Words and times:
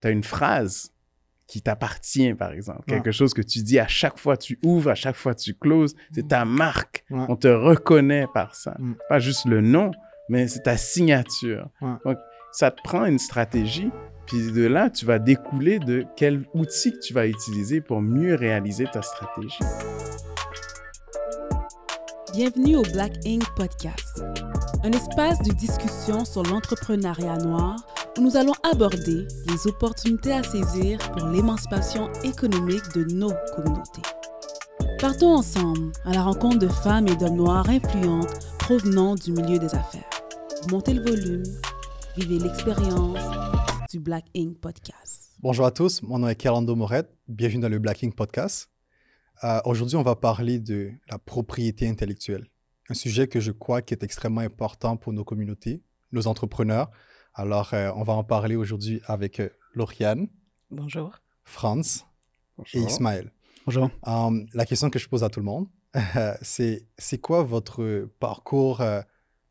tu 0.00 0.08
as 0.08 0.10
une 0.10 0.24
phrase 0.24 0.92
qui 1.46 1.62
t'appartient, 1.62 2.32
par 2.34 2.52
exemple. 2.52 2.84
Quelque 2.86 3.10
chose 3.10 3.34
que 3.34 3.42
tu 3.42 3.62
dis 3.62 3.78
à 3.78 3.88
chaque 3.88 4.18
fois 4.18 4.36
tu 4.36 4.58
ouvres, 4.62 4.90
à 4.90 4.94
chaque 4.94 5.16
fois 5.16 5.34
tu 5.34 5.54
closes. 5.54 5.96
C'est 6.12 6.28
ta 6.28 6.44
marque. 6.44 7.04
On 7.10 7.36
te 7.36 7.48
reconnaît 7.48 8.26
par 8.32 8.54
ça. 8.54 8.76
Mm. 8.78 8.94
Pas 9.08 9.18
juste 9.18 9.46
le 9.46 9.60
nom, 9.60 9.90
mais 10.28 10.46
c'est 10.46 10.62
ta 10.62 10.76
signature. 10.76 11.68
Donc, 12.04 12.18
ça 12.52 12.70
te 12.70 12.80
prend 12.82 13.04
une 13.04 13.18
stratégie. 13.18 13.90
Puis 14.26 14.52
de 14.52 14.66
là, 14.66 14.90
tu 14.90 15.06
vas 15.06 15.18
découler 15.18 15.80
de 15.80 16.06
quel 16.16 16.44
outil 16.54 16.92
que 16.92 17.00
tu 17.00 17.12
vas 17.12 17.26
utiliser 17.26 17.80
pour 17.80 18.00
mieux 18.00 18.36
réaliser 18.36 18.84
ta 18.84 19.02
stratégie. 19.02 19.58
Bienvenue 22.32 22.76
au 22.76 22.82
Black 22.82 23.12
Ink 23.26 23.42
Podcast, 23.56 24.22
un 24.84 24.92
espace 24.92 25.42
de 25.42 25.52
discussion 25.52 26.24
sur 26.24 26.44
l'entrepreneuriat 26.44 27.38
noir 27.38 27.74
nous 28.20 28.36
allons 28.36 28.52
aborder 28.70 29.26
les 29.46 29.66
opportunités 29.66 30.32
à 30.32 30.42
saisir 30.42 30.98
pour 31.12 31.26
l'émancipation 31.28 32.12
économique 32.22 32.84
de 32.94 33.04
nos 33.04 33.32
communautés. 33.56 34.02
Partons 35.00 35.36
ensemble 35.36 35.90
à 36.04 36.12
la 36.12 36.22
rencontre 36.22 36.58
de 36.58 36.68
femmes 36.68 37.08
et 37.08 37.16
d'hommes 37.16 37.36
noirs 37.36 37.68
influentes 37.70 38.46
provenant 38.58 39.14
du 39.14 39.32
milieu 39.32 39.58
des 39.58 39.74
affaires. 39.74 40.08
Montez 40.70 40.92
le 40.92 41.02
volume, 41.02 41.44
vivez 42.18 42.38
l'expérience 42.38 43.18
du 43.90 43.98
Black 43.98 44.26
Ink 44.36 44.58
Podcast. 44.58 45.32
Bonjour 45.40 45.64
à 45.64 45.70
tous, 45.70 46.02
mon 46.02 46.18
nom 46.18 46.28
est 46.28 46.36
Kerlando 46.36 46.76
Moret, 46.76 47.08
bienvenue 47.26 47.62
dans 47.62 47.70
le 47.70 47.78
Black 47.78 48.04
Ink 48.04 48.14
Podcast. 48.14 48.70
Euh, 49.44 49.60
aujourd'hui, 49.64 49.96
on 49.96 50.02
va 50.02 50.14
parler 50.14 50.58
de 50.58 50.90
la 51.10 51.18
propriété 51.18 51.88
intellectuelle, 51.88 52.46
un 52.90 52.94
sujet 52.94 53.28
que 53.28 53.40
je 53.40 53.52
crois 53.52 53.80
qui 53.80 53.94
est 53.94 54.02
extrêmement 54.02 54.42
important 54.42 54.98
pour 54.98 55.14
nos 55.14 55.24
communautés, 55.24 55.82
nos 56.12 56.26
entrepreneurs, 56.26 56.90
alors, 57.34 57.74
euh, 57.74 57.92
on 57.94 58.02
va 58.02 58.14
en 58.14 58.24
parler 58.24 58.56
aujourd'hui 58.56 59.00
avec 59.06 59.40
euh, 59.40 59.48
Lauriane. 59.74 60.28
Bonjour. 60.70 61.18
Franz 61.44 62.04
et 62.74 62.80
Ismaël. 62.80 63.32
Bonjour. 63.66 63.90
Um, 64.04 64.46
la 64.52 64.66
question 64.66 64.90
que 64.90 64.98
je 64.98 65.08
pose 65.08 65.22
à 65.22 65.28
tout 65.28 65.40
le 65.40 65.46
monde, 65.46 65.68
c'est 66.42 66.86
c'est 66.98 67.18
quoi 67.18 67.42
votre 67.42 68.08
parcours 68.18 68.80
euh, 68.80 69.00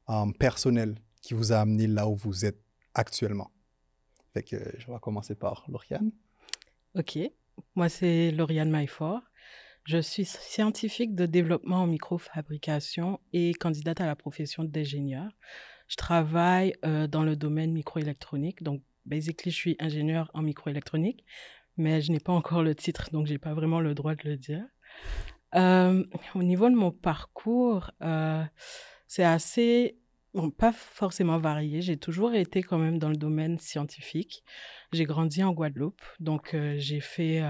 um, 0.08 0.34
personnel 0.34 0.96
qui 1.22 1.34
vous 1.34 1.52
a 1.52 1.58
amené 1.60 1.88
là 1.88 2.08
où 2.08 2.16
vous 2.16 2.46
êtes 2.46 2.62
actuellement? 2.94 3.52
Fait 4.34 4.44
que 4.44 4.58
je 4.78 4.92
vais 4.92 5.00
commencer 5.02 5.36
par 5.36 5.66
Lauriane. 5.70 6.12
OK. 6.96 7.18
Moi, 7.76 7.90
c'est 7.90 8.32
Lauriane 8.32 8.70
Maillefort. 8.70 9.22
Je 9.86 9.98
suis 9.98 10.26
scientifique 10.26 11.16
de 11.16 11.26
développement 11.26 11.84
en 11.84 11.88
microfabrication 11.88 13.20
et 13.34 13.54
candidate 13.54 14.02
à 14.02 14.06
la 14.06 14.16
profession 14.16 14.64
d'ingénieur. 14.64 15.32
Je 15.90 15.98
travaille 15.98 16.74
dans 16.84 17.24
le 17.24 17.36
domaine 17.36 17.74
microélectronique. 17.74 18.64
Donc, 18.64 18.82
basically, 19.06 19.52
je 19.52 19.56
suis 19.56 19.76
ingénieur 19.80 20.32
en 20.34 20.42
microélectronique, 20.42 21.26
mais 21.76 22.02
je 22.02 22.12
n'ai 22.14 22.20
pas 22.20 22.32
encore 22.32 22.64
le 22.64 22.76
titre, 22.76 23.10
donc 23.12 23.28
je 23.28 23.34
n'ai 23.34 23.38
pas 23.38 23.54
vraiment 23.54 23.82
le 23.82 23.94
droit 23.94 24.16
de 24.16 24.30
le 24.30 24.38
dire. 24.38 24.64
Au 25.56 26.44
niveau 26.44 26.70
de 26.70 26.76
mon 26.76 26.92
parcours, 26.92 27.90
euh, 28.04 28.44
c'est 29.08 29.24
assez, 29.24 29.98
bon, 30.36 30.52
pas 30.52 30.72
forcément 30.72 31.40
varié. 31.40 31.82
J'ai 31.82 31.98
toujours 31.98 32.36
été 32.36 32.62
quand 32.62 32.78
même 32.78 33.00
dans 33.00 33.10
le 33.10 33.18
domaine 33.18 33.58
scientifique. 33.58 34.44
J'ai 34.94 35.06
grandi 35.06 35.44
en 35.44 35.54
Guadeloupe, 35.54 36.04
donc 36.20 36.56
j'ai 36.78 37.00
fait 37.00 37.42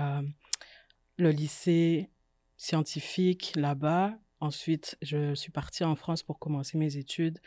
le 1.17 1.31
lycée 1.31 2.09
scientifique 2.55 3.51
là-bas. 3.57 4.13
Ensuite, 4.39 4.97
je 5.01 5.35
suis 5.35 5.51
partie 5.51 5.83
en 5.83 5.97
France 5.97 6.23
pour 6.23 6.39
commencer 6.39 6.77
mes 6.77 6.95
études 6.95 7.39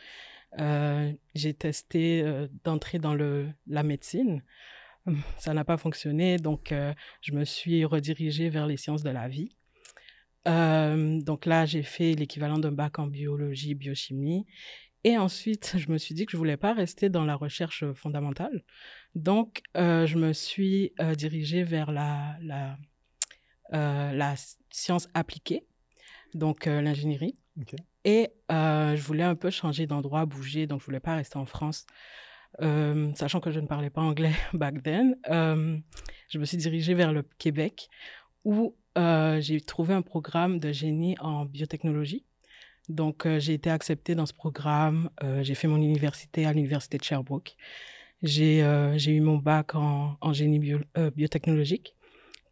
j'ai 0.57 1.53
testé 1.53 2.21
euh, 2.21 2.47
d'entrer 2.63 2.99
dans 2.99 3.15
le, 3.15 3.49
la 3.67 3.83
médecine. 3.83 4.43
Ça 5.37 5.53
n'a 5.53 5.65
pas 5.65 5.77
fonctionné, 5.77 6.37
donc 6.37 6.71
euh, 6.71 6.93
je 7.21 7.33
me 7.33 7.43
suis 7.43 7.83
redirigée 7.83 8.49
vers 8.49 8.67
les 8.67 8.77
sciences 8.77 9.03
de 9.03 9.09
la 9.09 9.27
vie. 9.27 9.57
donc 10.45 11.45
là, 11.45 11.65
j'ai 11.65 11.83
fait 11.83 12.13
l'équivalent 12.13 12.57
d'un 12.59 12.71
bac 12.71 12.99
en 12.99 13.07
biologie, 13.07 13.75
biochimie. 13.75 14.45
Et 15.05 15.17
ensuite, 15.17 15.75
je 15.77 15.91
me 15.91 15.97
suis 15.97 16.15
dit 16.15 16.25
que 16.25 16.31
je 16.31 16.37
voulais 16.37 16.55
pas 16.55 16.73
rester 16.73 17.09
dans 17.09 17.25
la 17.25 17.35
recherche 17.35 17.83
fondamentale. 17.93 18.63
Donc, 19.15 19.61
je 19.75 20.17
me 20.17 20.31
suis 20.31 20.93
dirigée 21.17 21.63
vers 21.63 21.91
la, 21.91 22.37
la 23.71 24.35
science 24.69 25.09
appliquée, 25.13 25.65
donc 26.35 26.65
l'ingénierie. 26.65 27.35
Et 28.05 28.29
euh, 28.51 28.95
je 28.95 29.01
voulais 29.03 29.23
un 29.23 29.35
peu 29.35 29.49
changer 29.49 29.87
d'endroit, 29.87 30.25
bouger, 30.25 30.67
donc 30.67 30.81
je 30.81 30.85
voulais 30.85 30.99
pas 30.99 31.15
rester 31.15 31.37
en 31.37 31.45
France. 31.45 31.85
Euh, 32.61 33.11
sachant 33.15 33.39
que 33.39 33.51
je 33.51 33.59
ne 33.59 33.67
parlais 33.67 33.89
pas 33.89 34.01
anglais 34.01 34.33
back 34.53 34.83
then, 34.83 35.15
euh, 35.29 35.77
je 36.29 36.37
me 36.37 36.45
suis 36.45 36.57
dirigée 36.57 36.93
vers 36.93 37.11
le 37.11 37.23
Québec 37.37 37.89
où 38.43 38.75
j'ai 38.95 39.61
trouvé 39.61 39.93
un 39.93 40.01
programme 40.01 40.59
de 40.59 40.71
génie 40.71 41.15
en 41.19 41.45
biotechnologie. 41.45 42.25
Donc, 42.89 43.25
j'ai 43.39 43.53
été 43.53 43.69
acceptée 43.69 44.13
dans 44.13 44.25
ce 44.25 44.33
programme. 44.33 45.09
j'ai 45.41 45.55
fait 45.55 45.69
mon 45.69 45.77
université 45.77 46.45
à 46.45 46.51
l'université 46.51 46.97
de 46.97 47.03
Sherbrooke. 47.03 47.55
J'ai 48.21 48.59
eu 49.07 49.21
mon 49.21 49.37
bac 49.37 49.73
en, 49.73 50.17
en 50.19 50.33
génie 50.33 50.59
bio, 50.59 50.79
biotechnologique. 51.15 51.95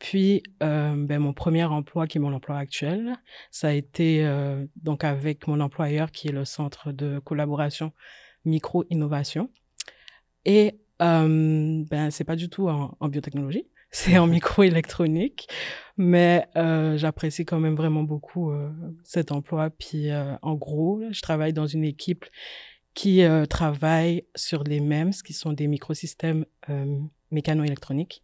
Puis, 0.02 0.42
euh, 0.64 0.96
ben, 0.98 1.20
mon 1.20 1.32
premier 1.32 1.64
emploi, 1.64 2.08
qui 2.08 2.18
est 2.18 2.22
mon 2.22 2.34
emploi 2.34 2.58
actuel, 2.58 3.18
ça 3.52 3.68
a 3.68 3.72
été 3.72 4.26
euh, 4.26 4.66
donc 4.76 5.04
avec 5.04 5.46
mon 5.48 5.60
employeur, 5.60 6.12
qui 6.12 6.28
est 6.28 6.32
le 6.32 6.44
Centre 6.44 6.92
de 6.92 7.20
collaboration 7.20 7.94
micro-innovation. 8.44 9.52
Et 10.46 10.80
euh, 11.04 11.84
ben, 11.88 12.10
c'est 12.10 12.24
pas 12.24 12.36
du 12.36 12.50
tout 12.50 12.68
en, 12.68 13.08
biotechnologie, 13.10 13.68
c'est 13.92 14.18
en 14.18 14.26
microélectronique, 14.26 15.48
mais 15.98 16.48
euh, 16.56 16.98
j'apprécie 16.98 17.46
quand 17.46 17.60
même 17.60 17.76
vraiment 17.76 18.02
beaucoup 18.02 18.52
cet 19.04 19.32
emploi. 19.32 19.70
Puis, 19.70 20.10
en 20.42 20.56
gros, 20.56 21.04
je 21.12 21.22
travaille 21.22 21.54
dans 21.54 21.68
une 21.68 21.84
équipe 21.84 22.26
qui 22.96 23.22
travaille 23.52 24.26
sur 24.34 24.64
les 24.64 24.80
MEMS, 24.80 25.12
qui 25.24 25.34
sont 25.34 25.54
des 25.54 25.68
microsystèmes 25.68 26.46
mécano-électroniques. 27.30 28.24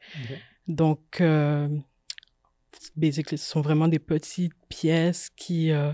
Donc, 0.68 1.22
euh, 1.22 1.70
basically, 2.96 3.38
ce 3.38 3.46
sont 3.46 3.62
vraiment 3.62 3.88
des 3.88 4.00
petites 4.00 4.54
pièces 4.70 5.30
qui, 5.36 5.72
euh, 5.72 5.94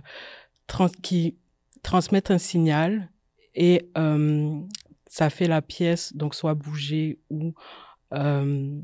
qui 1.01 1.37
transmettent 1.83 2.31
un 2.31 2.37
signal 2.37 3.09
et 3.55 3.89
euh, 3.97 4.59
ça 5.07 5.29
fait 5.29 5.47
la 5.47 5.61
pièce 5.61 6.15
donc 6.15 6.33
soit 6.33 6.55
bouger 6.55 7.19
ou 7.29 7.53
euh, 8.13 8.79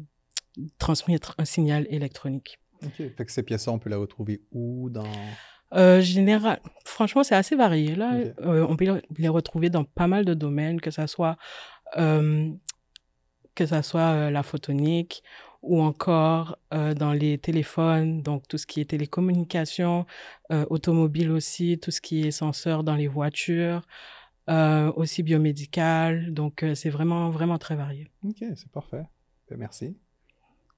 transmettre 0.77 1.33
un 1.37 1.45
signal 1.45 1.87
électronique. 1.89 2.59
Ok, 2.85 2.93
fait 2.95 3.25
que 3.25 3.31
ces 3.31 3.43
pièces 3.43 3.67
on 3.67 3.79
peut 3.79 3.89
les 3.89 3.95
retrouver 3.95 4.41
où 4.51 4.89
dans? 4.89 5.11
Euh, 5.73 6.01
général, 6.01 6.59
franchement, 6.83 7.23
c'est 7.23 7.35
assez 7.35 7.55
varié. 7.55 7.95
Là, 7.95 8.13
euh, 8.41 8.65
on 8.67 8.75
peut 8.75 9.01
les 9.17 9.27
retrouver 9.27 9.69
dans 9.69 9.83
pas 9.83 10.07
mal 10.07 10.25
de 10.25 10.33
domaines, 10.33 10.81
que 10.81 10.89
ça 10.91 11.05
soit 11.07 11.37
euh, 11.97 12.49
que 13.55 13.65
ça 13.65 13.83
soit 13.83 14.31
la 14.31 14.43
photonique 14.43 15.23
ou 15.61 15.81
encore 15.81 16.57
euh, 16.73 16.93
dans 16.93 17.13
les 17.13 17.37
téléphones, 17.37 18.21
donc 18.21 18.47
tout 18.47 18.57
ce 18.57 18.65
qui 18.65 18.81
est 18.81 18.85
télécommunication, 18.85 20.05
euh, 20.51 20.65
automobile 20.69 21.31
aussi, 21.31 21.77
tout 21.79 21.91
ce 21.91 22.01
qui 22.01 22.25
est 22.27 22.31
senseur 22.31 22.83
dans 22.83 22.95
les 22.95 23.07
voitures, 23.07 23.81
euh, 24.49 24.91
aussi 24.95 25.21
biomédical. 25.23 26.33
Donc 26.33 26.63
euh, 26.63 26.75
c'est 26.75 26.89
vraiment, 26.89 27.29
vraiment 27.29 27.57
très 27.57 27.75
varié. 27.75 28.07
Ok, 28.23 28.37
c'est 28.55 28.71
parfait. 28.71 29.03
Ben, 29.49 29.57
merci. 29.57 29.97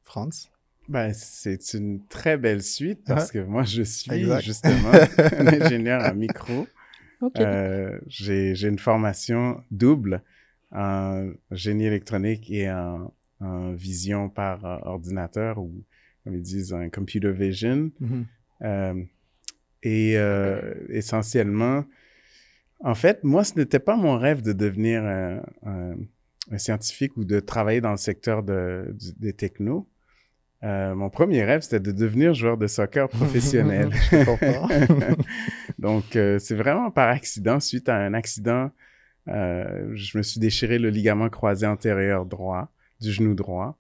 Franz? 0.04 0.50
Ben, 0.90 1.14
c'est 1.14 1.74
une 1.74 2.06
très 2.08 2.38
belle 2.38 2.64
suite 2.64 3.04
parce 3.06 3.32
que 3.32 3.40
moi, 3.40 3.64
je 3.64 3.84
suis 3.84 4.26
justement 4.42 4.92
un 5.38 5.48
ingénieur 5.48 6.04
en 6.04 6.16
micro. 6.16 6.68
Okay. 7.22 7.44
Euh, 7.44 8.00
J'ai 8.08 8.68
une 8.68 8.80
formation 8.80 9.64
double 9.70 10.24
en 10.72 11.32
génie 11.52 11.86
électronique 11.86 12.50
et 12.50 12.70
en 12.70 13.14
en 13.42 13.74
vision 13.74 14.30
par 14.30 14.66
euh, 14.66 14.78
ordinateur 14.84 15.58
ou, 15.58 15.84
comme 16.24 16.36
ils 16.36 16.42
disent, 16.42 16.74
un 16.74 16.90
computer 16.90 17.32
vision. 17.32 17.92
Mm-hmm. 18.02 18.26
euh, 18.64 19.04
et 19.84 20.18
euh, 20.18 20.74
essentiellement, 20.90 21.86
en 22.84 22.96
fait, 22.96 23.24
moi, 23.24 23.44
ce 23.44 23.56
n'était 23.56 23.80
pas 23.80 23.96
mon 23.96 24.18
rêve 24.18 24.42
de 24.42 24.54
devenir 24.54 25.04
un, 25.04 25.42
un, 25.66 25.96
un, 26.52 26.58
scientifique 26.58 27.18
ou 27.18 27.26
de 27.26 27.40
travailler 27.40 27.82
dans 27.82 27.92
le 27.92 27.98
secteur 27.98 28.44
de, 28.44 28.96
des 29.18 29.34
technos. 29.34 29.88
Euh, 30.64 30.94
mon 30.94 31.10
premier 31.10 31.44
rêve, 31.44 31.62
c'était 31.62 31.80
de 31.80 31.92
devenir 31.92 32.34
joueur 32.34 32.58
de 32.58 32.68
soccer 32.68 33.10
professionnel. 33.10 33.90
Donc, 35.80 36.16
euh, 36.16 36.38
c'est 36.40 36.56
vraiment 36.56 36.92
par 36.92 37.10
accident, 37.10 37.60
suite 37.60 37.90
à 37.90 37.96
un 37.96 38.14
accident, 38.14 38.70
euh, 39.28 39.92
je 39.94 40.18
me 40.18 40.24
suis 40.24 40.40
déchiré 40.40 40.80
le 40.80 40.90
ligament 40.90 41.30
croisé 41.30 41.66
antérieur 41.66 42.26
droit 42.26 42.72
du 43.02 43.12
genou 43.12 43.34
droit. 43.34 43.78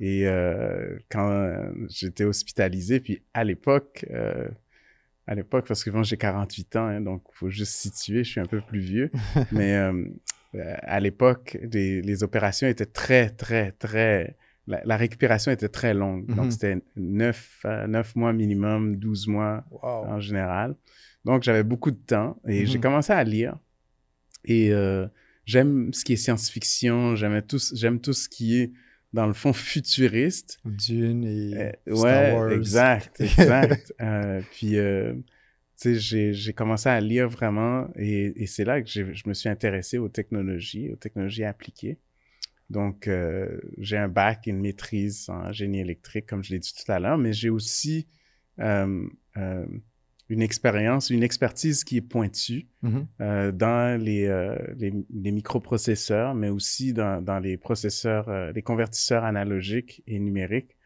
Et 0.00 0.26
euh, 0.26 0.98
quand 1.10 1.52
j'étais 1.88 2.24
hospitalisé, 2.24 3.00
puis 3.00 3.22
à 3.34 3.44
l'époque, 3.44 4.06
euh, 4.10 4.48
à 5.26 5.34
l'époque, 5.34 5.66
parce 5.66 5.84
que 5.84 5.90
bon, 5.90 6.02
j'ai 6.02 6.16
48 6.16 6.76
ans, 6.76 6.86
hein, 6.86 7.00
donc 7.00 7.22
il 7.32 7.36
faut 7.36 7.50
juste 7.50 7.72
situer, 7.72 8.24
je 8.24 8.30
suis 8.30 8.40
un 8.40 8.46
peu 8.46 8.60
plus 8.60 8.80
vieux, 8.80 9.10
mais 9.52 9.74
euh, 9.74 10.04
à 10.54 11.00
l'époque, 11.00 11.58
les, 11.72 12.00
les, 12.00 12.22
opérations 12.22 12.68
étaient 12.68 12.86
très, 12.86 13.28
très, 13.30 13.72
très 13.72 14.36
la, 14.66 14.96
récupération 14.96 15.52
était 15.52 15.68
très 15.68 15.94
longue. 15.94 16.26
Donc, 16.26 16.46
mhm. 16.46 16.50
c'était 16.50 16.76
9, 16.96 17.66
9 17.88 18.16
mois 18.16 18.32
minimum, 18.32 18.96
12 18.96 19.28
mois 19.28 19.64
en 19.82 20.20
général. 20.20 20.74
Donc, 21.24 21.42
j'avais 21.42 21.62
beaucoup 21.62 21.90
de 21.90 21.98
temps 21.98 22.40
et 22.48 22.66
j'ai 22.66 22.78
mhm. 22.78 22.82
commencé 22.82 23.12
à 23.12 23.22
lire. 23.22 23.58
Et 24.44 24.72
j'aime 25.46 25.92
ce 25.94 26.04
qui 26.04 26.12
est 26.12 26.16
science-fiction, 26.16 27.16
j'aime 27.16 27.40
tout, 27.42 27.58
j'aime 27.72 28.00
tout 28.00 28.12
ce 28.12 28.28
qui 28.28 28.60
est, 28.60 28.72
dans 29.12 29.26
le 29.26 29.32
fond, 29.32 29.52
futuriste. 29.52 30.58
Dune 30.64 31.24
et 31.24 31.72
euh, 31.88 31.96
Star 31.96 32.34
Wars. 32.34 32.52
exact, 32.52 33.20
exact. 33.20 33.94
euh, 34.02 34.42
puis, 34.52 34.76
euh, 34.76 35.14
tu 35.80 35.98
sais, 35.98 36.32
j'ai 36.32 36.52
commencé 36.52 36.88
à 36.88 37.00
lire 37.00 37.28
vraiment 37.28 37.88
et, 37.96 38.42
et 38.42 38.46
c'est 38.46 38.64
là 38.64 38.82
que 38.82 38.88
je 38.88 39.28
me 39.28 39.34
suis 39.34 39.48
intéressé 39.48 39.98
aux 39.98 40.08
technologies, 40.08 40.90
aux 40.90 40.96
technologies 40.96 41.44
appliquées. 41.44 41.98
Donc, 42.68 43.06
euh, 43.06 43.60
j'ai 43.78 43.96
un 43.96 44.08
bac, 44.08 44.46
une 44.46 44.60
maîtrise 44.60 45.28
en 45.28 45.52
génie 45.52 45.78
électrique, 45.80 46.26
comme 46.26 46.42
je 46.42 46.52
l'ai 46.52 46.58
dit 46.58 46.74
tout 46.74 46.90
à 46.90 46.98
l'heure, 46.98 47.16
mais 47.16 47.32
j'ai 47.32 47.50
aussi 47.50 48.08
une 50.28 50.42
expérience, 50.42 51.10
une 51.10 51.22
expertise 51.22 51.84
qui 51.84 51.98
est 51.98 52.02
pointue 52.02 52.66
mm-hmm. 52.82 53.52
dans 53.52 54.00
les, 54.00 54.26
les, 54.76 55.32
microprocesseurs, 55.32 56.34
mais 56.34 56.48
aussi 56.48 56.92
dans, 56.92 57.22
dans 57.22 57.38
les 57.38 57.56
processeurs, 57.56 58.52
les 58.52 58.62
convertisseurs 58.62 59.24
analogiques 59.24 60.02
et 60.06 60.18
numériques. 60.18 60.76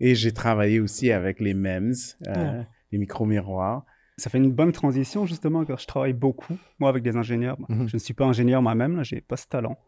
Et 0.00 0.14
j'ai 0.14 0.32
travaillé 0.32 0.80
aussi 0.80 1.12
avec 1.12 1.40
les 1.40 1.54
MEMS, 1.54 1.94
ah. 2.26 2.64
les 2.92 2.98
micro-miroirs. 2.98 3.84
Ça 4.18 4.30
fait 4.30 4.38
une 4.38 4.52
bonne 4.52 4.72
transition, 4.72 5.26
justement, 5.26 5.64
car 5.64 5.78
je 5.78 5.86
travaille 5.86 6.12
beaucoup, 6.12 6.56
moi, 6.78 6.90
avec 6.90 7.02
des 7.02 7.16
ingénieurs. 7.16 7.56
Mm-hmm. 7.60 7.88
Je 7.88 7.96
ne 7.96 7.98
suis 7.98 8.14
pas 8.14 8.26
ingénieur 8.26 8.60
moi-même, 8.60 9.02
je 9.04 9.14
n'ai 9.14 9.20
pas 9.20 9.36
ce 9.36 9.46
talent. 9.46 9.78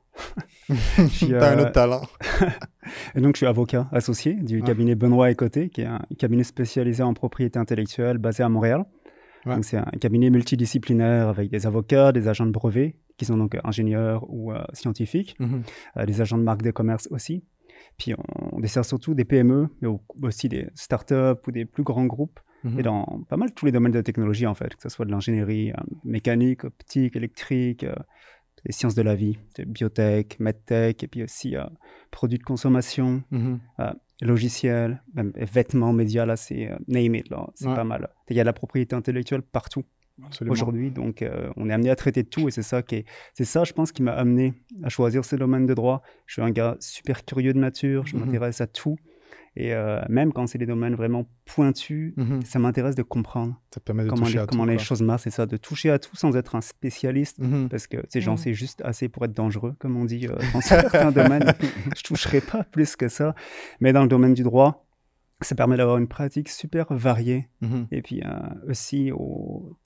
Tu 1.19 1.37
as 1.37 1.53
un 1.53 1.59
autre 1.59 1.73
talent. 1.73 2.03
et 3.15 3.21
donc, 3.21 3.35
je 3.35 3.39
suis 3.39 3.47
avocat 3.47 3.89
associé 3.93 4.35
du 4.35 4.63
cabinet 4.63 4.95
Benoît 4.95 5.31
et 5.31 5.35
Côté, 5.35 5.69
qui 5.69 5.83
est 5.83 5.87
un 5.87 6.01
cabinet 6.19 6.45
spécialisé 6.45 7.03
en 7.03 7.15
propriété 7.15 7.59
intellectuelle 7.59 8.19
basé 8.19 8.43
à 8.43 8.49
Montréal. 8.49 8.85
Donc, 9.47 9.65
c'est 9.65 9.79
un 9.79 9.99
cabinet 10.01 10.31
multidisciplinaire 10.31 11.29
avec 11.29 11.51
des 11.51 11.67
avocats, 11.67 12.13
des 12.13 12.29
agents 12.29 12.47
de 12.47 12.51
brevet, 12.51 12.97
qui 13.17 13.25
sont 13.25 13.37
donc 13.37 13.57
ingénieurs 13.65 14.25
ou 14.29 14.53
euh, 14.53 14.63
scientifiques, 14.73 15.37
mhm. 15.39 15.63
euh, 15.97 16.07
des 16.07 16.21
agents 16.21 16.39
de 16.39 16.43
marque 16.43 16.63
de 16.63 16.71
commerce 16.71 17.09
aussi. 17.11 17.43
Puis, 17.97 18.15
on, 18.53 18.61
dessert 18.61 18.85
surtout 18.85 19.15
des 19.15 19.25
PME, 19.25 19.69
mais 19.81 19.89
aussi 20.23 20.49
des 20.49 20.69
startups 20.75 21.41
ou 21.47 21.51
des 21.51 21.65
plus 21.65 21.83
grands 21.83 22.07
groupes. 22.07 22.41
Mhm. 22.65 22.81
Et 22.81 22.83
dans 22.83 23.25
pas 23.29 23.37
mal 23.37 23.53
tous 23.53 23.67
les 23.67 23.73
domaines 23.73 23.93
de 23.93 23.99
la 23.99 24.03
technologie, 24.03 24.47
en 24.47 24.55
fait, 24.55 24.75
que 24.75 24.83
ce 24.83 24.89
soit 24.89 25.05
de 25.05 25.11
l'ingénierie 25.11 25.71
euh, 25.71 25.75
mécanique, 26.05 26.65
optique, 26.65 27.17
électrique, 27.17 27.85
les 28.65 28.73
sciences 28.73 28.95
de 28.95 29.03
la 29.03 29.15
vie, 29.15 29.39
biotech, 29.67 30.39
medtech, 30.41 31.03
et 31.03 31.09
puis 31.09 31.23
aussi 31.23 31.57
euh, 31.57 31.65
produits 32.11 32.39
de 32.39 32.45
consommation, 32.45 33.23
euh, 33.33 33.93
logiciels, 34.21 35.03
même 35.15 35.33
vêtements, 35.37 35.93
médias, 35.93 36.27
là, 36.27 36.37
c'est 36.37 36.71
euh, 36.71 36.77
name 36.89 37.15
it, 37.15 37.31
là, 37.31 37.49
c'est 37.55 37.67
pas 37.67 37.85
mal. 37.85 38.11
Il 38.29 38.37
y 38.37 38.41
a 38.41 38.43
de 38.43 38.47
la 38.47 38.53
propriété 38.53 38.95
intellectuelle 38.95 39.43
partout 39.43 39.85
aujourd'hui, 40.47 40.91
donc 40.91 41.25
on 41.57 41.71
est 41.71 41.73
amené 41.73 41.89
à 41.89 41.97
traiter 41.97 42.23
de 42.23 42.29
tout, 42.29 42.47
et 42.47 42.51
c'est 42.51 42.63
ça 42.63 42.83
qui 42.83 42.97
est, 42.97 43.05
c'est 43.33 43.47
ça, 43.47 43.65
je 43.65 43.73
pense, 43.73 43.91
qui 43.91 44.03
m'a 44.03 44.13
amené 44.13 44.53
à 44.83 44.91
choisir 44.91 45.25
ce 45.25 45.35
domaine 45.35 45.65
de 45.65 45.73
droit. 45.73 46.03
Je 46.27 46.35
suis 46.35 46.43
un 46.43 46.51
gars 46.51 46.77
super 46.81 47.25
curieux 47.25 47.55
de 47.55 47.59
nature, 47.59 48.07
je 48.07 48.15
mm-hmm. 48.15 48.25
m'intéresse 48.27 48.61
à 48.61 48.67
tout, 48.67 48.97
et 49.57 49.75
euh, 49.75 50.01
même 50.09 50.33
quand 50.33 50.47
c'est 50.47 50.59
des 50.59 50.67
domaines 50.67 50.95
vraiment 50.95 51.27
pointus, 51.45 52.15
mhm. 52.17 52.43
ça 52.43 52.59
m'intéresse 52.61 52.95
de 52.95 53.03
comprendre 53.03 53.61
comment, 53.85 54.03
les, 54.03 54.47
comment 54.47 54.65
les, 54.65 54.79
choses 54.79 55.03
marchent. 55.03 55.25
C'est 55.25 55.31
ça, 55.31 55.47
de 55.47 55.57
toucher 55.57 55.91
à 55.91 55.99
tout 55.99 56.15
sans 56.15 56.37
être 56.37 56.55
un 56.55 56.61
spécialiste. 56.61 57.41
Mhm. 57.41 57.69
Parce 57.69 57.89
que 57.89 57.97
j'en 58.15 58.33
mhm. 58.33 58.39
sais 58.39 58.55
juste 58.55 58.81
assez 58.85 59.09
pour 59.09 59.25
être 59.25 59.33
dangereux, 59.33 59.75
comme 59.81 59.97
on 59.97 60.05
dit 60.05 60.29
euh, 60.29 60.37
dans 60.53 60.61
certains 60.61 61.11
domaines. 61.11 61.53
Je 61.97 62.03
toucherai 62.03 62.41
pas 62.41 62.63
plus 62.63 62.95
que 62.95 63.09
ça. 63.09 63.35
Mais 63.81 63.93
dans 63.93 64.03
le 64.03 64.09
domaine 64.09 64.35
du 64.35 64.45
droit, 64.45 64.87
ça 65.41 65.57
permet 65.57 65.77
d'avoir 65.77 65.99
une 65.99 66.09
pratique 66.09 66.49
super 66.49 66.93
variée. 66.93 67.49
Et 67.91 68.03
puis 68.03 68.23
euh, 68.23 68.29
aussi, 68.69 69.11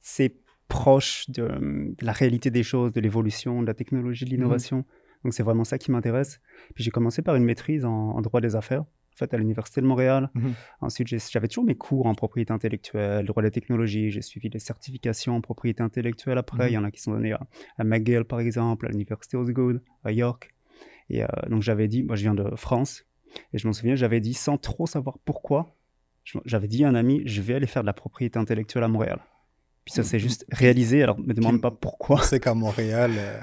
c'est 0.00 0.36
proche 0.68 1.30
de, 1.30 1.94
la 2.02 2.12
réalité 2.12 2.50
des 2.50 2.64
choses, 2.64 2.92
de 2.92 3.00
l'évolution, 3.00 3.62
de 3.62 3.66
la 3.66 3.74
technologie, 3.74 4.24
de 4.24 4.30
l'innovation. 4.30 4.84
Donc 5.22 5.32
c'est 5.32 5.44
vraiment 5.44 5.64
ça 5.64 5.78
qui 5.78 5.90
m'intéresse. 5.90 6.40
Puis 6.74 6.84
j'ai 6.84 6.90
commencé 6.90 7.22
par 7.22 7.36
une 7.36 7.44
maîtrise 7.44 7.84
en 7.86 8.20
droit 8.20 8.42
des 8.42 8.56
affaires 8.56 8.84
fait, 9.14 9.32
à 9.34 9.36
l'Université 9.36 9.80
de 9.80 9.86
Montréal. 9.86 10.30
Mhm. 10.34 10.54
Ensuite, 10.80 11.08
j'avais 11.30 11.48
toujours 11.48 11.64
mes 11.64 11.74
cours 11.74 12.06
en 12.06 12.14
propriété 12.14 12.52
intellectuelle, 12.52 13.26
droit 13.26 13.42
de 13.42 13.46
la 13.46 13.50
technologie. 13.50 14.10
J'ai 14.10 14.22
suivi 14.22 14.50
des 14.50 14.58
certifications 14.58 15.36
en 15.36 15.40
propriété 15.40 15.82
intellectuelle 15.82 16.38
après. 16.38 16.64
Mhm. 16.64 16.70
Il 16.70 16.74
y 16.74 16.78
en 16.78 16.84
a 16.84 16.90
qui 16.90 17.00
sont 17.00 17.12
données 17.12 17.32
à, 17.32 17.84
McGill, 17.84 18.24
par 18.24 18.40
exemple, 18.40 18.86
à 18.86 18.90
l'Université 18.90 19.36
Osgood, 19.36 19.82
à 20.04 20.12
York. 20.12 20.54
Et 21.10 21.22
euh, 21.22 21.26
donc, 21.48 21.62
j'avais 21.62 21.88
dit, 21.88 22.02
moi, 22.02 22.16
je 22.16 22.22
viens 22.22 22.34
de 22.34 22.54
France. 22.56 23.04
Et 23.52 23.58
je 23.58 23.66
m'en 23.66 23.72
souviens, 23.72 23.94
j'avais 23.94 24.20
dit, 24.20 24.34
sans 24.34 24.58
trop 24.58 24.86
savoir 24.86 25.18
pourquoi, 25.24 25.76
j'avais 26.44 26.68
dit 26.68 26.84
à 26.84 26.88
un 26.88 26.94
ami, 26.94 27.22
je 27.26 27.42
vais 27.42 27.54
aller 27.54 27.66
faire 27.66 27.82
de 27.82 27.86
la 27.86 27.92
propriété 27.92 28.38
intellectuelle 28.38 28.84
à 28.84 28.88
Montréal. 28.88 29.20
Puis 29.84 29.92
ça 29.92 30.02
s'est 30.02 30.18
juste 30.18 30.46
réalisé, 30.50 31.02
alors 31.02 31.18
ne 31.18 31.26
me 31.26 31.34
demande 31.34 31.60
pas 31.60 31.70
pourquoi. 31.70 32.22
C'est 32.22 32.40
qu'à 32.40 32.54
Montréal, 32.54 33.12
euh, 33.18 33.40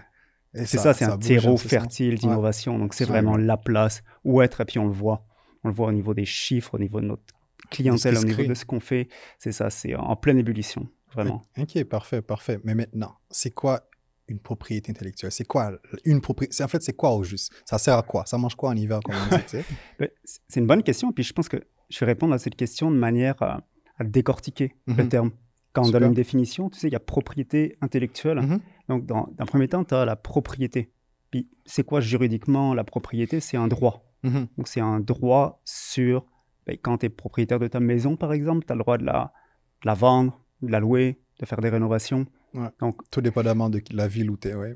c'est 0.53 0.77
ça, 0.77 0.93
c'est 0.93 1.05
un 1.05 1.17
terreau 1.17 1.57
fertile 1.57 2.15
d'innovation. 2.15 2.79
Donc 2.79 2.93
c'est 2.93 3.05
vraiment 3.05 3.37
la 3.37 3.57
place 3.57 4.03
où 4.23 4.41
être, 4.41 4.61
et 4.61 4.65
puis 4.65 4.79
on 4.79 4.85
le 4.85 4.93
voit. 4.93 5.25
On 5.63 5.69
le 5.69 5.73
voit 5.73 5.87
au 5.87 5.91
niveau 5.91 6.13
des 6.13 6.25
chiffres, 6.25 6.75
au 6.75 6.79
niveau 6.79 7.01
de 7.01 7.07
notre 7.07 7.23
clientèle, 7.69 8.17
au 8.17 8.23
niveau 8.23 8.43
de 8.43 8.53
ce 8.53 8.65
qu'on 8.65 8.79
fait. 8.79 9.07
C'est 9.37 9.51
ça, 9.51 9.69
c'est 9.69 9.95
en 9.95 10.15
pleine 10.15 10.37
ébullition, 10.37 10.87
vraiment. 11.13 11.43
Ok, 11.57 11.83
parfait, 11.85 12.21
parfait. 12.21 12.59
Mais 12.63 12.75
maintenant, 12.75 13.15
c'est 13.29 13.51
quoi 13.51 13.87
une 14.27 14.39
propriété 14.39 14.91
intellectuelle? 14.91 15.31
C'est 15.31 15.45
quoi 15.45 15.73
une 16.05 16.21
propriété 16.21 16.63
En 16.63 16.67
fait, 16.67 16.81
c'est 16.81 16.95
quoi 16.95 17.11
au 17.11 17.23
juste? 17.23 17.51
Ça 17.65 17.77
sert 17.77 17.97
à 17.97 18.03
quoi? 18.03 18.25
Ça 18.25 18.37
mange 18.37 18.55
quoi 18.55 18.69
en 18.69 18.75
hiver, 18.75 18.99
C'est 20.25 20.59
une 20.59 20.67
bonne 20.67 20.83
question. 20.83 21.11
Puis 21.11 21.23
je 21.23 21.33
pense 21.33 21.49
que 21.49 21.57
je 21.89 21.99
vais 21.99 22.05
répondre 22.05 22.33
à 22.33 22.39
cette 22.39 22.55
question 22.55 22.91
de 22.91 22.97
manière 22.97 23.41
à, 23.41 23.61
décortiquer 24.03 24.73
le 24.87 25.03
mhm. 25.03 25.09
terme. 25.09 25.31
Quand 25.73 25.85
on 25.85 25.91
donne 25.91 26.05
une 26.05 26.13
définition, 26.13 26.69
tu 26.69 26.79
sais, 26.79 26.87
il 26.87 26.93
y 26.93 26.95
a 26.95 26.99
propriété 26.99 27.77
intellectuelle. 27.81 28.41
Mhm. 28.41 28.59
Donc, 28.89 29.05
dans 29.05 29.29
un 29.37 29.45
premier 29.45 29.67
temps, 29.67 29.83
tu 29.83 29.93
as 29.93 30.05
la 30.05 30.15
propriété. 30.15 30.91
Puis, 31.29 31.47
c'est 31.65 31.83
quoi 31.83 32.01
juridiquement 32.01 32.73
la 32.73 32.83
propriété? 32.83 33.39
C'est 33.39 33.57
un 33.57 33.67
droit. 33.67 34.10
Mhm. 34.23 34.47
Donc, 34.57 34.67
c'est 34.67 34.81
un 34.81 34.99
droit 34.99 35.61
sur, 35.65 36.25
ben, 36.65 36.77
quand 36.81 36.99
tu 36.99 37.07
es 37.07 37.09
propriétaire 37.09 37.59
de 37.59 37.67
ta 37.67 37.79
maison, 37.79 38.15
par 38.15 38.33
exemple, 38.33 38.65
tu 38.65 38.73
as 38.73 38.75
le 38.75 38.81
droit 38.81 38.97
de 38.97 39.05
la, 39.05 39.33
la, 39.83 39.93
vendre, 39.93 40.39
de 40.61 40.71
la 40.71 40.79
louer, 40.79 41.19
de 41.39 41.45
faire 41.45 41.59
des 41.61 41.69
rénovations. 41.69 42.25
Donc, 42.79 43.01
Tout 43.09 43.21
dépendamment 43.21 43.69
de 43.69 43.81
la 43.93 44.07
ville 44.07 44.29
où 44.29 44.37
tu 44.37 44.49
es. 44.49 44.55
Ouais. 44.55 44.73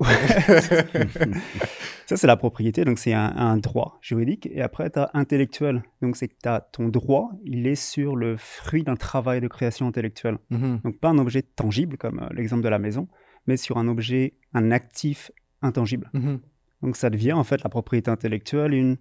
ça, 2.06 2.16
c'est 2.16 2.26
la 2.26 2.36
propriété, 2.36 2.84
donc 2.84 2.98
c'est 2.98 3.12
un, 3.12 3.56
droit 3.58 3.98
juridique. 4.00 4.48
Et 4.50 4.62
après, 4.62 4.88
tu 4.90 4.98
as 4.98 5.10
intellectuel. 5.12 5.82
Donc, 6.00 6.16
c'est 6.16 6.28
que 6.28 6.48
as 6.48 6.60
ton 6.60 6.88
droit, 6.88 7.32
il 7.44 7.66
est 7.66 7.74
sur 7.74 8.16
le 8.16 8.36
fruit 8.38 8.82
d'un 8.82 8.96
travail 8.96 9.40
de 9.40 9.48
création 9.48 9.86
intellectuelle. 9.86 10.38
Mhm. 10.50 10.80
Donc, 10.84 10.98
pas 10.98 11.10
un 11.10 11.18
objet 11.18 11.42
tangible, 11.42 11.98
comme 11.98 12.20
euh, 12.20 12.28
l'exemple 12.32 12.62
de 12.62 12.68
la 12.68 12.78
maison, 12.78 13.08
mais 13.46 13.58
sur 13.58 13.76
un 13.76 13.88
objet, 13.88 14.34
un 14.54 14.70
actif 14.70 15.30
intangible. 15.60 16.10
Mhm. 16.14 16.40
Donc, 16.82 16.96
ça 16.96 17.10
devient 17.10 17.34
en 17.34 17.44
fait 17.44 17.62
la 17.62 17.68
propriété 17.68 18.10
intellectuelle 18.10 18.72
une 18.72 18.96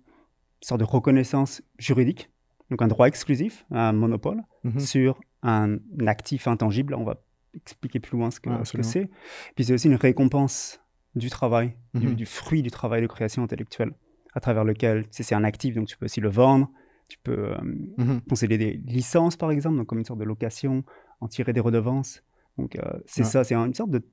sorte 0.65 0.79
de 0.79 0.85
reconnaissance 0.85 1.61
juridique, 1.77 2.29
donc 2.69 2.81
un 2.81 2.87
droit 2.87 3.07
exclusif, 3.07 3.65
un 3.71 3.93
monopole 3.93 4.41
mhm. 4.63 4.79
sur 4.79 5.19
un 5.43 5.77
actif 6.05 6.47
intangible. 6.47 6.95
On 6.95 7.03
va 7.03 7.21
expliquer 7.53 7.99
plus 7.99 8.17
loin 8.17 8.31
ce 8.31 8.39
que 8.39 8.83
c'est. 8.83 9.09
Puis 9.55 9.65
c'est 9.65 9.73
aussi 9.73 9.87
une 9.87 9.95
récompense 9.95 10.81
du 11.15 11.29
travail, 11.29 11.75
mhm. 11.93 12.15
du, 12.15 12.25
fruit 12.25 12.61
du 12.61 12.71
travail 12.71 13.01
de 13.01 13.07
création 13.07 13.43
intellectuelle, 13.43 13.93
à 14.33 14.39
travers 14.39 14.63
lequel 14.63 15.05
c'est 15.11 15.35
un 15.35 15.43
actif, 15.43 15.75
donc 15.75 15.87
tu 15.87 15.97
peux 15.97 16.05
aussi 16.05 16.19
le 16.19 16.29
vendre, 16.29 16.69
tu 17.07 17.17
peux 17.19 17.53
euh, 17.53 17.57
mhm. 17.97 18.21
concéder 18.27 18.57
des 18.57 18.73
licences 18.73 19.37
par 19.37 19.51
exemple, 19.51 19.77
donc 19.77 19.87
comme 19.87 19.99
une 19.99 20.05
sorte 20.05 20.19
de 20.19 20.25
location, 20.25 20.83
en 21.21 21.27
tirer 21.27 21.53
des 21.53 21.61
redevances. 21.61 22.23
Donc 22.57 22.75
euh, 22.75 22.99
c'est 23.05 23.23
ça, 23.23 23.43
c'est 23.43 23.55
une 23.55 23.73
sorte 23.73 23.91
de 23.91 24.03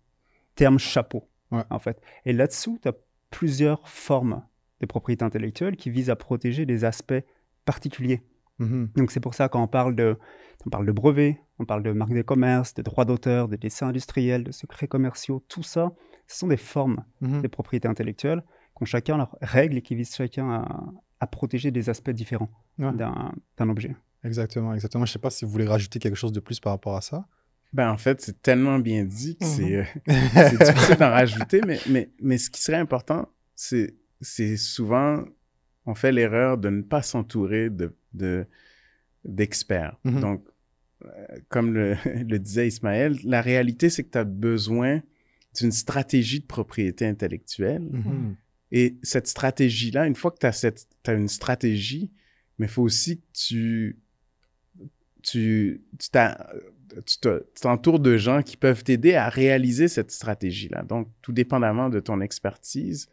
terme 0.54 0.78
chapeau 0.78 1.28
en 1.50 1.78
fait. 1.78 2.00
Et 2.24 2.32
là-dessous, 2.32 2.78
tu 2.80 2.88
as 2.88 2.94
plusieurs 3.30 3.88
formes 3.88 4.42
des 4.82 4.86
propriétés 4.86 5.24
intellectuelles 5.24 5.76
qui 5.76 5.88
visent 5.88 6.10
à 6.10 6.16
protéger 6.16 6.66
des 6.66 6.84
aspects 6.84 7.24
particuliers. 7.64 8.20
Mhm. 8.58 8.90
Donc 8.96 9.10
c'est 9.12 9.20
pour 9.20 9.34
ça 9.34 9.48
qu'on 9.48 9.68
parle 9.68 9.94
de, 9.96 10.18
on 10.66 10.70
parle 10.70 10.84
de 10.84 10.92
brevets, 10.92 11.38
on 11.58 11.64
parle 11.64 11.82
de 11.84 11.92
marques 11.92 12.12
de 12.12 12.22
commerce, 12.22 12.74
de 12.74 12.82
droits 12.82 13.04
d'auteur, 13.04 13.48
de 13.48 13.56
dessins 13.56 13.88
industriels, 13.88 14.44
de 14.44 14.52
secrets 14.52 14.88
commerciaux, 14.88 15.42
tout 15.48 15.62
ça, 15.62 15.92
ce 16.26 16.36
sont 16.36 16.48
des 16.48 16.56
formes 16.56 17.04
mhm. 17.20 17.40
des 17.40 17.48
propriétés 17.48 17.88
intellectuelles 17.88 18.42
qui 18.76 18.82
ont 18.82 18.86
chacun 18.86 19.16
leurs 19.16 19.38
règles 19.40 19.78
et 19.78 19.82
qui 19.82 19.94
visent 19.94 20.14
chacun 20.14 20.66
à, 21.20 21.26
protéger 21.28 21.70
des 21.70 21.88
aspects 21.88 22.10
différents 22.10 22.50
d'un 22.78 23.68
objet. 23.68 23.94
Exactement, 24.24 24.74
exactement. 24.74 25.04
Je 25.04 25.10
ne 25.10 25.12
sais 25.12 25.18
pas 25.20 25.30
si 25.30 25.44
vous 25.44 25.52
voulez 25.52 25.66
rajouter 25.68 26.00
quelque 26.00 26.16
chose 26.16 26.32
de 26.32 26.40
plus 26.40 26.58
par 26.58 26.72
rapport 26.72 26.96
à 26.96 27.00
ça. 27.00 27.28
Ben, 27.72 27.90
en 27.90 27.96
fait, 27.96 28.20
c'est 28.20 28.42
tellement 28.42 28.80
bien 28.80 29.04
dit 29.04 29.36
que 29.36 29.44
c'est 29.44 29.76
euh, 29.76 29.84
difficile 30.66 30.96
d'en 30.96 31.10
rajouter, 31.10 31.60
mais, 31.64 31.78
mais, 31.88 32.10
mais 32.20 32.38
ce 32.38 32.50
qui 32.50 32.60
serait 32.60 32.76
important, 32.76 33.28
c'est 33.54 33.94
c'est 34.22 34.56
souvent, 34.56 35.24
on 35.84 35.94
fait 35.94 36.12
l'erreur 36.12 36.56
de 36.56 36.70
ne 36.70 36.82
pas 36.82 37.02
s'entourer 37.02 37.68
de, 37.70 38.46
d'experts. 39.24 39.98
Mm-hmm. 40.04 40.20
Donc, 40.20 40.46
euh, 41.04 41.08
comme 41.48 41.74
le, 41.74 41.96
le, 42.04 42.38
disait 42.38 42.68
Ismaël, 42.68 43.18
la 43.24 43.42
réalité, 43.42 43.90
c'est 43.90 44.04
que 44.04 44.10
tu 44.10 44.18
as 44.18 44.24
besoin 44.24 45.02
d'une 45.58 45.72
stratégie 45.72 46.40
de 46.40 46.46
propriété 46.46 47.06
intellectuelle. 47.06 47.82
Mm-hmm. 47.82 48.34
Et 48.70 48.96
cette 49.02 49.26
stratégie-là, 49.26 50.06
une 50.06 50.14
fois 50.14 50.30
que 50.30 50.38
tu 50.38 50.46
as, 50.46 50.66
as, 51.06 51.12
une 51.12 51.28
stratégie, 51.28 52.10
mais 52.58 52.66
il 52.66 52.70
faut 52.70 52.82
aussi 52.82 53.18
que 53.18 53.26
tu, 53.34 53.98
tu, 55.22 55.82
tu 56.00 56.10
t'entoures 57.60 58.00
de 58.00 58.16
gens 58.16 58.42
qui 58.42 58.56
peuvent 58.56 58.82
t'aider 58.82 59.14
à 59.14 59.28
réaliser 59.28 59.88
cette 59.88 60.10
stratégie-là. 60.10 60.84
Donc, 60.84 61.08
tout 61.20 61.32
dépendamment 61.32 61.90
de 61.90 62.00
ton 62.00 62.22
expertise 62.22 63.10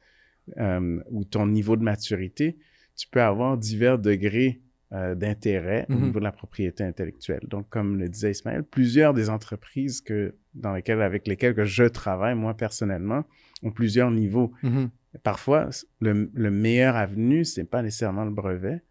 euh, 0.57 0.99
ou 1.09 1.23
ton 1.23 1.47
niveau 1.47 1.75
de 1.75 1.83
maturité, 1.83 2.57
tu 2.95 3.07
peux 3.07 3.21
avoir 3.21 3.57
divers 3.57 3.99
degrés 3.99 4.61
euh, 4.91 5.13
d'intérêt 5.15 5.85
au 5.87 5.93
mm-hmm. 5.93 6.01
niveau 6.01 6.19
de 6.19 6.23
la 6.23 6.31
propriété 6.31 6.83
intellectuelle. 6.83 7.41
Donc, 7.47 7.69
comme 7.69 7.97
le 7.97 8.09
disait 8.09 8.31
Ismaël, 8.31 8.63
plusieurs 8.63 9.13
des 9.13 9.29
entreprises 9.29 10.01
que, 10.01 10.35
dans 10.55 10.73
lesquelles, 10.73 11.01
avec 11.01 11.27
lesquelles 11.27 11.53
que 11.53 11.65
je 11.65 11.83
travaille, 11.83 12.35
moi 12.35 12.55
personnellement, 12.55 13.23
ont 13.61 13.71
plusieurs 13.71 14.09
niveaux. 14.09 14.51
Mm-hmm. 14.63 14.89
Parfois, 15.23 15.69
le, 16.01 16.31
le 16.33 16.51
meilleur 16.51 16.95
avenue, 16.95 17.45
c'est 17.45 17.65
pas 17.65 17.81
nécessairement 17.81 18.25
le 18.25 18.31
brevet. 18.31 18.81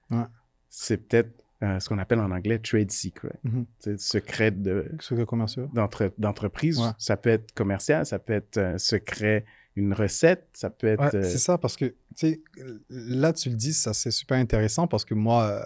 C'est 0.69 1.09
peut-être 1.09 1.45
euh, 1.65 1.81
ce 1.81 1.89
qu'on 1.89 1.99
appelle 1.99 2.21
en 2.21 2.31
anglais 2.31 2.61
trade 2.61 2.93
secret. 2.93 3.41
Mm-hmm. 3.45 3.65
C'est 3.81 3.99
secret 3.99 4.51
de 4.53 4.93
secret 5.01 5.27
commercial 5.27 5.69
d'entreprise. 6.17 6.81
Ça 6.99 7.17
peut 7.17 7.31
être 7.31 7.53
commercial, 7.53 8.07
ça 8.07 8.21
peut 8.21 8.35
être 8.35 8.79
secret 8.79 9.45
une 9.77 9.93
recette, 9.93 10.49
ça 10.55 10.71
peut 10.71 10.89
être. 10.89 11.15
Euh, 11.15 11.23
c'est 11.23 11.39
ça, 11.39 11.57
parce 11.59 11.77
que, 11.77 11.85
tu 11.85 11.95
sais, 12.17 12.43
là, 12.91 13.33
tu 13.33 13.51
le 13.51 13.55
dis, 13.55 13.73
ça 13.73 13.95
c'est 13.95 14.11
super 14.11 14.37
intéressant 14.39 14.87
parce 14.87 15.05
que 15.05 15.15
moi, 15.15 15.45
euh, 15.45 15.63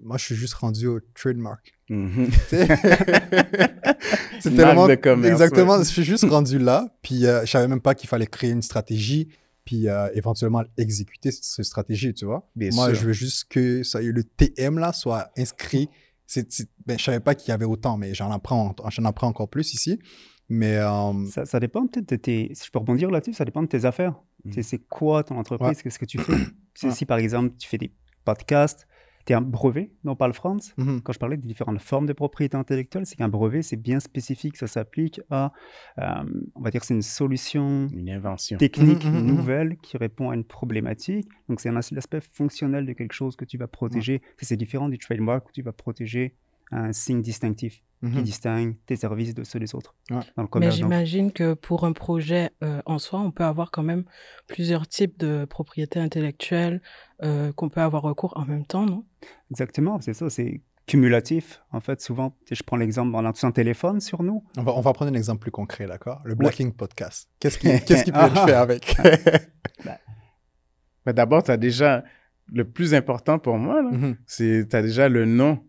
moi, 0.00 0.16
je 0.16 0.24
suis 0.24 0.36
juste 0.36 0.54
rendu 0.54 0.86
au 0.86 1.00
trademark. 1.14 1.74
Mm-hmm. 1.88 2.30
c'est 4.40 4.54
tellement. 4.54 4.86
De 4.86 4.94
commerce, 4.96 5.32
exactement, 5.32 5.78
je 5.78 5.84
suis 5.84 6.04
juste 6.04 6.24
rendu 6.24 6.58
là, 6.58 6.94
puis 7.00 7.22
je 7.22 7.46
savais 7.46 7.66
même 7.66 7.80
pas 7.80 7.94
qu'il 7.94 8.10
fallait 8.10 8.26
créer 8.26 8.50
une 8.50 8.60
stratégie 8.60 9.30
puis 9.68 9.86
euh, 9.86 10.08
éventuellement 10.14 10.64
exécuter 10.78 11.30
cette, 11.30 11.62
stratégie, 11.62 12.14
tu 12.14 12.24
vois? 12.24 12.50
Moi, 12.56 12.94
je 12.94 13.04
veux 13.04 13.12
juste 13.12 13.48
que 13.50 13.82
ça, 13.82 14.00
le 14.00 14.24
TM 14.24 14.78
là 14.78 14.94
soit 14.94 15.30
inscrit. 15.36 15.90
C'est, 16.26 16.48
ben, 16.86 16.98
je 16.98 17.04
savais 17.04 17.20
pas 17.20 17.34
qu'il 17.34 17.50
y 17.50 17.52
avait 17.52 17.66
autant, 17.66 17.98
mais 17.98 18.14
j'en 18.14 18.32
apprends, 18.32 18.74
j'en 18.88 19.04
apprends 19.04 19.26
encore 19.26 19.50
plus 19.50 19.74
ici. 19.74 19.98
Mais 20.48 20.76
euh, 20.76 21.26
ça, 21.26 21.44
ça, 21.44 21.60
dépend 21.60 21.86
peut-être 21.86 22.08
de 22.08 22.16
tes. 22.16 22.50
Si 22.54 22.66
je 22.66 22.70
peux 22.70 22.78
rebondir 22.78 23.10
là-dessus, 23.10 23.34
ça 23.34 23.44
dépend 23.44 23.62
de 23.62 23.68
tes 23.68 23.84
affaires. 23.84 24.14
Mm. 24.44 24.62
C'est 24.62 24.78
quoi 24.78 25.22
ton 25.22 25.36
entreprise? 25.36 25.82
Qu'est-ce 25.82 25.98
que 25.98 26.06
tu 26.06 26.18
fais? 26.18 26.32
Si 26.74 27.06
par 27.06 27.18
exemple 27.18 27.56
tu 27.58 27.68
fais 27.68 27.76
des 27.76 27.90
podcasts, 28.24 28.86
un 29.34 29.40
brevet 29.40 29.90
dont 30.04 30.16
parle 30.16 30.32
France. 30.32 30.74
Mhm. 30.76 31.00
Quand 31.02 31.12
je 31.12 31.18
parlais 31.18 31.36
des 31.36 31.46
différentes 31.46 31.80
formes 31.80 32.06
de 32.06 32.12
propriété 32.12 32.56
intellectuelle, 32.56 33.06
c'est 33.06 33.16
qu'un 33.16 33.28
brevet, 33.28 33.62
c'est 33.62 33.76
bien 33.76 34.00
spécifique. 34.00 34.56
Ça 34.56 34.66
s'applique 34.66 35.20
à, 35.30 35.52
euh, 35.98 36.04
on 36.54 36.60
va 36.60 36.70
dire, 36.70 36.84
c'est 36.84 36.94
une 36.94 37.02
solution 37.02 37.88
une 37.88 38.10
invention. 38.10 38.58
technique 38.58 39.04
mhm, 39.04 39.20
mhm, 39.20 39.26
nouvelle 39.26 39.76
qui 39.78 39.96
répond 39.96 40.30
à 40.30 40.34
une 40.34 40.44
problématique. 40.44 41.28
Donc, 41.48 41.60
c'est 41.60 41.70
l'aspect 41.70 42.20
fonctionnel 42.20 42.86
de 42.86 42.92
quelque 42.92 43.12
chose 43.12 43.36
que 43.36 43.44
tu 43.44 43.58
vas 43.58 43.68
protéger. 43.68 44.22
C'est 44.40 44.56
différent 44.56 44.88
du 44.88 44.98
trademark 44.98 45.48
où 45.48 45.52
tu 45.52 45.62
vas 45.62 45.72
protéger 45.72 46.34
un 46.70 46.92
signe 46.92 47.22
distinctif 47.22 47.82
qui 48.00 48.06
mhm. 48.06 48.22
distingue 48.22 48.76
tes 48.86 48.94
services 48.94 49.34
de 49.34 49.42
ceux 49.42 49.58
des 49.58 49.74
autres. 49.74 49.96
Mais 50.56 50.70
j'imagine 50.70 51.32
que 51.32 51.54
pour 51.54 51.84
un 51.84 51.92
projet 51.92 52.50
euh, 52.62 52.80
en 52.86 52.98
soi, 52.98 53.18
on 53.20 53.32
peut 53.32 53.44
avoir 53.44 53.72
quand 53.72 53.82
même 53.82 54.04
plusieurs 54.46 54.86
types 54.86 55.18
de 55.18 55.44
propriétés 55.44 55.98
intellectuelles 55.98 56.80
euh, 57.24 57.52
qu'on 57.52 57.68
peut 57.68 57.80
avoir 57.80 58.02
recours 58.02 58.36
en 58.36 58.44
même 58.44 58.64
temps, 58.64 58.86
non? 58.86 59.04
Exactement, 59.50 60.00
c'est 60.00 60.14
ça, 60.14 60.30
c'est 60.30 60.62
cumulatif. 60.86 61.60
En 61.72 61.80
fait, 61.80 62.00
souvent, 62.00 62.36
je 62.50 62.62
prends 62.62 62.76
l'exemple, 62.76 63.14
on 63.14 63.24
a 63.24 63.32
tous 63.32 63.44
un 63.44 63.50
téléphone 63.50 64.00
sur 64.00 64.22
nous. 64.22 64.44
On 64.56 64.62
va, 64.62 64.72
on 64.72 64.80
va 64.80 64.92
prendre 64.92 65.10
un 65.10 65.14
exemple 65.14 65.40
plus 65.40 65.50
concret, 65.50 65.86
d'accord? 65.86 66.20
Le 66.24 66.34
Blacking 66.36 66.72
Podcast. 66.72 67.28
Qu'est-ce 67.40 67.58
qui, 67.58 67.68
qu'est-ce 67.84 68.04
qui 68.04 68.12
peut 68.12 68.20
être 68.20 68.44
fait 68.46 68.54
avec? 68.54 68.96
Bah, 71.04 71.12
D'abord, 71.12 71.42
tu 71.42 71.50
as 71.50 71.56
déjà, 71.56 72.04
le 72.52 72.68
plus 72.68 72.94
important 72.94 73.38
pour 73.38 73.56
moi, 73.56 73.82
mhm. 73.82 74.16
c'est 74.26 74.68
tu 74.68 74.76
as 74.76 74.82
déjà 74.82 75.08
le 75.08 75.24
nom 75.24 75.64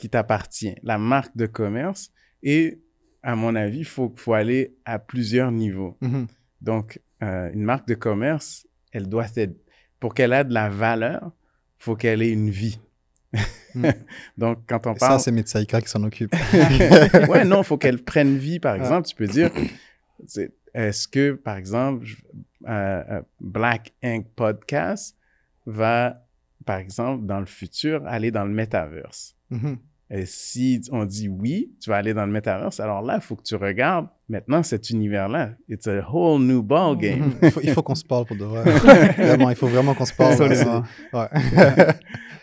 qui 0.00 0.08
t'appartient, 0.08 0.74
la 0.82 0.98
marque 0.98 1.36
de 1.36 1.46
commerce. 1.46 2.12
Et 2.42 2.80
à 3.22 3.36
mon 3.36 3.54
avis, 3.54 3.80
il 3.80 3.84
faut, 3.84 4.12
faut 4.16 4.32
aller 4.32 4.74
à 4.84 4.98
plusieurs 4.98 5.52
niveaux. 5.52 5.96
Mm-hmm. 6.02 6.26
Donc, 6.62 7.00
euh, 7.22 7.50
une 7.52 7.62
marque 7.62 7.86
de 7.86 7.94
commerce, 7.94 8.66
elle 8.92 9.08
doit 9.08 9.26
être, 9.36 9.56
pour 9.98 10.14
qu'elle 10.14 10.32
ait 10.32 10.44
de 10.44 10.54
la 10.54 10.68
valeur, 10.68 11.32
faut 11.78 11.96
qu'elle 11.96 12.22
ait 12.22 12.32
une 12.32 12.50
vie. 12.50 12.78
Mm. 13.74 13.86
Donc, 14.38 14.64
quand 14.66 14.86
on 14.86 14.94
parle. 14.94 15.12
Ça, 15.12 15.18
c'est 15.18 15.32
Metsaïka 15.32 15.80
qui 15.80 15.88
s'en 15.88 16.02
occupe. 16.02 16.34
ouais, 17.28 17.44
non, 17.44 17.62
il 17.62 17.64
faut 17.64 17.78
qu'elle 17.78 18.02
prenne 18.02 18.36
vie, 18.36 18.58
par 18.58 18.74
exemple. 18.74 19.06
Tu 19.06 19.14
peux 19.14 19.26
dire, 19.26 19.50
est-ce 20.74 21.08
que, 21.08 21.32
par 21.32 21.56
exemple, 21.56 22.06
euh, 22.66 23.02
euh, 23.10 23.22
Black 23.40 23.92
Ink 24.02 24.26
Podcast 24.34 25.16
va, 25.66 26.26
par 26.64 26.78
exemple, 26.78 27.26
dans 27.26 27.40
le 27.40 27.46
futur, 27.46 28.06
aller 28.06 28.30
dans 28.30 28.44
le 28.44 28.52
metaverse? 28.52 29.36
Mm-hmm. 29.50 29.76
Et 30.12 30.26
si 30.26 30.80
on 30.90 31.04
dit 31.04 31.28
oui, 31.28 31.70
tu 31.80 31.88
vas 31.88 31.96
aller 31.96 32.12
dans 32.12 32.26
le 32.26 32.32
metaverse, 32.32 32.80
alors 32.80 33.00
là, 33.00 33.16
il 33.16 33.20
faut 33.20 33.36
que 33.36 33.44
tu 33.44 33.54
regardes 33.54 34.08
maintenant 34.28 34.64
cet 34.64 34.90
univers-là. 34.90 35.52
It's 35.68 35.86
a 35.86 36.04
whole 36.12 36.42
new 36.42 36.62
ball 36.64 36.96
mhm. 36.96 37.00
game. 37.00 37.32
il 37.62 37.72
faut, 37.72 37.82
qu'on 37.82 37.94
se 37.94 38.04
parle 38.04 38.26
pour 38.26 38.36
de 38.36 38.44
vrai. 38.44 38.64
vraiment, 39.16 39.50
il 39.50 39.56
faut 39.56 39.68
vraiment 39.68 39.94
qu'on 39.94 40.04
se 40.04 40.14
parle. 40.14 40.36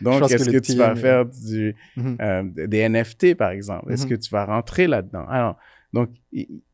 Donc, 0.01 0.31
est-ce 0.31 0.49
que, 0.49 0.59
tu 0.59 0.75
vas 0.75 0.95
faire 0.95 1.25
du, 1.25 1.75
mhm. 1.97 2.17
euh, 2.21 2.43
des 2.67 2.87
NFT, 2.87 3.35
par 3.35 3.49
exemple? 3.51 3.91
Est-ce 3.91 4.03
mhm. 4.03 4.09
que 4.11 4.15
tu 4.15 4.29
vas 4.29 4.45
rentrer 4.45 4.87
là-dedans? 4.87 5.25
Alors, 5.27 5.57
donc, 5.91 6.09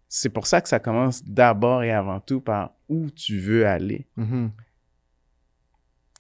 c'est 0.09 0.29
pour 0.29 0.45
ça 0.45 0.59
que 0.59 0.67
ça 0.67 0.79
commence 0.79 1.23
d'abord 1.23 1.83
et 1.83 1.91
avant 1.91 2.19
tout 2.19 2.41
par 2.41 2.73
où 2.89 3.09
tu 3.09 3.39
veux 3.39 3.65
aller. 3.65 4.05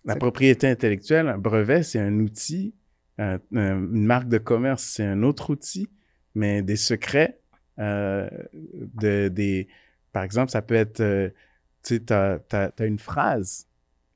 La 0.05 0.15
propriété 0.15 0.67
intellectuelle, 0.67 1.27
un 1.27 1.37
brevet, 1.37 1.83
c'est 1.83 1.99
un 1.99 2.19
outil 2.19 2.73
une 3.17 4.05
marque 4.05 4.27
de 4.27 4.37
commerce, 4.37 4.83
c'est 4.83 5.05
un 5.05 5.23
autre 5.23 5.51
outil, 5.51 5.89
mais 6.35 6.61
des 6.61 6.75
secrets, 6.75 7.39
euh, 7.79 8.29
de, 8.53 9.27
des, 9.27 9.67
par 10.11 10.23
exemple, 10.23 10.51
ça 10.51 10.61
peut 10.61 10.75
être, 10.75 10.99
euh, 10.99 11.29
tu 11.83 11.95
sais, 11.95 12.03
tu 12.03 12.13
as, 12.13 12.71
une 12.79 12.99
phrase 12.99 13.67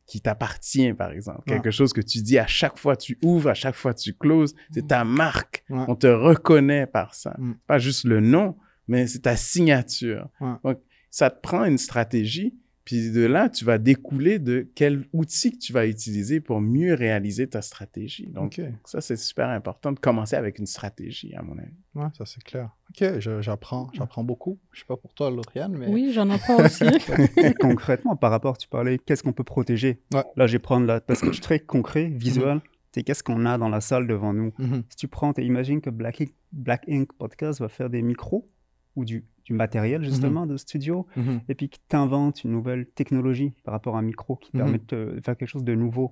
qui 0.06 0.22
t'appartient, 0.22 0.94
par 0.94 1.12
exemple. 1.12 1.42
Quelque 1.46 1.72
chose 1.72 1.92
que 1.92 2.02
tu 2.02 2.22
dis 2.22 2.40
à 2.40 2.48
chaque 2.48 2.78
fois 2.78 2.96
tu 2.96 3.18
ouvres, 3.22 3.50
à 3.50 3.54
chaque 3.54 3.76
fois 3.76 3.94
tu 3.94 4.14
closes. 4.14 4.56
C'est 4.72 4.86
mm. 4.86 4.88
ta 4.88 5.04
marque. 5.04 5.66
On 5.70 5.96
te 5.96 6.08
reconnaît 6.08 6.88
par 6.88 7.14
ça. 7.14 7.36
Mm. 7.38 7.54
Pas 7.68 7.80
juste 7.80 8.06
le 8.06 8.22
nom, 8.22 8.58
mais 8.88 9.08
c'est 9.08 9.24
ta 9.24 9.36
signature. 9.36 10.30
Donc, 10.64 10.80
ça 11.10 11.30
te 11.30 11.42
prend 11.42 11.66
une 11.66 11.78
stratégie 11.78 12.56
puis 12.88 13.12
de 13.12 13.26
là, 13.26 13.50
tu 13.50 13.66
vas 13.66 13.80
découler 13.80 14.40
de 14.40 14.66
quel 14.74 15.04
outil 15.12 15.52
que 15.52 15.58
tu 15.58 15.74
vas 15.74 15.86
utiliser 15.88 16.40
pour 16.40 16.62
mieux 16.62 16.94
réaliser 16.94 17.46
ta 17.46 17.62
stratégie. 17.62 18.28
Donc, 18.28 18.62
ça, 18.86 19.02
c'est 19.02 19.18
super 19.18 19.50
important 19.50 19.92
de 19.92 20.00
commencer 20.00 20.38
avec 20.38 20.58
une 20.58 20.66
stratégie, 20.66 21.36
à 21.36 21.42
mon 21.42 21.58
avis. 21.58 21.76
Oui, 21.96 22.06
ça, 22.18 22.26
c'est 22.26 22.42
clair. 22.42 22.70
OK, 22.90 23.20
j'apprends 23.42 23.90
j'apprends 23.92 24.24
beaucoup. 24.24 24.58
Je 24.72 24.78
ne 24.78 24.80
sais 24.84 24.86
pas 24.88 24.96
pour 24.96 25.14
toi, 25.14 25.30
Lauriane, 25.30 25.76
mais... 25.78 25.88
Oui, 25.90 26.14
j'en 26.14 26.30
apprends 26.30 26.64
aussi. 26.64 26.86
Concrètement, 27.60 28.16
par 28.16 28.32
rapport, 28.32 28.58
tu 28.58 28.70
parlais, 28.70 28.98
qu'est-ce 29.00 29.22
qu'on 29.22 29.34
peut 29.34 29.44
protéger? 29.44 30.00
Là, 30.14 30.48
je 30.48 30.54
vais 30.54 30.60
prendre 30.60 30.88
la... 30.88 31.02
Parce 31.02 31.20
que 31.20 31.34
je 31.34 31.42
très 31.42 31.60
concret, 31.60 32.06
visuel. 32.06 32.56
Mhm. 32.56 32.62
C'est 32.94 33.04
qu'est-ce 33.04 33.22
qu'on 33.22 33.46
a 33.46 33.58
dans 33.58 33.68
la 33.68 33.82
salle 33.82 34.08
devant 34.08 34.32
nous? 34.32 34.54
Mhm. 34.60 34.84
Si 34.88 34.96
tu 34.96 35.10
prends, 35.10 35.34
imagine 35.38 35.82
que 35.82 35.90
Black 35.90 36.22
Ink, 36.22 36.32
Black 36.54 36.86
Ink 36.88 37.12
Podcast 37.12 37.60
va 37.60 37.68
faire 37.68 37.90
des 37.90 38.02
micros 38.02 38.50
ou 38.98 39.06
du 39.06 39.24
du 39.48 39.54
matériel 39.54 40.02
mhm. 40.02 40.08
justement 40.08 40.46
de 40.46 40.58
studio, 40.58 41.08
mhm. 41.16 41.40
et 41.48 41.56
puis 41.56 41.70
que 41.70 41.78
tu 41.88 41.96
inventes 41.96 42.44
une 42.44 42.52
nouvelle 42.52 42.86
technologie 42.86 43.54
par 43.64 43.72
rapport 43.72 43.96
à 43.96 44.00
un 44.00 44.02
micro 44.02 44.36
qui 44.36 44.52
mhm. 44.54 44.62
permet 44.62 44.80
de 44.90 45.22
faire 45.24 45.38
quelque 45.38 45.50
chose 45.50 45.64
de 45.64 45.74
nouveau, 45.74 46.12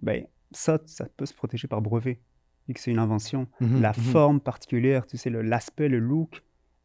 ben, 0.00 0.24
ça, 0.52 0.78
ça 0.86 1.06
peut 1.16 1.26
se 1.26 1.34
protéger 1.34 1.66
par 1.66 1.82
brevet, 1.82 2.20
vu 2.68 2.74
que 2.74 2.80
c'est 2.80 2.92
une 2.92 3.00
invention. 3.00 3.48
La 3.60 3.92
forme 3.92 4.40
particulière, 4.40 5.04
tu 5.06 5.16
sais, 5.16 5.30
l'aspect, 5.30 5.88
le, 5.88 5.98
look 5.98 6.44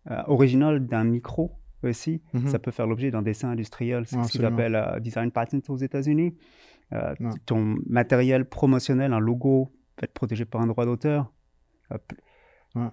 euh, 0.10 0.24
original 0.26 0.88
d'un 0.88 1.04
micro 1.04 1.52
aussi, 1.84 2.22
ça 2.48 2.58
peut 2.58 2.72
faire 2.72 2.88
l'objet 2.88 3.12
d'un 3.12 3.22
dessin 3.22 3.52
industriel, 3.52 4.06
c'est 4.08 4.22
ce 4.24 4.32
qu'ils 4.32 4.46
appellent 4.46 4.76
euh, 4.76 5.00
design 5.00 5.32
patent 5.32 5.70
aux 5.70 5.78
États-Unis. 5.78 6.36
Euh, 6.94 7.14
ton 7.46 7.78
matériel 7.88 8.46
promotionnel, 8.46 9.14
un 9.14 9.20
logo, 9.20 9.72
peut 9.96 10.06
être 10.06 10.14
protégé 10.14 10.46
par 10.46 10.62
un 10.62 10.68
droit 10.68 10.86
d'auteur. 10.86 11.32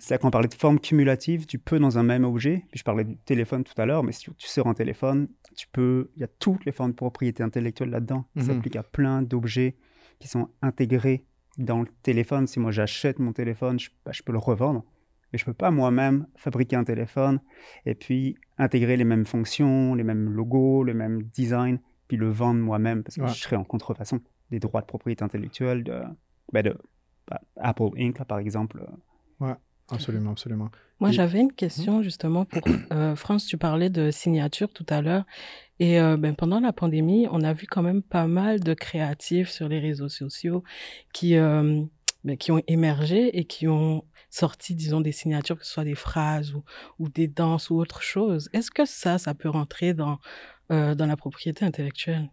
C'est 0.00 0.14
là 0.14 0.18
qu'on 0.18 0.30
parlait 0.30 0.48
de 0.48 0.54
forme 0.54 0.80
cumulative, 0.80 1.46
tu 1.46 1.58
peux 1.58 1.78
dans 1.78 1.98
un 1.98 2.02
même 2.02 2.24
objet, 2.24 2.64
puis 2.70 2.78
je 2.78 2.84
parlais 2.84 3.04
du 3.04 3.16
téléphone 3.16 3.62
tout 3.62 3.80
à 3.80 3.86
l'heure, 3.86 4.02
mais 4.02 4.12
si 4.12 4.30
tu 4.36 4.48
sors 4.48 4.66
un 4.66 4.74
téléphone, 4.74 5.28
tu 5.54 5.68
peux, 5.68 6.10
il 6.16 6.20
y 6.20 6.24
a 6.24 6.28
toutes 6.28 6.64
les 6.64 6.72
formes 6.72 6.90
de 6.90 6.96
propriété 6.96 7.42
intellectuelle 7.42 7.90
là-dedans, 7.90 8.24
Ça 8.36 8.42
mhm. 8.42 8.46
s'applique 8.48 8.76
à 8.76 8.82
plein 8.82 9.22
d'objets 9.22 9.76
qui 10.18 10.26
sont 10.26 10.48
intégrés 10.62 11.24
dans 11.58 11.80
le 11.80 11.88
téléphone. 12.02 12.46
Si 12.46 12.58
moi 12.58 12.72
j'achète 12.72 13.20
mon 13.20 13.32
téléphone, 13.32 13.78
je, 13.78 13.90
bah, 14.04 14.10
je, 14.12 14.22
peux 14.22 14.32
le 14.32 14.38
revendre, 14.38 14.84
mais 15.32 15.38
je 15.38 15.44
peux 15.44 15.54
pas 15.54 15.70
moi-même 15.70 16.26
fabriquer 16.34 16.74
un 16.74 16.84
téléphone 16.84 17.40
et 17.86 17.94
puis 17.94 18.36
intégrer 18.58 18.96
les 18.96 19.04
mêmes 19.04 19.26
fonctions, 19.26 19.94
les 19.94 20.04
mêmes 20.04 20.30
logos, 20.30 20.82
le 20.82 20.94
même 20.94 21.22
design, 21.22 21.78
puis 22.08 22.16
le 22.16 22.28
vendre 22.28 22.60
moi-même, 22.60 23.04
parce 23.04 23.16
que 23.16 23.26
je 23.28 23.34
serais 23.34 23.56
en 23.56 23.64
contrefaçon 23.64 24.20
des 24.50 24.58
droits 24.58 24.80
de 24.80 24.86
propriété 24.86 25.22
intellectuelle 25.22 25.84
de, 25.84 26.02
bah, 26.52 26.62
de 26.62 26.76
bah, 27.28 27.40
Apple 27.56 27.90
Inc., 27.96 28.24
par 28.24 28.38
exemple. 28.38 28.84
Ouais. 29.40 29.54
Absolument, 29.90 30.32
absolument. 30.32 30.70
Moi, 31.00 31.12
j'avais 31.12 31.40
une 31.40 31.52
question 31.52 32.02
justement 32.02 32.44
pour 32.44 32.62
euh, 32.92 33.14
France. 33.14 33.46
Tu 33.46 33.56
parlais 33.56 33.88
de 33.88 34.10
signature 34.10 34.72
tout 34.72 34.86
à 34.88 35.00
l'heure. 35.00 35.24
Et 35.78 36.00
euh, 36.00 36.16
ben, 36.16 36.34
pendant 36.34 36.58
la 36.60 36.72
pandémie, 36.72 37.28
on 37.30 37.42
a 37.42 37.52
vu 37.52 37.66
quand 37.66 37.82
même 37.82 38.02
pas 38.02 38.26
mal 38.26 38.60
de 38.60 38.74
créatifs 38.74 39.48
sur 39.48 39.68
les 39.68 39.78
réseaux 39.78 40.08
sociaux 40.08 40.64
qui, 41.12 41.36
euh, 41.36 41.82
ben, 42.24 42.36
qui 42.36 42.50
ont 42.50 42.60
émergé 42.66 43.38
et 43.38 43.44
qui 43.44 43.68
ont 43.68 44.04
sorti, 44.28 44.74
disons, 44.74 45.00
des 45.00 45.12
signatures, 45.12 45.56
que 45.56 45.64
ce 45.64 45.72
soit 45.72 45.84
des 45.84 45.94
phrases 45.94 46.52
ou, 46.52 46.64
ou 46.98 47.08
des 47.08 47.28
danses 47.28 47.70
ou 47.70 47.76
autre 47.76 48.02
chose. 48.02 48.50
Est-ce 48.52 48.72
que 48.72 48.84
ça, 48.84 49.18
ça 49.18 49.34
peut 49.34 49.48
rentrer 49.48 49.94
dans, 49.94 50.18
dans 50.68 51.06
la 51.06 51.16
propriété 51.16 51.64
intellectuelle? 51.64 52.28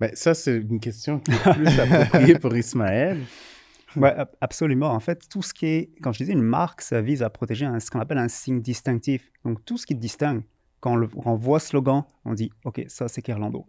Ben, 0.00 0.10
ça, 0.14 0.34
c'est 0.34 0.56
une 0.56 0.80
question 0.80 1.20
qui 1.20 1.30
est 1.30 1.52
plus 1.52 1.78
appropriée 1.78 2.38
pour 2.38 2.56
Ismaël. 2.56 3.20
Oui, 3.96 4.08
absolument. 4.40 4.90
En 4.90 5.00
fait, 5.00 5.28
tout 5.28 5.42
ce 5.42 5.54
qui 5.54 5.66
est, 5.66 5.90
quand 6.02 6.12
je 6.12 6.18
disais 6.18 6.32
une 6.32 6.42
marque, 6.42 6.82
ça 6.82 7.00
vise 7.00 7.22
à 7.22 7.30
protéger 7.30 7.68
ce 7.80 7.90
qu'on 7.90 8.00
appelle 8.00 8.18
un 8.18 8.28
signe 8.28 8.60
distinctif. 8.60 9.30
Donc, 9.44 9.64
tout 9.64 9.78
ce 9.78 9.86
qui 9.86 9.94
te 9.94 10.00
distingue. 10.00 10.42
Quand 10.80 11.00
on, 11.24 11.34
voit 11.34 11.58
slogan, 11.58 12.04
on 12.24 12.34
dit, 12.34 12.50
OK, 12.64 12.84
ça, 12.88 13.08
c'est 13.08 13.22
Kerlando. 13.22 13.66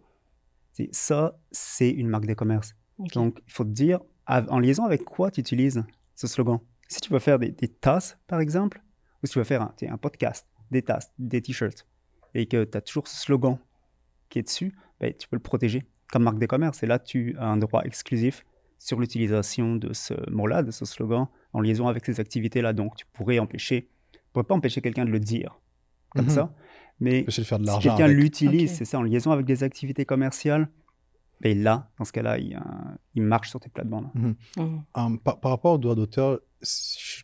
Ça, 0.92 1.36
c'est 1.50 1.90
une 1.90 2.08
marque 2.08 2.26
de 2.26 2.34
commerce. 2.34 2.74
Donc, 3.14 3.40
il 3.46 3.52
faut 3.52 3.64
te 3.64 3.70
dire, 3.70 4.00
en 4.26 4.58
liaison 4.58 4.84
avec 4.84 5.04
quoi 5.04 5.30
tu 5.30 5.40
utilises 5.40 5.82
ce 6.14 6.26
slogan? 6.26 6.60
Si 6.86 7.00
tu 7.00 7.12
veux 7.12 7.18
faire 7.18 7.38
des, 7.38 7.52
tasses, 7.52 8.18
par 8.26 8.40
exemple, 8.40 8.82
ou 9.22 9.26
si 9.26 9.32
tu 9.32 9.38
veux 9.38 9.44
faire 9.44 9.62
un, 9.62 9.74
un 9.88 9.96
podcast, 9.96 10.46
des 10.70 10.82
tasses, 10.82 11.10
des 11.18 11.40
t-shirts, 11.40 11.86
et 12.34 12.46
que 12.46 12.64
tu 12.64 12.78
as 12.78 12.80
toujours 12.80 13.08
ce 13.08 13.16
slogan 13.16 13.58
qui 14.28 14.38
est 14.38 14.42
dessus, 14.42 14.76
ben, 15.00 15.12
tu 15.12 15.26
peux 15.28 15.36
le 15.36 15.42
protéger 15.42 15.86
comme 16.12 16.22
marque 16.22 16.38
de 16.38 16.46
commerce. 16.46 16.82
Et 16.82 16.86
là, 16.86 16.98
tu 16.98 17.36
as 17.38 17.46
un 17.46 17.56
droit 17.56 17.82
exclusif 17.82 18.44
sur 18.78 19.00
l'utilisation 19.00 19.76
de 19.76 19.92
ce 19.92 20.14
mot-là, 20.30 20.62
de 20.62 20.70
ce 20.70 20.84
slogan, 20.84 21.26
en 21.52 21.60
liaison 21.60 21.88
avec 21.88 22.04
ces 22.04 22.20
activités-là. 22.20 22.72
Donc, 22.72 22.96
tu 22.96 23.06
pourrais 23.12 23.38
empêcher, 23.38 23.88
tu 24.12 24.20
pourrais 24.32 24.44
pas 24.44 24.54
empêcher 24.54 24.80
quelqu'un 24.80 25.04
de 25.04 25.10
le 25.10 25.20
dire 25.20 25.60
comme 26.10 26.26
mhm. 26.26 26.30
ça, 26.30 26.54
mais 27.00 27.24
si 27.28 27.44
quelqu'un 27.44 28.08
l'utilise, 28.08 28.72
c'est 28.72 28.84
ça, 28.84 28.98
en 28.98 29.02
liaison 29.02 29.30
avec 29.30 29.46
des 29.46 29.62
activités 29.62 30.04
commerciales, 30.04 30.68
et 31.44 31.54
ben 31.54 31.62
là, 31.62 31.90
dans 31.98 32.04
ce 32.04 32.10
cas-là, 32.12 32.38
il, 32.38 32.58
il, 33.14 33.22
marche 33.22 33.50
sur 33.50 33.60
tes 33.60 33.68
plates-bandes. 33.68 34.08
Mhm. 34.14 34.34
Mhm. 34.56 34.82
Hum, 34.94 35.18
par, 35.20 35.38
rapport 35.44 35.74
au 35.74 35.78
droit 35.78 35.94
d'auteur, 35.94 36.40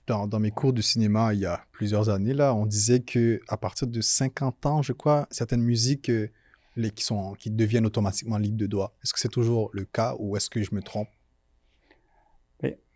dans, 0.06 0.28
dans, 0.28 0.38
mes 0.38 0.52
cours 0.52 0.72
de 0.72 0.80
cinéma 0.80 1.34
il 1.34 1.40
y 1.40 1.46
a 1.46 1.64
plusieurs 1.72 2.08
années, 2.08 2.34
là, 2.34 2.54
on 2.54 2.66
disait 2.66 3.00
que 3.00 3.40
à 3.48 3.56
partir 3.56 3.88
de 3.88 4.00
50 4.00 4.66
ans, 4.66 4.82
je 4.82 4.92
crois, 4.92 5.26
certaines 5.30 5.62
musiques 5.62 6.10
euh, 6.10 6.28
les, 6.76 6.90
qui, 6.90 7.02
sont, 7.04 7.32
qui 7.34 7.50
deviennent 7.50 7.86
automatiquement 7.86 8.38
libres 8.38 8.58
de 8.58 8.66
droit. 8.66 8.96
Est-ce 9.02 9.12
que 9.12 9.18
c'est 9.18 9.28
toujours 9.28 9.70
le 9.72 9.84
cas 9.84 10.14
ou 10.20 10.36
est-ce 10.36 10.48
que 10.48 10.62
je 10.62 10.72
me 10.74 10.82
trompe? 10.82 11.08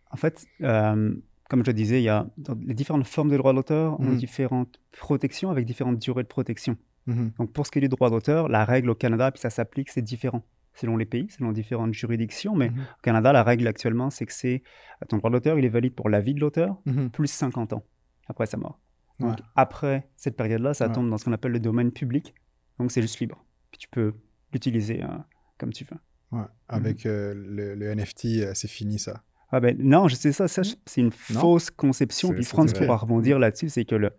En 0.09 0.17
fait, 0.17 0.45
euh, 0.61 1.13
comme 1.49 1.65
je 1.65 1.71
disais, 1.71 1.99
il 2.01 2.03
y 2.03 2.09
a 2.09 2.27
les 2.65 2.73
différentes 2.73 3.07
formes 3.07 3.29
de 3.29 3.37
droit 3.37 3.53
d'auteur 3.53 3.99
ont 3.99 4.03
mhm. 4.03 4.17
différentes 4.17 4.79
protections 4.91 5.49
avec 5.49 5.65
différentes 5.65 5.99
durées 5.99 6.23
de 6.23 6.27
protection. 6.27 6.77
Mhm. 7.07 7.31
Donc 7.39 7.53
pour 7.53 7.65
ce 7.65 7.71
qui 7.71 7.79
est 7.79 7.81
du 7.81 7.89
droit 7.89 8.09
d'auteur, 8.09 8.49
la 8.49 8.65
règle 8.65 8.89
au 8.91 8.95
Canada, 8.95 9.31
puis 9.31 9.41
ça 9.41 9.49
s'applique, 9.49 9.89
c'est 9.89 10.01
différent 10.01 10.43
selon 10.75 10.95
les 10.95 11.05
pays, 11.05 11.27
selon 11.29 11.51
différentes 11.51 11.93
juridictions. 11.93 12.55
Mais 12.55 12.69
mhm. 12.69 12.79
au 12.79 13.01
Canada, 13.01 13.33
la 13.33 13.43
règle 13.43 13.67
actuellement, 13.67 14.09
c'est 14.09 14.25
que 14.25 14.33
c'est 14.33 14.63
ton 15.07 15.17
droit 15.17 15.31
d'auteur, 15.31 15.57
il 15.57 15.65
est 15.65 15.69
valide 15.69 15.93
pour 15.93 16.09
la 16.09 16.21
vie 16.21 16.33
de 16.33 16.39
l'auteur 16.39 16.77
plus 17.13 17.27
50 17.27 17.73
ans 17.73 17.83
après 18.27 18.45
sa 18.45 18.57
mort. 18.57 18.79
Donc 19.19 19.37
après 19.55 20.07
cette 20.15 20.37
période-là, 20.37 20.73
ça 20.73 20.87
tombe 20.87 21.09
dans 21.09 21.17
ce 21.17 21.25
qu'on 21.25 21.33
appelle 21.33 21.51
le 21.51 21.59
domaine 21.59 21.91
public. 21.91 22.33
Donc 22.77 22.91
c'est 22.91 23.01
juste 23.01 23.19
libre. 23.19 23.43
Puis 23.71 23.79
tu 23.79 23.89
peux 23.89 24.13
l'utiliser 24.53 25.03
euh, 25.03 25.07
comme 25.57 25.73
tu 25.73 25.83
veux. 25.83 25.97
Ouais. 26.31 26.45
Avec 26.67 27.05
euh, 27.05 27.33
le, 27.35 27.75
le, 27.75 27.93
NFT, 27.93 28.53
c'est 28.53 28.69
fini 28.69 28.99
ça. 28.99 29.23
Ah 29.51 29.59
ben 29.59 29.75
non, 29.79 30.07
je 30.07 30.15
sais 30.15 30.31
ça, 30.31 30.47
ça 30.47 30.61
mmh. 30.61 30.75
c'est 30.85 31.01
une 31.01 31.11
fausse 31.11 31.71
conception. 31.71 32.29
Puis 32.33 32.43
France 32.43 32.73
pourra 32.73 32.97
rebondir 32.97 33.39
là-dessus, 33.39 33.69
c'est 33.69 33.85
que 33.85 33.95
le 33.95 34.11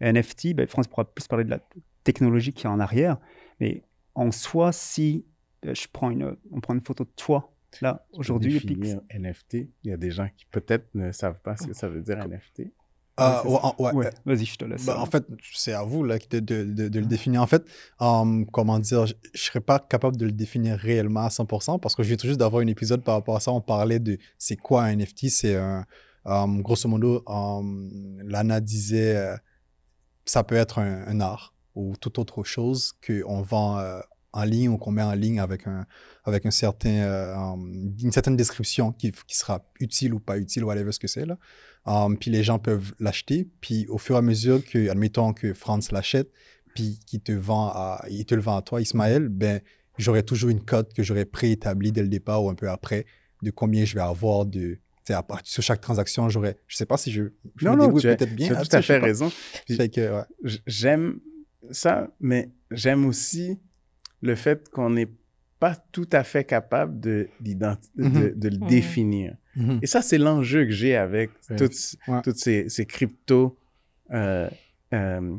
NFT, 0.00 0.54
ben 0.54 0.66
France 0.66 0.88
pourra 0.88 1.04
plus 1.04 1.26
parler 1.26 1.44
de 1.44 1.50
la 1.50 1.60
technologie 2.04 2.52
qui 2.52 2.66
est 2.66 2.70
en 2.70 2.80
arrière, 2.80 3.18
mais 3.60 3.82
en 4.14 4.30
soi, 4.30 4.72
si 4.72 5.26
ben, 5.62 5.74
je 5.74 5.86
prends 5.92 6.10
une, 6.10 6.36
on 6.50 6.60
prend 6.60 6.74
une 6.74 6.80
photo 6.80 7.04
de 7.04 7.10
toi 7.16 7.52
là 7.82 8.06
aujourd'hui, 8.12 8.58
NFT, 9.14 9.54
il 9.54 9.90
y 9.90 9.92
a 9.92 9.96
des 9.96 10.10
gens 10.10 10.28
qui 10.36 10.46
peut-être 10.46 10.88
ne 10.94 11.12
savent 11.12 11.40
pas 11.40 11.56
ce 11.56 11.66
que 11.66 11.74
ça 11.74 11.88
veut 11.88 12.00
dire 12.00 12.16
NFT. 12.26 12.72
Ah, 13.18 13.42
ouais, 13.78 14.10
Vas-y, 14.24 14.44
je 14.44 14.56
te 14.56 14.64
laisse. 14.64 14.86
Bah, 14.86 15.00
en 15.00 15.06
fait, 15.06 15.26
c'est 15.52 15.72
à 15.72 15.82
vous 15.82 16.04
là, 16.04 16.18
de, 16.30 16.38
de, 16.38 16.88
de, 16.88 17.00
le 17.00 17.06
définir. 17.06 17.42
En 17.42 17.46
fait, 17.46 17.64
um, 18.00 18.46
comment 18.46 18.78
dire, 18.78 19.06
je 19.06 19.14
ne 19.14 19.38
serais 19.38 19.60
pas 19.60 19.78
capable 19.78 20.16
de 20.16 20.26
le 20.26 20.32
définir 20.32 20.78
réellement 20.78 21.24
à 21.24 21.28
100% 21.28 21.80
parce 21.80 21.94
que 21.94 22.02
je 22.02 22.08
viens 22.08 22.16
tout 22.16 22.26
juste 22.26 22.38
d'avoir 22.38 22.62
un 22.62 22.66
épisode 22.66 23.02
par 23.02 23.16
rapport 23.16 23.36
à 23.36 23.40
ça. 23.40 23.52
On 23.52 23.60
parlait 23.60 23.98
de 23.98 24.18
c'est 24.38 24.56
quoi 24.56 24.84
un 24.84 24.96
NFT. 24.96 25.28
C'est 25.28 25.56
un. 25.56 25.84
Um, 26.24 26.60
grosso 26.60 26.86
modo, 26.88 27.22
um, 27.26 28.20
Lana 28.22 28.60
disait 28.60 29.16
euh, 29.16 29.36
ça 30.26 30.44
peut 30.44 30.56
être 30.56 30.78
un, 30.78 31.20
art 31.20 31.54
ou 31.74 31.96
toute 31.96 32.18
autre 32.18 32.44
chose 32.44 32.92
qu'on 33.06 33.40
vend 33.40 33.78
euh, 33.78 34.00
en 34.32 34.44
ligne 34.44 34.68
ou 34.68 34.76
qu'on 34.76 34.90
met 34.90 35.02
en 35.02 35.14
ligne 35.14 35.40
avec, 35.40 35.66
un, 35.66 35.86
avec 36.24 36.44
un 36.44 36.50
certain, 36.50 36.90
euh, 36.90 37.34
une 38.02 38.12
certaine 38.12 38.36
description 38.36 38.92
qui, 38.92 39.12
qui, 39.26 39.36
sera 39.36 39.64
utile 39.80 40.12
ou 40.12 40.20
pas 40.20 40.38
utile, 40.38 40.64
whatever 40.64 40.92
ce 40.92 40.98
que 40.98 41.08
c'est. 41.08 41.24
là. 41.24 41.38
Um, 41.88 42.18
puis 42.18 42.30
les 42.30 42.42
gens 42.42 42.58
peuvent 42.58 42.92
l'acheter. 43.00 43.48
Puis 43.60 43.86
au 43.88 43.98
fur 43.98 44.16
et 44.16 44.18
à 44.18 44.22
mesure 44.22 44.62
que, 44.64 44.90
admettons 44.90 45.32
que 45.32 45.54
Franz 45.54 45.88
l'achète, 45.90 46.30
puis 46.74 47.00
qu'il 47.06 47.20
te 47.20 47.32
vend 47.32 47.68
à, 47.68 48.04
il 48.10 48.24
te 48.26 48.34
le 48.34 48.42
vend 48.42 48.56
à 48.56 48.62
toi, 48.62 48.80
Ismaël, 48.82 49.28
ben, 49.28 49.60
j'aurai 49.96 50.22
toujours 50.22 50.50
une 50.50 50.60
cote 50.60 50.92
que 50.92 51.02
j'aurais 51.02 51.24
préétablie 51.24 51.90
dès 51.90 52.02
le 52.02 52.08
départ 52.08 52.44
ou 52.44 52.50
un 52.50 52.54
peu 52.54 52.68
après 52.68 53.06
de 53.42 53.50
combien 53.50 53.84
je 53.84 53.94
vais 53.94 54.02
avoir 54.02 54.44
de, 54.44 54.78
à 55.14 55.24
sur 55.44 55.62
chaque 55.62 55.80
transaction, 55.80 56.28
j'aurais. 56.28 56.58
Je 56.66 56.76
sais 56.76 56.86
pas 56.86 56.98
si 56.98 57.10
je. 57.10 57.24
je 57.56 57.64
non, 57.64 57.76
non, 57.76 57.92
peut-être 57.92 58.34
bien. 58.34 58.48
Tu 58.48 58.54
as 58.54 58.64
tout 58.64 58.76
à 58.76 58.82
fait 58.82 58.98
raison. 58.98 59.32
J'aime 60.66 61.20
ça, 61.70 62.10
mais 62.20 62.50
j'aime 62.70 63.06
aussi 63.06 63.58
le 64.20 64.34
fait 64.34 64.68
qu'on 64.68 64.90
n'est 64.90 65.08
pas 65.58 65.74
tout 65.92 66.08
à 66.12 66.22
fait 66.22 66.44
capable 66.44 67.00
de, 67.00 67.28
mm-hmm. 67.42 68.38
de, 68.38 68.48
le 68.48 68.68
définir. 68.68 69.34
Mm-hmm. 69.58 69.78
Et 69.82 69.86
ça, 69.86 70.02
c'est 70.02 70.18
l'enjeu 70.18 70.64
que 70.64 70.70
j'ai 70.70 70.96
avec 70.96 71.30
toutes, 71.56 71.96
toutes 72.24 72.38
ces, 72.38 72.68
ces 72.68 72.86
cryptos, 72.86 73.58
euh, 74.12 74.48
euh, 74.94 75.36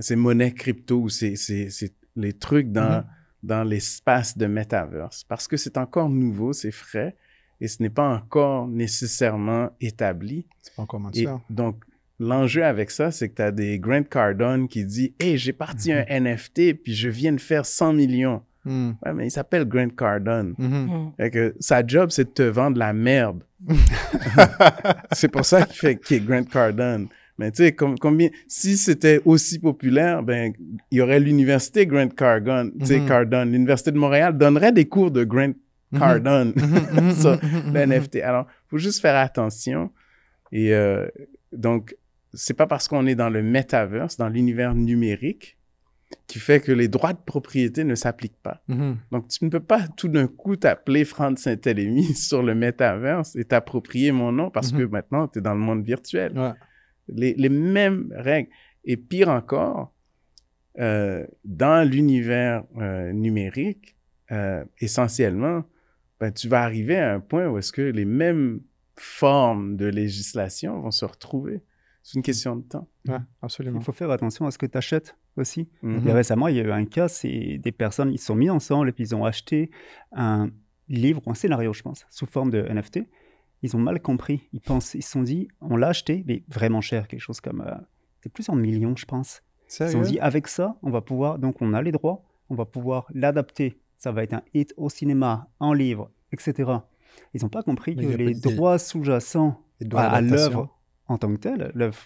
ces 0.00 0.16
monnaies 0.16 0.52
crypto 0.52 1.02
ou 1.02 1.08
ces, 1.08 1.36
ces, 1.36 1.70
les 2.16 2.32
trucs 2.32 2.72
dans, 2.72 3.00
mm-hmm. 3.00 3.04
dans 3.44 3.64
l'espace 3.64 4.36
de 4.36 4.46
metaverse. 4.46 5.24
Parce 5.24 5.48
que 5.48 5.56
c'est 5.56 5.78
encore 5.78 6.08
nouveau, 6.08 6.52
c'est 6.52 6.72
frais 6.72 7.16
et 7.60 7.68
ce 7.68 7.82
n'est 7.82 7.90
pas 7.90 8.08
encore 8.08 8.68
nécessairement 8.68 9.70
établi. 9.80 10.46
C'est 10.62 10.74
pas 10.74 10.82
encore 10.82 11.10
et 11.14 11.26
Donc, 11.50 11.84
l'enjeu 12.18 12.64
avec 12.64 12.90
ça, 12.90 13.10
c'est 13.10 13.28
que 13.28 13.36
tu 13.36 13.42
as 13.42 13.50
des 13.50 13.78
Grant 13.78 14.04
Cardone 14.04 14.68
qui 14.68 14.84
dit 14.84 15.14
Hey, 15.18 15.38
j'ai 15.38 15.52
parti 15.52 15.92
un 15.92 16.04
NFT 16.08 16.74
puis 16.74 16.94
je 16.94 17.08
viens 17.08 17.32
de 17.32 17.40
faire 17.40 17.66
100 17.66 17.94
millions. 17.94 18.42
Hmm. 18.64 18.92
Ouais, 19.04 19.12
mais 19.14 19.26
il 19.26 19.30
s'appelle 19.30 19.64
Grant 19.64 19.88
Cardone. 19.90 20.54
Hmm. 20.58 21.10
que 21.30 21.54
sa 21.60 21.86
job, 21.86 22.10
c'est 22.10 22.24
de 22.24 22.30
te 22.30 22.42
vendre 22.42 22.78
la 22.78 22.92
merde. 22.92 23.42
c'est 25.12 25.28
pour 25.28 25.44
ça 25.44 25.62
qu'il 25.62 25.76
fait 25.76 25.96
qu'il 25.96 26.16
est 26.18 26.20
Grant 26.20 26.44
Cardone. 26.44 27.08
Mais 27.38 27.52
tu 27.52 27.62
sais, 27.62 27.72
combien, 27.72 28.28
si 28.48 28.76
c'était 28.76 29.20
aussi 29.24 29.60
populaire, 29.60 30.24
ben, 30.24 30.52
il 30.90 30.98
y 30.98 31.00
aurait 31.00 31.20
l'université 31.20 31.86
Grant 31.86 32.08
Cardone, 32.08 32.72
tu 32.80 32.86
sais, 32.86 32.98
mm-hmm. 32.98 33.06
Cardone. 33.06 33.52
L'université 33.52 33.92
de 33.92 33.98
Montréal 33.98 34.36
donnerait 34.36 34.72
des 34.72 34.86
cours 34.86 35.12
de 35.12 35.22
Grant 35.22 35.52
mm-hmm. 35.92 35.98
Cardone 35.98 36.52
sur 37.14 37.38
l'NFT. 37.72 38.16
Alors, 38.22 38.46
il 38.48 38.70
faut 38.70 38.78
juste 38.78 39.00
faire 39.00 39.14
attention. 39.14 39.92
Et 40.50 40.74
euh, 40.74 41.06
donc, 41.52 41.94
c'est 42.34 42.54
pas 42.54 42.66
parce 42.66 42.88
qu'on 42.88 43.06
est 43.06 43.14
dans 43.14 43.30
le 43.30 43.42
metaverse, 43.42 44.16
dans 44.16 44.28
l'univers 44.28 44.74
numérique, 44.74 45.57
qui 46.26 46.38
fait 46.38 46.60
que 46.60 46.72
les 46.72 46.88
droits 46.88 47.12
de 47.12 47.18
propriété 47.24 47.84
ne 47.84 47.94
s'appliquent 47.94 48.42
pas. 48.42 48.62
Mm-hmm. 48.68 48.96
Donc, 49.12 49.28
tu 49.28 49.44
ne 49.44 49.50
peux 49.50 49.60
pas 49.60 49.88
tout 49.88 50.08
d'un 50.08 50.26
coup 50.26 50.56
t'appeler 50.56 51.04
Franck 51.04 51.38
Saint-Élémy 51.38 52.04
sur 52.14 52.42
le 52.42 52.54
métaverse 52.54 53.36
et 53.36 53.44
t'approprier 53.44 54.12
mon 54.12 54.32
nom 54.32 54.50
parce 54.50 54.72
que 54.72 54.78
mm-hmm. 54.78 54.90
maintenant, 54.90 55.28
tu 55.28 55.38
es 55.38 55.42
dans 55.42 55.54
le 55.54 55.60
monde 55.60 55.84
virtuel. 55.84 56.54
Les, 57.08 57.34
les, 57.34 57.48
mêmes 57.48 58.12
règles. 58.14 58.50
Et 58.84 58.96
pire 58.96 59.28
encore, 59.28 59.94
euh, 60.78 61.26
dans 61.44 61.88
l'univers 61.88 62.64
euh, 62.76 63.12
numérique, 63.12 63.96
euh, 64.30 64.64
essentiellement, 64.78 65.64
ben, 66.20 66.30
tu 66.32 66.48
vas 66.48 66.62
arriver 66.62 66.98
à 66.98 67.14
un 67.14 67.20
point 67.20 67.48
où 67.48 67.58
est-ce 67.58 67.72
que 67.72 67.82
les 67.82 68.04
mêmes 68.04 68.60
formes 68.96 69.76
de 69.76 69.86
législation 69.86 70.80
vont 70.80 70.90
se 70.90 71.04
retrouver. 71.04 71.62
C'est 72.02 72.14
une 72.14 72.22
question 72.22 72.56
de 72.56 72.62
temps. 72.62 72.88
Ouais, 73.06 73.18
absolument. 73.42 73.80
Il 73.80 73.84
faut 73.84 73.92
faire 73.92 74.10
attention 74.10 74.46
à 74.46 74.50
ce 74.50 74.58
que 74.58 74.66
tu 74.66 74.78
achètes 74.78 75.16
aussi. 75.40 75.68
Mhm. 75.82 76.08
récemment, 76.10 76.48
il 76.48 76.56
y 76.56 76.60
a 76.60 76.64
eu 76.64 76.70
un 76.70 76.84
cas, 76.84 77.08
c'est 77.08 77.58
des 77.58 77.72
personnes, 77.72 78.10
ils 78.10 78.18
se 78.18 78.26
sont 78.26 78.34
mis 78.34 78.50
ensemble 78.50 78.88
et 78.88 78.92
puis 78.92 79.04
ils 79.04 79.14
ont 79.14 79.24
acheté 79.24 79.70
un 80.12 80.50
livre 80.88 81.22
ou 81.26 81.30
un 81.30 81.34
scénario, 81.34 81.72
je 81.72 81.82
pense, 81.82 82.06
sous 82.10 82.26
forme 82.26 82.50
de 82.50 82.62
NFT. 82.62 83.00
Ils 83.62 83.76
ont 83.76 83.80
mal 83.80 84.00
compris. 84.00 84.48
Ils 84.52 84.60
pensent, 84.60 84.94
ils 84.94 85.02
se 85.02 85.10
sont 85.10 85.22
dit, 85.22 85.48
on 85.60 85.76
l'a 85.76 85.88
acheté, 85.88 86.24
mais 86.26 86.44
vraiment 86.48 86.80
cher, 86.80 87.08
quelque 87.08 87.20
chose 87.20 87.40
comme, 87.40 87.60
euh, 87.60 87.74
c'est 88.22 88.32
plus 88.32 88.48
en 88.48 88.54
millions, 88.54 88.96
je 88.96 89.04
pense. 89.04 89.42
Ils 89.68 89.72
se 89.72 89.88
sont 89.88 90.00
dit, 90.00 90.18
avec 90.20 90.48
ça, 90.48 90.76
on 90.82 90.90
va 90.90 91.00
pouvoir, 91.00 91.38
donc 91.38 91.60
on 91.60 91.74
a 91.74 91.82
les 91.82 91.92
droits, 91.92 92.24
on 92.48 92.54
va 92.54 92.64
pouvoir 92.64 93.06
l'adapter. 93.12 93.78
Ça 93.96 94.12
va 94.12 94.22
être 94.22 94.34
un 94.34 94.42
hit 94.54 94.72
au 94.76 94.88
cinéma, 94.88 95.48
en 95.60 95.72
livre, 95.72 96.10
etc. 96.32 96.72
Ils 97.34 97.42
n'ont 97.42 97.48
pas 97.48 97.62
compris 97.62 97.96
que 97.96 98.06
les 98.06 98.34
droits 98.34 98.78
sous-jacents 98.78 99.60
à 99.94 100.20
l'œuvre 100.20 100.74
en 101.08 101.18
tant 101.18 101.32
que 101.32 101.38
telle, 101.38 101.72
l'œuvre 101.74 101.98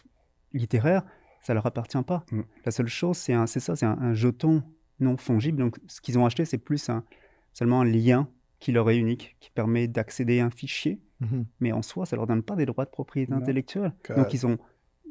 littéraire, 0.53 1.05
ça 1.43 1.55
leur 1.55 1.67
appartient 1.67 2.03
pas. 2.03 2.25
Mm. 2.31 2.41
La 2.65 2.73
seule 2.73 2.89
chose, 2.89 3.17
c'est 3.19 3.47
ça, 3.47 3.77
c'est 3.77 3.87
un, 3.87 4.15
jeton 4.15 4.63
non 5.01 5.17
fongible. 5.17 5.59
Donc, 5.59 5.79
ce 5.89 6.01
qu'ils 6.01 6.19
ont 6.19 6.25
acheté, 6.25 6.45
c'est 6.45 6.59
plus 6.59 6.89
un, 6.89 7.05
seulement 7.53 7.81
un 7.81 7.85
lien 7.85 8.29
qui 8.61 8.73
leur 8.73 8.89
est 8.91 8.97
unique, 8.97 9.37
qui 9.41 9.51
permet 9.51 9.89
d'accéder 9.89 10.41
à 10.41 10.47
un 10.47 10.51
fichier. 10.51 11.01
Mm-hmm. 11.21 11.45
Mais 11.61 11.73
en 11.73 11.83
soi, 11.83 12.07
ça 12.07 12.17
leur 12.17 12.27
donne 12.27 12.43
pas 12.43 12.55
des 12.55 12.67
droits 12.67 12.85
de 12.85 12.91
propriété 12.91 13.33
intellectuelle. 13.33 13.93
Donc, 14.17 14.33
ils 14.33 14.47
ont, 14.47 14.59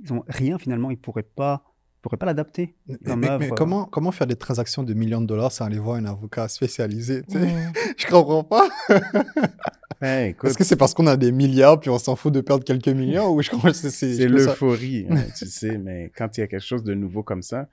ils 0.02 0.14
ont 0.14 0.24
rien 0.28 0.58
finalement. 0.58 0.90
Ils 0.90 0.98
pourraient 0.98 1.24
pas 1.24 1.71
pourrait 2.02 2.18
pas 2.18 2.26
l'adapter. 2.26 2.76
Mais, 2.88 3.50
comment, 3.56 3.86
comment 3.86 4.12
faire 4.12 4.28
des 4.28 4.36
transactions 4.36 4.84
de 4.84 4.94
millions 4.94 5.22
de 5.22 5.28
dollars 5.28 5.52
sans 5.52 5.66
aller 5.66 5.80
voir 5.80 5.98
un 5.98 6.06
avocat 6.06 6.48
spécialisé 6.48 7.24
Je 7.32 7.38
ne 7.38 7.46
Je 7.98 8.08
comprends 8.08 8.44
pas. 8.44 8.70
Est-ce 10.02 10.58
que 10.58 10.64
c'est 10.64 10.76
parce 10.76 10.96
qu'on 10.96 11.06
a 11.06 11.16
des 11.16 11.32
milliards 11.32 11.80
puis 11.80 11.92
on 11.92 12.00
s'en 12.00 12.16
fout 12.16 12.34
de 12.34 12.42
perdre 12.42 12.64
quelques 12.64 12.88
millions 12.88 13.32
ou 13.32 13.42
je 13.44 13.52
crois 13.52 13.72
c'est 13.72 14.28
l'euphorie, 14.28 15.06
hein, 15.10 15.24
tu 15.38 15.46
sais. 15.46 15.78
Mais 15.78 16.12
quand 16.16 16.38
il 16.38 16.42
y 16.42 16.44
a 16.44 16.48
quelque 16.48 16.66
chose 16.66 16.84
de 16.84 16.96
nouveau 16.96 17.22
comme 17.22 17.44
ça, 17.44 17.70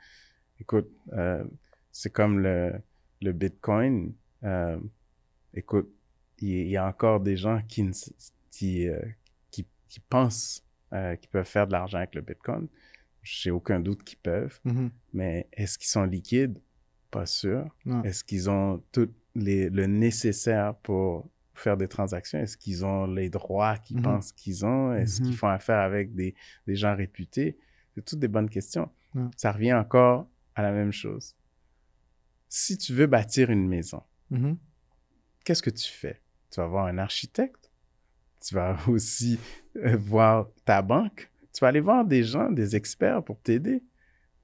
écoute, 0.60 0.90
euh, 1.14 1.42
c'est 1.90 2.10
comme 2.10 2.40
le, 2.40 2.72
le 3.22 3.32
Bitcoin. 3.32 4.12
Euh, 4.44 4.78
écoute, 5.54 5.90
il 6.40 6.68
y, 6.68 6.76
a 6.76 6.86
encore 6.86 7.20
des 7.20 7.36
gens 7.36 7.60
qui, 7.66 7.90
qui, 8.50 8.88
euh, 8.88 9.00
qui, 9.50 9.66
qui 9.88 10.00
pensent 10.00 10.62
qu'ils 10.90 11.28
peuvent 11.30 11.46
faire 11.46 11.66
de 11.66 11.72
l'argent 11.72 11.98
avec 11.98 12.14
le 12.14 12.20
Bitcoin 12.20 12.68
j'ai 13.22 13.50
aucun 13.50 13.80
doute 13.80 14.02
qu'ils 14.02 14.18
peuvent. 14.18 14.60
Mm-hmm. 14.64 14.90
Mais 15.12 15.48
est-ce 15.52 15.78
qu'ils 15.78 15.88
sont 15.88 16.04
liquides? 16.04 16.58
Pas 17.10 17.26
sûr. 17.26 17.66
Est-ce 18.04 18.22
qu'ils 18.22 18.50
ont 18.50 18.82
tout 18.92 19.10
les, 19.34 19.70
le 19.70 19.86
nécessaire 19.86 20.74
pour 20.76 21.30
faire 21.54 21.76
des 21.76 21.88
transactions? 21.88 22.38
Est-ce 22.38 22.56
qu'ils 22.56 22.84
ont 22.84 23.06
les 23.06 23.30
droits 23.30 23.78
qu'ils 23.78 23.98
mm-hmm. 23.98 24.02
pensent 24.02 24.32
qu'ils 24.32 24.66
ont? 24.66 24.94
Est-ce 24.94 25.20
qu'ils 25.20 25.32
mm-hmm. 25.32 25.36
font 25.36 25.48
affaire 25.48 25.78
avec 25.78 26.14
des, 26.14 26.34
des 26.66 26.76
gens 26.76 26.94
réputés? 26.94 27.58
C'est 27.94 28.04
toutes 28.04 28.18
des 28.18 28.28
bonnes 28.28 28.50
questions. 28.50 28.90
Ça 29.36 29.50
revient 29.52 29.72
encore 29.72 30.28
à 30.54 30.62
la 30.62 30.70
même 30.70 30.92
chose. 30.92 31.34
Si 32.48 32.78
tu 32.78 32.92
veux 32.92 33.06
bâtir 33.06 33.50
une 33.50 33.66
maison, 33.66 34.02
qu'est-ce 35.44 35.62
que 35.62 35.70
tu 35.70 35.90
fais? 35.90 36.22
Tu 36.50 36.60
vas 36.60 36.66
voir 36.66 36.86
un 36.86 36.98
architecte? 36.98 37.70
Tu 38.40 38.54
vas 38.54 38.76
aussi 38.88 39.38
euh, 39.76 39.96
voir 39.96 40.48
ta 40.64 40.82
banque? 40.82 41.30
Tu 41.58 41.64
vas 41.64 41.68
aller 41.70 41.80
voir 41.80 42.04
des 42.04 42.22
gens, 42.22 42.52
des 42.52 42.76
experts 42.76 43.24
pour 43.24 43.40
t'aider. 43.40 43.82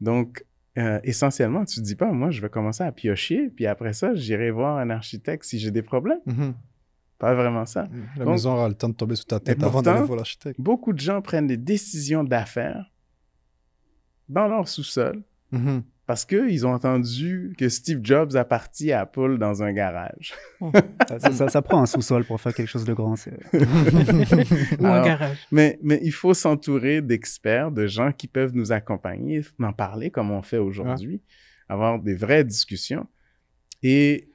Donc, 0.00 0.44
euh, 0.78 0.98
essentiellement, 1.04 1.64
tu 1.64 1.78
ne 1.78 1.84
dis 1.84 1.94
pas, 1.94 2.10
moi, 2.10 2.32
je 2.32 2.42
vais 2.42 2.48
commencer 2.48 2.82
à 2.82 2.90
piocher, 2.90 3.50
puis 3.50 3.66
après 3.66 3.92
ça, 3.92 4.16
j'irai 4.16 4.50
voir 4.50 4.78
un 4.78 4.90
architecte 4.90 5.44
si 5.44 5.60
j'ai 5.60 5.70
des 5.70 5.82
problèmes. 5.82 6.18
Mm-hmm. 6.26 6.54
Pas 7.18 7.34
vraiment 7.34 7.66
ça. 7.66 7.86
La 8.16 8.24
maison 8.24 8.54
aura 8.54 8.68
le 8.68 8.74
temps 8.74 8.88
de 8.88 8.96
tomber 8.96 9.14
sous 9.14 9.26
ta 9.26 9.38
tête 9.38 9.62
avant 9.62 9.80
d'aller 9.80 10.02
voir 10.02 10.16
l'architecte. 10.16 10.60
Beaucoup 10.60 10.92
de 10.92 10.98
gens 10.98 11.22
prennent 11.22 11.46
des 11.46 11.56
décisions 11.56 12.24
d'affaires 12.24 12.90
dans 14.28 14.48
leur 14.48 14.66
sous-sol 14.66 15.22
mm-hmm 15.52 15.82
parce 16.06 16.24
qu'ils 16.26 16.66
ont 16.66 16.72
entendu 16.72 17.54
que 17.56 17.68
Steve 17.68 18.00
Jobs 18.02 18.36
a 18.36 18.44
parti 18.44 18.92
à 18.92 19.00
Apple 19.00 19.38
dans 19.38 19.62
un 19.62 19.72
garage. 19.72 20.34
Oh. 20.60 20.70
ça, 21.48 21.60
prend 21.60 21.82
un 21.82 21.86
sous-sol 21.86 22.24
pour 22.24 22.40
faire 22.40 22.54
quelque 22.54 22.68
chose 22.68 22.86
de 22.86 22.94
grand. 22.94 23.14
Ou 23.52 24.86
un 24.86 25.04
garage. 25.04 25.46
Mais, 25.50 25.78
mais 25.82 26.00
il 26.02 26.12
faut 26.12 26.32
s'entourer 26.32 27.02
d'experts, 27.02 27.70
de 27.70 27.86
gens 27.86 28.12
qui 28.12 28.28
peuvent 28.28 28.54
nous 28.54 28.72
accompagner, 28.72 29.42
en 29.60 29.74
parler 29.74 30.10
comme 30.10 30.30
on 30.30 30.40
fait 30.40 30.56
aujourd'hui, 30.56 31.20
avoir 31.68 31.98
des 31.98 32.14
vraies 32.14 32.44
discussions. 32.44 33.06
Et, 33.82 34.30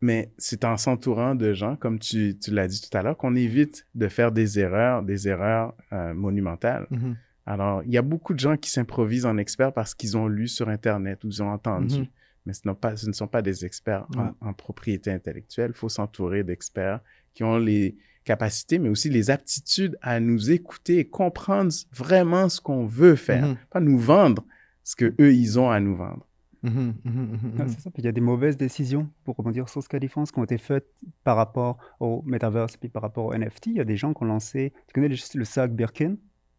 mais 0.00 0.32
c'est 0.36 0.64
en 0.64 0.76
s'entourant 0.76 1.36
de 1.36 1.52
gens, 1.52 1.76
comme 1.76 2.00
tu, 2.00 2.36
tu 2.38 2.50
l'as 2.50 2.66
dit 2.66 2.80
tout 2.80 2.96
à 2.96 3.02
l'heure, 3.02 3.16
qu'on 3.16 3.36
évite 3.36 3.86
de 3.94 4.08
faire 4.08 4.32
des 4.32 4.58
erreurs, 4.58 5.04
des 5.04 5.28
erreurs 5.28 5.74
euh, 5.92 6.12
monumentales. 6.12 6.88
Mm-hmm. 6.90 7.14
Alors, 7.46 7.82
il 7.84 7.92
y 7.92 7.98
a 7.98 8.02
beaucoup 8.02 8.34
de 8.34 8.38
gens 8.38 8.56
qui 8.56 8.70
s'improvisent 8.70 9.26
en 9.26 9.36
experts 9.36 9.72
parce 9.72 9.94
qu'ils 9.94 10.16
ont 10.16 10.28
lu 10.28 10.48
sur 10.48 10.68
Internet 10.68 11.24
ou 11.24 11.28
ils 11.28 11.42
ont 11.42 11.50
entendu. 11.50 12.00
Mhm. 12.00 12.06
Mais 12.46 12.52
ce, 12.52 12.68
pas, 12.70 12.96
ce, 12.96 13.06
ne 13.06 13.12
sont 13.12 13.28
pas 13.28 13.42
des 13.42 13.64
experts 13.64 14.06
en, 14.40 14.52
propriété 14.52 15.12
intellectuelle. 15.12 15.72
Il 15.74 15.78
faut 15.78 15.88
s'entourer 15.88 16.42
d'experts 16.42 17.00
qui 17.34 17.44
ont 17.44 17.56
les 17.56 17.96
capacités, 18.24 18.78
mais 18.78 18.88
aussi 18.88 19.10
les 19.10 19.30
aptitudes 19.30 19.96
à 20.02 20.18
nous 20.20 20.50
écouter 20.50 20.98
et 20.98 21.04
comprendre 21.04 21.72
vraiment 21.92 22.48
ce 22.48 22.60
qu'on 22.60 22.86
veut 22.86 23.16
faire. 23.16 23.46
Mhm. 23.46 23.56
Pas 23.70 23.80
nous 23.80 23.98
vendre 23.98 24.44
ce 24.84 24.96
que 24.96 25.14
eux 25.20 25.32
ils 25.32 25.58
ont 25.58 25.70
à 25.70 25.80
nous 25.80 25.96
vendre. 25.96 26.26
C'est 26.64 27.80
ça. 27.80 27.90
il 27.96 28.04
y 28.04 28.08
a 28.08 28.12
des 28.12 28.20
mauvaises 28.20 28.56
décisions, 28.56 29.08
pour 29.24 29.36
rebondir 29.36 29.68
sur 29.68 29.82
ce 29.82 29.88
qu'a 29.88 29.98
dit 29.98 30.08
France, 30.08 30.30
qui 30.30 30.38
ont 30.38 30.44
été 30.44 30.58
faites 30.58 30.86
par 31.24 31.36
rapport 31.36 31.78
au 31.98 32.22
metaverse, 32.22 32.76
puis 32.76 32.88
par 32.88 33.02
rapport 33.02 33.26
au 33.26 33.34
NFT. 33.34 33.66
Il 33.66 33.76
y 33.76 33.80
a 33.80 33.84
des 33.84 33.96
gens 33.96 34.14
qui 34.14 34.22
ont 34.22 34.26
lancé, 34.26 34.72
tu 34.86 34.92
connais 34.94 35.08
le 35.08 35.44
sac 35.44 35.72
Birkin? 35.72 36.16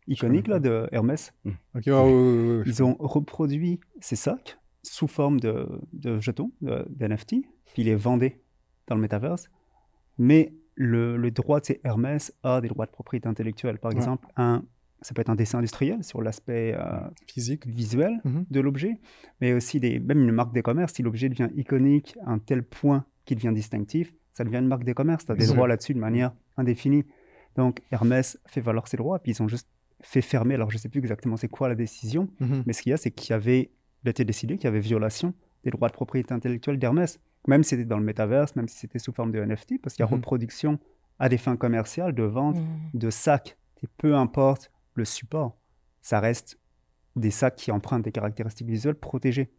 Iconique 0.08 0.48
là, 0.48 0.60
de 0.60 0.88
Hermès. 0.92 1.34
Hmm. 1.46 1.52
Ils 1.86 2.84
ont 2.84 2.96
reproduit 3.00 3.80
ces 4.00 4.16
sacs 4.16 4.58
sous 4.84 5.08
forme 5.08 5.40
de, 5.40 5.68
de 5.94 6.20
jetons, 6.20 6.52
d'NFT, 6.62 7.36
puis 7.74 7.84
ils 7.84 7.86
les 7.86 7.96
vendaient 7.96 8.42
dans 8.88 8.96
le 8.96 9.02
metaverse. 9.02 9.50
Mais 10.18 10.54
le, 10.76 11.18
le, 11.18 11.32
droit 11.32 11.60
de 11.60 11.66
ces 11.66 11.82
Hermès 11.84 12.34
a 12.44 12.62
des 12.62 12.68
droits 12.68 12.86
de 12.86 12.92
propriété 12.92 13.28
intellectuelle. 13.28 13.80
Par 13.80 13.92
exemple, 13.92 14.28
un, 14.36 14.64
ça 15.02 15.14
peut 15.14 15.22
être 15.22 15.30
un 15.30 15.36
dessin 15.36 15.60
industriel 15.60 16.04
sur 16.04 16.22
l'aspect 16.22 16.76
euh, 16.78 17.00
physique, 17.28 17.68
visuel 17.68 18.20
mhm. 18.24 18.46
de 18.50 18.60
l'objet, 18.60 19.00
mais 19.42 19.54
aussi 19.54 19.80
des, 19.80 20.00
même 20.00 20.22
une 20.22 20.32
marque 20.32 20.54
des 20.54 20.62
commerces. 20.62 20.94
Si 20.94 21.04
l'objet 21.04 21.30
devient 21.30 21.50
iconique 21.56 22.18
à 22.26 22.32
un 22.32 22.40
tel 22.40 22.64
point 22.64 23.06
qu'il 23.26 23.38
devient 23.38 23.54
distinctif, 23.54 24.14
ça 24.34 24.44
devient 24.44 24.58
une 24.58 24.68
marque 24.68 24.84
des 24.84 24.94
commerces. 24.94 25.26
Tu 25.26 25.32
as 25.32 25.36
des 25.36 25.48
droits 25.48 25.68
là-dessus 25.68 25.94
de 25.94 26.00
manière 26.00 26.34
indéfinie. 26.58 27.06
Donc 27.56 27.82
Hermès 27.92 28.40
fait 28.48 28.62
valoir 28.62 28.88
ses 28.88 28.98
droits, 28.98 29.20
puis 29.20 29.34
ils 29.34 29.44
ont 29.44 29.48
juste 29.48 29.70
fait 30.04 30.22
fermer. 30.22 30.56
Alors, 30.56 30.70
je 30.70 30.76
ne 30.76 30.80
sais 30.80 30.90
plus 30.90 31.00
exactement 31.00 31.38
c'est 31.38 31.48
quoi 31.48 31.68
la 31.68 31.76
décision, 31.76 32.30
mhm. 32.40 32.64
mais 32.66 32.74
ce 32.74 32.82
qu'il 32.82 32.92
y 32.92 32.94
a, 32.94 32.98
c'est 32.98 33.12
qu'il 33.12 33.32
y 33.32 33.34
avait, 33.34 33.72
il 34.04 34.08
a 34.08 34.12
été 34.12 34.26
décidé 34.26 34.58
qu'il 34.58 34.66
y 34.66 34.68
avait 34.68 34.80
violation 34.80 35.34
des 35.64 35.72
droits 35.72 35.88
de 35.88 35.94
propriété 35.94 36.34
intellectuelle 36.34 36.78
d'Hermès, 36.78 37.20
même 37.48 37.64
si 37.64 37.72
c'était 37.72 37.86
dans 37.86 37.98
le 37.98 38.04
métaverse, 38.04 38.56
même 38.56 38.68
si 38.68 38.78
c'était 38.78 39.00
sous 39.00 39.14
forme 39.14 39.32
de 39.32 39.44
NFT, 39.44 39.82
parce 39.82 39.96
qu'il 39.96 40.04
y 40.04 40.08
a 40.08 40.12
mhm. 40.12 40.16
reproduction 40.16 40.80
à 41.20 41.30
des 41.30 41.38
fins 41.38 41.56
commerciales 41.56 42.14
de 42.14 42.24
vente 42.24 42.58
mhm. 42.58 42.66
de 42.94 43.10
sacs. 43.10 43.58
Et 43.82 43.88
peu 43.98 44.16
importe 44.16 44.72
le 44.94 45.06
support, 45.06 45.58
ça 46.02 46.20
reste 46.20 46.60
des 47.16 47.32
sacs 47.32 47.56
qui 47.56 47.72
empruntent 47.72 48.04
des 48.04 48.12
caractéristiques 48.12 48.68
visuelles 48.68 48.96
protégées. 48.96 49.52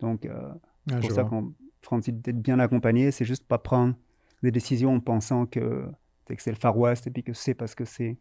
Donc, 0.00 0.24
euh, 0.24 0.52
c'est 0.88 1.00
pour 1.00 1.12
ça 1.12 1.24
qu'on 1.24 1.98
dit 1.98 2.12
d'être 2.12 2.40
bien 2.40 2.58
accompagné, 2.58 3.10
c'est 3.10 3.24
juste 3.24 3.46
pas 3.46 3.58
prendre 3.58 3.94
des 4.42 4.50
décisions 4.50 4.94
en 4.94 5.00
pensant 5.00 5.46
que, 5.46 5.86
que 6.26 6.34
c'est 6.38 6.50
le 6.50 6.56
Far 6.56 6.76
West 6.78 7.06
et 7.06 7.10
puis 7.10 7.22
que 7.22 7.32
c'est 7.32 7.54
parce 7.54 7.74
que 7.74 7.84
c'est 7.84 8.18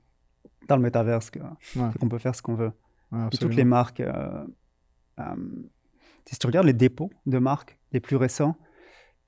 dans 0.67 0.75
le 0.75 0.81
métaverse 0.81 1.31
qu'on 1.31 2.09
peut 2.09 2.19
faire 2.19 2.35
ce 2.35 2.41
qu'on 2.41 2.55
veut. 2.55 2.71
toutes 3.39 3.55
les 3.55 3.63
marques, 3.63 3.99
euh, 3.99 4.45
euh, 5.19 5.35
si 6.25 6.37
tu 6.37 6.47
regardes 6.47 6.67
les 6.67 6.73
dépôts 6.73 7.11
de 7.25 7.37
marques 7.37 7.77
les 7.91 7.99
plus 7.99 8.15
récents, 8.15 8.57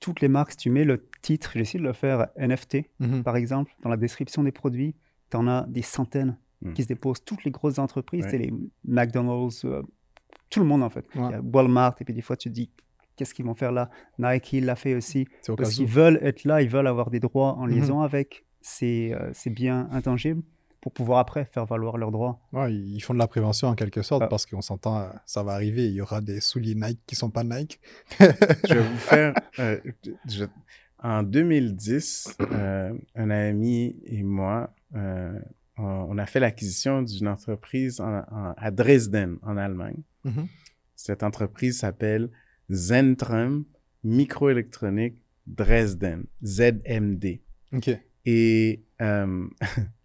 toutes 0.00 0.20
les 0.20 0.28
marques, 0.28 0.52
si 0.52 0.56
tu 0.58 0.70
mets 0.70 0.84
le 0.84 1.08
titre, 1.22 1.52
j'essaie 1.54 1.78
de 1.78 1.82
le 1.82 1.92
faire 1.92 2.28
NFT, 2.36 2.90
mhm. 3.00 3.22
par 3.22 3.36
exemple, 3.36 3.72
dans 3.82 3.88
la 3.88 3.96
description 3.96 4.42
des 4.42 4.52
produits, 4.52 4.94
tu 5.30 5.36
en 5.36 5.46
as 5.48 5.66
des 5.68 5.82
centaines 5.82 6.38
hmm. 6.62 6.72
qui 6.74 6.82
se 6.84 6.88
déposent. 6.88 7.24
Toutes 7.24 7.42
les 7.44 7.50
grosses 7.50 7.80
entreprises, 7.80 8.26
c'est 8.30 8.38
les 8.38 8.52
McDonald's, 8.84 9.64
euh, 9.64 9.82
tout 10.50 10.60
le 10.60 10.66
monde 10.66 10.84
en 10.84 10.90
fait. 10.90 11.04
Walmart, 11.52 11.96
et 12.00 12.04
puis 12.04 12.14
des 12.14 12.22
fois 12.22 12.36
tu 12.36 12.48
te 12.48 12.54
dis, 12.54 12.70
qu'est-ce 13.16 13.34
qu'ils 13.34 13.44
vont 13.44 13.54
faire 13.54 13.72
là? 13.72 13.90
Nike 14.20 14.58
l'a 14.62 14.76
fait 14.76 14.94
aussi. 14.94 15.26
Parce 15.56 15.74
qu'ils 15.74 15.88
veulent 15.88 16.20
être 16.22 16.44
là, 16.44 16.62
ils 16.62 16.68
veulent 16.68 16.86
avoir 16.86 17.10
des 17.10 17.18
droits 17.18 17.54
en 17.54 17.66
mhm. 17.66 17.72
liaison 17.72 18.00
avec 18.02 18.44
ces, 18.60 19.16
ces 19.32 19.50
biens 19.50 19.88
intangibles 19.90 20.42
pour 20.86 20.92
pouvoir 20.92 21.18
après 21.18 21.44
faire 21.46 21.66
valoir 21.66 21.96
leurs 21.96 22.12
droits. 22.12 22.38
Ouais, 22.52 22.72
ils 22.72 23.00
font 23.00 23.12
de 23.12 23.18
la 23.18 23.26
prévention 23.26 23.66
en 23.66 23.74
quelque 23.74 24.02
sorte 24.02 24.22
ah. 24.22 24.28
parce 24.28 24.46
qu'on 24.46 24.60
s'entend, 24.60 25.10
ça 25.24 25.42
va 25.42 25.54
arriver, 25.54 25.86
il 25.86 25.94
y 25.94 26.00
aura 26.00 26.20
des 26.20 26.40
souliers 26.40 26.76
Nike 26.76 27.00
qui 27.08 27.16
sont 27.16 27.28
pas 27.28 27.42
Nike. 27.42 27.80
je 28.20 28.74
vais 28.74 28.88
vous 28.88 28.96
faire, 28.96 29.34
euh, 29.58 29.80
en 31.02 31.24
2010, 31.24 32.36
euh, 32.40 32.94
un 33.16 33.30
ami 33.30 33.96
et 34.04 34.22
moi, 34.22 34.72
euh, 34.94 35.36
on, 35.76 36.16
a 36.18 36.26
fait 36.26 36.38
l'acquisition 36.38 37.02
d'une 37.02 37.26
entreprise 37.26 38.00
à 38.00 38.70
Dresden, 38.70 39.38
en 39.42 39.56
Allemagne. 39.56 40.04
Mm-hmm. 40.24 40.46
Cette 40.94 41.24
entreprise 41.24 41.80
s'appelle 41.80 42.30
Zentrum 42.70 43.64
Microélectronique 44.04 45.16
Dresden, 45.48 46.26
ZMD. 46.44 47.40
OK. 47.72 47.90
Et 48.24 48.84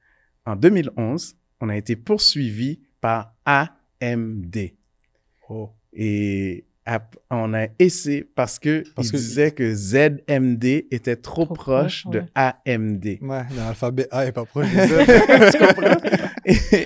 en 0.46 0.56
2011, 0.56 1.36
on 1.60 1.70
a 1.70 1.78
été 1.78 1.96
poursuivi 1.96 2.80
par 3.00 3.34
AMD. 3.46 4.58
Oh. 5.50 5.70
Et 5.94 6.66
on 7.30 7.54
a 7.54 7.68
essayé 7.80 8.24
parce 8.24 8.60
que 8.60 8.84
parce 8.96 9.12
disait 9.12 9.52
que 9.52 9.74
ZMD 9.74 10.66
était 10.92 11.16
trop, 11.16 11.46
proche, 11.46 12.06
de 12.08 12.24
AMD. 12.34 13.06
Ouais, 13.22 13.44
l'alphabet 13.56 14.08
A 14.12 14.26
est 14.26 14.32
pas 14.32 14.46
proche 14.46 14.68
de 14.68 14.80
Z. 14.80 15.52
tu 15.52 15.58
comprends? 15.58 15.98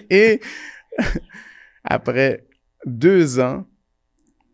et, 0.10 0.42
après 1.84 2.46
deux 2.86 3.40
ans, 3.40 3.66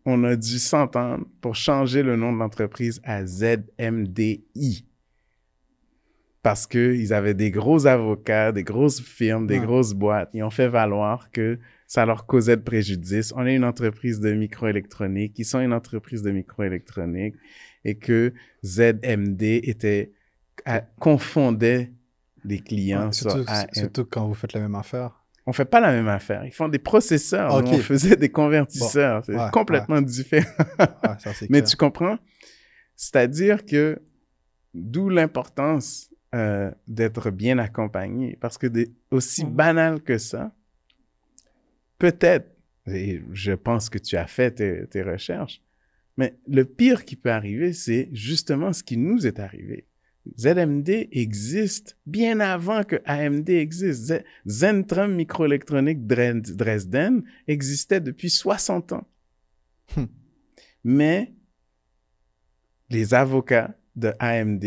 on 0.04 0.24
a 0.24 0.36
dû 0.36 0.58
s'entendre 0.58 1.26
pour 1.40 1.54
changer 1.54 2.02
le 2.02 2.16
nom 2.16 2.32
de 2.32 2.38
l'entreprise 2.38 3.00
à 3.04 3.24
ZMDI. 3.24 4.86
Parce 6.42 6.66
qu'ils 6.66 7.12
avaient 7.14 7.34
des 7.34 7.50
gros 7.50 7.86
avocats, 7.86 8.50
des 8.50 8.64
grosses 8.64 9.00
firmes, 9.00 9.46
des 9.46 9.60
grosses 9.60 9.94
boîtes. 9.94 10.30
Ils 10.34 10.42
ont 10.42 10.50
fait 10.50 10.68
valoir 10.68 11.30
que 11.30 11.58
ça 11.86 12.04
leur 12.04 12.26
causait 12.26 12.56
de 12.56 12.62
préjudice. 12.62 13.32
On 13.36 13.46
est 13.46 13.54
une 13.54 13.64
entreprise 13.64 14.18
de 14.18 14.32
microélectronique, 14.32 15.38
ils 15.38 15.44
sont 15.44 15.60
une 15.60 15.72
entreprise 15.72 16.22
de 16.22 16.32
microélectronique 16.32 17.36
et 17.84 17.96
que 17.96 18.32
ZMD 18.64 19.42
était, 19.42 20.12
confondait 20.98 21.92
les 22.44 22.58
clients 22.58 23.12
surtout, 23.12 23.44
surtout 23.72 24.04
quand 24.04 24.26
vous 24.26 24.34
faites 24.34 24.52
la 24.52 24.60
même 24.60 24.74
affaire. 24.74 25.22
On 25.46 25.52
fait 25.52 25.64
pas 25.64 25.80
la 25.80 25.90
même 25.90 26.08
affaire. 26.08 26.44
Ils 26.44 26.52
font 26.52 26.68
des 26.68 26.78
processeurs. 26.78 27.54
on 27.54 27.78
faisait 27.78 28.16
des 28.16 28.30
convertisseurs. 28.30 29.24
c'est 29.24 29.50
complètement 29.52 30.00
différent. 30.00 30.48
Mais 31.50 31.62
tu 31.62 31.76
comprends? 31.76 32.18
C'est-à-dire 32.96 33.64
que 33.64 34.00
d'où 34.74 35.08
l'importance 35.08 36.11
euh, 36.34 36.70
d'être 36.88 37.30
bien 37.30 37.58
accompagné. 37.58 38.38
Parce 38.40 38.56
que 38.56 38.66
aussi 39.10 39.44
banal 39.44 40.00
que 40.00 40.16
ça, 40.16 40.54
peut-être, 41.98 42.48
et 42.86 43.20
je 43.32 43.52
pense 43.52 43.90
que 43.90 43.98
tu 43.98 44.16
as 44.16 44.26
fait 44.26 44.86
tes, 44.88 45.02
recherches, 45.02 45.62
mais 46.16 46.38
le 46.48 46.64
pire 46.64 47.04
qui 47.04 47.16
peut 47.16 47.30
arriver, 47.30 47.74
c'est 47.74 48.08
justement 48.12 48.72
ce 48.72 48.82
qui 48.82 48.96
nous 48.96 49.26
est 49.26 49.40
arrivé. 49.40 49.86
ZMD 50.38 51.08
existe 51.10 51.98
bien 52.06 52.40
avant 52.40 52.82
que 52.84 53.02
AMD 53.04 53.50
existe. 53.50 54.24
Zentrum 54.46 55.14
Microélectronique 55.14 56.06
Dresden 56.06 57.24
existait 57.46 58.00
depuis 58.00 58.30
60 58.30 58.92
ans. 58.92 59.06
Hmm. 59.96 60.04
Mais 60.84 61.34
les 62.88 63.14
avocats 63.14 63.76
de 63.96 64.14
AMD 64.18 64.64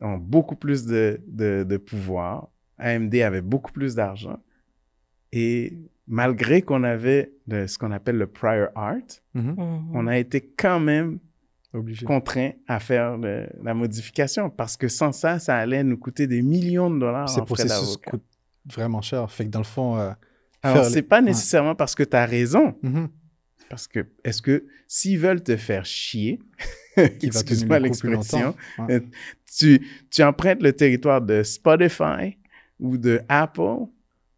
ont 0.00 0.18
beaucoup 0.18 0.56
plus 0.56 0.84
de, 0.84 1.20
de, 1.26 1.76
pouvoir. 1.76 2.48
AMD 2.78 3.14
avait 3.16 3.42
beaucoup 3.42 3.72
plus 3.72 3.94
d'argent. 3.94 4.38
Et 5.32 5.78
malgré 6.06 6.62
qu'on 6.62 6.84
avait 6.84 7.32
ce 7.50 7.78
qu'on 7.78 7.90
appelle 7.90 8.16
le 8.16 8.26
prior 8.26 8.68
art, 8.74 8.96
mm-hmm. 9.34 9.54
Mm-hmm. 9.54 9.90
on 9.94 10.06
a 10.06 10.18
été 10.18 10.40
quand 10.40 10.80
même 10.80 11.18
Obligé. 11.72 12.06
contraint 12.06 12.52
à 12.68 12.80
faire 12.80 13.18
la 13.18 13.74
modification 13.74 14.50
parce 14.50 14.76
que 14.76 14.88
sans 14.88 15.12
ça, 15.12 15.38
ça 15.38 15.56
allait 15.56 15.84
nous 15.84 15.98
coûter 15.98 16.26
des 16.26 16.42
millions 16.42 16.90
de 16.90 16.98
dollars 16.98 17.28
en 17.38 17.46
frais 17.46 17.64
d'avocat. 17.64 18.10
coûte 18.10 18.24
vraiment 18.66 19.02
cher. 19.02 19.30
Fait 19.30 19.44
que 19.44 19.50
dans 19.50 19.60
le 19.60 19.64
fond... 19.64 19.98
Euh, 19.98 20.12
Alors, 20.62 20.84
c'est 20.84 21.02
pas 21.02 21.20
nécessairement 21.20 21.74
parce 21.74 21.94
que 21.94 22.02
tu 22.02 22.16
as 22.16 22.26
raison. 22.26 22.74
Mm-hmm. 22.82 23.08
Parce 23.68 23.88
que, 23.88 24.06
est-ce 24.24 24.42
que 24.42 24.66
s'ils 24.86 25.18
veulent 25.18 25.42
te 25.42 25.56
faire 25.56 25.84
chier, 25.84 26.40
excuse-moi 27.22 27.78
l'expression, 27.78 28.54
euh, 28.90 29.00
tu, 29.56 29.86
tu 30.10 30.22
empruntes 30.22 30.62
le 30.62 30.72
territoire 30.72 31.20
de 31.20 31.42
Spotify 31.42 32.36
ou 32.80 32.96
de 32.96 33.20
Apple, 33.28 33.86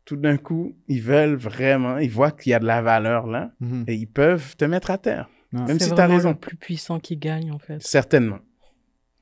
tout 0.04 0.16
d'un 0.16 0.36
coup, 0.36 0.74
ils 0.88 1.02
veulent 1.02 1.36
vraiment, 1.36 1.98
ils 1.98 2.10
voient 2.10 2.30
qu'il 2.30 2.50
y 2.50 2.54
a 2.54 2.58
de 2.58 2.66
la 2.66 2.82
valeur 2.82 3.26
là 3.26 3.52
mhm. 3.60 3.84
et 3.86 3.94
ils 3.94 4.06
peuvent 4.06 4.56
te 4.56 4.64
mettre 4.64 4.90
à 4.90 4.98
terre. 4.98 5.28
Même 5.52 5.78
si 5.78 5.92
tu 5.92 6.00
as 6.00 6.06
raison. 6.06 6.30
le 6.30 6.36
plus 6.36 6.56
puissant 6.56 7.00
qui 7.00 7.16
gagne, 7.16 7.50
en 7.50 7.58
fait. 7.58 7.82
Certainement. 7.82 8.40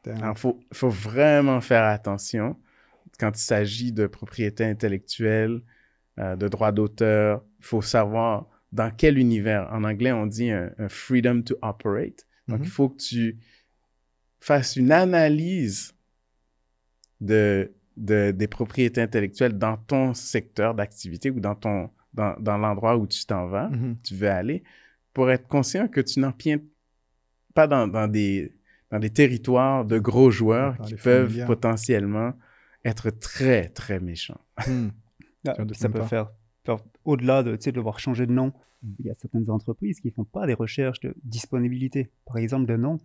Il 0.07 0.15
faut, 0.37 0.61
faut 0.73 0.89
vraiment 0.89 1.61
faire 1.61 1.85
attention 1.85 2.57
quand 3.19 3.37
il 3.37 3.43
s'agit 3.43 3.93
de 3.93 4.07
propriété 4.07 4.65
intellectuelle, 4.65 5.61
euh, 6.19 6.37
de 6.37 6.49
droit 6.49 6.73
d'auteur. 6.73 7.43
Il 7.61 7.65
faut 7.65 7.83
savoir 7.83 8.47
dans 8.73 8.91
quel 8.91 9.19
univers. 9.19 9.69
En 9.73 9.85
anglais, 9.85 10.13
on 10.13 10.27
dit 10.27 10.51
un, 10.51 10.71
freedom 10.89 11.43
to 11.43 11.57
operate. 11.63 12.27
Donc, 12.49 12.59
il 12.61 12.65
mhm. 12.65 12.71
faut 12.71 12.89
que 12.89 12.99
tu 12.99 13.39
fasses 14.41 14.77
une 14.77 14.93
analyse 14.93 15.95
de, 17.21 17.73
des 17.97 18.49
propriétés 18.49 19.01
intellectuelles 19.01 19.59
dans 19.59 19.77
ton 19.77 20.15
secteur 20.15 20.75
d'activité 20.75 21.31
ou 21.31 21.41
dans, 21.41 21.55
ton, 21.55 21.91
dans, 22.15 22.37
dans 22.39 22.59
l'endroit 22.59 22.97
où 22.97 23.07
tu 23.07 23.25
t'en 23.25 23.47
vas, 23.47 23.69
mm-hmm. 23.69 23.97
tu 24.03 24.15
veux 24.15 24.31
aller, 24.31 24.63
pour 25.13 25.31
être 25.31 25.49
conscient 25.49 25.89
que 25.89 26.01
tu 26.01 26.21
n'empiètes 26.21 26.63
pas 27.55 27.67
dans, 27.67 27.89
dans, 27.89 28.07
des, 28.07 28.55
dans 28.91 28.99
des 28.99 29.11
territoires 29.11 29.85
de 29.85 29.99
gros 29.99 30.31
joueurs 30.31 30.77
qui 30.87 30.95
peuvent 30.95 31.45
potentiellement 31.47 32.35
être 32.85 33.11
très, 33.11 33.69
très 33.71 33.99
méchants. 34.01 34.41
Hmm. 34.67 34.89
Ah, 35.49 35.55
ça 35.75 35.89
peut 35.89 36.03
faire, 36.03 36.33
au-delà 37.07 37.43
de, 37.43 37.57
de 37.57 37.71
devoir 37.71 37.99
changer 37.99 38.27
de 38.27 38.33
nom. 38.33 38.53
Il 38.99 39.07
y 39.07 39.11
a 39.11 39.15
certaines 39.15 39.51
entreprises 39.51 40.01
qui 40.01 40.09
ne 40.09 40.13
font 40.13 40.25
pas 40.25 40.47
des 40.47 40.55
recherches 40.55 41.01
de 41.01 41.15
disponibilité. 41.25 42.11
Par 42.27 42.37
exemple, 42.37 42.67
de 42.67 42.77
nom 42.77 42.99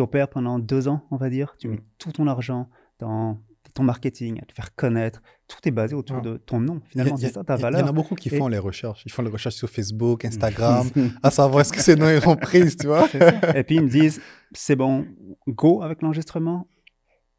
opères 0.00 0.28
pendant 0.28 0.58
deux 0.58 0.88
ans, 0.88 1.06
on 1.10 1.16
va 1.16 1.30
dire. 1.30 1.54
Tu 1.58 1.68
mets 1.68 1.76
mm. 1.76 1.84
tout 1.98 2.12
ton 2.12 2.26
argent 2.26 2.68
dans 2.98 3.38
ton 3.74 3.84
marketing, 3.84 4.40
à 4.42 4.46
te 4.46 4.52
faire 4.52 4.74
connaître. 4.74 5.22
Tout 5.46 5.58
est 5.64 5.70
basé 5.70 5.94
autour 5.94 6.22
de 6.22 6.38
ton 6.38 6.58
nom. 6.60 6.80
Finalement, 6.88 7.16
c'est 7.16 7.32
ça 7.32 7.44
ta 7.44 7.56
valeur. 7.56 7.80
Il 7.80 7.84
y 7.84 7.86
en 7.86 7.90
a 7.90 7.92
beaucoup 7.92 8.16
qui 8.16 8.28
font 8.28 8.48
les 8.48 8.58
recherches. 8.58 9.02
Ils 9.06 9.12
font 9.12 9.22
les 9.22 9.30
recherches 9.30 9.54
sur 9.54 9.70
Facebook, 9.70 10.24
Instagram, 10.24 10.88
à 11.22 11.30
savoir 11.30 11.60
est-ce 11.60 11.72
que 11.72 11.80
ces 11.80 11.94
noms 11.94 12.20
sont 12.20 12.36
pris, 12.36 12.74
tu 12.76 12.88
vois. 12.88 13.08
Et 13.54 13.62
puis 13.62 13.76
ils 13.76 13.82
me 13.82 13.88
disent, 13.88 14.20
c'est 14.52 14.76
bon, 14.76 15.06
go 15.46 15.82
avec 15.82 16.02
l'enregistrement. 16.02 16.66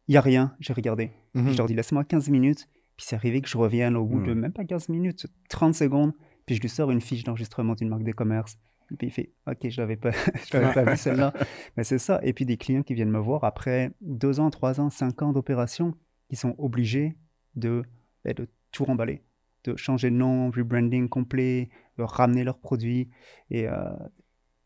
Il 0.08 0.14
n'y 0.14 0.18
a 0.18 0.22
rien, 0.22 0.56
j'ai 0.60 0.74
regardé. 0.74 1.12
Mm-hmm. 1.36 1.52
Je 1.52 1.58
leur 1.58 1.68
dis, 1.68 1.74
laisse-moi 1.74 2.04
15 2.04 2.30
minutes. 2.30 2.68
Puis 3.02 3.08
c'est 3.10 3.16
arrivé 3.16 3.42
que 3.42 3.50
je 3.50 3.58
revienne 3.58 3.96
au 3.96 4.06
bout 4.06 4.22
de 4.22 4.32
mm. 4.32 4.40
même 4.40 4.54
pas 4.54 4.64
15 4.64 4.90
minutes, 4.90 5.26
30 5.50 5.74
secondes. 5.74 6.14
Puis 6.46 6.58
je 6.58 6.62
lui 6.62 6.70
sors 6.70 6.92
une 6.92 7.02
fiche 7.02 7.24
d'enregistrement 7.24 7.74
d'une 7.74 7.90
marque 7.90 8.04
de 8.04 8.12
commerce. 8.12 8.60
Et 8.92 8.96
puis 8.96 9.08
il 9.08 9.10
fait 9.10 9.34
Ok, 9.48 9.68
je 9.68 9.82
l'avais 9.82 9.96
pas, 9.96 10.12
l'avais 10.54 10.72
pas 10.72 10.84
vu 10.84 10.96
celle-là. 10.96 11.34
Mais 11.78 11.84
c'est 11.84 11.98
ça. 11.98 12.20
Et 12.22 12.32
puis 12.32 12.46
des 12.46 12.58
clients 12.58 12.84
qui 12.84 12.94
viennent 12.94 13.10
me 13.10 13.18
voir 13.18 13.44
après 13.44 13.92
deux 14.02 14.40
ans, 14.40 14.52
trois 14.52 14.80
ans, 14.80 14.92
cinq 14.92 15.24
ans 15.24 15.34
d'opération, 15.34 15.96
qui 16.30 16.36
sont 16.36 16.54
obligés 16.60 17.18
de, 17.56 17.82
ben, 18.24 18.36
de 18.36 18.48
tout 18.72 18.86
remballer, 18.86 19.24
de 19.64 19.76
changer 19.78 20.12
de 20.12 20.16
nom, 20.18 20.52
rebranding 20.52 21.10
complet, 21.10 21.70
de 21.98 22.04
ramener 22.04 22.44
leurs 22.44 22.60
produits 22.60 23.10
et 23.50 23.68
euh, 23.68 23.90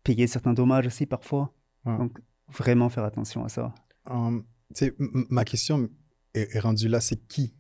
payer 0.04 0.28
certains 0.28 0.52
dommages 0.52 0.88
aussi 0.88 1.06
parfois. 1.06 1.54
Donc 1.86 2.19
vraiment 2.50 2.89
faire 2.89 3.06
attention 3.06 3.45
à 3.45 3.48
ça. 3.48 3.74
Um, 4.08 4.43
ma 5.30 5.45
question 5.45 5.88
est, 6.34 6.60
rendue 6.60 6.89
là, 6.89 7.00
c'est 7.00 7.28
qui 7.28 7.56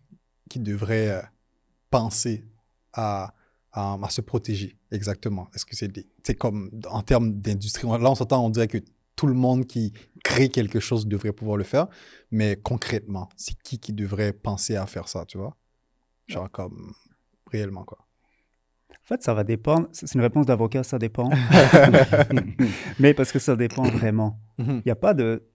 qui 0.49 0.59
devrait 0.59 1.09
euh, 1.09 1.21
penser 1.89 2.45
à 2.93 3.33
à, 3.75 3.97
se 4.09 4.21
protéger, 4.21 4.77
exactement. 4.91 5.49
Est-ce 5.53 5.65
que 5.65 5.75
c'est 5.75 6.35
comme 6.35 6.71
en 6.89 7.01
termes 7.01 7.33
d'industrie, 7.33 7.87
là 7.87 8.09
on 8.09 8.15
s'entend, 8.15 8.43
on 8.45 8.49
dirait 8.49 8.67
que 8.67 8.77
tout 9.15 9.27
le 9.27 9.33
monde 9.33 9.65
qui 9.65 9.93
crée 10.23 10.49
quelque 10.49 10.79
chose 10.79 11.07
devrait 11.07 11.33
pouvoir 11.33 11.57
le 11.57 11.63
faire, 11.63 11.87
mais 12.31 12.55
concrètement, 12.55 13.29
c'est 13.35 13.55
qui 13.63 13.79
qui 13.79 13.93
devrait 13.93 14.33
penser 14.33 14.75
à 14.75 14.85
faire 14.85 15.07
ça, 15.07 15.25
tu 15.25 15.37
vois? 15.37 15.55
Genre 16.27 16.49
comme 16.51 16.93
réellement 17.51 17.83
quoi. 17.83 17.99
En 18.91 19.07
fait, 19.07 19.21
ça 19.21 19.35
va 19.35 19.43
dépendre. 19.43 19.87
C'est 19.91 20.11
une 20.15 20.21
réponse 20.21 20.47
d'avocat, 20.47 20.81
ça 20.81 20.97
dépend. 20.97 21.29
mais 22.99 23.13
parce 23.13 23.31
que 23.31 23.37
ça 23.37 23.55
dépend 23.55 23.83
vraiment. 23.83 24.39
Mhm. 24.57 24.77
Il 24.77 24.87
n'y 24.87 24.91
a 24.91 24.95
pas 24.95 25.13
de 25.13 25.47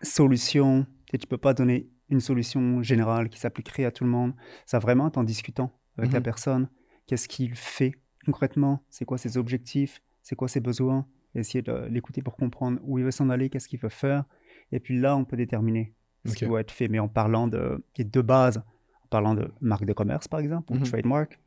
solution. 0.00 0.86
Tu 1.10 1.18
ne 1.20 1.26
peux 1.26 1.36
pas 1.36 1.52
donner 1.52 1.86
une 2.10 2.20
solution 2.20 2.82
générale 2.82 3.28
qui 3.28 3.38
s'appliquerait 3.38 3.84
à 3.84 3.90
tout 3.90 4.04
le 4.04 4.10
monde. 4.10 4.34
Ça 4.66 4.78
vraiment 4.78 5.10
en 5.14 5.24
discutant 5.24 5.72
avec 5.96 6.12
la 6.12 6.20
mhm. 6.20 6.24
personne 6.24 6.68
qu'est-ce 7.06 7.28
qu'il 7.28 7.54
fait 7.54 7.94
concrètement, 8.24 8.82
c'est 8.90 9.04
quoi 9.04 9.18
ses 9.18 9.36
objectifs, 9.36 10.02
c'est 10.22 10.34
quoi 10.34 10.48
ses 10.48 10.60
besoins, 10.60 11.06
essayer 11.34 11.62
de 11.62 11.86
l'écouter 11.90 12.22
pour 12.22 12.36
comprendre 12.36 12.80
où 12.82 12.98
il 12.98 13.04
veut 13.04 13.10
s'en 13.10 13.28
aller, 13.28 13.50
qu'est-ce 13.50 13.68
qu'il 13.68 13.80
veut 13.80 13.88
faire. 13.88 14.24
Et 14.72 14.80
puis 14.80 14.98
là, 14.98 15.16
on 15.16 15.24
peut 15.24 15.36
déterminer 15.36 15.94
ce 16.24 16.34
qui 16.34 16.46
doit 16.46 16.60
être 16.60 16.70
fait. 16.70 16.88
Mais 16.88 16.98
en 16.98 17.08
parlant 17.08 17.48
de, 17.48 17.84
de 17.98 18.20
base, 18.20 18.58
en 19.04 19.08
parlant 19.10 19.34
de 19.34 19.52
marque 19.60 19.84
de 19.84 19.92
commerce, 19.92 20.26
par 20.26 20.40
exemple, 20.40 20.72
ou 20.72 20.76
mhm. 20.76 20.84
trademark, 20.84 21.38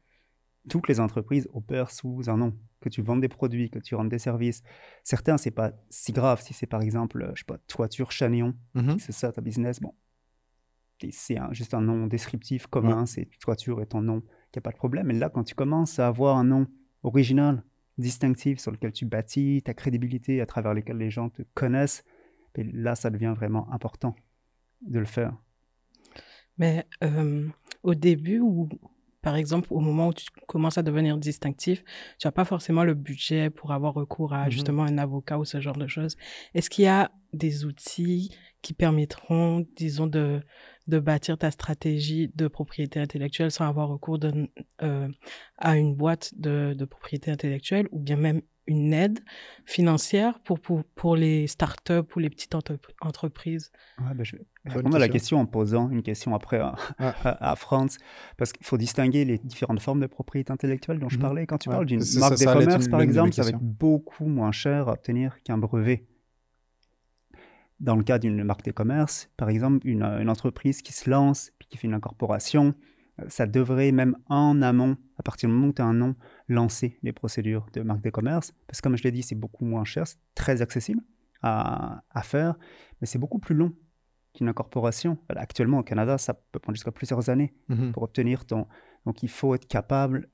toutes 0.70 0.88
les 0.88 1.00
entreprises 1.00 1.48
opèrent 1.54 1.92
sous 1.92 2.30
un 2.30 2.38
nom. 2.38 2.54
Que 2.82 2.90
tu 2.90 3.02
vendes 3.02 3.22
des 3.22 3.30
produits, 3.30 3.70
que 3.70 3.80
tu 3.80 3.96
rendes 3.96 4.10
des 4.10 4.20
services. 4.20 4.62
Certains, 5.04 5.38
c'est 5.38 5.52
pas 5.52 5.72
si 5.90 6.12
grave. 6.12 6.42
Si 6.42 6.54
c'est 6.54 6.68
par 6.68 6.82
exemple, 6.82 7.32
je 7.34 7.40
sais 7.40 7.46
pas, 7.46 7.58
toiture 7.68 8.12
Chagnon, 8.12 8.54
mhm. 8.76 9.00
c'est 9.00 9.14
ça 9.14 9.32
ta 9.32 9.42
business, 9.42 9.80
bon, 9.80 9.94
c'est 11.12 11.38
juste 11.52 11.74
un 11.74 11.82
nom 11.82 12.08
descriptif 12.08 12.68
commun, 12.68 13.06
c'est 13.06 13.30
toiture 13.40 13.82
et 13.82 13.86
ton 13.86 14.02
nom 14.02 14.24
il 14.54 14.58
n'y 14.58 14.60
a 14.60 14.62
pas 14.62 14.72
de 14.72 14.78
problème. 14.78 15.08
Mais 15.08 15.14
là, 15.14 15.30
quand 15.30 15.44
tu 15.44 15.56
commences 15.56 16.00
à 16.00 16.08
avoir 16.08 16.38
un 16.38 16.44
nom 16.44 16.68
original, 17.04 17.64
distinctif, 17.98 18.60
sur 18.60 18.72
lequel 18.72 18.92
tu 18.92 19.06
bâtis 19.06 19.62
ta 19.64 19.74
crédibilité, 19.74 20.42
à 20.42 20.46
travers 20.46 20.74
lequel 20.74 20.98
les 20.98 21.10
gens 21.10 21.30
te 21.30 21.42
connaissent, 21.54 22.04
ben 22.56 22.70
là, 22.74 22.96
ça 22.96 23.10
devient 23.10 23.34
vraiment 23.36 23.72
important 23.72 24.16
de 24.82 25.00
le 25.00 25.06
faire. 25.06 25.34
Mais 26.58 26.88
euh, 27.04 27.48
au 27.84 27.94
début, 27.94 28.40
ou 28.40 28.70
par 29.22 29.36
exemple, 29.36 29.68
au 29.72 29.80
moment 29.80 30.08
où 30.08 30.14
tu 30.14 30.26
commences 30.48 30.78
à 30.78 30.84
devenir 30.84 31.18
distinctif, 31.18 31.84
tu 32.18 32.28
n'as 32.28 32.32
pas 32.32 32.46
forcément 32.46 32.84
le 32.84 32.94
budget 32.94 33.50
pour 33.50 33.72
avoir 33.74 33.94
recours 33.94 34.34
à 34.34 34.48
mm-hmm. 34.48 34.52
justement 34.52 34.84
un 34.84 34.98
avocat 34.98 35.38
ou 35.38 35.46
ce 35.46 35.60
genre 35.60 35.78
de 35.78 35.88
choses. 35.88 36.16
Est-ce 36.54 36.70
qu'il 36.70 36.86
y 36.86 36.88
a 36.88 37.12
des 37.34 37.66
outils 37.66 38.32
qui 38.62 38.74
permettront, 38.74 39.66
disons, 39.76 40.08
de, 40.08 40.42
de 40.88 41.00
bâtir 41.00 41.38
ta 41.38 41.52
stratégie 41.52 42.32
de 42.36 42.48
propriété 42.48 43.00
intellectuelle 43.00 43.52
sans 43.52 43.68
avoir 43.68 43.90
recours 43.90 44.20
de, 44.20 44.50
euh, 44.82 45.08
à 45.58 45.78
une 45.78 45.96
boîte 45.96 46.34
de, 46.38 46.74
de, 46.74 46.86
propriété 46.86 47.32
intellectuelle 47.32 47.88
ou 47.92 48.00
bien 48.00 48.16
même 48.16 48.42
une 48.68 48.94
aide 48.94 49.20
financière 49.66 50.40
pour, 50.42 50.60
pour, 50.60 50.84
pour 50.84 51.16
les 51.16 51.48
startups 51.48 52.16
ou 52.16 52.20
les 52.20 52.30
petites 52.30 52.54
entreprises? 53.02 53.72
Ouais, 54.00 54.14
ben 54.14 54.24
je 54.24 54.36
vais 54.36 54.46
répondre 54.66 54.98
à 54.98 55.00
la 55.00 55.10
question 55.10 55.40
en 55.40 55.46
posant 55.46 55.90
une 55.90 56.04
question 56.04 56.36
après 56.36 56.60
à, 56.60 56.76
à, 57.00 57.56
France, 57.56 57.98
parce 58.38 58.52
qu'il 58.52 58.66
faut 58.66 58.78
distinguer 58.78 59.26
les 59.26 59.38
différentes 59.38 59.80
formes 59.80 60.02
de 60.02 60.08
propriété 60.08 60.52
intellectuelle 60.52 61.00
dont 61.00 61.10
je 61.10 61.16
mhm. 61.16 61.22
parlais. 61.22 61.46
Quand 61.48 61.58
tu 61.58 61.70
parles 61.70 61.86
d'une 61.86 62.04
marque 62.20 62.40
de 62.40 62.46
commerce, 62.46 62.88
par 62.90 63.02
exemple, 63.02 63.34
ça 63.34 63.44
va 63.44 63.50
être 63.50 63.60
beaucoup 63.62 64.28
moins 64.28 64.52
cher 64.52 64.90
à 64.90 64.94
obtenir 64.94 65.42
qu'un 65.44 65.58
brevet. 65.58 66.06
Dans 67.80 67.96
le 67.96 68.04
cas 68.04 68.18
d'une 68.18 68.44
marque 68.44 68.64
de 68.64 68.72
commerce, 68.72 69.30
par 69.38 69.50
exemple, 69.50 69.86
une, 69.88 70.04
une 70.04 70.30
entreprise 70.30 70.82
qui 70.82 70.94
se 70.94 71.10
lance, 71.10 71.52
puis 71.60 71.68
qui 71.68 71.78
fait 71.78 71.88
une 71.88 71.94
incorporation, 71.94 72.74
ça 73.28 73.48
devrait 73.48 73.92
même 73.92 74.16
en 74.28 74.62
amont, 74.62 74.98
à 75.18 75.24
partir 75.24 75.50
du 75.50 75.56
moment 75.56 75.68
où 75.70 75.74
tu 75.74 75.82
as 75.82 75.86
un 75.86 75.94
nom, 75.94 76.16
lancer 76.48 77.00
les 77.02 77.14
procédures 77.14 77.68
de 77.74 77.82
marque 77.82 78.04
de 78.04 78.10
commerce. 78.10 78.54
Parce 78.68 78.80
que 78.80 78.84
comme 78.84 78.98
je 78.98 79.04
l'ai 79.04 79.12
dit, 79.12 79.24
c'est 79.24 79.36
beaucoup 79.36 79.66
moins 79.66 79.86
cher, 79.86 80.08
c'est 80.08 80.20
très 80.36 80.62
accessible 80.62 81.02
à, 81.42 82.02
faire, 82.24 82.56
mais 83.00 83.08
c'est 83.08 83.20
beaucoup 83.20 83.40
plus 83.40 83.56
long 83.56 83.74
qu'une 84.34 84.50
incorporation. 84.50 85.18
Actuellement, 85.30 85.80
au 85.80 85.84
Canada, 85.84 86.18
ça 86.18 86.34
peut 86.34 86.60
prendre 86.60 86.76
jusqu'à 86.76 86.92
plusieurs 86.92 87.30
années 87.30 87.54
mhm. 87.70 87.92
pour 87.92 88.04
obtenir 88.04 88.46
ton... 88.46 88.68
Donc 89.06 89.24
il 89.24 89.30
faut 89.30 89.56
être 89.56 89.68
capable 89.68 90.30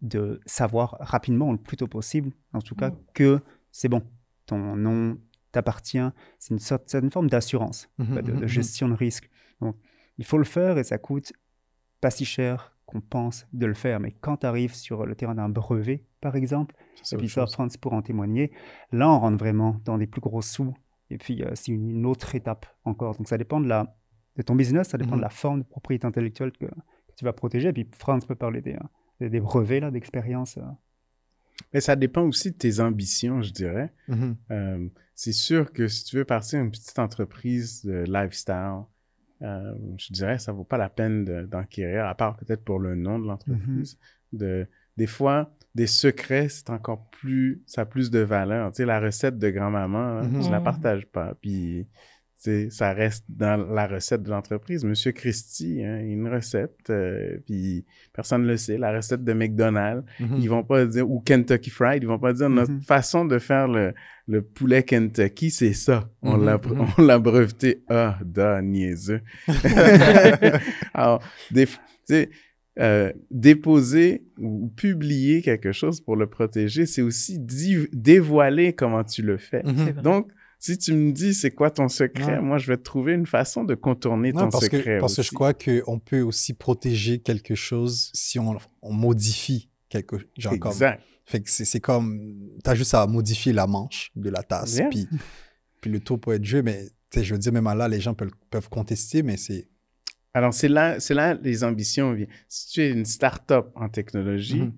de 0.00 0.40
savoir 0.46 0.96
rapidement, 1.00 1.52
le 1.52 1.58
plus 1.58 1.76
tôt 1.76 1.86
possible, 1.86 2.32
en 2.52 2.60
tout 2.60 2.74
cas, 2.74 2.90
que 3.14 3.40
c'est 3.70 3.88
bon, 3.88 4.02
ton 4.46 4.76
nom 4.76 5.18
t'appartient. 5.54 6.10
C'est 6.38 6.54
une, 6.54 6.58
sorte, 6.58 6.94
une 6.94 7.10
forme 7.10 7.30
d'assurance, 7.30 7.88
mhm, 7.98 8.20
de, 8.20 8.32
mhm, 8.32 8.46
gestion 8.46 8.88
de 8.88 8.94
risque. 8.94 9.30
Donc, 9.60 9.76
il 10.18 10.24
faut 10.24 10.38
le 10.38 10.44
faire 10.44 10.78
et 10.78 10.84
ça 10.84 10.98
coûte 10.98 11.32
pas 12.00 12.10
si 12.10 12.24
cher 12.24 12.76
qu'on 12.86 13.00
pense 13.00 13.46
de 13.52 13.66
le 13.66 13.74
faire. 13.74 14.00
Mais 14.00 14.12
quand 14.12 14.38
tu 14.38 14.46
arrives 14.46 14.74
sur 14.74 15.06
le 15.06 15.14
terrain 15.14 15.34
d'un 15.34 15.48
brevet, 15.48 16.04
par 16.20 16.36
exemple, 16.36 16.74
et 17.12 17.16
puis 17.16 17.28
ça, 17.28 17.46
France 17.46 17.76
pour 17.76 17.92
en 17.92 18.02
témoigner, 18.02 18.52
là, 18.92 19.10
on 19.10 19.18
rentre 19.18 19.38
vraiment 19.38 19.80
dans 19.84 19.98
des 19.98 20.06
plus 20.06 20.20
gros 20.20 20.42
sous. 20.42 20.74
Et 21.10 21.18
puis, 21.18 21.42
euh, 21.42 21.50
c'est 21.54 21.72
une, 21.72 22.04
autre 22.06 22.34
étape 22.34 22.66
encore. 22.84 23.16
Donc, 23.16 23.28
ça 23.28 23.38
dépend 23.38 23.60
de, 23.60 23.68
la, 23.68 23.96
de 24.36 24.42
ton 24.42 24.54
business, 24.54 24.88
ça 24.88 24.98
dépend 24.98 25.12
de 25.12 25.16
mhm. 25.16 25.22
la 25.22 25.30
forme 25.30 25.60
de 25.60 25.66
propriété 25.66 26.06
intellectuelle 26.06 26.52
que, 26.52 26.66
tu 27.16 27.24
vas 27.24 27.32
protéger. 27.32 27.68
Et 27.68 27.72
puis, 27.72 27.88
France 27.96 28.26
peut 28.26 28.34
parler 28.34 28.60
des, 28.60 28.76
des, 29.20 29.40
brevets, 29.40 29.80
là, 29.80 29.92
d'expérience. 29.92 30.58
Euh. 30.58 30.62
Mais 31.72 31.80
ça 31.80 31.96
dépend 31.96 32.22
aussi 32.22 32.50
de 32.50 32.56
tes 32.56 32.80
ambitions, 32.80 33.42
je 33.42 33.52
dirais. 33.52 33.92
Mhm. 34.08 34.36
Euh, 34.50 34.88
c'est 35.14 35.32
sûr 35.32 35.72
que 35.72 35.88
si 35.88 36.04
tu 36.04 36.16
veux 36.16 36.24
partir 36.24 36.60
d'une 36.60 36.70
petite 36.70 36.98
entreprise 36.98 37.84
de 37.84 38.04
lifestyle, 38.06 38.82
euh, 39.42 39.74
je 39.98 40.12
dirais, 40.12 40.38
ça 40.38 40.52
vaut 40.52 40.64
pas 40.64 40.78
la 40.78 40.88
peine 40.88 41.24
d'enquérir, 41.46 42.06
à 42.06 42.14
part 42.14 42.36
peut-être 42.36 42.64
pour 42.64 42.78
le 42.78 42.94
nom 42.94 43.18
de 43.18 43.26
l'entreprise. 43.26 43.98
Mm-hmm. 44.32 44.38
de, 44.38 44.66
des 44.96 45.06
fois, 45.06 45.52
des 45.74 45.86
secrets, 45.86 46.48
c'est 46.48 46.70
encore 46.70 47.10
plus, 47.10 47.62
ça 47.66 47.82
a 47.82 47.84
plus 47.84 48.10
de 48.10 48.20
valeur. 48.20 48.70
Tu 48.70 48.76
sais, 48.76 48.84
la 48.84 49.00
recette 49.00 49.38
de 49.38 49.50
grand-maman, 49.50 50.22
je 50.22 50.28
mm-hmm. 50.28 50.50
la 50.50 50.60
partage 50.60 51.06
pas. 51.06 51.34
Puis, 51.40 51.86
ça 52.70 52.92
reste 52.92 53.24
dans 53.28 53.56
la 53.72 53.86
recette 53.86 54.22
de 54.22 54.30
l'entreprise. 54.30 54.84
Monsieur 54.84 55.12
Christie, 55.12 55.82
hein, 55.84 56.00
une 56.00 56.28
recette, 56.28 56.90
euh, 56.90 57.38
puis 57.46 57.84
personne 58.12 58.42
ne 58.42 58.48
le 58.48 58.56
sait, 58.56 58.76
la 58.76 58.92
recette 58.92 59.24
de 59.24 59.32
McDonald's. 59.32 60.04
Mm-hmm. 60.20 60.40
Ils 60.40 60.48
vont 60.48 60.64
pas 60.64 60.84
dire, 60.84 61.10
ou 61.10 61.20
Kentucky 61.20 61.70
Fried, 61.70 62.02
ils 62.02 62.06
vont 62.06 62.18
pas 62.18 62.32
dire 62.32 62.50
notre 62.50 62.72
mm-hmm. 62.72 62.84
façon 62.84 63.24
de 63.24 63.38
faire 63.38 63.68
le, 63.68 63.94
le 64.26 64.42
poulet 64.42 64.82
Kentucky, 64.82 65.50
c'est 65.50 65.72
ça. 65.72 66.10
On 66.22 66.38
mm-hmm. 66.38 67.06
l'a 67.06 67.18
breveté. 67.18 67.82
Ah, 67.88 68.18
da, 68.24 68.60
niaiseux. 68.62 69.20
Alors, 70.94 71.22
des, 71.50 71.66
euh, 72.80 73.12
déposer 73.30 74.24
ou 74.36 74.72
publier 74.76 75.42
quelque 75.42 75.70
chose 75.70 76.00
pour 76.00 76.16
le 76.16 76.26
protéger, 76.26 76.86
c'est 76.86 77.02
aussi 77.02 77.38
dévoiler 77.92 78.72
comment 78.72 79.04
tu 79.04 79.22
le 79.22 79.36
fais. 79.36 79.62
Donc, 80.02 80.28
si 80.64 80.78
tu 80.78 80.94
me 80.94 81.12
dis 81.12 81.34
c'est 81.34 81.50
quoi 81.50 81.70
ton 81.70 81.88
secret, 81.88 82.40
moi 82.40 82.56
je 82.56 82.68
vais 82.68 82.78
trouver 82.78 83.12
une 83.12 83.26
façon 83.26 83.64
de 83.64 83.74
contourner 83.74 84.32
ton 84.32 84.50
secret. 84.50 84.96
parce 84.98 85.16
que 85.16 85.22
je 85.22 85.30
crois 85.30 85.52
qu'on 85.52 85.98
peut 85.98 86.22
aussi 86.22 86.54
protéger 86.54 87.18
quelque 87.18 87.54
chose 87.54 88.10
si 88.14 88.38
on, 88.38 88.56
modifie 88.82 89.68
quelque 89.90 90.16
chose. 90.38 90.54
Exact. 90.54 91.02
fait 91.26 91.42
que 91.42 91.50
c'est 91.50 91.80
comme, 91.80 92.34
tu 92.64 92.70
as 92.70 92.74
juste 92.74 92.94
à 92.94 93.06
modifier 93.06 93.52
la 93.52 93.66
manche 93.66 94.10
de 94.16 94.30
la 94.30 94.42
tasse, 94.42 94.80
puis, 94.90 95.06
puis 95.82 95.90
le 95.90 96.00
tour 96.00 96.18
peut 96.18 96.32
être 96.32 96.44
joué, 96.44 96.62
mais 96.62 96.88
je 97.14 97.34
veux 97.34 97.38
dire, 97.38 97.52
même 97.52 97.64
là, 97.64 97.86
les 97.86 98.00
gens 98.00 98.14
peuvent, 98.14 98.32
peuvent 98.48 98.70
contester, 98.70 99.22
mais 99.22 99.36
c'est. 99.36 99.68
Alors, 100.32 100.54
c'est 100.54 100.68
là, 100.68 100.98
c'est 100.98 101.14
là 101.14 101.34
les 101.34 101.62
ambitions. 101.62 102.16
Si 102.48 102.68
tu 102.70 102.80
es 102.80 102.90
une 102.90 103.04
start-up 103.04 103.70
en 103.74 103.90
technologie, 103.90 104.62
mm-hmm. 104.62 104.72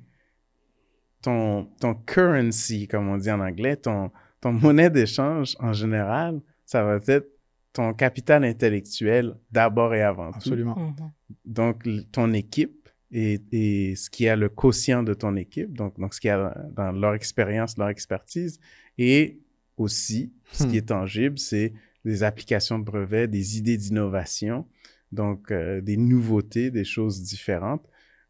ton, 1.23 1.65
ton 1.81 1.95
currency, 1.95 2.89
comme 2.89 3.09
on 3.09 3.17
dit 3.17 3.31
en 3.31 3.41
anglais, 3.41 3.77
ton, 3.77 4.11
ton 4.47 4.53
monnaie 4.67 4.91
d'échange, 4.91 5.57
en 5.59 5.73
général, 5.73 6.41
ça 6.65 6.85
va 6.85 6.99
être 7.07 7.29
ton 7.73 7.93
capital 7.93 8.45
intellectuel 8.45 9.35
d'abord 9.51 9.95
et 9.95 10.03
avant 10.03 10.31
tout. 10.31 10.39
Absolument. 10.39 10.77
Mhm. 10.77 11.11
Donc, 11.45 11.89
ton 12.13 12.33
équipe 12.33 12.89
et, 13.13 13.95
ce 13.97 14.11
qui 14.11 14.29
a 14.29 14.37
le 14.37 14.49
quotient 14.49 15.03
de 15.03 15.15
ton 15.15 15.37
équipe, 15.37 15.73
donc, 15.73 15.99
donc 15.99 16.15
ce 16.15 16.21
qui 16.21 16.29
a 16.29 16.55
dans 16.75 16.93
leur 16.93 17.15
expérience, 17.15 17.77
leur 17.79 17.89
expertise, 17.89 18.59
et 18.99 19.39
aussi, 19.77 20.33
ce 20.53 20.65
qui 20.65 20.71
hmm. 20.71 20.75
est 20.75 20.89
tangible, 20.89 21.39
c'est 21.39 21.73
des 22.05 22.23
applications 22.23 22.79
de 22.79 22.85
brevets, 22.85 23.31
des 23.31 23.59
idées 23.59 23.77
d'innovation, 23.77 24.67
donc 25.13 25.51
euh, 25.51 25.81
des 25.81 25.97
nouveautés, 25.97 26.71
des 26.71 26.85
choses 26.85 27.23
différentes. 27.23 27.87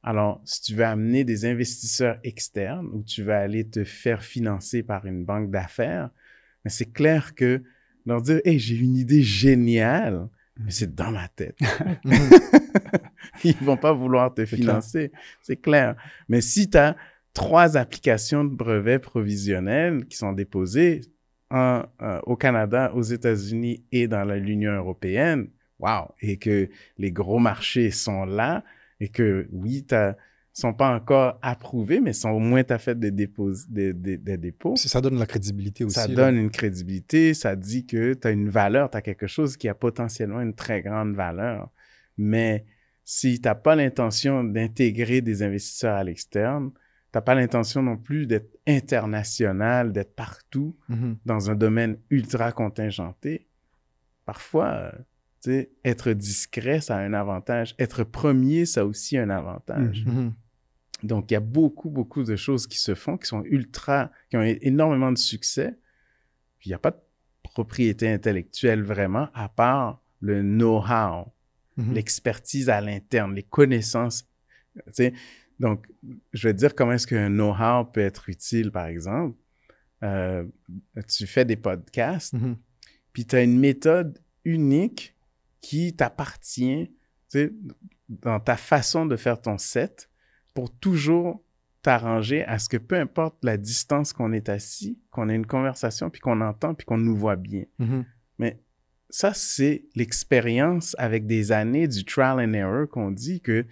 Alors, 0.06 0.40
si 0.44 0.62
tu 0.62 0.74
veux 0.76 0.84
amener 0.84 1.24
des 1.24 1.46
investisseurs 1.46 2.18
externes 2.22 2.86
ou 2.92 3.02
tu 3.02 3.24
vas 3.24 3.40
aller 3.40 3.68
te 3.68 3.82
faire 3.82 4.22
financer 4.22 4.84
par 4.84 5.04
une 5.04 5.24
banque 5.24 5.50
d'affaires, 5.50 6.10
mais 6.64 6.70
c'est 6.70 6.92
clair 6.92 7.34
que 7.34 7.60
leur 8.06 8.22
dire, 8.22 8.40
hey, 8.44 8.56
j'ai 8.56 8.76
une 8.76 8.96
idée 8.96 9.24
géniale, 9.24 10.28
mais 10.60 10.70
c'est 10.70 10.94
dans 10.94 11.10
ma 11.10 11.26
tête. 11.26 11.58
Ils 13.44 13.56
vont 13.56 13.76
pas 13.76 13.92
vouloir 13.92 14.32
te 14.32 14.46
financer, 14.46 15.10
c'est 15.42 15.56
clair. 15.56 15.96
Mais 16.28 16.40
si 16.40 16.70
tu 16.70 16.78
as 16.78 16.96
trois 17.34 17.76
applications 17.76 18.44
de 18.44 18.54
brevets 18.54 19.02
provisionnels 19.02 20.06
qui 20.06 20.16
sont 20.16 20.32
déposées 20.32 21.00
euh, 21.52 21.82
au 22.22 22.36
Canada, 22.36 22.92
aux 22.94 23.02
États-Unis 23.02 23.84
et 23.90 24.06
dans 24.06 24.22
l'Union 24.22 24.70
européenne, 24.70 25.48
wow, 25.80 26.12
et 26.20 26.36
que 26.36 26.70
les 26.96 27.10
gros 27.10 27.40
marchés 27.40 27.90
sont 27.90 28.24
là, 28.24 28.62
et 29.00 29.08
que 29.08 29.48
oui, 29.52 29.84
tu 29.86 29.94
sont 30.56 30.72
pas 30.72 30.94
encore 30.94 31.38
approuvés, 31.42 32.00
mais 32.00 32.14
sont, 32.14 32.30
au 32.30 32.38
moins 32.38 32.64
tu 32.64 32.72
as 32.72 32.78
fait 32.78 32.98
des 32.98 33.10
dépôts. 33.10 33.52
Des, 33.68 33.92
des, 33.92 34.38
dépôts. 34.38 34.74
Ça 34.76 35.02
donne 35.02 35.18
la 35.18 35.26
crédibilité 35.26 35.84
aussi. 35.84 36.00
Ça 36.00 36.08
donne 36.08 36.36
une 36.36 36.50
crédibilité, 36.50 37.34
ça 37.34 37.54
dit 37.56 37.84
que 37.84 38.14
tu 38.14 38.26
as 38.26 38.30
une 38.30 38.48
valeur, 38.48 38.90
tu 38.90 38.96
as 38.96 39.02
quelque 39.02 39.26
chose 39.26 39.58
qui 39.58 39.68
a 39.68 39.74
potentiellement 39.74 40.40
une 40.40 40.54
très 40.54 40.80
grande 40.80 41.14
valeur. 41.14 41.70
Mais 42.16 42.64
si 43.04 43.38
tu 43.38 43.46
n'as 43.46 43.54
pas 43.54 43.76
l'intention 43.76 44.44
d'intégrer 44.44 45.20
des 45.20 45.42
investisseurs 45.42 45.94
à 45.94 46.04
l'externe, 46.04 46.70
tu 46.72 46.80
n'as 47.14 47.20
pas 47.20 47.34
l'intention 47.34 47.82
non 47.82 47.98
plus 47.98 48.26
d'être 48.26 48.56
international, 48.66 49.92
d'être 49.92 50.14
partout 50.14 50.74
mm-hmm. 50.88 51.16
dans 51.26 51.50
un 51.50 51.54
domaine 51.54 51.98
ultra 52.08 52.50
contingenté, 52.52 53.46
parfois, 54.24 54.92
être 55.84 56.12
discret, 56.12 56.80
ça 56.80 56.96
a 56.96 57.00
un 57.00 57.12
avantage. 57.12 57.74
Être 57.78 58.04
premier, 58.04 58.66
ça 58.66 58.82
a 58.82 58.84
aussi 58.84 59.16
un 59.18 59.30
avantage. 59.30 60.04
Mm-hmm. 60.04 60.32
Donc, 61.02 61.30
il 61.30 61.34
y 61.34 61.36
a 61.36 61.40
beaucoup, 61.40 61.90
beaucoup 61.90 62.24
de 62.24 62.36
choses 62.36 62.66
qui 62.66 62.78
se 62.78 62.94
font, 62.94 63.16
qui 63.16 63.26
sont 63.26 63.44
ultra, 63.44 64.10
qui 64.30 64.36
ont 64.36 64.42
énormément 64.42 65.12
de 65.12 65.18
succès. 65.18 65.78
Puis, 66.58 66.68
il 66.68 66.70
n'y 66.70 66.74
a 66.74 66.78
pas 66.78 66.92
de 66.92 67.00
propriété 67.42 68.08
intellectuelle 68.08 68.82
vraiment, 68.82 69.28
à 69.34 69.48
part 69.48 70.02
le 70.20 70.42
know-how, 70.42 71.32
mm-hmm. 71.78 71.92
l'expertise 71.92 72.70
à 72.70 72.80
l'interne, 72.80 73.34
les 73.34 73.42
connaissances. 73.42 74.28
Donc, 75.58 75.86
je 76.32 76.48
vais 76.48 76.54
te 76.54 76.58
dire 76.58 76.74
comment 76.74 76.92
est-ce 76.92 77.06
qu'un 77.06 77.28
know-how 77.28 77.84
peut 77.84 78.00
être 78.00 78.28
utile, 78.28 78.70
par 78.70 78.86
exemple. 78.86 79.36
Euh, 80.02 80.44
tu 81.08 81.26
fais 81.26 81.46
des 81.46 81.56
podcasts, 81.56 82.34
puis 83.12 83.24
tu 83.24 83.36
as 83.36 83.42
une 83.42 83.58
méthode 83.58 84.18
unique 84.44 85.15
qui 85.66 85.96
t'appartient 85.96 86.92
dans 88.08 88.38
ta 88.38 88.56
façon 88.56 89.04
de 89.04 89.16
faire 89.16 89.40
ton 89.40 89.58
set 89.58 90.08
pour 90.54 90.72
toujours 90.72 91.42
t'arranger 91.82 92.44
à 92.44 92.60
ce 92.60 92.68
que 92.68 92.76
peu 92.76 92.94
importe 92.94 93.44
la 93.44 93.56
distance 93.56 94.12
qu'on 94.12 94.32
est 94.32 94.48
assis, 94.48 94.96
qu'on 95.10 95.28
ait 95.28 95.34
une 95.34 95.46
conversation, 95.46 96.08
puis 96.08 96.20
qu'on 96.20 96.40
entend, 96.40 96.74
puis 96.74 96.84
qu'on 96.84 96.98
nous 96.98 97.16
voit 97.16 97.34
bien. 97.34 97.64
Mm-hmm. 97.80 98.04
Mais 98.38 98.62
ça, 99.10 99.34
c'est 99.34 99.86
l'expérience 99.96 100.94
avec 101.00 101.26
des 101.26 101.50
années 101.50 101.88
du 101.88 102.04
trial 102.04 102.38
and 102.38 102.52
error 102.52 102.88
qu'on 102.88 103.10
dit 103.10 103.40
que, 103.40 103.66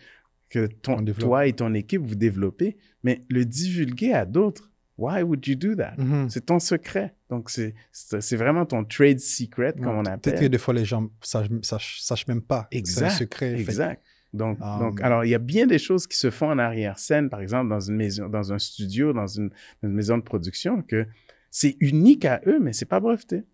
que 0.51 0.66
ton, 0.66 1.05
toi 1.05 1.47
et 1.47 1.53
ton 1.53 1.74
équipe, 1.74 2.03
vous 2.03 2.16
développez. 2.16 2.76
Mais 3.05 3.20
le 3.30 3.45
divulguer 3.45 4.12
à 4.12 4.24
d'autres, 4.24 4.72
Why 4.97 5.22
would 5.22 5.47
you 5.47 5.57
do 5.57 5.74
that? 5.74 5.97
Mm-hmm. 5.99 6.28
C'est 6.28 6.47
ton 6.47 6.61
secret. 6.61 7.14
Donc, 7.28 7.51
c'est 7.51 8.36
vraiment 8.36 8.64
ton 8.64 8.84
trade 8.84 9.18
secret, 9.18 9.74
comme 9.76 9.88
on 9.88 10.05
appelle. 10.05 10.20
Peut-être 10.20 10.40
que 10.40 10.47
des 10.47 10.59
fois, 10.59 10.74
les 10.74 10.84
gens 10.84 11.03
ne 11.03 11.62
sachent, 11.62 12.26
même 12.28 12.42
pas. 12.42 12.68
Exact. 12.70 13.09
C'est 13.09 13.14
un 13.14 13.18
secret. 13.18 13.61
Exact. 13.61 14.03
Donc, 14.32 14.59
donc, 14.59 15.01
um, 15.01 15.05
alors, 15.05 15.24
il 15.24 15.30
y 15.30 15.34
a 15.34 15.38
bien 15.38 15.66
des 15.66 15.78
choses 15.78 16.07
qui 16.07 16.16
se 16.16 16.30
font 16.30 16.51
en 16.51 16.59
arrière-scène, 16.59 17.30
par 17.30 17.40
exemple, 17.40 17.70
dans 17.70 17.80
une 17.80 17.95
maison, 17.95 18.28
dans 18.28 18.53
un 18.53 18.59
studio, 18.59 19.12
dans 19.12 19.28
une, 19.28 19.51
maison 19.82 20.18
de 20.18 20.22
production, 20.22 20.82
que 20.82 21.07
c'est 21.51 21.76
unique 21.80 22.24
à 22.24 22.40
eux, 22.47 22.59
mais 22.61 22.72
c'est 22.72 22.84
pas 22.84 22.99
breveté. 22.99 23.45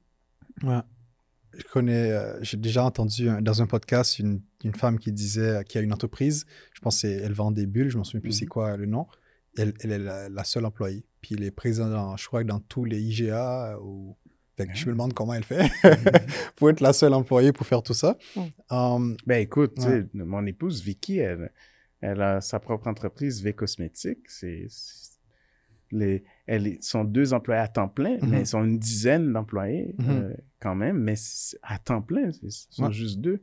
Ouais. 0.62 0.80
Je 1.52 1.64
connais, 1.64 2.12
euh, 2.12 2.42
j'ai 2.42 2.56
déjà 2.56 2.84
entendu 2.84 3.28
dans 3.42 3.60
un 3.60 3.66
podcast 3.66 4.18
une, 4.18 4.40
une, 4.64 4.74
femme 4.74 4.98
qui 4.98 5.12
disait, 5.12 5.64
qui 5.64 5.76
a 5.76 5.80
une 5.82 5.92
entreprise, 5.92 6.46
je 6.72 6.80
pense 6.80 7.02
qu'elle 7.02 7.32
vend 7.32 7.50
des 7.50 7.66
bulles, 7.66 7.90
je 7.90 7.98
m'en 7.98 8.04
souviens 8.04 8.20
plus 8.20 8.32
c'est 8.32 8.44
mhm. 8.44 8.50
quoi 8.50 8.76
le 8.76 8.86
nom. 8.86 9.06
Elle, 9.58 9.74
elle 9.80 9.92
est 9.92 9.98
la, 9.98 10.44
seule 10.44 10.64
employée. 10.64 11.04
Puis 11.20 11.34
il 11.34 11.44
est 11.44 11.50
présent, 11.50 12.16
je 12.16 12.26
crois, 12.26 12.44
dans 12.44 12.60
tous 12.60 12.84
les 12.84 13.00
IGA 13.00 13.78
ou 13.82 14.16
je 14.74 14.86
me 14.86 14.92
demande 14.92 15.14
comment 15.14 15.34
elle 15.34 15.44
fait 15.44 15.70
pour 16.56 16.70
être 16.70 16.80
la 16.80 16.92
seule 16.92 17.14
employée 17.14 17.52
pour 17.52 17.66
faire 17.66 17.82
tout 17.82 17.94
ça. 17.94 18.16
Um, 18.70 19.16
ben 19.26 19.40
écoute, 19.40 19.78
mon 20.14 20.46
épouse 20.46 20.82
Vicky, 20.82 21.18
elle, 21.18 21.52
elle, 22.00 22.20
a 22.22 22.40
sa 22.40 22.60
propre 22.60 22.88
entreprise 22.88 23.42
V 23.42 23.52
Cosmétiques. 23.52 24.28
C'est, 24.28 24.66
les, 25.92 26.24
elles 26.46 26.78
sont 26.80 27.04
deux 27.04 27.32
employés 27.32 27.60
à 27.60 27.68
temps 27.68 27.88
plein, 27.88 28.18
mais 28.22 28.38
mm-hmm. 28.38 28.40
ils 28.40 28.46
sont 28.46 28.64
une 28.64 28.78
dizaine 28.78 29.32
d'employés 29.32 29.94
mm-hmm. 29.98 30.10
euh, 30.10 30.34
quand 30.60 30.74
même, 30.74 30.98
mais 30.98 31.14
à 31.62 31.78
temps 31.78 32.02
plein, 32.02 32.30
ce 32.30 32.48
sont 32.70 32.90
juste 32.90 33.20
deux. 33.20 33.42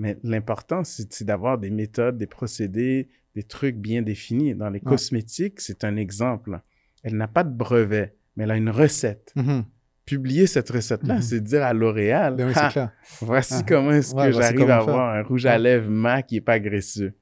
Mais 0.00 0.16
l'important, 0.22 0.84
c'est 0.84 1.24
d'avoir 1.24 1.58
des 1.58 1.70
méthodes, 1.70 2.18
des 2.18 2.28
procédés, 2.28 3.08
des 3.34 3.42
trucs 3.42 3.76
bien 3.76 4.02
définis. 4.02 4.54
Dans 4.54 4.70
les 4.70 4.80
cosmétiques, 4.80 5.60
c'est 5.60 5.82
un 5.82 5.96
exemple. 5.96 6.60
Elle 7.08 7.16
n'a 7.16 7.28
pas 7.28 7.44
de 7.44 7.54
brevet, 7.54 8.14
mais 8.36 8.44
elle 8.44 8.50
a 8.50 8.56
une 8.56 8.70
recette. 8.70 9.32
Mm-hmm 9.36 9.64
publier 10.08 10.46
cette 10.46 10.70
recette-là, 10.70 11.16
mhm. 11.16 11.22
c'est 11.22 11.40
dire 11.40 11.62
à 11.62 11.74
L'Oréal, 11.74 12.34
ben 12.34 12.50
voici 13.20 13.54
ah. 13.54 13.62
comment 13.68 13.92
est-ce 13.92 14.14
que 14.14 14.32
j'arrive 14.32 14.70
à 14.70 14.78
avoir 14.78 15.14
un 15.14 15.22
rouge 15.22 15.44
à 15.44 15.58
lèvres 15.58 15.90
MAC 15.90 16.28
qui 16.28 16.34
n'est 16.36 16.40
pas 16.40 16.54
agressif. 16.54 17.12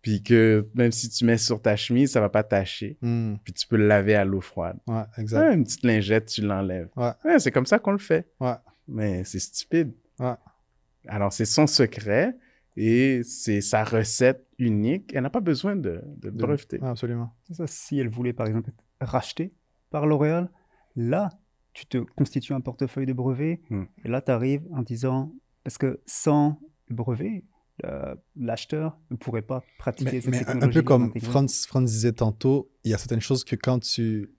Puis 0.00 0.22
que 0.22 0.66
même 0.74 0.92
si 0.92 1.10
tu 1.10 1.24
mets 1.24 1.36
sur 1.36 1.60
ta 1.60 1.76
chemise, 1.76 2.12
ça 2.12 2.20
va 2.20 2.28
pas 2.28 2.44
tacher. 2.44 2.96
Hmm. 3.02 3.34
Puis 3.44 3.52
tu 3.52 3.66
peux 3.66 3.76
le 3.76 3.86
laver 3.86 4.14
à 4.14 4.24
l'eau 4.24 4.40
froide. 4.40 4.78
Ouais, 4.86 5.02
exact. 5.18 5.52
une 5.52 5.64
petite 5.64 5.84
lingette, 5.84 6.26
tu 6.26 6.40
l'enlèves. 6.40 6.88
c'est 7.38 7.50
comme 7.50 7.66
ça 7.66 7.78
qu'on 7.78 7.92
le 7.92 7.98
fait. 7.98 8.26
Mais 8.88 9.24
c'est 9.24 9.40
stupide. 9.40 9.92
Alors, 11.06 11.32
c'est 11.32 11.44
son 11.44 11.66
secret 11.66 12.34
et 12.78 13.22
c'est 13.24 13.60
sa 13.60 13.84
recette 13.84 14.46
unique. 14.58 15.12
Elle 15.14 15.22
n'a 15.22 15.30
pas 15.30 15.40
besoin 15.40 15.76
de, 15.76 16.02
de 16.18 16.30
breveter. 16.30 16.78
absolument. 16.82 17.34
Ça, 17.50 17.66
si 17.66 17.98
elle 17.98 18.08
voulait, 18.08 18.32
par 18.32 18.46
exemple, 18.46 18.70
être 19.00 19.10
rachetée 19.10 19.54
par 19.90 20.06
L'Oréal, 20.06 20.50
là, 20.94 21.30
tu 21.72 21.86
te 21.86 21.98
constitues 21.98 22.54
un 22.54 22.60
portefeuille 22.60 23.06
de 23.06 23.12
brevets, 23.12 23.60
hmm. 23.70 23.84
et 24.04 24.08
là, 24.08 24.20
tu 24.20 24.30
arrives 24.30 24.66
en 24.72 24.82
disant, 24.82 25.32
parce 25.62 25.78
que 25.78 26.00
sans 26.06 26.58
brevet, 26.88 27.44
l'acheteur 28.36 28.98
ne 29.10 29.16
pourrait 29.16 29.42
pas 29.42 29.62
pratiquer 29.78 30.22
mais, 30.26 30.44
mais 30.46 30.64
Un 30.64 30.68
peu 30.68 30.82
comme 30.82 31.12
Franz, 31.20 31.66
Franz 31.66 31.84
disait 31.84 32.12
tantôt, 32.12 32.70
il 32.84 32.90
y 32.90 32.94
a 32.94 32.98
certaines 32.98 33.20
choses 33.20 33.44
que 33.44 33.56
quand 33.56 33.80
tu 33.80 34.32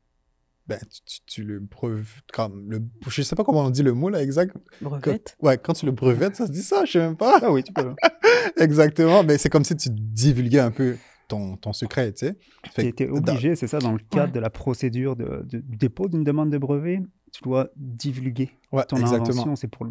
ben, 0.67 0.79
tu, 1.25 1.43
le 1.43 1.59
brevettes, 1.59 2.07
comme 2.33 2.69
le, 2.69 2.81
je 3.07 3.21
sais 3.21 3.37
pas 3.37 3.45
comment 3.45 3.63
on 3.63 3.69
dit 3.69 3.83
le 3.83 3.93
mot 3.93 4.09
là 4.09 4.21
exact. 4.21 4.53
Brevette. 4.81 5.37
ouais, 5.41 5.57
quand 5.57 5.71
tu 5.71 5.85
le 5.85 5.93
brevettes, 5.93 6.35
ça 6.35 6.45
se 6.45 6.51
dit 6.51 6.61
ça, 6.61 6.83
je 6.83 6.91
sais 6.91 6.99
même 6.99 7.15
pas. 7.15 7.39
Ah 7.41 7.51
oui, 7.53 7.63
tu 7.63 7.71
peux. 7.71 7.95
Exactement, 8.57 9.23
mais 9.23 9.37
c'est 9.37 9.47
comme 9.47 9.63
si 9.63 9.77
tu 9.77 9.87
divulguais 9.89 10.59
un 10.59 10.71
peu 10.71 10.97
ton, 11.27 11.57
ton 11.57 11.73
secret, 11.73 12.13
tu 12.13 12.27
sais. 12.27 12.37
Tu 12.75 12.81
étais 12.81 13.09
obligé, 13.09 13.55
c'est 13.55 13.67
ça, 13.67 13.79
dans 13.79 13.91
le 13.91 13.99
cadre 13.99 14.33
de 14.33 14.39
la 14.39 14.49
procédure 14.49 15.15
de, 15.15 15.45
de 15.45 15.59
dépôt 15.59 16.07
d'une 16.07 16.23
demande 16.23 16.49
de 16.49 16.57
brevet, 16.57 17.01
tu 17.31 17.43
dois 17.43 17.69
divulguer 17.75 18.49
ton 18.87 18.97
invention. 18.97 19.55
C'est 19.55 19.67
pour 19.67 19.87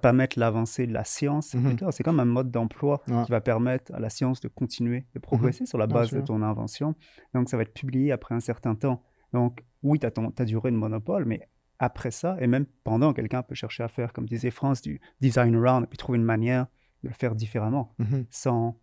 permettre 0.00 0.38
l'avancée 0.38 0.86
de 0.86 0.92
la 0.92 1.04
science. 1.04 1.54
Mhm. 1.54 1.76
C'est 1.90 2.02
comme 2.02 2.20
un 2.20 2.24
mode 2.24 2.50
d'emploi 2.50 3.02
qui 3.06 3.30
va 3.30 3.40
permettre 3.40 3.92
à 3.94 4.00
la 4.00 4.10
science 4.10 4.40
de 4.40 4.48
continuer 4.48 5.06
de 5.14 5.18
progresser 5.18 5.64
mhm. 5.64 5.66
sur 5.66 5.78
la 5.78 5.86
base 5.86 6.10
de 6.10 6.20
ton 6.20 6.42
invention. 6.42 6.94
Donc, 7.34 7.48
ça 7.48 7.56
va 7.56 7.64
être 7.64 7.74
publié 7.74 8.12
après 8.12 8.34
un 8.34 8.40
certain 8.40 8.74
temps. 8.74 9.02
Donc, 9.32 9.64
oui, 9.82 9.98
tu 9.98 10.06
as 10.06 10.10
ta 10.10 10.44
durée 10.44 10.70
de 10.70 10.76
monopole, 10.76 11.24
mais 11.24 11.48
après 11.78 12.10
ça, 12.10 12.36
et 12.40 12.46
même 12.46 12.64
pendant, 12.84 13.12
quelqu'un 13.12 13.42
peut 13.42 13.54
chercher 13.54 13.82
à 13.82 13.88
faire, 13.88 14.12
comme 14.12 14.26
disait 14.26 14.50
France, 14.50 14.80
du 14.80 15.00
design 15.20 15.54
around, 15.56 15.84
et 15.84 15.86
puis 15.86 15.98
trouver 15.98 16.16
une 16.16 16.24
manière 16.24 16.66
de 17.02 17.08
le 17.08 17.14
faire 17.14 17.34
différemment, 17.34 17.94
mhm. 17.98 18.24
sans 18.30 18.80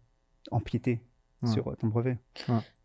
empiéter 0.51 1.01
sur 1.45 1.67
euh, 1.67 1.75
ton 1.75 1.87
brevet. 1.87 2.17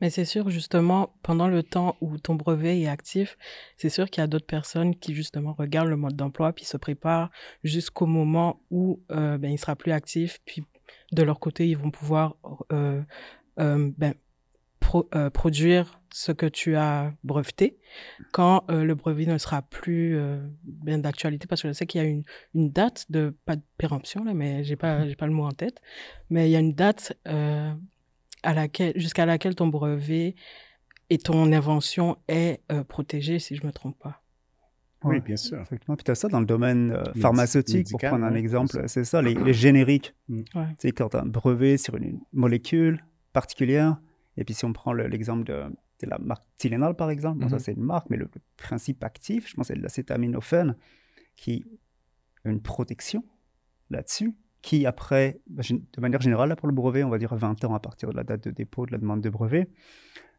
Mais 0.00 0.11
c'est 0.11 0.24
sûr, 0.24 0.50
justement, 0.50 1.14
pendant 1.22 1.48
le 1.48 1.62
temps 1.62 1.96
où 2.00 2.18
ton 2.18 2.34
brevet 2.34 2.80
est 2.80 2.88
actif, 2.88 3.36
c'est 3.76 3.88
sûr 3.88 4.11
qu'il 4.11 4.20
y 4.20 4.24
a 4.24 4.26
d'autres 4.26 4.46
personnes 4.46 4.94
qui, 4.96 5.14
justement, 5.14 5.54
regardent 5.54 5.88
le 5.88 5.96
mode 5.96 6.16
d'emploi 6.16 6.52
puis 6.52 6.64
se 6.64 6.76
préparent 6.76 7.30
jusqu'au 7.64 8.06
moment 8.06 8.61
où 8.70 9.02
euh, 9.11 9.38
ben, 9.38 9.50
il 9.50 9.59
sera 9.59 9.76
plus 9.76 9.92
actif. 9.92 10.38
Puis, 10.44 10.64
de 11.12 11.22
leur 11.22 11.40
côté, 11.40 11.68
ils 11.68 11.76
vont 11.76 11.90
pouvoir 11.90 12.36
euh, 12.72 13.02
ben, 13.56 14.14
produire 15.32 16.00
ce 16.11 16.32
que 16.32 16.46
tu 16.46 16.76
as 16.76 17.12
breveté 17.22 17.78
quand 18.32 18.64
le 18.70 18.94
brevet 18.94 19.26
ne 19.26 19.36
sera 19.36 19.61
plus 19.61 20.18
bien 20.64 20.96
d'actualité 20.96 21.46
parce 21.46 21.61
que 21.61 21.68
je 21.68 21.74
sais 21.74 21.84
qu'il 21.84 22.00
y 22.00 22.04
a 22.04 22.06
une, 22.06 22.24
une, 22.54 22.70
date 22.70 23.04
de 23.11 23.36
pas 23.44 23.56
de 23.56 23.62
péremption 23.76 24.24
là 24.24 24.32
mais 24.32 24.64
j'ai 24.64 24.76
pas 24.76 25.06
j'ai 25.06 25.16
pas 25.16 25.26
le 25.26 25.34
mot 25.34 25.44
en 25.44 25.52
tête 25.52 25.82
mais 26.30 26.48
il 26.48 26.52
y 26.52 26.56
a 26.56 26.61
une 26.61 26.72
date 26.72 27.12
à 28.43 28.55
laquelle, 28.55 28.93
jusqu'à 28.97 29.26
laquelle 29.26 29.55
ton 29.55 29.68
brevet 29.68 30.34
et 31.11 31.18
ton 31.18 31.53
invention 31.53 32.16
est 32.28 32.61
euh, 32.70 32.84
protégée, 32.84 33.39
si 33.39 33.57
je 33.57 33.62
ne 33.62 33.68
me 33.68 33.72
trompe 33.72 33.99
pas. 33.99 34.22
Oui, 35.05 35.20
bien 35.20 35.36
sûr. 35.36 35.61
Effectivement. 35.61 35.97
Puis 35.97 36.05
tu 36.05 36.11
as 36.11 36.16
ça 36.16 36.28
dans 36.28 36.41
le 36.41 36.47
domaine 36.47 36.91
euh, 36.91 37.05
pharmaceutique, 37.20 37.89
pour 37.91 38.01
prendre 38.01 38.24
un 38.24 38.34
exemple. 38.34 38.82
C'est 38.89 39.05
ça, 39.05 39.22
les, 39.22 39.53
génériques. 39.53 40.14
Mm. 40.28 40.43
Tu 40.43 40.59
sais, 40.78 40.93
quand 40.93 41.11
tu 41.11 41.16
as 41.16 41.20
un 41.20 41.26
brevet 41.26 41.76
sur 41.76 41.97
une 41.97 42.20
molécule 42.32 43.05
particulière, 43.32 44.01
et 44.36 44.45
puis 44.45 44.55
si 44.55 44.64
on 44.64 44.72
prend 44.72 44.93
l'exemple 44.93 45.45
de, 45.45 45.64
la 46.03 46.18
marque 46.18 46.45
Tylenol, 46.57 46.95
par 46.95 47.11
exemple, 47.11 47.49
ça 47.49 47.57
mm-hmm. 47.57 47.59
c'est 47.61 47.72
une 47.72 47.84
marque, 47.84 48.11
mais 48.11 48.16
le, 48.16 48.28
principe 48.57 49.05
actif, 49.05 49.49
je 49.49 49.55
pense, 49.55 49.68
c'est 49.68 49.76
de 49.76 49.82
l'acétaminophène, 49.82 50.76
qui 51.36 51.64
a 52.45 52.51
une 52.51 52.61
protection 52.61 53.24
là-dessus 53.91 54.34
qui 54.62 54.86
après, 54.86 55.40
bah, 55.48 55.62
de 55.68 56.00
manière 56.00 56.20
générale, 56.20 56.54
pour 56.56 56.68
le 56.68 56.74
brevet, 56.74 57.04
on 57.04 57.11
va 57.11 57.18
dire 57.18 57.34
20 57.34 57.64
ans 57.64 57.74
à 57.74 57.80
partir 57.80 58.11
de 58.11 58.16
la 58.16 58.24
date 58.24 58.44
de 58.44 58.50
dépôt 58.50 58.86
de 58.86 58.92
la 58.92 58.98
demande 58.98 59.20
de 59.20 59.30
brevet, 59.30 59.68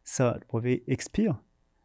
ça, 0.03 0.37
le 0.39 0.45
brevet 0.47 0.83
expire. 0.87 1.41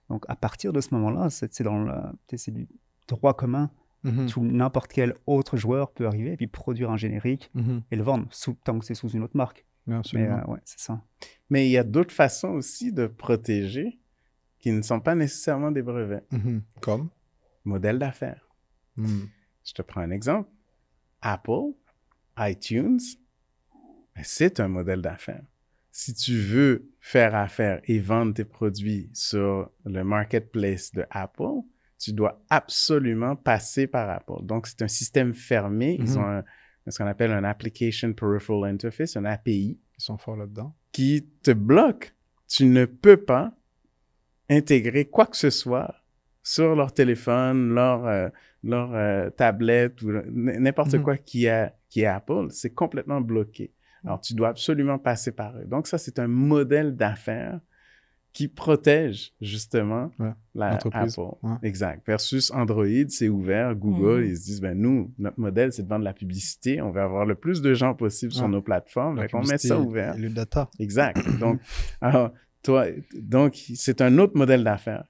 Donc 0.09 0.25
à 0.29 0.37
partir 0.37 0.73
de 0.73 0.81
ce 0.81 0.95
moment-là, 0.95 1.31
c'est 1.31 1.63
dans 1.63 2.13
du 2.29 2.69
droit 3.09 3.35
commun. 3.35 3.71
Mhm. 4.03 4.29
N'importe 4.53 4.93
quel 4.93 5.15
autre 5.27 5.57
joueur 5.57 5.91
peut 5.93 6.07
arriver 6.07 6.33
et 6.33 6.37
puis 6.37 6.47
produire 6.47 6.91
un 6.91 6.97
générique 6.99 7.51
mhm. 7.55 7.83
et 7.91 7.97
le 7.97 8.03
vendre, 8.03 8.27
sous, 8.31 8.53
tant 8.65 8.79
que 8.79 8.85
c'est 8.85 8.95
sous 8.95 9.09
une 9.09 9.23
autre 9.23 9.37
marque. 9.37 9.65
Mais 9.87 10.29
euh, 10.29 10.45
ouais, 10.47 10.61
c'est 10.65 10.81
ça. 10.81 11.03
Mais 11.51 11.67
il 11.67 11.71
y 11.71 11.79
a 11.79 11.85
d'autres 11.85 12.13
façons 12.13 12.49
aussi 12.49 12.93
de 12.93 13.07
protéger 13.07 13.99
qui 14.59 14.73
ne 14.73 14.83
sont 14.83 15.01
pas 15.01 15.15
nécessairement 15.15 15.71
des 15.71 15.83
brevets. 15.83 16.27
Mhm. 16.33 16.63
Comme? 16.81 17.09
Modèle 17.65 17.99
d'affaires. 17.99 18.49
Je 18.97 19.73
te 19.73 19.83
prends 19.83 20.03
un 20.03 20.11
exemple. 20.11 20.49
Apple 21.23 21.73
iTunes, 22.39 23.01
ben, 24.15 24.23
c'est 24.25 24.61
un 24.61 24.69
modèle 24.69 25.03
d'affaires. 25.03 25.45
Si 25.91 26.15
tu 26.15 26.37
veux 26.37 26.91
faire 27.01 27.35
affaire 27.35 27.81
et 27.85 28.01
vendre 28.01 28.35
tes 28.35 28.45
produits 28.45 29.11
sur 29.13 29.71
le 29.85 30.03
marketplace 30.03 30.93
de 30.93 31.05
Apple, 31.11 31.63
tu 31.99 32.13
dois 32.13 32.43
absolument 32.51 33.37
passer 33.37 33.87
par 33.87 34.11
Apple. 34.11 34.43
Donc, 34.43 34.67
c'est 34.67 34.83
un 34.83 34.89
système 34.89 35.35
fermé. 35.35 35.97
Ils 36.01 36.07
mm-hmm. 36.07 36.41
ont 36.41 36.45
ce 36.91 36.99
qu'on 36.99 37.07
appelle 37.07 37.33
un 37.33 37.45
Application 37.45 38.13
Peripheral 38.13 38.71
Interface, 38.71 39.17
un 39.17 39.25
API. 39.25 39.79
Ils 39.99 40.03
sont 40.03 40.19
forts 40.19 40.37
là-dedans. 40.37 40.75
Qui 40.93 41.27
te 41.43 41.53
bloque. 41.53 42.15
Tu 42.49 42.67
ne 42.67 42.85
peux 42.85 43.17
pas 43.17 43.57
intégrer 44.51 45.07
quoi 45.07 45.27
que 45.27 45.37
ce 45.37 45.51
soit 45.51 45.95
sur 46.45 46.77
leur 46.77 46.93
téléphone, 46.93 47.75
leur, 47.75 48.07
euh, 48.07 48.29
leur 48.63 48.95
euh, 48.95 49.31
tablette 49.31 50.01
ou 50.03 50.13
n'importe 50.31 50.93
mm-hmm. 50.93 51.03
quoi 51.03 51.17
qui 51.17 51.49
a 51.49 51.75
qui 51.89 52.03
est 52.03 52.07
Apple, 52.07 52.49
c'est 52.51 52.75
complètement 52.75 53.21
bloqué. 53.21 53.73
Alors, 54.05 54.21
tu 54.21 54.35
dois 54.35 54.49
absolument 54.49 54.99
passer 54.99 55.33
par 55.33 55.57
eux. 55.57 55.65
Donc, 55.65 55.87
ça, 55.87 55.97
c'est 55.97 56.19
un 56.19 56.27
modèle 56.27 56.97
d'affaires 56.97 57.61
qui 58.33 58.49
protège 58.49 59.33
justement 59.41 60.11
la 60.57 60.71
Apple. 60.71 60.91
Exact. 61.63 62.05
Versus 62.05 62.51
Android, 62.51 63.09
c'est 63.09 63.29
ouvert. 63.29 63.77
Google, 63.77 64.23
mhm. 64.23 64.27
ils 64.27 64.37
se 64.37 64.43
disent, 64.43 64.61
ben 64.61 64.77
nous, 64.77 65.15
notre 65.19 65.39
modèle, 65.39 65.73
c'est 65.73 65.85
de 65.85 65.89
vendre 65.89 66.05
la 66.05 66.13
publicité. 66.13 66.83
On 66.83 66.91
veut 66.91 67.01
avoir 67.01 67.25
le 67.25 67.37
plus 67.37 67.63
de 67.63 67.73
gens 67.75 67.95
possible 67.95 68.33
sur 68.33 68.49
nos 68.49 68.61
plateformes. 68.61 69.17
Donc, 69.17 69.31
on 69.33 69.43
met 69.45 69.57
ça 69.57 69.79
ouvert. 69.79 70.19
le 70.19 70.29
data. 70.31 70.69
Exact. 70.81 71.17
Donc, 71.39 71.61
alors, 72.01 72.33
toi, 72.63 72.87
donc, 73.15 73.55
c'est 73.75 74.01
un 74.01 74.19
autre 74.19 74.37
modèle 74.37 74.65
d'affaires 74.65 75.05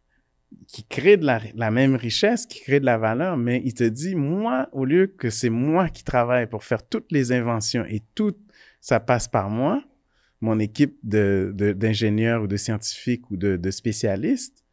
qui 0.66 0.84
crée 0.84 1.16
de 1.16 1.24
la, 1.24 1.70
même 1.70 1.94
richesse, 1.94 2.46
qui 2.46 2.60
crée 2.60 2.80
de 2.80 2.84
la 2.84 2.98
valeur, 2.98 3.36
mais 3.36 3.62
il 3.64 3.74
te 3.74 3.84
dit, 3.84 4.14
moi, 4.14 4.68
au 4.72 4.84
lieu 4.84 5.06
que 5.06 5.30
c'est 5.30 5.50
moi 5.50 5.88
qui 5.88 6.04
travaille 6.04 6.46
pour 6.46 6.64
faire 6.64 6.86
toutes 6.86 7.10
les 7.12 7.32
inventions 7.32 7.84
et 7.88 8.02
tout, 8.14 8.34
ça 8.80 9.00
passe 9.00 9.28
par 9.28 9.50
moi, 9.50 9.82
mon 10.40 10.58
équipe 10.58 10.98
d'ingénieurs 11.02 12.40
de, 12.40 12.44
ou 12.44 12.48
de 12.48 12.56
scientifiques 12.56 13.30
ou 13.30 13.36
de, 13.36 13.70
spécialistes, 13.70 14.64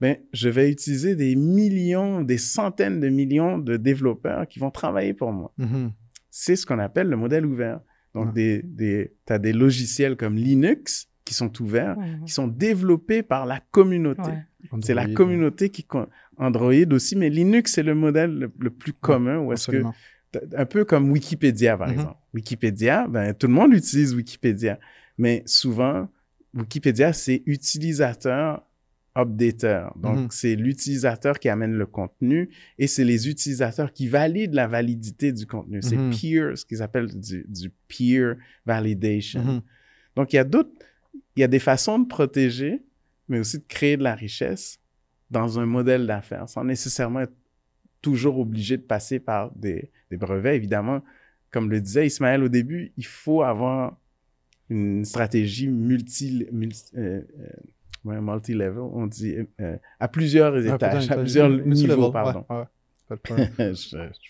ben, 0.00 0.16
je 0.32 0.48
vais 0.48 0.70
utiliser 0.70 1.16
des 1.16 1.36
millions, 1.36 2.20
des 2.20 2.38
centaines 2.38 3.00
de 3.00 3.08
millions 3.08 3.58
de 3.58 3.76
développeurs 3.76 4.46
qui 4.46 4.58
vont 4.58 4.70
travailler 4.70 5.14
pour 5.14 5.32
moi. 5.32 5.52
Mm-hmm. 5.58 5.90
C'est 6.30 6.54
ce 6.54 6.66
qu'on 6.66 6.78
appelle 6.78 7.08
le 7.08 7.16
modèle 7.16 7.46
ouvert. 7.46 7.80
Donc, 8.14 8.32
des, 8.32 8.62
des, 8.62 9.14
tu 9.26 9.32
as 9.32 9.38
des 9.38 9.52
logiciels 9.52 10.16
comme 10.16 10.36
Linux 10.36 11.08
qui 11.26 11.34
sont 11.34 11.60
ouverts, 11.60 11.96
qui 12.24 12.32
sont 12.32 12.46
développés 12.46 13.22
par 13.22 13.44
la 13.44 13.60
communauté. 13.60 14.30
C'est 14.82 14.94
la 14.94 15.08
communauté 15.08 15.70
qui... 15.70 15.86
Android 16.38 16.92
aussi, 16.92 17.16
mais 17.16 17.30
Linux, 17.30 17.72
c'est 17.74 17.82
le 17.82 17.94
modèle 17.94 18.50
le, 18.58 18.70
plus 18.70 18.92
commun 18.92 19.38
où 19.38 19.52
est-ce 19.52 19.70
que... 19.70 19.82
Un 20.54 20.66
peu 20.66 20.84
comme 20.84 21.10
Wikipédia, 21.12 21.78
par 21.78 21.88
mm-hmm. 21.88 21.92
exemple. 21.92 22.18
Wikipédia, 22.34 23.06
ben, 23.08 23.32
tout 23.32 23.46
le 23.46 23.54
monde 23.54 23.72
utilise 23.72 24.14
Wikipédia. 24.14 24.78
Mais 25.16 25.42
souvent, 25.46 26.08
Wikipédia, 26.54 27.14
c'est 27.14 27.42
utilisateur 27.46 28.62
updater. 29.16 29.86
Donc, 29.96 30.16
mhm. 30.16 30.26
c'est 30.30 30.54
l'utilisateur 30.54 31.38
qui 31.38 31.48
amène 31.48 31.72
le 31.72 31.86
contenu 31.86 32.50
et 32.78 32.86
c'est 32.86 33.04
les 33.04 33.28
utilisateurs 33.28 33.92
qui 33.92 34.08
valident 34.08 34.54
la 34.54 34.66
validité 34.66 35.32
du 35.32 35.46
contenu. 35.46 35.80
C'est 35.82 35.96
mhm. 35.96 36.10
peer, 36.10 36.58
ce 36.58 36.64
qu'ils 36.64 36.82
appellent 36.82 37.18
du, 37.18 37.72
peer 37.88 38.36
validation. 38.66 39.62
Donc, 40.14 40.32
il 40.32 40.36
y 40.36 40.38
a 40.38 40.44
d'autres, 40.44 40.70
il 41.34 41.40
y 41.40 41.44
a 41.44 41.48
des 41.48 41.58
façons 41.58 41.98
de 41.98 42.06
protéger, 42.06 42.82
mais 43.28 43.38
aussi 43.38 43.58
de 43.58 43.64
créer 43.66 43.96
de 43.96 44.02
la 44.02 44.14
richesse 44.14 44.80
dans 45.30 45.58
un 45.58 45.66
modèle 45.66 46.06
d'affaires 46.06 46.48
sans 46.48 46.64
nécessairement 46.64 47.20
être 47.20 47.34
toujours 48.00 48.38
obligé 48.38 48.76
de 48.76 48.82
passer 48.82 49.18
par 49.18 49.50
des, 49.56 49.90
brevets. 50.12 50.54
Évidemment, 50.54 51.02
comme 51.50 51.70
le 51.70 51.80
disait 51.80 52.06
Ismaël 52.06 52.42
au 52.44 52.48
début, 52.48 52.92
il 52.96 53.06
faut 53.06 53.42
avoir 53.42 53.96
une 54.68 55.04
stratégie 55.04 55.68
multi, 55.68 56.46
euh, 56.96 57.22
euh, 58.04 58.20
multi-level, 58.20 58.78
on 58.78 59.06
dit 59.06 59.36
euh, 59.60 59.76
à 60.00 60.08
plusieurs 60.08 60.56
étages, 60.64 61.10
à 61.10 61.16
plusieurs 61.16 61.50
niveaux, 61.50 62.10
pardon. 62.10 62.44
je, 63.10 63.16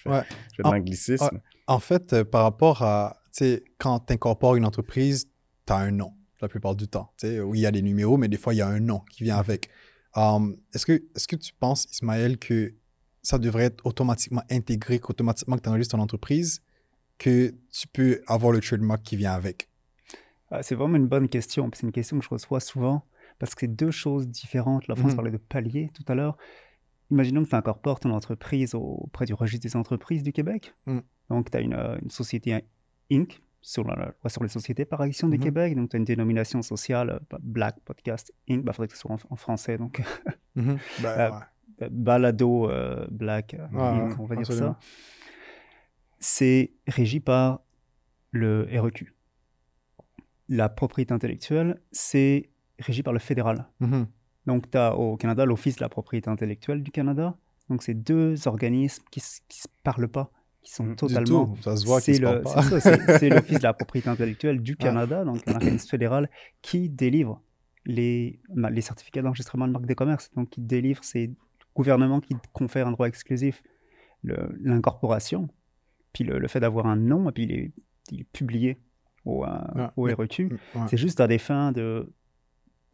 fais, 0.02 0.10
de 0.58 0.62
l'anglicisme. 0.62 1.40
En, 1.66 1.78
fait, 1.78 2.22
par 2.24 2.42
rapport 2.42 2.82
à, 2.82 3.22
tu 3.32 3.44
sais, 3.44 3.64
quand 3.78 4.00
tu 4.00 4.12
incorpores 4.12 4.56
une 4.56 4.66
entreprise, 4.66 5.30
tu 5.66 5.72
as 5.72 5.76
un 5.76 5.90
nom 5.90 6.12
la 6.40 6.48
plupart 6.48 6.76
du 6.76 6.88
temps. 6.88 7.12
Tu 7.18 7.26
sais, 7.26 7.40
oui, 7.40 7.60
il 7.60 7.62
y 7.62 7.66
a 7.66 7.70
des 7.70 7.82
numéros, 7.82 8.16
mais 8.16 8.28
des 8.28 8.36
fois, 8.36 8.54
il 8.54 8.58
y 8.58 8.62
a 8.62 8.68
un 8.68 8.80
nom 8.80 9.00
qui 9.10 9.24
vient 9.24 9.36
avec. 9.36 9.68
Um, 10.14 10.56
est-ce 10.74 10.86
que, 10.86 10.92
est 10.92 11.26
que 11.26 11.36
tu 11.36 11.52
penses, 11.52 11.86
Ismaël, 11.92 12.38
que 12.38 12.74
ça 13.22 13.38
devrait 13.38 13.64
être 13.64 13.84
automatiquement 13.84 14.42
intégré, 14.50 14.98
qu'automatiquement 14.98 15.56
que 15.56 15.62
tu 15.62 15.68
enregistres 15.68 15.96
ton 15.96 16.02
entreprise, 16.02 16.62
que 17.18 17.54
tu 17.70 17.88
peux 17.88 18.22
avoir 18.26 18.52
le 18.52 18.60
trademark 18.60 19.02
qui 19.02 19.16
vient 19.16 19.32
avec? 19.32 19.68
Ah, 20.50 20.62
c'est 20.62 20.74
vraiment 20.74 20.96
une 20.96 21.08
bonne 21.08 21.28
question. 21.28 21.68
C'est 21.74 21.84
une 21.84 21.92
question 21.92 22.18
que 22.18 22.24
je 22.24 22.30
reçois 22.30 22.60
souvent 22.60 23.04
parce 23.38 23.54
que 23.54 23.62
c'est 23.62 23.74
deux 23.74 23.90
choses 23.90 24.28
différentes. 24.28 24.86
La 24.88 24.94
France 24.94 25.12
mmh. 25.12 25.16
parlait 25.16 25.30
de 25.30 25.38
palier 25.38 25.90
tout 25.94 26.04
à 26.08 26.14
l'heure. 26.14 26.36
Imaginons 27.10 27.44
que 27.44 27.50
tu 27.50 27.54
incorpores 27.54 28.00
ton 28.00 28.10
entreprise 28.10 28.74
auprès 28.74 29.26
du 29.26 29.34
registre 29.34 29.66
des 29.66 29.76
entreprises 29.76 30.22
du 30.22 30.32
Québec. 30.32 30.72
Mmh. 30.86 30.98
Donc, 31.30 31.50
tu 31.50 31.56
as 31.56 31.60
euh, 31.60 31.98
une, 32.00 32.10
société 32.10 32.64
Inc. 33.10 33.40
Sur, 33.62 33.84
la, 33.84 34.14
sur 34.28 34.44
les 34.44 34.48
sociétés 34.48 34.84
par 34.84 35.00
action 35.00 35.28
du 35.28 35.38
mmh. 35.38 35.42
Québec. 35.42 35.74
Donc, 35.74 35.90
tu 35.90 35.96
as 35.96 35.98
une 35.98 36.04
dénomination 36.04 36.62
sociale 36.62 37.10
euh, 37.10 37.18
bah, 37.28 37.38
Black 37.42 37.80
Podcast 37.84 38.32
Inc. 38.48 38.58
Il 38.58 38.62
bah, 38.62 38.72
faudrait 38.72 38.86
que 38.86 38.94
ce 38.94 39.00
soit 39.00 39.16
en, 39.28 39.36
français. 39.36 39.76
Donc, 39.76 40.00
bah, 41.02 41.50
euh, 41.82 41.88
Balado 41.90 42.70
Black 43.10 43.54
Inc., 43.54 44.20
on 44.20 44.26
va 44.26 44.36
dire 44.36 44.46
ça. 44.46 44.78
C'est 46.20 46.74
régi 46.86 47.18
par 47.18 47.60
le 48.30 48.68
REQ 48.72 49.16
la 50.48 50.68
propriété 50.68 51.12
intellectuelle, 51.12 51.80
c'est 51.92 52.50
régi 52.78 53.02
par 53.02 53.12
le 53.12 53.18
fédéral. 53.18 53.66
Mm-hmm. 53.80 54.06
Donc, 54.46 54.70
tu 54.70 54.78
as 54.78 54.94
au 54.94 55.16
Canada 55.16 55.44
l'Office 55.44 55.76
de 55.76 55.80
la 55.82 55.88
propriété 55.88 56.30
intellectuelle 56.30 56.82
du 56.82 56.90
Canada. 56.90 57.36
Donc, 57.68 57.82
c'est 57.82 57.94
deux 57.94 58.46
organismes 58.46 59.02
qui 59.10 59.20
ne 59.20 59.54
se 59.54 59.68
parlent 59.82 60.08
pas, 60.08 60.30
qui 60.66 60.72
sont 60.72 60.96
totalement. 60.96 61.54
Ça 61.62 61.76
se 61.76 61.86
voit 61.86 62.00
se 62.00 62.20
pas. 62.20 63.18
C'est 63.18 63.28
l'Office 63.30 63.58
de 63.58 63.62
la 63.62 63.72
propriété 63.72 64.08
intellectuelle 64.08 64.60
du 64.60 64.76
Canada, 64.76 65.24
donc 65.24 65.46
un 65.46 65.54
organisme 65.54 65.88
fédéral 65.88 66.28
qui 66.60 66.88
délivre 66.88 67.40
les, 67.84 68.40
les 68.52 68.80
certificats 68.80 69.22
d'enregistrement 69.22 69.68
de 69.68 69.72
marque 69.72 69.86
des 69.86 69.94
commerces. 69.94 70.28
Donc, 70.34 70.50
qui 70.50 70.60
délivre, 70.60 71.04
c'est 71.04 71.28
le 71.28 71.36
gouvernement 71.76 72.18
qui 72.20 72.34
confère 72.52 72.88
un 72.88 72.90
droit 72.90 73.06
exclusif, 73.06 73.62
l'incorporation, 74.24 75.48
puis 76.12 76.24
le, 76.24 76.48
fait 76.48 76.58
d'avoir 76.58 76.86
un 76.86 76.96
nom, 76.96 77.30
et 77.30 77.32
puis 77.32 77.72
il 78.10 78.20
est 78.20 78.24
publié 78.32 78.80
au, 79.24 79.44
ah, 79.44 79.92
REQ. 79.96 80.46
Mm, 80.46 80.88
c'est 80.88 80.96
juste 80.96 81.20
à 81.20 81.28
des 81.28 81.38
fins 81.38 81.70
de. 81.70 82.12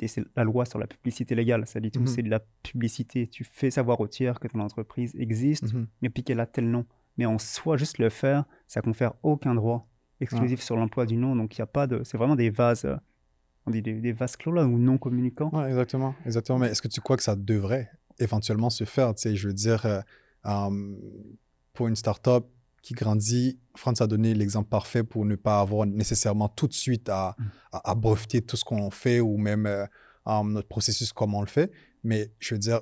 C'est 0.05 0.25
la 0.37 0.45
loi 0.45 0.67
sur 0.67 0.79
la 0.79 0.89
publicité 0.89 1.35
légale, 1.35 1.67
ça 1.67 1.81
dit 1.81 1.91
tout, 1.91 2.01
mm-hmm. 2.01 2.07
c'est 2.07 2.23
de 2.23 2.29
la 2.29 2.41
publicité. 2.63 3.29
Tu 3.29 3.45
fais 3.45 3.71
savoir 3.71 4.01
aux 4.01 4.09
tiers 4.09 4.41
que 4.41 4.49
ton 4.49 4.61
entreprise 4.61 5.15
existe, 5.17 5.73
mm-hmm. 5.73 5.87
mais 6.03 6.11
puis 6.11 6.23
qu'elle 6.23 6.41
a 6.41 6.47
tel 6.47 6.69
nom. 6.69 6.85
Mais 7.17 7.27
en 7.27 7.39
soi, 7.39 7.77
juste 7.77 7.99
le 7.99 8.11
faire, 8.11 8.45
ça 8.67 8.81
confère 8.81 9.13
aucun 9.23 9.55
droit 9.55 9.89
exclusif 10.21 10.63
sur 10.63 10.77
l'emploi 10.77 11.05
du 11.05 11.17
nom. 11.17 11.37
Donc 11.37 11.57
il 11.57 11.61
n'y 11.61 11.65
a 11.65 11.67
pas 11.67 11.87
de. 11.87 12.03
C'est 12.05 12.17
vraiment 12.17 12.37
des 12.37 12.51
vases. 12.51 12.85
Euh, 12.85 12.97
on 13.67 13.71
dit 13.71 13.83
des, 13.83 14.13
vases 14.13 14.37
clos 14.37 14.53
là, 14.53 14.65
ou 14.65 14.79
non 14.79 14.99
communicants. 14.99 15.51
exactement, 15.67 16.15
exactement. 16.25 16.59
Mais 16.59 16.69
est-ce 16.69 16.83
que 16.83 16.89
tu 16.89 17.01
crois 17.01 17.17
que 17.17 17.23
ça 17.23 17.37
devrait 17.37 17.91
éventuellement 18.19 18.71
se 18.71 18.85
faire? 18.85 19.15
Tu 19.15 19.23
sais, 19.23 19.37
je 19.37 19.47
veux 19.47 19.55
dire, 19.55 19.87
euh, 19.87 20.01
euh, 20.47 20.97
pour 21.73 21.87
une 21.87 21.95
start-up, 21.95 22.47
qui 22.83 22.95
grandit, 22.95 23.61
France 23.77 24.01
a 24.01 24.07
donné 24.07 24.35
l'exemple 24.35 24.69
parfait 24.69 25.05
pour 25.05 25.25
ne 25.25 25.37
pas 25.37 25.61
avoir 25.61 25.87
nécessairement 25.87 26.49
tout 26.49 26.67
de 26.67 26.73
suite 26.73 27.09
à, 27.09 27.37
mm. 27.39 27.45
à, 27.73 27.95
breveter 27.95 28.43
tout 28.43 28.57
ce 28.57 28.65
qu'on 28.65 28.91
fait 28.91 29.21
ou 29.21 29.37
même 29.39 29.67
euh, 29.67 29.87
notre 30.45 30.69
processus 30.69 31.13
comme 31.13 31.35
on 31.35 31.41
le 31.41 31.47
fait. 31.47 31.71
Mais 32.03 32.33
je 32.41 32.55
veux 32.55 32.59
dire, 32.59 32.81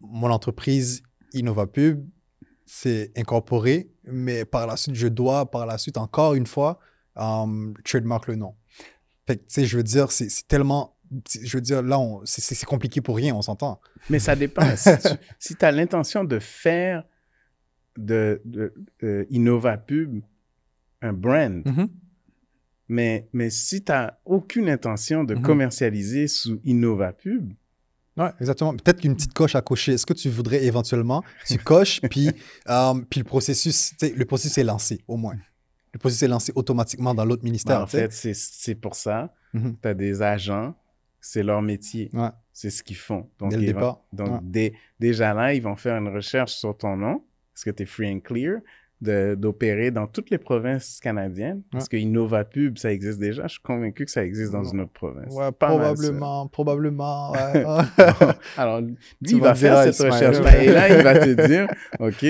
mon 0.00 0.30
entreprise 0.30 1.02
InnovaPub, 1.34 2.08
c'est 2.74 3.12
incorporé, 3.18 3.90
mais 4.04 4.46
par 4.46 4.66
la 4.66 4.78
suite, 4.78 4.94
je 4.94 5.06
dois, 5.06 5.50
par 5.50 5.66
la 5.66 5.76
suite, 5.76 5.98
encore 5.98 6.32
une 6.32 6.46
fois, 6.46 6.80
um, 7.16 7.74
trademark 7.84 8.28
le 8.28 8.36
nom. 8.36 8.54
Fait 9.26 9.36
que, 9.36 9.42
tu 9.42 9.46
sais, 9.48 9.66
je 9.66 9.76
veux 9.76 9.82
dire, 9.82 10.10
c'est 10.10 10.30
tellement 10.48 10.96
je 11.42 11.58
veux 11.58 11.60
dire, 11.60 11.82
là, 11.82 11.98
c'est 12.24 12.64
compliqué 12.64 13.02
pour 13.02 13.16
rien, 13.16 13.34
on 13.34 13.42
s'entend. 13.42 13.78
Mais 14.08 14.18
ça 14.18 14.34
dépend. 14.34 14.64
si 15.38 15.54
tu 15.54 15.64
as 15.66 15.70
l'intention 15.70 16.24
de 16.24 16.38
faire 16.38 17.04
de, 17.98 18.40
de 18.46 18.72
euh, 19.02 19.26
InnovaPub 19.30 20.22
un 21.02 21.12
brand. 21.12 21.62
Mm-hmm. 21.66 21.88
mais, 22.88 23.28
mais 23.34 23.50
si 23.50 23.84
tu 23.84 23.92
n'as 23.92 24.14
aucune 24.24 24.70
intention 24.70 25.24
de 25.24 25.34
mm-hmm. 25.34 25.42
commercialiser 25.42 26.26
sous 26.26 26.58
InnovaPub, 26.64 27.52
oui, 28.16 28.26
exactement. 28.40 28.76
Peut-être 28.76 29.00
qu'une 29.00 29.14
petite 29.14 29.32
coche 29.32 29.54
à 29.54 29.62
cocher. 29.62 29.92
Est-ce 29.92 30.06
que 30.06 30.12
tu 30.12 30.28
voudrais 30.28 30.64
éventuellement, 30.64 31.22
tu 31.46 31.58
coches, 31.58 32.00
puis, 32.10 32.30
euh, 32.68 32.94
puis 33.08 33.20
le 33.20 33.24
processus, 33.24 33.94
le 34.02 34.24
processus 34.24 34.58
est 34.58 34.64
lancé, 34.64 35.02
au 35.08 35.16
moins. 35.16 35.36
Le 35.92 35.98
processus 35.98 36.22
est 36.22 36.28
lancé 36.28 36.52
automatiquement 36.54 37.14
dans 37.14 37.24
l'autre 37.24 37.44
ministère. 37.44 37.78
Ben, 37.78 37.84
en 37.84 37.86
fait, 37.86 38.12
c'est 38.12 38.74
pour 38.74 38.94
ça. 38.94 39.34
Mm-hmm. 39.54 39.74
Tu 39.82 39.88
as 39.88 39.94
des 39.94 40.22
agents, 40.22 40.74
c'est 41.20 41.42
leur 41.42 41.62
métier. 41.62 42.10
C'est 42.52 42.70
ce 42.70 42.82
qu'ils 42.82 42.96
font. 42.96 43.30
Donc, 43.38 43.50
dès 43.50 43.56
le 43.56 43.66
départ. 43.66 44.02
donc 44.12 44.42
déjà 45.00 45.32
là, 45.32 45.54
ils 45.54 45.62
vont 45.62 45.76
faire 45.76 45.96
une 45.96 46.08
recherche 46.08 46.52
sur 46.52 46.76
ton 46.76 46.96
nom 46.96 47.24
parce 47.54 47.64
que 47.64 47.70
tu 47.70 47.82
es 47.82 47.86
free 47.86 48.12
and 48.12 48.20
clear 48.20 48.60
d'opérer 49.02 49.90
dans 49.90 50.06
toutes 50.06 50.30
les 50.30 50.38
provinces 50.38 51.00
canadiennes. 51.02 51.62
Parce 51.70 51.88
que 51.88 51.96
InnovaPub, 51.96 52.78
ça 52.78 52.92
existe 52.92 53.18
déjà. 53.18 53.42
Je 53.44 53.54
suis 53.54 53.62
convaincu 53.62 54.04
que 54.04 54.10
ça 54.10 54.24
existe 54.24 54.52
dans 54.52 54.64
une 54.64 54.82
autre 54.82 54.92
province. 54.92 55.34
Ouais, 55.34 55.50
probablement, 55.52 56.46
probablement. 56.48 57.32
Ouais. 57.32 57.64
Alors, 58.56 58.80
lui, 58.80 58.96
il 59.22 59.40
va 59.40 59.54
faire 59.54 59.82
cette 59.92 60.12
recherche-là. 60.12 60.62
Et 60.62 60.72
là, 60.72 60.96
il 60.96 61.02
va 61.02 61.18
te 61.18 61.46
dire, 61.46 61.66
OK, 61.98 62.24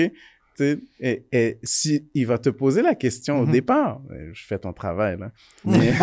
et, 0.59 1.25
et, 1.31 1.57
si 1.63 2.07
il 2.13 2.27
va 2.27 2.37
te 2.37 2.49
poser 2.49 2.81
la 2.81 2.95
question 2.95 3.39
au 3.39 3.45
mm-hmm. 3.45 3.51
départ, 3.51 4.01
euh, 4.11 4.29
je 4.33 4.43
fais 4.45 4.59
ton 4.59 4.71
travail 4.71 5.17
là, 5.19 5.31
mais 5.65 5.93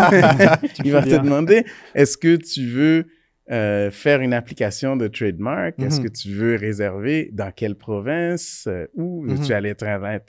il 0.85 0.91
va 0.91 1.03
te 1.03 1.23
demander 1.23 1.65
est-ce 1.95 2.17
que 2.17 2.35
tu 2.35 2.67
veux 2.67 3.07
euh, 3.51 3.91
faire 3.91 4.21
une 4.21 4.33
application 4.33 4.97
de 4.97 5.09
trademark, 5.09 5.79
est-ce 5.81 5.99
mhm. 6.01 6.07
que 6.07 6.13
tu 6.13 6.33
veux 6.33 6.55
réserver 6.55 7.31
dans 7.33 7.51
quelle 7.51 7.75
province, 7.75 8.67
euh, 8.69 8.87
ou 8.95 9.25
mhm. 9.25 9.41
tu 9.41 9.53
allais 9.53 9.71
être 9.71 9.85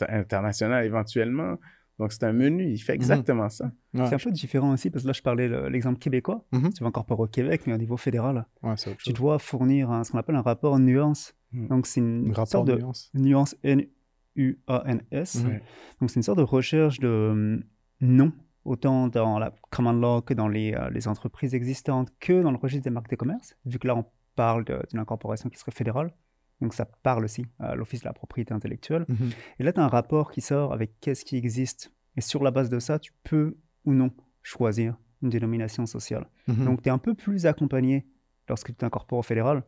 international 0.09 0.85
éventuellement? 0.85 1.57
Donc, 1.99 2.13
c'est 2.13 2.23
un 2.23 2.33
menu, 2.33 2.71
il 2.71 2.79
fait 2.79 2.93
mhm. 2.93 3.01
exactement 3.01 3.49
ça. 3.49 3.71
C'est 3.93 4.15
un 4.15 4.17
peu 4.17 4.31
différent 4.31 4.73
aussi, 4.73 4.89
parce 4.89 5.03
que 5.03 5.07
là, 5.07 5.13
je 5.13 5.21
parlais 5.21 5.49
de 5.49 5.67
l'exemple 5.67 5.99
québécois. 5.99 6.43
Tu 6.51 6.81
vas 6.81 6.87
encore 6.87 7.05
pas 7.05 7.13
au 7.13 7.27
Québec, 7.27 7.61
mais 7.67 7.73
au 7.73 7.77
niveau 7.77 7.97
fédéral, 7.97 8.47
tu 9.03 9.13
dois 9.13 9.37
fournir 9.37 10.01
ce 10.03 10.11
qu'on 10.11 10.17
appelle 10.17 10.35
un 10.35 10.41
rapport 10.41 10.79
nuance. 10.79 11.35
Donc, 11.53 11.85
c'est 11.85 11.99
une 11.99 12.33
sorte 12.45 12.67
de 12.67 12.79
nuance 13.13 13.55
N-U-A-N-S. 13.63 15.43
Donc, 15.99 16.09
c'est 16.09 16.15
une 16.15 16.23
sorte 16.23 16.39
de 16.39 16.43
recherche 16.43 16.99
de 16.99 17.29
hum, 17.31 17.63
nom 17.99 18.31
autant 18.65 19.07
dans 19.07 19.39
la 19.39 19.53
command 19.69 19.99
law 19.99 20.21
que 20.21 20.33
dans 20.33 20.47
les, 20.47 20.73
euh, 20.73 20.89
les, 20.89 21.07
entreprises 21.07 21.55
existantes, 21.55 22.09
que 22.19 22.41
dans 22.41 22.51
le 22.51 22.57
registre 22.57 22.83
des 22.83 22.89
marques 22.89 23.09
de 23.09 23.15
commerce, 23.15 23.55
vu 23.65 23.79
que 23.79 23.87
là 23.87 23.95
on 23.95 24.05
parle 24.35 24.65
d'une 24.89 24.99
incorporation 24.99 25.49
qui 25.49 25.57
serait 25.57 25.71
fédérale. 25.71 26.13
Donc 26.61 26.73
ça 26.73 26.85
parle 26.85 27.25
aussi 27.25 27.45
à 27.59 27.75
l'Office 27.75 28.01
de 28.01 28.05
la 28.05 28.13
propriété 28.13 28.53
intellectuelle. 28.53 29.05
Mhm. 29.07 29.31
Et 29.59 29.63
là, 29.63 29.73
tu 29.73 29.79
as 29.79 29.83
un 29.83 29.87
rapport 29.87 30.31
qui 30.31 30.41
sort 30.41 30.73
avec 30.73 30.99
qu'est-ce 30.99 31.25
qui 31.25 31.35
existe. 31.35 31.91
Et 32.17 32.21
sur 32.21 32.43
la 32.43 32.51
base 32.51 32.69
de 32.69 32.79
ça, 32.79 32.99
tu 32.99 33.13
peux 33.23 33.57
ou 33.85 33.93
non 33.93 34.11
choisir 34.43 34.95
une 35.23 35.29
dénomination 35.29 35.85
sociale. 35.85 36.27
Mhm. 36.47 36.65
Donc 36.65 36.81
tu 36.83 36.89
es 36.89 36.91
un 36.91 36.99
peu 36.99 37.15
plus 37.15 37.45
accompagné 37.45 38.05
lorsque 38.47 38.67
tu 38.67 38.75
t'incorpores 38.75 39.19
au 39.19 39.23
fédéral. 39.23 39.63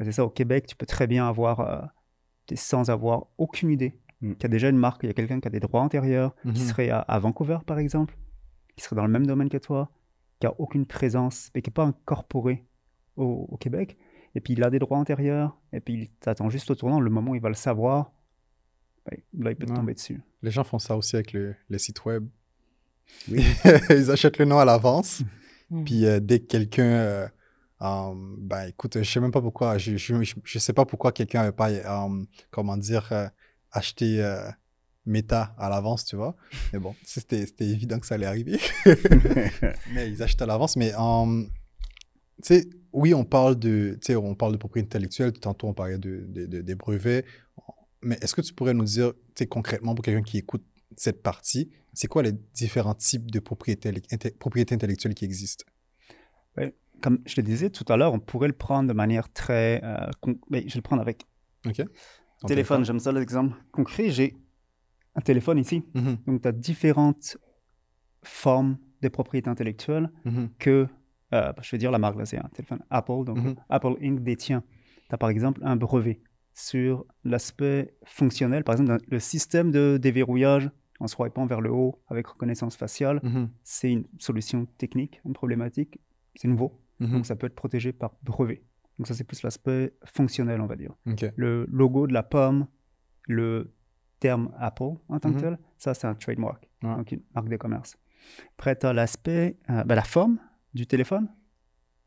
C'est 0.00 0.12
ça, 0.12 0.24
au 0.24 0.30
Québec, 0.30 0.66
tu 0.66 0.76
peux 0.76 0.86
très 0.86 1.06
bien 1.06 1.28
avoir, 1.28 1.60
euh, 1.60 1.80
sans 2.54 2.90
avoir 2.90 3.26
aucune 3.36 3.70
idée 3.70 3.98
mm. 4.20 4.34
qui 4.34 4.46
a 4.46 4.48
déjà 4.48 4.68
une 4.68 4.76
marque, 4.76 5.02
il 5.02 5.08
y 5.08 5.10
a 5.10 5.14
quelqu'un 5.14 5.40
qui 5.40 5.48
a 5.48 5.50
des 5.50 5.60
droits 5.60 5.80
antérieurs, 5.80 6.34
qui 6.42 6.48
mm-hmm. 6.48 6.68
serait 6.68 6.90
à, 6.90 7.18
Vancouver 7.18 7.58
par 7.66 7.78
exemple, 7.78 8.16
qui 8.78 8.84
serait 8.84 8.96
dans 8.96 9.06
le 9.06 9.12
même 9.12 9.26
domaine 9.26 9.48
que 9.48 9.58
toi, 9.58 9.90
qui 10.40 10.46
a 10.46 10.54
aucune 10.58 10.86
présence, 10.86 11.50
mais 11.54 11.62
qui 11.62 11.70
n'est 11.70 11.74
pas 11.74 11.84
incorporé 11.84 12.64
au, 13.16 13.56
Québec, 13.58 13.98
et 14.36 14.40
puis 14.40 14.52
il 14.52 14.62
a 14.62 14.70
des 14.70 14.78
droits 14.78 14.98
antérieurs, 14.98 15.58
et 15.72 15.80
puis 15.80 15.94
il 15.94 16.08
t'attend 16.20 16.48
juste 16.48 16.70
au 16.70 16.76
tournant, 16.76 17.00
le 17.00 17.10
moment 17.10 17.32
où 17.32 17.34
il 17.34 17.40
va 17.40 17.48
le 17.48 17.56
savoir, 17.56 18.12
ben, 19.04 19.18
là 19.38 19.50
il 19.50 19.56
peut 19.56 19.66
tomber 19.66 19.94
dessus. 19.94 20.22
Les 20.42 20.52
gens 20.52 20.62
font 20.62 20.78
ça 20.78 20.96
aussi 20.96 21.16
avec 21.16 21.32
les 21.32 21.78
sites 21.78 22.04
web. 22.04 22.28
Oui. 23.28 23.44
ils 23.90 24.10
achètent 24.10 24.38
le 24.38 24.44
nom 24.44 24.58
à 24.58 24.64
l'avance, 24.64 25.22
mm. 25.70 25.84
puis 25.84 26.06
euh, 26.06 26.20
dès 26.20 26.40
que 26.40 26.46
quelqu'un... 26.46 26.84
Euh, 26.84 27.28
Um, 27.80 28.34
ben 28.40 28.66
écoute, 28.66 28.98
je 29.00 29.08
sais 29.08 29.20
même 29.20 29.30
pas 29.30 29.40
pourquoi, 29.40 29.78
je, 29.78 29.96
je, 29.96 30.34
je 30.42 30.58
sais 30.58 30.72
pas 30.72 30.84
pourquoi 30.84 31.12
quelqu'un 31.12 31.42
n'avait 31.42 31.52
pas, 31.52 31.70
um, 31.88 32.26
comment 32.50 32.76
dire, 32.76 33.08
euh, 33.12 33.28
acheté 33.70 34.20
Meta 35.08 35.54
à 35.58 35.68
l'avance, 35.68 36.04
tu 36.04 36.16
vois. 36.16 36.36
Mais 36.72 36.78
bon, 36.78 36.94
c'était 37.02 37.46
évident 37.60 37.98
que 37.98 38.06
ça 38.06 38.14
allait 38.14 38.26
arriver. 38.26 38.60
mais 39.92 40.10
ils 40.10 40.22
achètent 40.22 40.42
à 40.42 40.46
l'avance. 40.46 40.76
Mais 40.76 40.92
um, 40.96 41.48
tu 42.42 42.54
sais, 42.54 42.68
oui, 42.92 43.14
on 43.14 43.24
parle 43.24 43.58
de, 43.58 43.98
on 44.10 44.34
parle 44.34 44.52
de 44.52 44.58
propriété 44.58 44.86
intellectuelle. 44.86 45.32
Tantôt, 45.32 45.68
on 45.68 45.74
parlait 45.74 45.98
de, 45.98 46.24
de, 46.28 46.60
des 46.60 46.74
brevets. 46.74 47.24
Mais 48.02 48.16
est-ce 48.20 48.34
que 48.34 48.42
tu 48.42 48.52
pourrais 48.52 48.74
nous 48.74 48.84
dire, 48.84 49.12
concrètement, 49.48 49.94
pour 49.94 50.04
quelqu'un 50.04 50.22
qui 50.22 50.38
écoute 50.38 50.64
cette 50.96 51.22
partie, 51.22 51.70
c'est 51.92 52.06
quoi 52.06 52.22
les 52.22 52.32
différents 52.32 52.94
types 52.94 53.30
de 53.30 53.40
propriété, 53.40 53.92
propriété 54.38 54.74
intellectuelle 54.74 55.14
qui 55.14 55.24
existent? 55.24 55.64
Comme 57.00 57.20
je 57.26 57.34
le 57.36 57.42
disais 57.44 57.70
tout 57.70 57.84
à 57.88 57.96
l'heure, 57.96 58.12
on 58.12 58.18
pourrait 58.18 58.48
le 58.48 58.54
prendre 58.54 58.88
de 58.88 58.92
manière 58.92 59.32
très. 59.32 59.80
Euh, 59.84 60.10
mais 60.50 60.62
je 60.66 60.74
vais 60.74 60.78
le 60.78 60.82
prendre 60.82 61.00
avec. 61.00 61.24
OK. 61.64 61.80
Téléphone, 62.46 62.84
j'aime 62.84 62.98
ça 62.98 63.12
l'exemple 63.12 63.56
concret. 63.72 64.10
J'ai 64.10 64.36
un 65.18 65.20
téléphone 65.20 65.58
ici. 65.58 65.82
Mm-hmm. 65.94 66.24
Donc, 66.26 66.42
tu 66.42 66.48
as 66.48 66.52
différentes 66.52 67.36
formes 68.22 68.78
de 69.02 69.08
propriété 69.08 69.50
intellectuelle 69.50 70.10
mm-hmm. 70.24 70.48
que, 70.58 70.86
euh, 71.34 71.52
je 71.60 71.70
vais 71.72 71.78
dire 71.78 71.90
la 71.90 71.98
marque, 71.98 72.16
là, 72.16 72.24
c'est 72.24 72.38
un 72.38 72.48
téléphone 72.54 72.80
Apple. 72.88 73.24
Donc, 73.24 73.38
mm-hmm. 73.38 73.56
Apple 73.68 73.96
Inc. 74.00 74.22
détient. 74.22 74.62
Tu 75.08 75.14
as 75.14 75.18
par 75.18 75.28
exemple 75.28 75.60
un 75.64 75.76
brevet 75.76 76.20
sur 76.54 77.04
l'aspect 77.24 77.94
fonctionnel, 78.04 78.62
par 78.64 78.74
exemple, 78.74 79.04
le 79.08 79.18
système 79.18 79.70
de 79.70 79.98
déverrouillage 80.00 80.70
en 81.00 81.06
swipant 81.06 81.46
vers 81.46 81.60
le 81.60 81.70
haut 81.70 82.00
avec 82.08 82.26
reconnaissance 82.26 82.76
faciale. 82.76 83.20
C'est 83.62 83.92
une 83.92 84.04
solution 84.18 84.66
technique, 84.78 85.20
une 85.24 85.32
problématique. 85.32 86.00
C'est 86.34 86.48
nouveau. 86.48 86.80
Donc 86.98 87.26
ça 87.26 87.36
peut 87.36 87.46
être 87.46 87.54
protégé 87.54 87.92
par 87.92 88.16
brevet. 88.24 88.64
Donc 88.98 89.06
ça 89.06 89.14
c'est 89.14 89.22
plus 89.22 89.44
l'aspect 89.44 89.94
fonctionnel, 90.04 90.60
on 90.60 90.66
va 90.66 90.74
dire. 90.74 90.92
Le 91.36 91.64
logo 91.70 92.08
de 92.08 92.12
la 92.12 92.24
pomme, 92.24 92.66
le 93.28 93.72
terme 94.20 94.50
Apple 94.58 94.94
en 95.08 95.18
tant 95.18 95.30
que 95.30 95.36
mhm. 95.36 95.40
tel, 95.40 95.58
ça 95.76 95.94
c'est 95.94 96.06
un 96.06 96.14
trademark, 96.14 96.68
donc 96.82 97.12
une 97.12 97.22
marque 97.34 97.48
de 97.48 97.56
commerce. 97.56 97.96
Après, 98.56 98.76
tu 98.76 98.86
as 98.86 98.92
l'aspect, 98.92 99.56
euh, 99.70 99.84
ben, 99.84 99.94
la 99.94 100.02
forme 100.02 100.38
du 100.74 100.86
téléphone, 100.86 101.28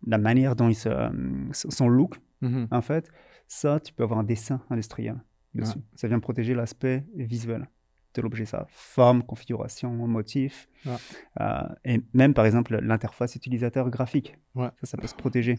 la 0.06 0.18
manière 0.18 0.56
dont 0.56 0.70
il 0.70 0.76
se, 0.76 0.90
euh, 0.90 1.10
son 1.52 1.88
look, 1.88 2.20
mhm. 2.42 2.68
en 2.72 2.82
fait, 2.82 3.10
ça, 3.48 3.80
tu 3.80 3.94
peux 3.94 4.04
avoir 4.04 4.20
un 4.20 4.24
dessin 4.24 4.62
industriel 4.70 5.22
dessus. 5.54 5.80
Ça 5.96 6.08
vient 6.08 6.20
protéger 6.20 6.54
l'aspect 6.54 7.06
visuel 7.16 7.68
de 8.14 8.22
l'objet, 8.22 8.46
sa 8.46 8.66
forme, 8.70 9.24
configuration, 9.24 9.92
motif. 10.08 10.68
Euh, 11.40 11.62
et 11.84 12.02
même, 12.14 12.34
par 12.34 12.46
exemple, 12.46 12.78
l'interface 12.78 13.36
utilisateur 13.36 13.90
graphique. 13.90 14.38
Ça, 14.56 14.72
ça 14.84 14.98
peut 14.98 15.08
se 15.08 15.16
protéger. 15.16 15.58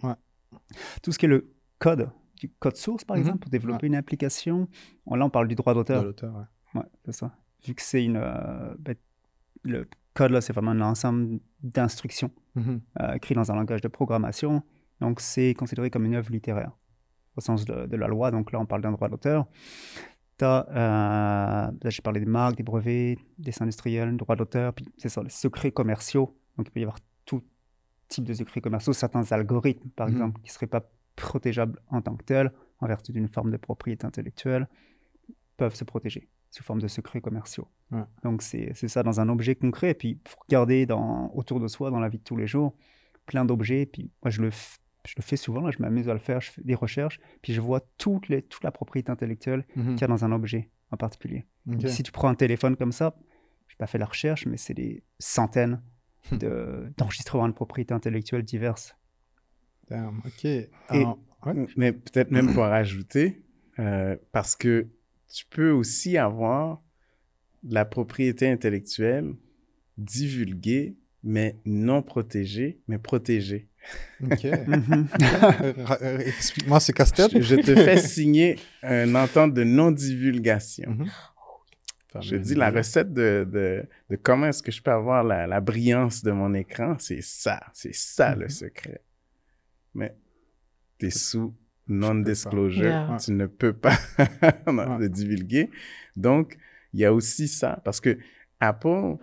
Tout 1.02 1.12
ce 1.12 1.18
qui 1.18 1.26
est 1.26 1.30
le 1.30 1.54
code, 1.78 2.10
du 2.46 2.54
code 2.58 2.76
source, 2.76 3.04
par 3.04 3.16
mhm. 3.16 3.22
exemple, 3.22 3.38
pour 3.40 3.50
développer 3.50 3.86
une 3.86 3.94
application. 3.94 4.68
Là, 5.10 5.24
on 5.24 5.30
parle 5.30 5.48
du 5.48 5.54
droit 5.54 5.74
d'auteur. 5.74 6.14
Ouais, 6.74 6.82
c'est 7.04 7.12
ça. 7.12 7.32
Vu 7.66 7.74
que 7.74 7.82
c'est 7.82 8.04
une. 8.04 8.16
Euh, 8.16 8.74
ben, 8.78 8.96
le 9.62 9.88
code, 10.14 10.32
là, 10.32 10.40
c'est 10.40 10.52
vraiment 10.52 10.72
un 10.72 10.80
ensemble 10.80 11.40
d'instructions 11.62 12.30
euh, 12.56 13.12
écrites 13.14 13.36
dans 13.36 13.52
un 13.52 13.54
langage 13.54 13.80
de 13.80 13.88
programmation. 13.88 14.62
Donc, 15.00 15.20
c'est 15.20 15.54
considéré 15.54 15.90
comme 15.90 16.04
une 16.04 16.14
œuvre 16.14 16.30
littéraire 16.30 16.72
au 17.36 17.40
sens 17.40 17.64
de, 17.64 17.86
de 17.86 17.96
la 17.96 18.08
loi. 18.08 18.30
Donc 18.30 18.52
là, 18.52 18.60
on 18.60 18.66
parle 18.66 18.82
d'un 18.82 18.92
droit 18.92 19.08
d'auteur. 19.08 19.46
Euh, 20.42 21.70
j'ai 21.84 22.02
parlé 22.02 22.20
des 22.20 22.26
marques, 22.26 22.56
des 22.56 22.62
brevets, 22.62 23.18
des 23.38 23.62
industriels, 23.62 24.16
droits 24.16 24.36
d'auteur, 24.36 24.72
puis 24.72 24.86
c'est 24.96 25.08
ça, 25.08 25.22
les 25.22 25.30
secrets 25.30 25.72
commerciaux. 25.72 26.36
Donc, 26.56 26.68
il 26.68 26.70
peut 26.70 26.80
y 26.80 26.82
avoir 26.82 26.98
tout 27.24 27.42
type 28.08 28.24
de 28.24 28.34
secrets 28.34 28.60
commerciaux, 28.60 28.92
certains 28.92 29.30
algorithmes, 29.32 29.88
par 29.90 30.08
mhm. 30.08 30.14
exemple, 30.14 30.40
qui 30.40 30.48
ne 30.48 30.52
seraient 30.52 30.66
pas 30.66 30.82
protégeables 31.16 31.78
en 31.88 32.02
tant 32.02 32.16
que 32.16 32.24
tels, 32.24 32.52
en 32.80 32.86
vertu 32.86 33.12
d'une 33.12 33.28
forme 33.28 33.50
de 33.50 33.56
propriété 33.56 34.06
intellectuelle, 34.06 34.68
peuvent 35.56 35.74
se 35.74 35.84
protéger 35.84 36.28
sous 36.50 36.62
forme 36.62 36.82
de 36.82 36.88
secrets 36.88 37.20
commerciaux. 37.20 37.66
Donc, 38.22 38.42
c'est 38.42 38.74
ça 38.74 39.02
dans 39.02 39.20
un 39.20 39.28
objet 39.28 39.54
concret. 39.54 39.90
Et 39.90 39.94
puis, 39.94 40.20
il 40.24 40.28
faut 40.28 40.38
regarder 40.46 40.86
dans, 40.86 41.30
autour 41.34 41.60
de 41.60 41.68
soi, 41.68 41.90
dans 41.90 42.00
la 42.00 42.08
vie 42.08 42.18
de 42.18 42.24
tous 42.24 42.36
les 42.36 42.46
jours, 42.46 42.74
plein 43.26 43.44
d'objets. 43.44 43.86
Puis, 43.86 44.10
moi, 44.22 44.30
je 44.30 44.42
le 44.42 44.50
je 45.06 45.14
le 45.16 45.22
fais 45.22 45.36
souvent, 45.36 45.70
je 45.70 45.80
m'amuse 45.80 46.08
à 46.08 46.12
le 46.12 46.18
faire, 46.18 46.40
je 46.40 46.50
fais 46.50 46.62
des 46.62 46.74
recherches, 46.74 47.18
puis 47.42 47.52
je 47.52 47.60
vois 47.60 47.80
toute, 47.98 48.28
les, 48.28 48.42
toute 48.42 48.62
la 48.62 48.70
propriété 48.70 49.10
intellectuelle 49.10 49.66
mhm. 49.74 49.94
qu'il 49.94 50.00
y 50.00 50.04
a 50.04 50.06
dans 50.06 50.24
un 50.24 50.32
objet 50.32 50.70
en 50.90 50.96
particulier. 50.96 51.44
Si 51.86 52.02
tu 52.02 52.12
prends 52.12 52.28
un 52.28 52.34
téléphone 52.34 52.76
comme 52.76 52.92
ça, 52.92 53.16
je 53.68 53.74
n'ai 53.74 53.78
pas 53.78 53.86
fait 53.86 53.98
la 53.98 54.06
recherche, 54.06 54.46
mais 54.46 54.56
c'est 54.56 54.74
des 54.74 55.02
centaines 55.18 55.82
d'enregistrements 56.32 57.48
de, 57.48 57.52
propriété 57.52 57.94
intellectuelle 57.94 58.42
diverses. 58.42 58.94
Ok. 59.90 60.48
Mais 61.76 61.92
peut-être 61.92 62.30
même 62.30 62.54
pour 62.54 62.64
rajouter, 62.64 63.42
euh, 63.78 64.16
parce 64.32 64.54
que 64.54 64.86
tu 65.32 65.44
peux 65.46 65.70
aussi 65.70 66.16
avoir 66.18 66.82
la 67.64 67.84
propriété 67.84 68.48
intellectuelle 68.48 69.34
divulguée, 69.98 70.96
mais 71.22 71.56
non 71.64 72.02
protégée, 72.02 72.80
mais 72.88 72.98
protégée. 72.98 73.68
Ok. 74.22 74.46
Mhm. 74.66 75.08
Explique-moi 76.26 76.80
ce 76.80 76.92
casse-tête. 76.92 77.40
Je, 77.40 77.56
te 77.56 77.74
fais 77.74 77.96
signer 77.96 78.58
une 78.82 79.16
entente 79.16 79.54
de 79.54 79.64
non-divulgation. 79.64 80.90
Mhm. 80.90 81.06
Je 82.20 82.36
dis 82.36 82.54
la 82.54 82.70
recette 82.70 83.12
de, 83.12 83.48
de, 83.50 83.84
de 84.10 84.16
comment 84.16 84.46
est-ce 84.46 84.62
que 84.62 84.70
je 84.70 84.82
peux 84.82 84.90
avoir 84.90 85.24
la, 85.24 85.46
la 85.46 85.60
brillance 85.60 86.22
de 86.22 86.30
mon 86.30 86.52
écran, 86.52 86.96
c'est 86.98 87.22
ça. 87.22 87.60
C'est 87.72 87.94
ça 87.94 88.34
le 88.34 88.44
mhm. 88.44 88.50
secret. 88.50 89.00
Mais 89.94 90.14
tu 90.98 91.06
es 91.06 91.10
sous 91.10 91.54
non-disclosure. 91.88 93.16
Tu 93.22 93.32
ne 93.32 93.46
peux 93.46 93.72
pas 93.72 93.96
le 94.66 95.08
divulguer. 95.08 95.70
Donc, 96.16 96.58
il 96.92 97.00
y 97.00 97.04
a 97.04 97.12
aussi 97.12 97.48
ça. 97.48 97.80
Parce 97.84 98.00
que 98.00 98.18
Apple 98.60 99.16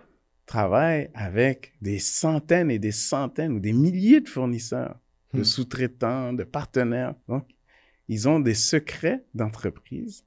travaille 0.46 1.10
avec 1.14 1.72
des 1.80 1.98
centaines 1.98 2.70
et 2.70 2.78
des 2.78 2.92
centaines 2.92 3.52
ou 3.52 3.60
des 3.60 3.72
milliers 3.72 4.20
de 4.20 4.28
fournisseurs, 4.28 4.98
de 5.32 5.40
hmm. 5.40 5.44
sous-traitants, 5.44 6.32
de 6.32 6.44
partenaires. 6.44 7.14
Donc, 7.28 7.46
ils 8.08 8.28
ont 8.28 8.40
des 8.40 8.54
secrets 8.54 9.24
d'entreprise 9.34 10.24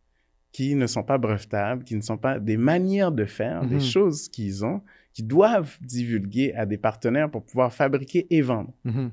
qui 0.54 0.76
ne 0.76 0.88
sont 0.88 1.04
pas 1.04 1.18
brevetables, 1.18 1.84
qui 1.84 1.96
ne 1.96 2.02
sont 2.02 2.18
pas 2.18 2.40
des 2.40 2.58
manières 2.58 3.12
de 3.12 3.26
faire, 3.26 3.66
des 3.66 3.78
hmm. 3.78 3.82
choses 3.82 4.30
qu'ils 4.30 4.64
ont, 4.64 4.82
qui 5.14 5.24
doivent 5.24 5.78
divulguer 5.82 6.54
à 6.54 6.66
des 6.66 6.78
partenaires 6.78 7.30
pour 7.30 7.44
pouvoir 7.44 7.74
fabriquer 7.74 8.28
et 8.30 8.42
vendre. 8.42 8.72
Hmm. 8.86 9.10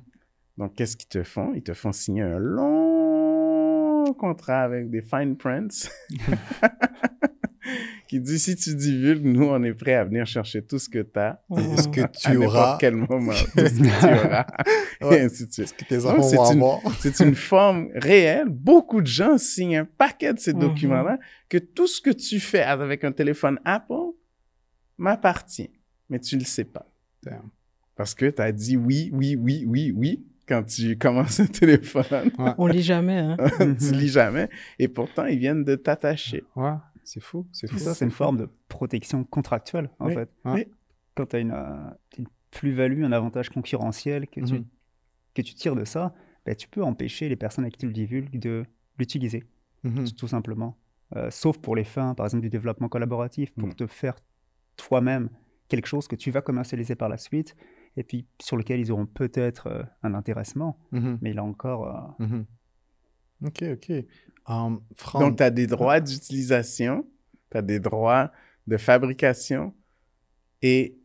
Donc, 0.59 0.75
qu'est-ce 0.75 0.97
qu'ils 0.97 1.09
te 1.09 1.23
font? 1.23 1.53
Ils 1.55 1.63
te 1.63 1.75
font 1.75 1.93
signer 1.93 2.23
un 2.23 2.39
long 2.39 4.13
contrat 4.15 4.63
avec 4.63 4.91
des 4.91 5.03
fine 5.03 5.37
prints 5.37 5.91
qui 8.09 8.21
dit 8.21 8.39
si 8.39 8.57
tu 8.57 8.75
divulgues, 8.75 9.25
nous, 9.25 9.45
on 9.45 9.63
est 9.63 9.75
prêt 9.75 9.95
à 9.95 10.05
venir 10.05 10.27
chercher 10.27 10.63
tout 10.63 10.79
ce 10.79 10.89
que 10.89 11.01
tu 11.01 11.19
as. 11.19 11.41
Ce 11.51 11.89
que 11.89 12.01
tu 12.19 12.37
auras. 12.39 12.75
À 12.75 12.79
quel 12.81 12.97
moment. 12.97 13.33
Tout 13.57 13.67
ce 13.67 13.79
que 13.79 14.01
tu 14.01 14.27
auras. 14.27 14.47
et 15.13 15.21
ainsi 15.21 15.47
de 15.47 15.53
suite. 15.53 15.77
Que 15.77 15.85
tes 15.85 16.05
enfants 16.05 16.81
C'est 16.99 17.21
une 17.21 17.35
forme 17.35 17.89
réelle. 17.95 18.49
Beaucoup 18.49 19.01
de 19.01 19.07
gens 19.07 19.39
signent 19.39 19.79
un 19.79 19.85
paquet 19.85 20.35
de 20.35 20.39
ces 20.39 20.55
mhm. 20.55 20.61
documents-là 20.61 21.19
que 21.49 21.59
tout 21.59 21.87
ce 21.87 22.01
que 22.01 22.11
tu 22.11 22.41
fais 22.41 22.63
avec 22.63 23.05
un 23.05 23.13
téléphone 23.13 23.61
Apple 23.65 24.13
m'appartient. 24.99 25.71
Mais 26.09 26.19
tu 26.19 26.35
ne 26.35 26.41
le 26.41 26.47
sais 26.47 26.65
pas. 26.65 26.91
Parce 27.95 28.15
que 28.15 28.27
tu 28.27 28.43
as 28.43 28.51
dit 28.51 28.77
oui, 28.77 29.11
oui, 29.13 29.37
oui, 29.37 29.65
oui, 29.69 29.93
oui 29.95 30.27
quand 30.51 30.65
tu 30.65 30.99
commences 30.99 31.39
un 31.39 31.47
téléphone. 31.47 32.33
On 32.59 32.67
lit 32.67 32.83
jamais. 32.83 33.19
Hein? 33.19 33.37
tu 33.79 33.93
lis 33.93 34.09
jamais. 34.09 34.51
Et 34.81 34.89
pourtant, 34.89 35.27
ils 35.27 35.39
viennent 35.39 35.63
de 35.63 35.77
t'attacher. 35.77 36.43
Ouais. 36.57 36.73
C'est 37.05 37.21
fou, 37.21 37.47
c'est 37.53 37.71
fou. 37.71 37.79
Ça, 37.79 37.95
c'est 37.95 38.05
une 38.05 38.11
forme 38.11 38.37
de 38.37 38.49
protection 38.69 39.23
contractuelle, 39.23 39.91
en 40.01 40.09
fait. 40.11 40.29
Quand 41.15 41.27
tu 41.27 41.37
as 41.37 41.39
une, 41.39 41.53
euh, 41.53 41.91
une 42.19 42.27
plus-value, 42.51 43.05
un 43.05 43.13
avantage 43.13 43.49
concurrentiel 43.51 44.27
que, 44.27 44.41
tu, 44.41 44.55
mhm. 44.55 44.65
que 45.35 45.43
tu 45.43 45.55
tires 45.55 45.77
de 45.77 45.85
ça, 45.85 46.15
ben, 46.47 46.57
tu 46.57 46.69
peux 46.69 46.83
empêcher 46.83 47.29
les 47.29 47.37
personnes 47.37 47.65
à 47.65 47.71
qui 47.71 47.79
tu 47.79 47.87
le 47.87 47.93
divulgues 47.93 48.39
de 48.39 48.65
l'utiliser, 48.99 49.45
mhm. 49.85 50.11
tout 50.13 50.29
simplement. 50.29 50.77
Euh, 51.17 51.31
sauf 51.31 51.59
pour 51.59 51.77
les 51.77 51.85
fins, 51.85 52.15
par 52.15 52.27
exemple, 52.27 52.43
du 52.43 52.51
développement 52.51 52.89
collaboratif, 52.89 53.53
pour 53.53 53.69
mhm. 53.69 53.75
te 53.75 53.87
faire 53.87 54.17
toi-même 54.77 55.29
quelque 55.69 55.87
chose 55.87 56.09
que 56.09 56.17
tu 56.17 56.33
vas 56.33 56.43
commercialiser 56.43 56.97
par 56.97 57.09
la 57.09 57.19
suite, 57.19 57.57
et 58.01 58.03
puis 58.03 58.27
sur 58.41 58.57
lequel 58.57 58.81
ils 58.81 58.91
auront 58.91 59.07
peut-être 59.07 59.67
euh, 59.67 59.83
un 60.03 60.15
intéressement, 60.15 60.79
mais 61.21 61.33
là 61.33 61.45
encore... 61.45 62.17
Ok, 63.43 63.63
ok. 63.63 63.93
Donc, 65.15 65.37
tu 65.37 65.43
as 65.43 65.51
des 65.51 65.67
droits 65.67 66.01
d'utilisation, 66.01 67.07
tu 67.51 67.59
as 67.59 67.63
des 67.63 67.79
droits 67.79 68.33
de 68.67 68.77
fabrication. 68.77 69.75
Et 70.63 70.99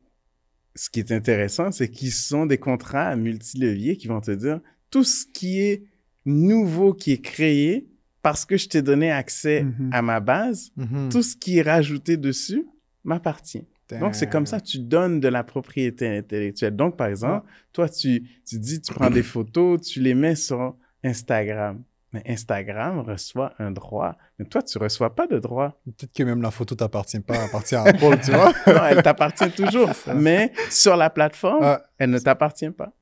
ce 0.76 0.90
qui 0.90 1.00
est 1.00 1.12
intéressant, 1.12 1.72
c'est 1.72 1.90
qu'ils 1.90 2.12
sont 2.12 2.46
des 2.46 2.58
contrats 2.58 3.08
à 3.08 3.16
multilevier 3.16 3.98
qui 3.98 4.08
vont 4.08 4.22
te 4.22 4.32
dire 4.32 4.60
tout 4.90 5.04
ce 5.04 5.26
qui 5.26 5.60
est 5.60 5.84
nouveau 6.26 6.94
qui 6.94 7.12
est 7.12 7.22
créé 7.22 7.90
parce 8.22 8.46
que 8.46 8.58
je 8.58 8.68
t'ai 8.68 8.82
donné 8.82 9.12
accès 9.12 9.64
mm-hmm. 9.64 9.90
à 9.92 10.02
ma 10.02 10.20
base, 10.20 10.72
mm-hmm. 10.78 11.10
tout 11.10 11.22
ce 11.22 11.36
qui 11.36 11.60
est 11.60 11.62
rajouté 11.62 12.18
dessus 12.18 12.66
m'appartient. 13.04 13.68
Donc, 13.92 14.16
c'est 14.16 14.28
comme 14.28 14.46
ça, 14.46 14.60
tu 14.60 14.80
donnes 14.80 15.20
de 15.20 15.28
la 15.28 15.44
propriété 15.44 16.18
intellectuelle. 16.18 16.76
Donc, 16.76 16.98
par 16.98 17.08
exemple, 17.08 17.46
toi, 17.72 17.88
tu, 17.88 18.24
tu 18.48 18.60
dis, 18.60 18.82
tu 18.82 18.94
prends 18.94 19.10
des 19.10 19.24
photos, 19.24 19.82
tu 19.82 20.02
les 20.02 20.14
mets 20.14 20.36
sur 20.36 20.76
Instagram. 21.04 21.84
Mais 22.12 22.24
Instagram 22.28 23.00
reçoit 23.00 23.54
un 23.60 23.72
droit. 23.72 24.16
Mais 24.40 24.46
toi, 24.46 24.64
tu 24.64 24.78
ne 24.78 24.84
reçois 24.84 25.14
pas 25.14 25.28
de 25.28 25.38
droit. 25.38 25.78
Peut-être 25.86 26.14
que 26.14 26.24
même 26.24 26.42
la 26.42 26.50
photo 26.50 26.74
t'appartient 26.74 27.20
pas, 27.20 27.44
appartient 27.44 27.76
à 27.76 27.92
Paul, 28.00 28.20
tu 28.22 28.32
vois. 28.32 28.54
non, 28.68 28.86
elle 28.86 29.04
t'appartient 29.04 29.52
toujours. 29.52 29.92
mais 30.16 30.52
sur 30.70 30.96
la 30.96 31.10
plateforme, 31.10 31.78
elle 31.98 32.10
ne 32.10 32.20
t'appartient 32.20 32.72
pas. 32.72 32.94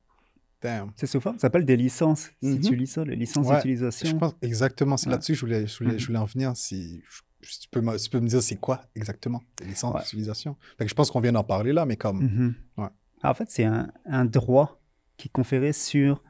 C'est 0.96 1.06
souvent, 1.06 1.32
ça 1.34 1.40
s'appelle 1.40 1.64
des 1.64 1.76
licences. 1.76 2.30
Si 2.42 2.48
mhm. 2.48 2.60
tu 2.60 2.76
lis 2.76 2.86
ça, 2.86 3.04
les 3.04 3.16
licences 3.16 3.48
d'utilisation. 3.48 4.08
Je 4.08 4.16
pense 4.16 4.34
exactement, 4.40 4.96
c'est 4.96 5.10
là-dessus 5.10 5.32
que 5.32 5.38
je 5.38 5.40
voulais, 5.44 5.66
je 5.66 5.78
voulais, 5.78 5.98
je 5.98 6.06
voulais 6.06 6.18
en 6.18 6.24
venir. 6.24 6.52
Si, 6.56 7.02
tu, 7.46 7.68
peux 7.68 7.80
me, 7.80 7.96
tu 7.98 8.10
peux 8.10 8.20
me 8.20 8.28
dire 8.28 8.42
c'est 8.42 8.56
quoi 8.56 8.82
exactement 8.94 9.42
les 9.60 9.66
licences 9.66 10.02
d'utilisation? 10.02 10.56
Je 10.80 10.94
pense 10.94 11.10
qu'on 11.10 11.20
vient 11.20 11.32
d'en 11.32 11.44
parler 11.44 11.72
là, 11.72 11.86
mais 11.86 11.96
comme. 11.96 12.22
Mhm. 12.22 12.90
en 13.22 13.34
fait, 13.34 13.50
c'est 13.50 13.64
un, 13.64 13.92
un, 14.06 14.24
droit 14.24 14.80
qui 15.16 15.28
est 15.28 15.32
conféré 15.32 15.72
sur 15.72 16.22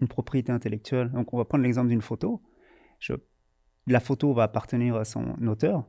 une 0.00 0.08
propriété 0.08 0.52
intellectuelle. 0.52 1.10
Donc, 1.12 1.32
on 1.32 1.38
va 1.38 1.44
prendre 1.44 1.64
l'exemple 1.64 1.88
d'une 1.88 2.02
photo. 2.02 2.42
Je, 2.98 3.14
la 3.86 4.00
photo 4.00 4.32
va 4.32 4.44
appartenir 4.44 4.96
à 4.96 5.04
son 5.04 5.46
auteur. 5.46 5.88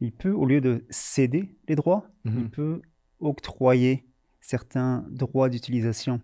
Il 0.00 0.12
peut, 0.12 0.32
au 0.32 0.46
lieu 0.46 0.60
de 0.60 0.84
céder 0.90 1.56
les 1.68 1.76
droits, 1.76 2.08
mhm. 2.24 2.40
il 2.40 2.50
peut 2.50 2.82
octroyer 3.20 4.06
certains 4.40 5.04
droits 5.08 5.48
d'utilisation. 5.48 6.20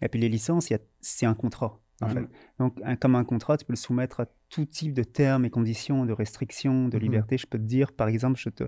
Et 0.00 0.08
puis 0.08 0.20
les 0.20 0.28
licences, 0.28 0.72
c'est 1.00 1.26
un 1.26 1.34
contrat. 1.34 1.80
En 2.02 2.08
fait. 2.08 2.28
Donc, 2.58 2.78
comme 3.00 3.14
un 3.14 3.24
contrat, 3.24 3.56
tu 3.56 3.64
peux 3.64 3.72
le 3.72 3.78
soumettre 3.78 4.20
à 4.20 4.26
tout 4.48 4.66
type 4.66 4.92
de 4.92 5.02
termes 5.02 5.44
et 5.44 5.50
conditions, 5.50 6.04
de 6.04 6.12
restrictions, 6.12 6.88
de 6.88 6.96
mhm. 6.96 7.02
liberté. 7.02 7.38
Je 7.38 7.46
peux 7.46 7.58
te 7.58 7.64
dire, 7.64 7.92
par 7.92 8.08
exemple, 8.08 8.38
je, 8.38 8.50
te, 8.50 8.64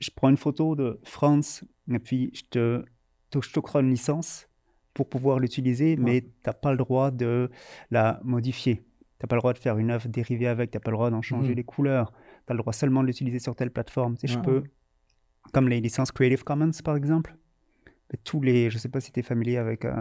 je 0.00 0.10
prends 0.14 0.28
une 0.28 0.36
photo 0.36 0.74
de 0.74 1.00
France 1.04 1.64
et 1.90 1.98
puis 1.98 2.30
je 2.34 2.42
te, 2.50 2.84
je 3.40 3.52
t'octroie 3.52 3.80
une 3.80 3.90
licence 3.90 4.48
pour 4.92 5.08
pouvoir 5.08 5.38
l'utiliser, 5.38 5.96
mais 5.96 6.22
tu 6.22 6.28
n'as 6.46 6.52
pas 6.52 6.72
le 6.72 6.76
droit 6.76 7.10
de 7.12 7.50
la 7.90 8.20
modifier. 8.24 8.76
Tu 8.76 9.24
n'as 9.24 9.28
pas 9.28 9.36
le 9.36 9.40
droit 9.40 9.52
de 9.52 9.58
faire 9.58 9.78
une 9.78 9.90
œuvre 9.90 10.08
dérivée 10.08 10.48
avec, 10.48 10.72
tu 10.72 10.76
n'as 10.76 10.80
pas 10.80 10.90
le 10.90 10.96
droit 10.96 11.10
d'en 11.10 11.22
changer 11.22 11.52
mmh. 11.52 11.56
les 11.56 11.64
couleurs. 11.64 12.12
Tu 12.46 12.52
as 12.52 12.54
le 12.54 12.58
droit 12.58 12.72
seulement 12.72 13.02
de 13.02 13.06
l'utiliser 13.06 13.38
sur 13.38 13.54
telle 13.54 13.70
plateforme. 13.70 14.16
Tu 14.16 14.26
sais, 14.26 14.34
je 14.34 14.38
peux, 14.40 14.64
comme 15.52 15.68
les 15.68 15.80
licences 15.80 16.10
Creative 16.10 16.42
Commons 16.42 16.70
par 16.84 16.96
exemple, 16.96 17.36
tous 18.24 18.40
les, 18.40 18.70
je 18.70 18.76
ne 18.76 18.80
sais 18.80 18.88
pas 18.88 19.00
si 19.00 19.12
tu 19.12 19.20
es 19.20 19.22
familier 19.22 19.58
avec 19.58 19.84
euh, 19.84 19.94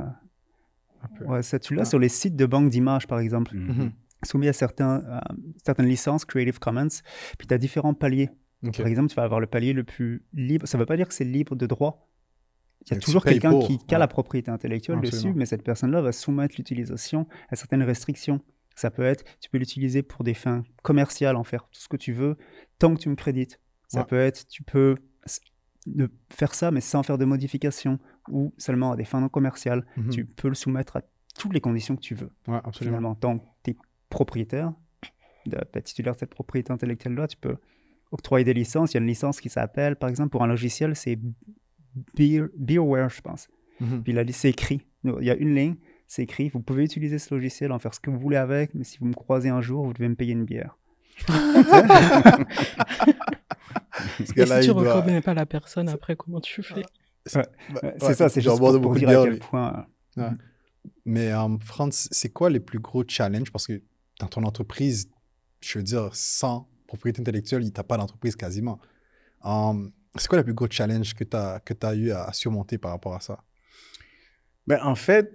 ouais, 1.25 1.43
ça, 1.43 1.59
tu 1.59 1.75
l'as 1.75 1.85
sur 1.85 1.99
les 1.99 2.09
sites 2.09 2.35
de 2.35 2.45
banque 2.45 2.69
d'images 2.69 3.07
par 3.07 3.19
exemple, 3.19 3.55
mmh. 3.55 3.83
Mmh. 3.83 3.91
soumis 4.23 4.47
à 4.47 4.53
certains, 4.53 5.03
certaines 5.65 5.87
licences 5.87 6.25
Creative 6.25 6.59
Commons, 6.59 6.87
puis 7.37 7.47
tu 7.47 7.53
as 7.53 7.57
différents 7.57 7.93
paliers. 7.93 8.29
Par 8.75 8.87
exemple, 8.87 9.09
tu 9.09 9.15
vas 9.15 9.23
avoir 9.23 9.39
le 9.39 9.45
palier 9.45 9.71
le 9.71 9.83
plus 9.83 10.25
libre. 10.33 10.67
Ça 10.67 10.77
ne 10.77 10.81
veut 10.81 10.87
pas 10.87 10.97
dire 10.97 11.07
que 11.07 11.13
c'est 11.13 11.23
libre 11.23 11.55
de 11.55 11.67
droit, 11.67 12.07
il 12.85 12.93
y 12.93 12.97
a 12.97 12.99
toujours 12.99 13.23
quelqu'un 13.23 13.59
qui, 13.59 13.79
a 13.93 13.97
la 13.97 14.07
propriété 14.07 14.49
intellectuelle 14.49 15.01
dessus, 15.01 15.33
mais 15.33 15.45
cette 15.45 15.63
personne-là 15.63 16.01
va 16.01 16.11
soumettre 16.11 16.55
l'utilisation 16.57 17.27
à 17.49 17.55
certaines 17.55 17.83
restrictions. 17.83 18.41
Ça 18.75 18.91
peut 18.91 19.03
être, 19.03 19.23
tu 19.39 19.49
peux 19.49 19.57
l'utiliser 19.57 20.03
pour 20.03 20.23
des 20.23 20.35
fins 20.35 20.63
commerciales, 20.83 21.35
en 21.35 21.43
faire 21.43 21.63
tout 21.63 21.81
ce 21.81 21.87
que 21.87 21.97
tu 21.97 22.13
veux, 22.13 22.37
tant 22.77 22.93
que 22.93 22.99
tu 22.99 23.09
me 23.09 23.15
crédites. 23.15 23.59
Ça 23.87 24.03
peut 24.03 24.19
être, 24.19 24.47
tu 24.47 24.63
peux 24.63 24.97
faire 26.29 26.53
ça, 26.53 26.71
mais 26.71 26.81
sans 26.81 27.03
faire 27.03 27.17
de 27.17 27.25
modifications, 27.25 27.99
ou 28.30 28.53
seulement 28.57 28.91
à 28.91 28.95
des 28.95 29.05
fins 29.05 29.21
non 29.21 29.30
commerciales. 29.30 29.86
Mhm. 29.97 30.09
Tu 30.09 30.25
peux 30.25 30.49
le 30.49 30.55
soumettre 30.55 30.97
à 30.97 31.01
toutes 31.38 31.53
les 31.53 31.61
conditions 31.61 31.95
que 31.95 32.01
tu 32.01 32.15
veux. 32.15 32.32
Ouais, 32.47 32.59
absolument. 32.63 32.97
Finalement, 32.97 33.15
tant 33.15 33.39
que 33.39 33.45
tu 33.63 33.71
es 33.71 33.78
propriétaire, 34.09 34.73
de, 35.45 35.80
titulaire 35.80 36.13
de 36.13 36.19
cette 36.19 36.32
propriété 36.32 36.71
intellectuelle-là, 36.71 37.28
tu 37.28 37.38
peux 37.38 37.57
octroyer 38.11 38.43
des 38.45 38.53
licences. 38.53 38.93
Il 38.93 38.95
y 38.95 38.97
a 38.97 39.01
une 39.01 39.07
licence 39.07 39.39
qui 39.39 39.49
s'appelle, 39.49 39.95
par 39.95 40.09
exemple, 40.09 40.30
pour 40.30 40.43
un 40.43 40.47
logiciel, 40.47 40.95
c'est 40.95 41.19
Beer, 42.15 42.45
Beerware, 42.57 43.09
je 43.09 43.21
pense. 43.21 43.47
Puis 43.80 44.13
il 44.13 44.17
a 44.17 44.23
dit, 44.23 44.34
c'est 44.34 44.49
écrit. 44.49 44.82
Il 45.03 45.23
y 45.23 45.30
a 45.30 45.36
une 45.36 45.53
ligne, 45.53 45.75
c'est 46.07 46.23
écrit. 46.23 46.49
Vous 46.49 46.61
pouvez 46.61 46.84
utiliser 46.84 47.19
ce 47.19 47.34
logiciel, 47.34 47.71
en 47.71 47.80
faire 47.80 47.93
ce 47.93 47.99
que 47.99 48.09
vous 48.09 48.19
voulez 48.19 48.38
avec, 48.38 48.73
mais 48.73 48.84
si 48.84 48.97
vous 48.97 49.05
me 49.05 49.13
croisez 49.13 49.49
un 49.49 49.61
jour, 49.61 49.86
vous 49.86 49.93
devez 49.93 50.09
me 50.09 50.15
payer 50.15 50.34
une 50.34 50.45
bière. 50.45 50.78
Et 54.19 54.25
si 54.25 54.34
tu 54.34 54.39
ne 54.39 54.71
reconnais 54.71 55.21
pas 55.21 55.34
la 55.34 55.45
personne 55.45 55.89
après, 55.89 56.15
comment 56.15 56.39
tu 56.39 56.61
fais? 56.63 56.84
C'est 57.28 58.13
ça, 58.13 58.30
c'est 58.30 58.41
juste 58.41 58.57
pour, 58.57 58.82
pour 58.82 58.95
dire 58.95 59.09
à 59.09 59.23
quel 59.25 59.39
point... 59.39 59.86
Mais 61.05 61.34
en 61.34 61.59
France, 61.59 62.07
c'est 62.11 62.30
quoi 62.30 62.49
les 62.49 62.59
plus 62.59 62.80
gros 62.80 63.03
challenges? 63.07 63.51
Parce 63.51 63.67
que 63.67 63.82
dans 64.19 64.28
ton 64.28 64.43
entreprise, 64.43 65.09
je 65.61 65.80
veux 65.80 65.84
dire, 65.84 66.09
sans 66.13 66.69
propriété 66.88 67.21
intellectuelle, 67.21 67.63
il 67.63 67.71
t'a 67.71 67.84
pas 67.84 67.97
d'entreprise 67.97 68.36
quasiment. 68.36 68.80
Um, 69.43 69.91
c'est 70.15 70.28
quoi 70.28 70.38
le 70.38 70.43
plus 70.43 70.53
gros 70.53 70.67
challenge 70.69 71.13
que 71.13 71.23
tu 71.23 71.36
as, 71.36 71.59
que 71.59 71.73
as 71.86 71.95
eu 71.95 72.11
à, 72.11 72.32
surmonter 72.34 72.78
par 72.78 72.91
rapport 72.91 73.15
à 73.15 73.19
ça? 73.19 73.43
Ben, 74.65 74.80
en 74.84 74.95
fait, 74.95 75.32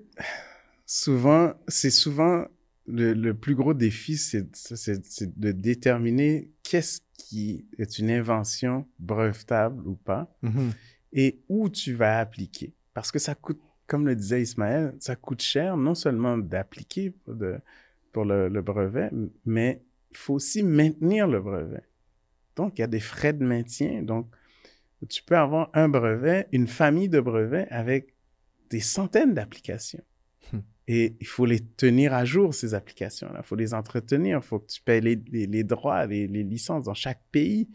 souvent, 0.87 1.55
c'est 1.69 1.91
souvent 1.91 2.47
le, 2.87 3.33
plus 3.33 3.55
gros 3.55 3.75
défi, 3.75 4.17
c'est 4.17 4.51
de 5.39 5.53
déterminer 5.53 6.51
qu'est-ce 6.63 7.01
qui 7.17 7.67
est 7.79 7.99
une 7.99 8.11
invention 8.11 8.87
brevetable 8.99 9.87
ou 9.87 9.95
pas 9.95 10.35
mm-hmm. 10.43 10.73
Et 11.13 11.41
où 11.49 11.69
tu 11.69 11.95
vas 11.95 12.19
appliquer. 12.19 12.75
Parce 12.95 13.13
que 13.13 13.19
ça 13.19 13.35
coûte, 13.35 13.61
comme 13.87 14.07
le 14.07 14.17
disait 14.17 14.43
Ismaël, 14.43 14.95
ça 14.99 15.17
coûte 15.17 15.43
cher 15.43 15.77
non 15.77 15.95
seulement 15.95 16.39
d'appliquer 16.39 17.11
pour, 17.11 17.35
pour 18.13 18.25
le, 18.25 18.49
le, 18.49 18.63
brevet, 18.63 19.11
mais 19.45 19.83
il 20.11 20.17
faut 20.17 20.35
aussi 20.35 20.63
maintenir 20.63 21.27
le 21.27 21.41
brevet. 21.41 21.83
Donc, 22.57 22.79
il 22.79 22.83
y 22.83 22.85
a 22.85 22.89
des 22.89 23.01
frais 23.01 23.33
de 23.33 23.45
maintien. 23.45 24.03
Donc, 24.03 24.27
tu 25.09 25.23
peux 25.23 25.37
avoir 25.37 25.71
un 25.75 25.89
brevet, 25.89 26.49
une 26.53 26.67
famille 26.67 27.09
de 27.09 27.21
brevets 27.21 27.67
avec 27.71 28.15
des 28.71 28.81
centaines 28.81 29.35
d'applications. 29.35 30.05
Hmm. 30.53 30.61
Et 30.89 31.17
il 31.21 31.27
faut 31.27 31.47
les 31.47 31.61
tenir 31.61 32.15
à 32.15 32.25
jour, 32.25 32.55
ces 32.55 32.75
applications-là. 32.75 33.41
Il 33.43 33.47
faut 33.47 33.57
les 33.57 33.75
entretenir. 33.75 34.39
Il 34.39 34.47
faut 34.47 34.59
que 34.59 34.71
tu 34.71 34.81
payes 34.81 35.01
les, 35.01 35.65
droits, 35.65 36.07
les, 36.07 36.27
licences 36.27 36.85
dans 36.85 36.95
chaque 36.95 37.23
pays. 37.31 37.69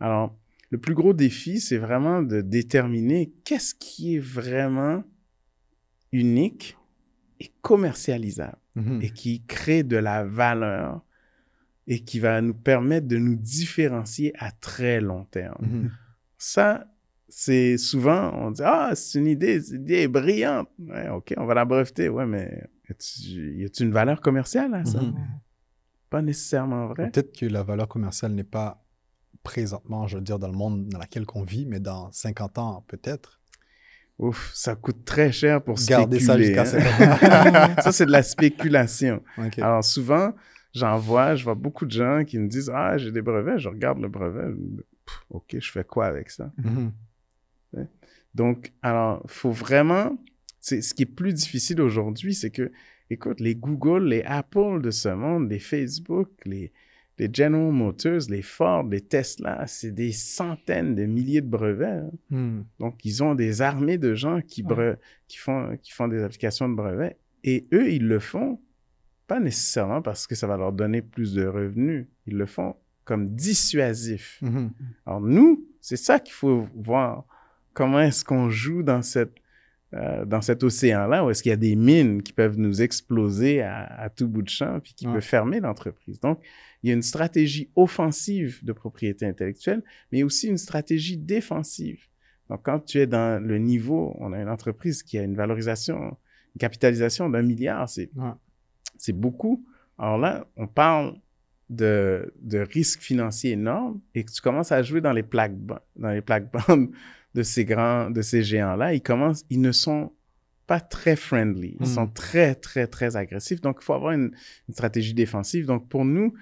Alors, 0.00 0.36
le 0.70 0.78
plus 0.78 0.94
gros 0.94 1.12
défi, 1.12 1.60
c'est 1.60 1.78
vraiment 1.78 2.22
de 2.22 2.40
déterminer 2.40 3.32
qu'est-ce 3.44 3.74
qui 3.74 4.16
est 4.16 4.20
vraiment 4.20 5.04
unique 6.12 6.76
et 7.40 7.52
commercialisable 7.62 8.58
hmm. 8.74 9.00
et 9.02 9.10
qui 9.10 9.44
crée 9.44 9.82
de 9.82 9.96
la 9.96 10.24
valeur 10.24 11.02
et 11.86 12.00
qui 12.00 12.18
va 12.18 12.40
nous 12.40 12.54
permettre 12.54 13.06
de 13.06 13.16
nous 13.16 13.36
différencier 13.36 14.32
à 14.38 14.50
très 14.50 15.00
long 15.00 15.24
terme. 15.26 15.64
Hmm. 15.64 15.90
Ça, 16.38 16.86
c'est 17.28 17.76
souvent, 17.78 18.32
on 18.34 18.50
dit, 18.50 18.62
ah, 18.64 18.92
c'est 18.94 19.18
une 19.18 19.26
idée, 19.26 19.60
cette 19.60 19.80
idée 19.80 20.02
est 20.02 20.08
brillante. 20.08 20.68
OK, 21.12 21.34
on 21.36 21.44
va 21.44 21.54
la 21.54 21.64
breveter. 21.64 22.08
Ouais, 22.08 22.26
mais 22.26 22.68
y 22.88 23.64
a-t-il 23.64 23.86
une 23.86 23.92
valeur 23.92 24.20
commerciale 24.20 24.74
à 24.74 24.84
ça? 24.84 25.00
Mhm. 25.00 25.14
Pas 26.08 26.22
nécessairement 26.22 26.86
vrai. 26.86 27.10
Peut-être 27.10 27.36
que 27.36 27.46
la 27.46 27.62
valeur 27.62 27.88
commerciale 27.88 28.32
n'est 28.32 28.44
pas 28.44 28.85
présentement, 29.46 30.08
je 30.08 30.16
veux 30.16 30.24
dire, 30.24 30.40
dans 30.40 30.48
le 30.48 30.56
monde 30.56 30.88
dans 30.88 30.98
lequel 30.98 31.24
on 31.36 31.44
vit, 31.44 31.66
mais 31.66 31.78
dans 31.78 32.10
50 32.10 32.58
ans, 32.58 32.84
peut-être. 32.88 33.40
Ouf, 34.18 34.50
ça 34.52 34.74
coûte 34.74 35.04
très 35.04 35.30
cher 35.30 35.62
pour 35.62 35.76
Garder 35.76 36.18
spéculer. 36.18 36.54
ça 36.56 36.64
jusqu'à 36.64 36.80
50 36.80 37.78
ans. 37.78 37.82
ça, 37.82 37.92
c'est 37.92 38.06
de 38.06 38.10
la 38.10 38.24
spéculation. 38.24 39.22
Alors, 39.58 39.84
souvent, 39.84 40.32
j'en 40.74 40.98
vois, 40.98 41.36
je 41.36 41.44
vois 41.44 41.54
beaucoup 41.54 41.86
de 41.86 41.92
gens 41.92 42.24
qui 42.24 42.40
me 42.40 42.48
disent, 42.48 42.72
ah, 42.74 42.98
j'ai 42.98 43.12
des 43.12 43.22
brevets, 43.22 43.58
je 43.58 43.68
regarde 43.68 44.00
le 44.00 44.08
brevet. 44.08 44.52
OK, 45.30 45.56
je 45.56 45.70
fais 45.70 45.84
quoi 45.84 46.06
avec 46.06 46.30
ça? 46.30 46.50
Mm-hmm. 46.60 47.86
Donc, 48.34 48.72
alors, 48.82 49.22
il 49.24 49.30
faut 49.30 49.52
vraiment. 49.52 50.18
Ce 50.60 50.92
qui 50.92 51.04
est 51.04 51.14
plus 51.14 51.32
difficile 51.32 51.80
aujourd'hui, 51.80 52.34
c'est 52.34 52.50
que, 52.50 52.72
écoute, 53.10 53.38
les 53.38 53.54
Google, 53.54 54.08
les 54.08 54.22
Apple 54.22 54.80
de 54.82 54.90
ce 54.90 55.10
monde, 55.10 55.48
les 55.48 55.60
Facebook, 55.60 56.30
les, 56.44 56.72
les 57.18 57.30
General 57.32 57.72
Motors, 57.72 58.28
les 58.28 58.42
Ford, 58.42 58.84
les 58.84 59.00
Tesla, 59.00 59.66
c'est 59.66 59.92
des 59.92 60.12
centaines 60.12 60.94
de 60.94 61.06
milliers 61.06 61.40
de 61.40 61.48
brevets. 61.48 61.86
Hein. 61.86 62.10
Mm. 62.30 62.60
Donc, 62.78 63.04
ils 63.04 63.22
ont 63.22 63.34
des 63.34 63.62
armées 63.62 63.98
de 63.98 64.14
gens 64.14 64.40
qui, 64.42 64.64
qui, 65.28 65.38
font, 65.38 65.76
qui 65.82 65.92
font 65.92 66.08
des 66.08 66.22
applications 66.22 66.68
de 66.68 66.74
brevets. 66.74 67.18
Et 67.44 67.66
eux, 67.72 67.90
ils 67.90 68.06
le 68.06 68.18
font 68.18 68.60
pas 69.26 69.40
nécessairement 69.40 70.02
parce 70.02 70.26
que 70.26 70.34
ça 70.34 70.46
va 70.46 70.56
leur 70.56 70.72
donner 70.72 71.02
plus 71.02 71.34
de 71.34 71.46
revenus. 71.46 72.06
Ils 72.26 72.36
le 72.36 72.46
font 72.46 72.76
comme 73.04 73.34
dissuasif. 73.34 74.40
Mm-hmm. 74.42 74.70
Alors 75.06 75.20
nous, 75.20 75.64
c'est 75.80 75.96
ça 75.96 76.20
qu'il 76.20 76.34
faut 76.34 76.68
voir. 76.74 77.24
Comment 77.72 78.00
est-ce 78.00 78.24
qu'on 78.24 78.50
joue 78.50 78.82
dans 78.82 79.02
cette 79.02 79.36
euh, 79.94 80.24
dans 80.24 80.40
cet 80.40 80.64
océan-là 80.64 81.24
où 81.24 81.30
est-ce 81.30 81.44
qu'il 81.44 81.50
y 81.50 81.52
a 81.52 81.56
des 81.56 81.76
mines 81.76 82.20
qui 82.20 82.32
peuvent 82.32 82.58
nous 82.58 82.82
exploser 82.82 83.62
à, 83.62 84.10
tout 84.14 84.26
bout 84.26 84.42
de 84.42 84.48
champ 84.48 84.80
puis 84.80 84.92
qui 84.94 85.06
peuvent 85.06 85.20
fermer 85.20 85.60
l'entreprise? 85.60 86.18
Donc, 86.18 86.40
il 86.82 86.88
y 86.88 86.90
a 86.90 86.94
une 86.94 87.02
stratégie 87.02 87.70
offensive 87.76 88.64
de 88.64 88.72
propriété 88.72 89.26
intellectuelle, 89.26 89.82
mais 90.12 90.22
aussi 90.22 90.48
une 90.48 90.58
stratégie 90.58 91.16
défensive. 91.16 92.06
Donc, 92.48 92.62
quand 92.62 92.80
tu 92.80 92.98
es 92.98 93.06
dans 93.06 93.42
le 93.42 93.58
niveau, 93.58 94.14
on 94.20 94.32
a 94.32 94.40
une 94.40 94.48
entreprise 94.48 95.02
qui 95.02 95.18
a 95.18 95.22
une 95.22 95.34
valorisation, 95.34 96.16
une 96.54 96.58
capitalisation 96.60 97.28
d'un 97.28 97.42
milliard, 97.42 97.88
c'est 97.88 98.10
c'est 98.98 99.12
beaucoup. 99.12 99.66
Alors 99.98 100.18
là, 100.18 100.46
on 100.56 100.66
parle 100.66 101.18
de, 101.68 102.32
de 102.40 102.58
risques 102.58 103.00
financiers 103.00 103.52
énormes 103.52 104.00
et 104.14 104.24
que 104.24 104.30
tu 104.30 104.40
commences 104.40 104.72
à 104.72 104.82
jouer 104.82 105.00
dans 105.00 105.12
les 105.12 105.22
plaques 105.22 105.56
dans 105.96 106.10
les 106.10 106.20
plaques 106.20 106.52
bandes 106.52 106.90
de 107.34 107.42
ces 107.42 107.64
grands 107.64 108.10
de 108.10 108.22
ces 108.22 108.42
géants 108.44 108.76
là 108.76 108.94
ils 108.94 109.02
commencent 109.02 109.44
ils 109.50 109.60
ne 109.60 109.72
sont 109.72 110.12
pas 110.68 110.78
très 110.78 111.16
friendly 111.16 111.76
ils 111.80 111.86
sont 111.86 112.06
hmm. 112.06 112.12
très 112.12 112.54
très 112.54 112.86
très 112.86 113.16
agressifs 113.16 113.60
donc 113.60 113.78
il 113.80 113.84
faut 113.84 113.94
avoir 113.94 114.12
une, 114.12 114.30
stratégie 114.70 115.14
défensive 115.14 115.66
donc 115.66 115.88
pour 115.88 116.04
nous 116.04 116.34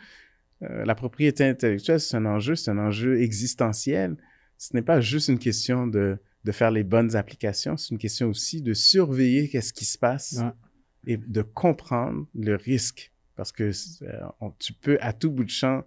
euh, 0.62 0.84
la 0.84 0.94
propriété 0.94 1.44
intellectuelle 1.44 2.00
c'est 2.00 2.16
un 2.16 2.26
enjeu 2.26 2.54
c'est 2.54 2.70
un 2.70 2.78
enjeu 2.78 3.20
existentiel 3.20 4.16
ce 4.58 4.74
n'est 4.74 4.82
pas 4.82 5.00
juste 5.00 5.28
une 5.28 5.38
question 5.38 5.86
de 5.86 6.18
de 6.44 6.52
faire 6.52 6.70
les 6.70 6.84
bonnes 6.84 7.16
applications 7.16 7.76
c'est 7.76 7.90
une 7.90 7.98
question 7.98 8.28
aussi 8.28 8.62
de 8.62 8.74
surveiller 8.74 9.48
qu'est-ce 9.48 9.72
qui 9.72 9.84
se 9.84 9.98
passe 9.98 10.40
et 11.06 11.16
de 11.16 11.42
comprendre 11.42 12.26
le 12.34 12.54
risque 12.54 13.12
parce 13.36 13.50
que 13.50 13.72
euh, 14.02 14.48
tu 14.58 14.72
peux 14.72 14.98
à 15.00 15.12
tout 15.12 15.30
bout 15.30 15.44
de 15.44 15.50
champ 15.50 15.84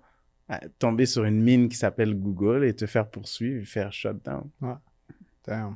tomber 0.79 1.05
sur 1.05 1.25
une 1.25 1.41
mine 1.41 1.69
qui 1.69 1.75
s'appelle 1.75 2.15
Google 2.15 2.63
et 2.63 2.73
te 2.73 2.85
faire 2.85 3.09
poursuivre, 3.09 3.65
faire 3.65 3.91
shutdown. 3.91 4.49
Ouais. 4.61 4.73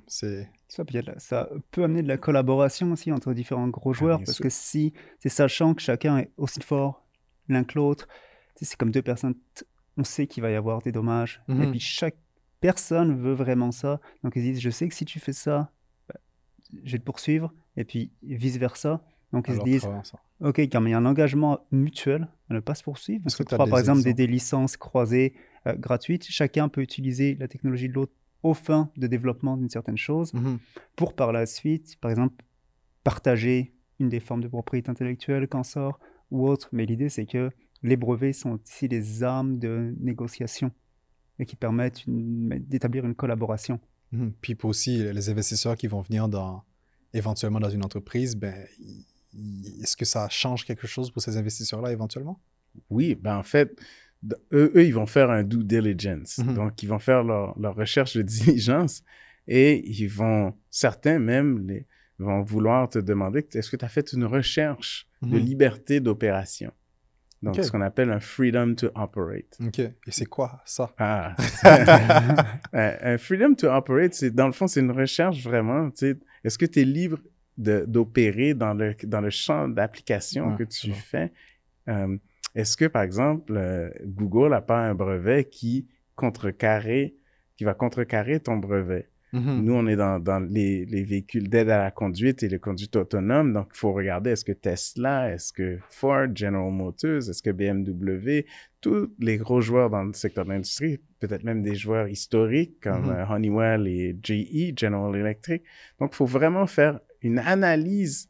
c'est 0.08 0.50
ça, 0.68 0.84
ça 1.18 1.50
peut 1.72 1.84
amener 1.84 2.04
de 2.04 2.08
la 2.08 2.18
collaboration 2.18 2.92
aussi 2.92 3.12
entre 3.12 3.34
différents 3.34 3.68
gros 3.68 3.92
ah, 3.92 3.98
joueurs 3.98 4.20
parce 4.20 4.40
que 4.40 4.50
si 4.50 4.94
c'est 5.20 5.30
sachant 5.30 5.74
que 5.74 5.82
chacun 5.82 6.20
est 6.20 6.32
aussi 6.38 6.62
fort 6.62 7.06
l'un 7.50 7.64
que 7.66 7.78
l'autre, 7.78 8.08
c'est 8.66 8.78
comme 8.78 8.92
deux 8.92 9.02
personnes, 9.02 9.36
on 9.98 10.04
sait 10.04 10.28
qu'il 10.28 10.42
va 10.44 10.52
y 10.52 10.56
avoir 10.56 10.82
des 10.82 10.92
dommages 10.92 11.42
et 11.50 11.54
mhm. 11.54 11.72
puis 11.72 11.80
chaque 11.80 12.16
personne 12.60 13.20
veut 13.20 13.34
vraiment 13.34 13.72
ça. 13.72 14.00
Donc 14.24 14.36
ils 14.36 14.44
disent 14.44 14.62
je 14.62 14.70
sais 14.70 14.88
que 14.88 14.96
si 14.96 15.06
tu 15.06 15.20
fais 15.20 15.34
ça, 15.34 15.72
bah, 16.08 16.16
je 16.84 16.92
vais 16.94 17.00
te 17.00 17.04
poursuivre 17.04 17.54
et 17.76 17.84
puis 17.84 18.12
vice 18.24 18.58
versa. 18.58 19.04
Donc 19.34 19.48
ils 19.48 19.56
se 19.56 19.64
disent, 19.64 19.88
ok, 20.42 20.60
quand 20.60 20.86
il 20.86 20.92
y 20.92 20.94
a 20.94 20.98
un 20.98 21.06
engagement 21.06 21.60
mutuel 21.72 22.28
à 22.50 22.54
ne 22.54 22.60
pas 22.60 22.76
se 22.76 22.84
poursuivre, 22.84 23.24
parce 23.24 23.36
que 23.36 23.44
tu 23.44 23.56
par 23.56 23.80
exemple 23.80 24.02
des, 24.04 24.28
licences 24.28 24.76
croisées 24.76 25.34
euh, 25.68 25.74
gratuites, 25.76 26.26
chacun 26.30 26.68
peut 26.68 26.82
utiliser 26.82 27.36
la 27.36 27.48
technologie 27.48 27.88
de 27.88 27.94
l'autre 27.94 28.12
au 28.44 28.54
fin 28.54 28.90
de 28.98 29.08
développement 29.08 29.56
d'une 29.56 29.70
certaine 29.70 29.98
chose, 29.98 30.34
mmh 30.34 30.58
pour 30.96 31.16
par 31.16 31.32
la 31.32 31.46
suite, 31.46 31.98
par 32.02 32.12
exemple, 32.12 32.44
partager 33.04 33.74
une 34.00 34.10
des 34.10 34.20
formes 34.20 34.42
de 34.42 34.48
propriété 34.48 34.90
intellectuelle 34.90 35.48
qu'en 35.48 35.64
sort 35.64 36.00
ou 36.30 36.48
autre. 36.48 36.70
Mais 36.72 36.86
l'idée, 36.86 37.10
c'est 37.10 37.26
que 37.26 37.52
les 37.84 37.98
brevets 37.98 38.34
sont 38.34 38.60
aussi 38.64 38.88
des 38.88 39.24
armes 39.24 39.58
de 39.58 39.94
négociation 40.00 40.72
et 41.40 41.46
qui 41.46 41.56
permettent 41.56 42.04
d'établir 42.08 43.06
une 43.06 43.16
collaboration. 43.16 43.80
Mmh 44.12 44.30
Puis 44.42 44.58
aussi, 44.64 44.98
les 45.12 45.30
investisseurs 45.30 45.76
qui 45.76 45.88
vont 45.88 46.02
venir 46.02 46.28
dans, 46.28 46.64
éventuellement 47.14 47.60
dans 47.60 47.70
une 47.70 47.84
entreprise, 47.84 48.36
ben, 48.36 48.54
est-ce 49.82 49.96
que 49.96 50.06
ça 50.06 50.28
change 50.30 50.66
quelque 50.66 50.88
chose 50.88 51.10
pour 51.12 51.22
ces 51.22 51.38
investisseurs-là 51.38 51.92
éventuellement? 51.92 52.40
Oui, 52.90 53.16
ben 53.16 53.38
en 53.38 53.44
fait, 53.44 53.80
eux, 54.54 54.72
eux, 54.76 54.86
ils 54.86 54.94
vont 54.94 55.06
faire 55.06 55.32
un 55.32 55.44
due 55.44 55.64
diligence. 55.64 56.38
Mm-hmm. 56.38 56.54
Donc, 56.54 56.84
ils 56.84 56.88
vont 56.88 57.00
faire 57.00 57.24
leur, 57.24 57.58
leur, 57.60 57.76
recherche 57.76 58.16
de 58.16 58.22
diligence 58.22 59.04
et 59.48 59.88
ils 59.90 60.08
vont, 60.08 60.54
certains 60.70 61.20
même, 61.20 61.68
les, 61.68 61.88
vont 62.20 62.42
vouloir 62.42 62.88
te 62.88 63.00
demander 63.00 63.48
est-ce 63.54 63.72
que 63.72 63.78
tu 63.78 63.86
as 63.86 63.90
fait 63.90 64.14
une 64.14 64.26
recherche 64.26 65.08
de 65.22 65.38
mm-hmm. 65.38 65.44
liberté 65.44 66.00
d'opération? 66.00 66.72
Donc, 67.42 67.56
ce 67.56 67.72
qu'on 67.72 67.82
appelle 67.82 68.12
un 68.12 68.20
freedom 68.20 68.76
to 68.76 68.90
operate. 68.94 69.58
OK. 69.66 69.80
Et 69.80 69.94
c'est 70.10 70.28
quoi 70.28 70.62
ça? 70.64 70.94
Ah. 71.00 71.36
un 72.74 73.18
freedom 73.18 73.56
to 73.56 73.68
operate, 73.68 74.14
c'est, 74.14 74.30
dans 74.30 74.46
le 74.46 74.52
fond, 74.54 74.68
c'est 74.68 74.80
une 74.80 74.92
recherche 74.92 75.44
vraiment, 75.44 75.90
tu 75.90 76.12
sais, 76.12 76.20
est-ce 76.44 76.58
que 76.58 76.68
tu 76.68 76.82
es 76.82 76.86
libre 76.86 77.18
d'opérer 77.58 78.54
dans 78.54 78.74
le, 78.74 78.96
dans 79.04 79.22
le 79.22 79.30
champ 79.30 79.68
d'application 79.68 80.56
que 80.56 80.64
tu 80.64 80.92
fais? 80.94 81.32
Euh, 81.88 82.16
est-ce 82.54 82.78
que, 82.78 82.86
par 82.86 83.02
exemple, 83.02 83.54
euh, 83.56 83.90
Google 84.06 84.52
n'a 84.52 84.62
pas 84.62 84.80
un 84.80 84.94
brevet 84.94 85.46
qui 85.46 85.88
contrecarrer, 86.16 87.16
qui 87.58 87.64
va 87.64 87.74
contrecarrer 87.74 88.40
ton 88.40 88.58
brevet? 88.58 89.10
Mm-hmm. 89.34 89.62
Nous, 89.62 89.74
on 89.74 89.88
est 89.88 89.96
dans, 89.96 90.20
dans 90.20 90.40
les, 90.40 90.86
les, 90.86 91.04
véhicules 91.04 91.48
d'aide 91.48 91.70
à 91.70 91.78
la 91.78 91.92
conduite 91.92 92.44
et 92.44 92.50
les 92.50 92.60
conduites 92.60 92.96
autonomes. 92.98 93.54
Donc, 93.54 93.70
il 93.74 93.78
faut 93.78 93.94
regarder 93.94 94.32
est-ce 94.32 94.44
que 94.44 94.52
Tesla, 94.52 95.34
est-ce 95.34 95.54
que 95.54 95.80
Ford, 95.90 96.28
General 96.36 96.70
Motors, 96.70 97.30
est-ce 97.30 97.42
que 97.42 97.50
BMW, 97.50 98.46
tous 98.82 99.14
les 99.20 99.38
gros 99.38 99.62
joueurs 99.62 99.90
dans 99.90 100.04
le 100.04 100.14
secteur 100.14 100.44
de 100.44 100.50
l'industrie, 100.50 101.00
peut-être 101.20 101.44
même 101.44 101.64
des 101.64 101.76
joueurs 101.76 102.10
historiques 102.10 102.82
comme 102.82 103.10
mm-hmm. 103.10 103.32
euh, 103.32 103.36
Honeywell 103.36 103.88
et 103.88 104.18
GE, 104.22 104.78
General 104.78 105.16
Electric. 105.16 105.64
Donc, 106.00 106.12
il 106.14 106.16
faut 106.18 106.26
vraiment 106.26 106.68
faire 106.68 107.00
une 107.22 107.40
analyse 107.40 108.30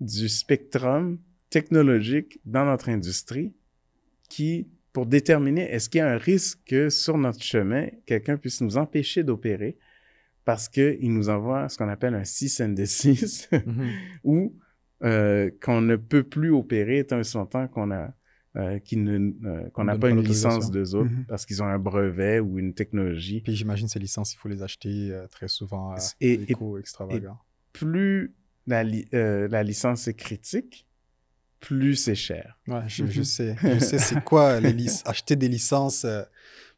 du 0.00 0.28
spectrum 0.28 1.18
technologique 1.50 2.40
dans 2.44 2.64
notre 2.64 2.88
industrie 2.88 3.54
qui, 4.28 4.66
pour 4.92 5.06
déterminer 5.06 5.70
est-ce 5.70 5.88
qu'il 5.88 6.00
y 6.00 6.02
a 6.02 6.08
un 6.08 6.18
risque 6.18 6.58
que 6.66 6.88
sur 6.88 7.16
notre 7.16 7.42
chemin, 7.42 7.86
quelqu'un 8.06 8.36
puisse 8.36 8.60
nous 8.60 8.76
empêcher 8.76 9.22
d'opérer 9.22 9.78
parce 10.46 10.70
qu'il 10.70 11.12
nous 11.12 11.28
envoie 11.28 11.68
ce 11.68 11.76
qu'on 11.76 11.90
appelle 11.90 12.14
un 12.14 12.24
cease 12.24 12.62
and 12.62 12.70
desist 12.70 13.50
mm-hmm. 13.52 13.90
ou 14.24 14.54
euh, 15.04 15.50
qu'on 15.62 15.82
ne 15.82 15.96
peut 15.96 16.22
plus 16.22 16.50
opérer 16.50 17.04
tant 17.04 17.20
et 17.20 17.34
longtemps 17.34 17.68
qu'on 17.68 17.90
a 17.90 18.14
euh, 18.56 18.78
euh, 18.94 19.68
qu'on 19.74 19.84
n'a 19.84 19.98
pas 19.98 20.08
une 20.08 20.22
licence 20.22 20.70
d'eux 20.70 20.94
autres 20.94 21.10
mm-hmm. 21.10 21.26
parce 21.26 21.44
qu'ils 21.44 21.62
ont 21.62 21.66
un 21.66 21.78
brevet 21.78 22.40
ou 22.40 22.58
une 22.58 22.72
technologie. 22.72 23.42
Puis 23.42 23.54
j'imagine 23.54 23.86
ces 23.86 23.98
licences, 23.98 24.32
il 24.32 24.38
faut 24.38 24.48
les 24.48 24.62
acheter 24.62 25.14
très 25.30 25.48
souvent 25.48 25.90
à 25.90 25.98
et, 26.22 26.38
des 26.38 26.54
coûts 26.54 26.78
extravagants 26.78 27.38
plus 27.76 28.34
la, 28.66 28.84
euh, 29.14 29.48
la 29.48 29.62
licence 29.62 30.08
est 30.08 30.14
critique, 30.14 30.86
plus 31.60 31.94
c'est 31.94 32.14
cher. 32.14 32.58
Ouais, 32.66 32.82
je, 32.86 33.06
je 33.06 33.22
sais. 33.34 33.56
Je 33.62 33.78
sais 33.78 33.98
c'est 33.98 34.24
quoi 34.24 34.60
les 34.60 34.74
acheter 35.04 35.36
des 35.36 35.48
licences 35.48 36.04
euh, 36.04 36.22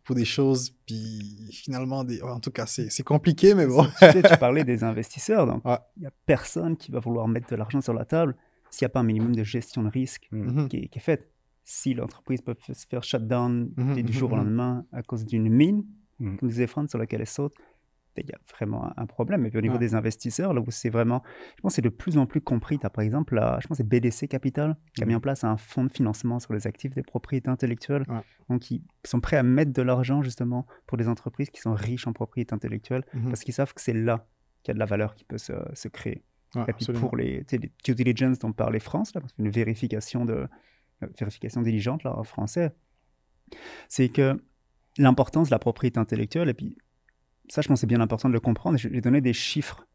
pour 0.08 0.16
des 0.16 0.24
choses, 0.24 0.70
puis 0.86 1.50
finalement, 1.52 2.02
des... 2.02 2.22
en 2.22 2.40
tout 2.40 2.50
cas, 2.50 2.64
c'est 2.64 3.02
compliqué, 3.02 3.54
mais 3.54 3.66
bon. 3.66 3.84
tu, 3.84 3.90
sais, 4.10 4.22
tu 4.22 4.36
parlais 4.40 4.64
des 4.64 4.82
investisseurs, 4.82 5.46
donc 5.46 5.60
il 5.66 6.00
n'y 6.00 6.06
a 6.06 6.12
personne 6.24 6.78
qui 6.78 6.90
va 6.90 6.98
vouloir 6.98 7.28
mettre 7.28 7.50
de 7.50 7.56
l'argent 7.56 7.82
sur 7.82 7.92
la 7.92 8.06
table 8.06 8.34
s'il 8.70 8.86
n'y 8.86 8.86
a 8.86 8.88
pas 8.88 9.00
un 9.00 9.04
minimum 9.04 9.36
de 9.36 9.44
gestion 9.44 9.82
de 9.82 9.90
risque 9.90 10.26
mm-hmm. 10.32 10.68
qui, 10.68 10.76
est, 10.78 10.88
qui, 10.88 10.98
est, 10.98 11.02
faite. 11.02 11.30
Si 11.62 11.92
l'entreprise 11.92 12.40
peut 12.40 12.56
se 12.58 12.86
faire 12.86 13.04
shutdown 13.04 13.70
mm-hmm, 13.76 14.02
du 14.02 14.12
jour 14.14 14.32
au 14.32 14.34
mm-hmm, 14.34 14.38
lendemain 14.38 14.86
à 14.92 15.02
cause 15.02 15.26
d'une 15.26 15.50
mine, 15.50 15.84
comme 16.18 16.48
disait 16.48 16.66
Franck, 16.66 16.88
sur 16.88 16.98
laquelle 16.98 17.20
elle 17.20 17.26
saute, 17.26 17.52
il 18.20 18.28
y 18.28 18.32
a 18.32 18.38
vraiment 18.54 18.92
un 18.96 19.06
problème. 19.06 19.46
Et 19.46 19.50
puis 19.50 19.58
au 19.58 19.62
niveau 19.62 19.78
des 19.78 19.94
investisseurs, 19.94 20.52
là 20.54 20.60
où 20.60 20.70
c'est 20.70 20.90
vraiment, 20.90 21.22
je 21.56 21.62
pense 21.62 21.72
que 21.72 21.76
c'est 21.76 21.82
de 21.82 21.88
plus 21.88 22.18
en 22.18 22.26
plus 22.26 22.40
compris. 22.40 22.78
Tu 22.78 22.86
as 22.86 22.90
par 22.90 23.04
exemple, 23.04 23.40
je 23.60 23.66
pense 23.66 23.76
c'est 23.76 23.88
BDC 23.88 24.28
Capital 24.28 24.76
qui 24.94 25.02
a 25.02 25.06
mis 25.06 25.14
mmh. 25.14 25.16
en 25.16 25.20
place 25.20 25.44
un 25.44 25.56
fonds 25.56 25.84
de 25.84 25.92
financement 25.92 26.38
sur 26.38 26.52
les 26.52 26.66
actifs 26.66 26.94
des 26.94 27.02
propriétés 27.02 27.48
intellectuelles. 27.48 28.04
Donc 28.48 28.70
ils 28.70 28.82
sont 29.04 29.20
prêts 29.20 29.36
à 29.36 29.42
mettre 29.42 29.72
de 29.72 29.82
l'argent 29.82 30.22
justement 30.22 30.66
pour 30.86 30.98
des 30.98 31.08
entreprises 31.08 31.50
qui 31.50 31.60
sont 31.60 31.74
riches 31.74 32.06
en 32.06 32.12
propriété 32.12 32.54
intellectuelle 32.54 33.04
mmh 33.14 33.28
parce 33.28 33.40
qu'ils 33.40 33.54
savent 33.54 33.74
que 33.74 33.80
c'est 33.80 33.92
là 33.92 34.26
qu'il 34.62 34.70
y 34.70 34.72
a 34.72 34.74
de 34.74 34.78
la 34.78 34.86
valeur 34.86 35.14
qui 35.14 35.24
peut 35.24 35.38
se, 35.38 35.52
se 35.74 35.88
créer. 35.88 36.24
et 36.56 36.72
puis 36.72 36.86
pour 36.94 37.16
les, 37.16 37.44
les, 37.50 37.72
due 37.84 37.94
diligence 37.94 38.38
dont 38.38 38.52
parlait 38.52 38.80
France, 38.80 39.14
là, 39.14 39.20
une 39.38 39.50
vérification, 39.50 40.24
de, 40.24 40.48
euh, 41.02 41.06
vérification 41.18 41.62
diligente 41.62 42.04
là, 42.04 42.16
en 42.16 42.24
français, 42.24 42.72
c'est 43.88 44.08
que 44.08 44.40
l'importance 44.98 45.48
de 45.48 45.54
la 45.54 45.58
propriété 45.58 45.98
intellectuelle, 45.98 46.48
et 46.48 46.54
puis 46.54 46.76
ça, 47.48 47.62
je 47.62 47.68
pense, 47.68 47.80
c'est 47.80 47.86
bien 47.86 48.00
important 48.00 48.28
de 48.28 48.34
le 48.34 48.40
comprendre. 48.40 48.78
Je 48.78 48.88
vais 48.88 49.00
donner 49.00 49.20
des 49.20 49.32
chiffres 49.32 49.86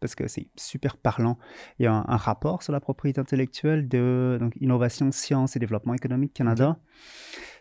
parce 0.00 0.14
que 0.14 0.26
c'est 0.28 0.48
super 0.56 0.96
parlant. 0.96 1.38
Il 1.78 1.84
y 1.84 1.86
a 1.86 1.92
un, 1.92 2.16
rapport 2.16 2.62
sur 2.62 2.72
la 2.72 2.80
propriété 2.80 3.20
intellectuelle 3.20 3.86
de 3.86 4.38
donc, 4.40 4.56
Innovation, 4.56 5.12
Sciences 5.12 5.56
et 5.56 5.58
Développement 5.58 5.94
économique 5.94 6.32
Canada. 6.32 6.78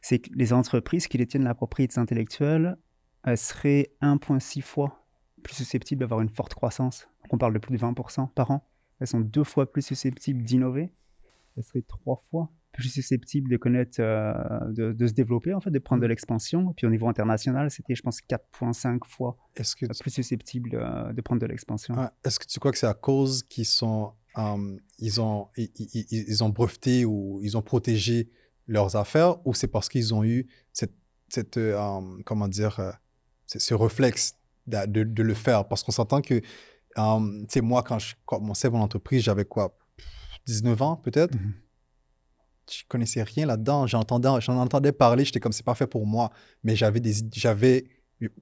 C'est 0.01 0.19
que 0.19 0.29
les 0.33 0.53
entreprises 0.53 1.07
qui 1.07 1.17
détiennent 1.17 1.43
la 1.43 1.53
propriété 1.53 1.99
intellectuelle 1.99 2.77
seraient 3.35 3.91
1,6 4.01 4.61
fois 4.61 5.05
plus 5.43 5.55
susceptibles 5.55 5.99
d'avoir 5.99 6.21
une 6.21 6.29
forte 6.29 6.53
croissance. 6.53 7.09
on 7.29 7.37
parle 7.37 7.53
de 7.53 7.59
plus 7.59 7.75
de 7.75 7.81
20% 7.81 8.31
par 8.33 8.51
an. 8.51 8.65
Elles 8.99 9.07
sont 9.07 9.19
deux 9.19 9.43
fois 9.43 9.71
plus 9.71 9.81
susceptibles 9.81 10.43
d'innover. 10.43 10.91
Elles 11.57 11.63
seraient 11.63 11.81
trois 11.81 12.21
fois 12.29 12.49
plus 12.71 12.89
susceptible 12.89 13.49
de 13.49 13.57
connaître, 13.57 13.99
euh, 13.99 14.93
de, 14.93 15.07
se 15.07 15.13
développer, 15.13 15.53
en 15.53 15.61
fait, 15.61 15.71
de 15.71 15.79
prendre 15.79 16.01
de 16.01 16.07
mm. 16.07 16.09
l'expansion. 16.09 16.73
Puis 16.73 16.85
au 16.85 16.89
niveau 16.89 17.07
international, 17.07 17.71
c'était, 17.71 17.95
je 17.95 18.01
pense, 18.01 18.19
4,5 18.21 18.99
fois 19.05 19.37
Est-ce 19.55 19.75
que 19.75 19.85
plus 19.99 20.11
susceptible 20.11 20.71
euh, 20.75 21.11
de 21.13 21.21
prendre 21.21 21.41
de 21.41 21.47
l'expansion. 21.47 21.95
Est-ce 22.23 22.39
que 22.39 22.45
tu 22.45 22.59
crois 22.59 22.71
que 22.71 22.77
c'est 22.77 22.87
à 22.87 22.93
cause 22.93 23.43
qu'ils 23.43 23.65
sont, 23.65 24.13
euh, 24.37 24.77
ils, 24.99 25.19
ont, 25.19 25.47
ils, 25.57 26.43
ont 26.43 26.49
breveté 26.49 27.05
ou 27.05 27.39
ils 27.43 27.57
ont 27.57 27.61
protégé 27.61 28.29
leurs 28.67 28.95
affaires 28.95 29.45
ou 29.47 29.53
c'est 29.53 29.67
parce 29.67 29.89
qu'ils 29.89 30.13
ont 30.13 30.23
eu 30.23 30.47
cette, 30.71 30.93
cette 31.29 31.59
comment 32.25 32.47
dire, 32.47 32.97
ce 33.47 33.73
réflexe 33.73 34.35
de, 34.67 35.03
de, 35.03 35.23
le 35.23 35.33
faire? 35.33 35.67
Parce 35.67 35.83
qu'on 35.83 35.91
s'entend 35.91 36.21
que 36.21 36.39
tu 36.39 37.45
sais, 37.49 37.61
moi, 37.61 37.81
quand 37.81 37.97
je 37.97 38.15
commençais 38.25 38.69
mon 38.69 38.81
entreprise, 38.81 39.23
j'avais 39.23 39.45
quoi 39.45 39.75
19 40.45 40.81
ans 40.81 40.95
peut-être? 40.97 41.35
Mhm. 41.35 41.53
Je 42.71 42.83
connaissais 42.87 43.23
rien 43.23 43.45
là-dedans. 43.45 43.87
J'en 43.87 44.01
entendais, 44.01 44.91
parler, 44.91 45.25
j'étais 45.25 45.39
comme 45.39 45.51
c'est 45.51 45.65
pas 45.65 45.75
fait 45.75 45.87
pour 45.87 46.05
moi. 46.05 46.31
Mais 46.63 46.75
j'avais 46.75 46.99
des 46.99 47.13
j'avais 47.33 47.85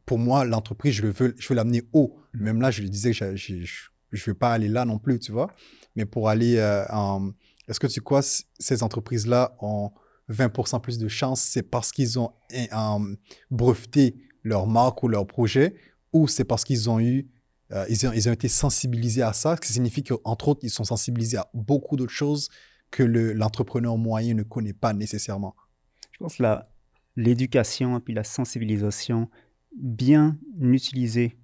pour 0.06 0.18
moi 0.18 0.44
l'entreprise, 0.44 0.94
je 0.94 1.06
veux 1.06 1.36
je 1.38 1.48
veux 1.48 1.56
l'amener 1.56 1.84
haut. 1.94 2.16
Mhm. 2.34 2.44
Même 2.44 2.62
là, 2.62 2.72
je 2.72 2.82
lui 2.82 2.90
disais 2.90 3.12
que 3.12 3.36
je 3.36 3.54
ne 3.56 4.20
veux 4.20 4.34
pas 4.34 4.52
aller 4.52 4.68
là 4.68 4.86
non 4.86 5.00
plus, 5.00 5.20
tu 5.20 5.32
vois. 5.32 5.52
Mais 5.96 6.06
pour 6.06 6.30
aller 6.30 6.58
euh, 6.58 6.86
en 6.90 7.32
est-ce 7.68 7.80
que 7.80 7.88
tu 7.88 8.02
crois 8.02 8.22
ces 8.22 8.84
entreprises-là 8.84 9.56
ont 9.60 9.92
20% 10.30 10.82
plus 10.82 10.98
de 10.98 11.08
chances, 11.08 11.42
c'est 11.42 11.64
parce 11.64 11.92
qu'ils 11.92 12.20
ont 12.20 12.32
breveté 13.52 14.16
leur 14.44 14.68
marque 14.68 15.04
ou 15.04 15.08
leur 15.08 15.26
projet, 15.28 15.76
ou 16.14 16.28
c'est 16.28 16.44
parce 16.44 16.64
qu'ils 16.64 16.90
ont 16.90 17.00
eu, 17.00 17.30
euh, 17.72 17.86
ils, 17.90 18.08
ont, 18.08 18.14
ils, 18.14 18.30
ont, 18.30 18.34
été 18.34 18.48
sensibilisés 18.48 19.22
à 19.22 19.34
ça, 19.34 19.56
ce 19.56 19.62
qui 19.62 19.74
signifie 19.74 20.04
qu'entre 20.04 20.48
autres, 20.48 20.62
ils 20.64 20.70
sont 20.70 20.86
sensibilisés 20.86 21.38
à 21.38 21.50
beaucoup 21.54 21.98
d'autres 21.98 22.14
choses 22.14 22.50
que 22.92 23.04
l'entrepreneur 23.04 23.98
moyen 23.98 24.34
ne 24.34 24.44
connaît 24.44 24.74
pas 24.74 24.94
nécessairement. 24.94 25.56
Je 26.12 26.20
pense 26.20 26.38
que 26.38 26.44
l'éducation 27.16 27.98
et 27.98 28.02
puis 28.02 28.14
la 28.14 28.24
sensibilisation, 28.24 29.30
bien 29.76 30.38
utiliser 30.60 31.38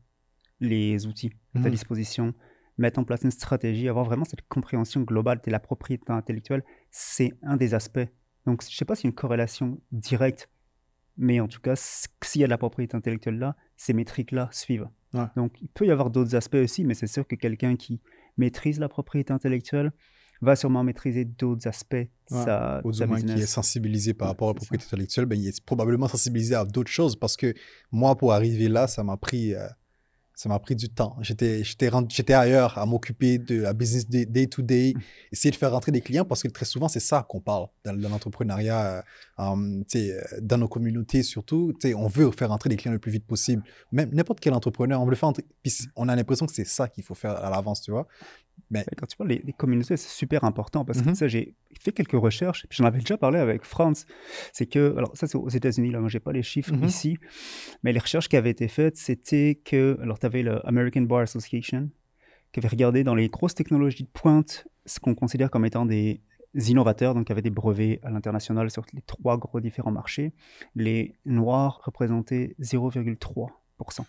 les 0.59 1.05
outils 1.05 1.31
à 1.55 1.61
ta 1.61 1.69
mmh 1.69 1.71
disposition, 1.71 2.33
mettre 2.77 2.99
en 2.99 3.03
place 3.03 3.23
une 3.23 3.31
stratégie, 3.31 3.87
avoir 3.89 4.05
vraiment 4.05 4.25
cette 4.25 4.47
compréhension 4.47 5.01
globale 5.01 5.41
de 5.45 5.51
la 5.51 5.59
propriété 5.59 6.11
intellectuelle, 6.11 6.63
c'est 6.89 7.33
un 7.43 7.57
des 7.57 7.73
aspects 7.73 8.07
donc, 8.45 8.61
je 8.63 8.67
ne 8.67 8.73
sais 8.73 8.85
pas 8.85 8.95
s'il 8.95 9.05
y 9.05 9.07
a 9.07 9.11
une 9.11 9.15
corrélation 9.15 9.81
directe, 9.91 10.49
mais 11.17 11.39
en 11.39 11.47
tout 11.47 11.61
cas, 11.61 11.75
s'il 11.75 12.41
y 12.41 12.43
a 12.43 12.47
de 12.47 12.51
la 12.51 12.57
propriété 12.57 12.95
intellectuelle 12.95 13.37
là, 13.37 13.55
ces 13.77 13.93
métriques-là 13.93 14.49
suivent. 14.51 14.89
Donc, 15.35 15.61
il 15.61 15.69
peut 15.69 15.85
y 15.85 15.91
avoir 15.91 16.09
d'autres 16.09 16.35
aspects 16.35 16.55
aussi, 16.55 16.83
mais 16.83 16.95
c'est 16.95 17.07
sûr 17.07 17.27
que 17.27 17.35
quelqu'un 17.35 17.75
qui 17.75 18.01
maîtrise 18.37 18.79
la 18.79 18.89
propriété 18.89 19.31
intellectuelle 19.31 19.91
va 20.43 20.55
sûrement 20.55 20.83
maîtriser 20.83 21.25
d'autres 21.25 21.67
aspects 21.67 21.95
de 21.95 22.09
sa, 22.27 22.81
du 22.83 23.05
moins 23.05 23.21
qui 23.21 23.41
est 23.41 23.45
sensibilisé 23.45 24.13
par 24.13 24.27
rapport 24.29 24.49
à 24.49 24.51
la 24.51 24.55
propriété 24.55 24.85
intellectuelle, 24.85 25.25
ben, 25.25 25.39
il 25.39 25.47
est 25.47 25.63
probablement 25.65 26.07
sensibilisé 26.07 26.55
à 26.55 26.65
d'autres 26.65 26.91
choses 26.91 27.15
parce 27.15 27.37
que 27.37 27.53
moi, 27.91 28.15
pour 28.15 28.33
arriver 28.33 28.69
là, 28.69 28.87
ça 28.87 29.03
m'a 29.03 29.17
pris... 29.17 29.53
Euh, 29.53 29.67
ça 30.35 30.49
m'a 30.49 30.57
pris 30.59 30.75
du 30.75 30.89
temps. 30.89 31.15
J'étais, 31.21 31.63
j'étais, 31.63 31.89
j'étais 32.09 32.33
ailleurs 32.33 32.77
à 32.77 32.85
m'occuper 32.85 33.37
de 33.37 33.61
la 33.61 33.73
business 33.73 34.07
day, 34.09 34.47
to 34.47 34.61
day, 34.61 34.93
essayer 35.31 35.51
de 35.51 35.55
faire 35.55 35.71
rentrer 35.71 35.91
des 35.91 36.01
clients 36.01 36.25
parce 36.25 36.41
que 36.41 36.47
très 36.47 36.65
souvent, 36.65 36.87
c'est 36.87 36.99
ça 36.99 37.25
qu'on 37.27 37.39
parle 37.39 37.67
dans, 37.85 37.93
l'entrepreneuriat, 37.93 38.85
euh, 38.85 39.01
um, 39.37 39.83
euh, 39.95 40.21
dans 40.41 40.57
nos 40.57 40.67
communautés 40.67 41.23
surtout. 41.23 41.73
On 41.95 42.07
veut 42.07 42.31
faire 42.31 42.49
rentrer 42.49 42.69
des 42.69 42.77
clients 42.77 42.93
le 42.93 42.99
plus 42.99 43.11
vite 43.11 43.27
possible. 43.27 43.63
Même 43.91 44.09
n'importe 44.11 44.39
quel 44.39 44.53
entrepreneur, 44.53 44.99
on 44.99 45.05
veut 45.05 45.11
le 45.11 45.15
faire 45.15 45.29
entrer. 45.29 45.45
Puis 45.61 45.87
on 45.95 46.09
a 46.09 46.15
l'impression 46.15 46.47
que 46.47 46.53
c'est 46.53 46.67
ça 46.67 46.87
qu'il 46.87 47.03
faut 47.03 47.15
faire 47.15 47.35
à 47.43 47.49
l'avance, 47.49 47.81
tu 47.81 47.91
vois. 47.91 48.07
Mais... 48.69 48.83
Quand 48.97 49.05
tu 49.05 49.15
parles 49.17 49.29
des, 49.29 49.53
communautés, 49.53 49.97
c'est 49.97 50.09
super 50.09 50.43
important 50.43 50.83
parce 50.83 51.01
que 51.01 51.09
mm-hmm. 51.09 51.15
ça, 51.15 51.27
j'ai 51.27 51.55
fait 51.79 51.91
quelques 51.91 52.19
recherches, 52.19 52.65
j'en 52.71 52.85
avais 52.85 52.99
déjà 52.99 53.17
parlé 53.17 53.39
avec 53.39 53.63
Franz. 53.65 54.05
C'est 54.51 54.65
que, 54.65 54.95
alors 54.97 55.15
ça, 55.15 55.27
c'est 55.27 55.37
aux 55.37 55.49
États-Unis, 55.49 55.91
là, 55.91 55.99
moi, 55.99 56.09
j'ai 56.09 56.19
pas 56.19 56.31
les 56.31 56.43
chiffres 56.43 56.73
mm-hmm. 56.73 56.87
ici, 56.87 57.17
mais 57.83 57.93
les 57.93 57.99
recherches 57.99 58.29
qui 58.29 58.37
avaient 58.37 58.49
été 58.49 58.67
faites, 58.67 58.97
c'était 58.97 59.61
que, 59.63 59.99
alors, 60.01 60.17
tu 60.17 60.25
avais 60.25 60.41
le 60.41 60.65
American 60.67 61.01
Bar 61.01 61.19
Association 61.19 61.89
qui 62.51 62.59
avait 62.59 62.67
regardé 62.67 63.03
dans 63.03 63.15
les 63.15 63.29
grosses 63.29 63.55
technologies 63.55 64.03
de 64.03 64.09
pointe 64.09 64.67
ce 64.85 64.99
qu'on 64.99 65.15
considère 65.15 65.49
comme 65.49 65.65
étant 65.65 65.85
des 65.85 66.21
innovateurs, 66.55 67.15
donc 67.15 67.25
qui 67.25 67.31
avaient 67.31 67.41
des 67.41 67.49
brevets 67.49 67.99
à 68.03 68.11
l'international 68.11 68.69
sur 68.69 68.85
les 68.93 69.01
trois 69.01 69.37
gros 69.37 69.59
différents 69.59 69.91
marchés. 69.91 70.33
Les 70.75 71.15
Noirs 71.25 71.81
représentaient 71.83 72.55
0,3% 72.59 74.05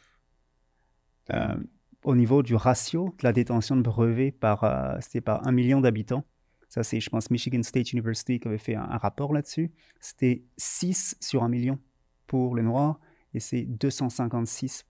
au 2.05 2.15
niveau 2.15 2.43
du 2.43 2.55
ratio 2.55 3.15
de 3.19 3.25
la 3.25 3.33
détention 3.33 3.77
de 3.77 3.83
brevets 3.83 4.31
par, 4.31 4.65
euh, 4.65 4.97
c'était 5.01 5.23
par 5.23 5.47
un 5.47 5.53
million 5.53 5.81
d'habitants. 5.81 6.25
Ça, 6.69 6.83
c'est, 6.83 7.01
je 7.01 7.09
pense, 7.09 7.31
Michigan 7.31 7.63
State 7.63 7.93
University 7.93 8.39
qui 8.41 8.49
avait 8.49 8.59
fait 8.59 8.75
un, 8.75 8.99
rapport 8.99 9.33
là-dessus. 9.33 9.71
C'était 10.01 10.45
6 10.57 11.17
sur 11.21 11.43
un 11.43 11.49
million 11.49 11.79
pour 12.27 12.57
les 12.57 12.63
Noirs 12.63 13.01
et 13.33 13.41
c'est 13.41 13.63
256 13.63 14.85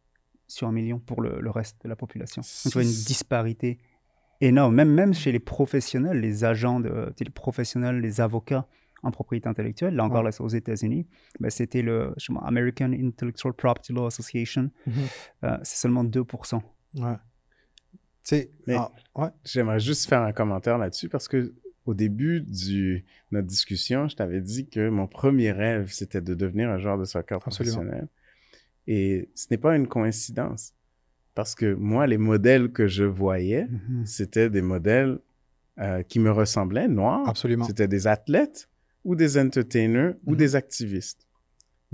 sur 0.47 0.67
un 0.69 0.73
million 0.73 0.99
pour 0.99 1.23
le, 1.23 1.51
reste 1.51 1.83
de 1.85 1.89
la 1.89 1.97
population. 1.97 2.43
Donc, 2.43 2.73
tu 2.73 2.79
vois 2.79 2.83
une 2.83 2.89
disparité 2.89 3.79
énorme. 4.41 4.75
Même, 4.75 4.93
même 4.93 5.15
chez 5.15 5.31
les 5.31 5.41
professionnels, 5.41 6.21
les 6.21 6.45
agents, 6.45 6.81
de, 6.81 7.13
les 7.19 7.31
professionnels, 7.31 8.01
les 8.01 8.21
avocats 8.21 8.67
en 9.03 9.11
propriété 9.11 9.49
intellectuelle, 9.49 9.95
là 9.95 10.05
encore, 10.05 10.23
là, 10.23 10.31
aux 10.41 10.49
États-Unis, 10.49 11.07
ben, 11.39 11.51
c'était 11.51 11.83
le 11.83 12.15
American 12.43 12.93
Intellectual 12.93 13.53
Property 13.53 13.93
Law 13.93 14.07
Association. 14.07 14.71
Mm-hmm. 14.89 14.93
Euh, 15.45 15.59
c'est 15.63 15.77
seulement 15.77 16.05
2% 16.05 16.63
Ouais. 16.97 17.17
Tu 18.25 18.37
sais, 18.37 18.51
ah, 18.69 18.91
ouais. 19.17 19.29
j'aimerais 19.45 19.81
juste 19.81 20.09
faire 20.09 20.23
un 20.23 20.33
commentaire 20.33 20.79
là-dessus 20.79 21.09
parce 21.09 21.29
que 21.29 21.53
au 21.87 21.95
début 21.95 22.41
de 22.41 23.03
notre 23.31 23.47
discussion, 23.47 24.09
je 24.09 24.17
t'avais 24.17 24.41
dit 24.41 24.67
que 24.67 24.89
mon 24.89 25.07
premier 25.07 25.53
rêve, 25.53 25.91
c'était 25.93 26.23
de 26.23 26.35
devenir 26.35 26.71
un 26.71 26.79
joueur 26.79 26.99
de 26.99 27.05
soccer 27.05 27.39
professionnel. 27.41 28.09
Et 28.87 29.29
ce 29.35 29.47
n'est 29.51 29.59
pas 29.59 29.77
une 29.77 29.87
coïncidence. 29.87 30.73
Parce 31.35 31.55
que 31.55 31.75
moi, 31.75 32.07
les 32.07 32.19
modèles 32.19 32.71
que 32.71 32.87
je 32.87 33.05
voyais, 33.05 33.65
mm-hmm. 33.65 34.07
c'était 34.07 34.51
des 34.51 34.63
modèles 34.63 35.19
euh, 35.79 36.03
qui 36.03 36.21
me 36.21 36.31
ressemblaient, 36.31 36.89
noirs. 36.89 37.29
Absolument. 37.29 37.65
C'était 37.65 37.89
des 37.89 38.07
athlètes 38.07 38.69
ou 39.05 39.17
des 39.17 39.37
entertainers 39.37 40.15
ou 40.25 40.33
mm-hmm. 40.33 40.37
des 40.37 40.57
activistes. 40.57 41.24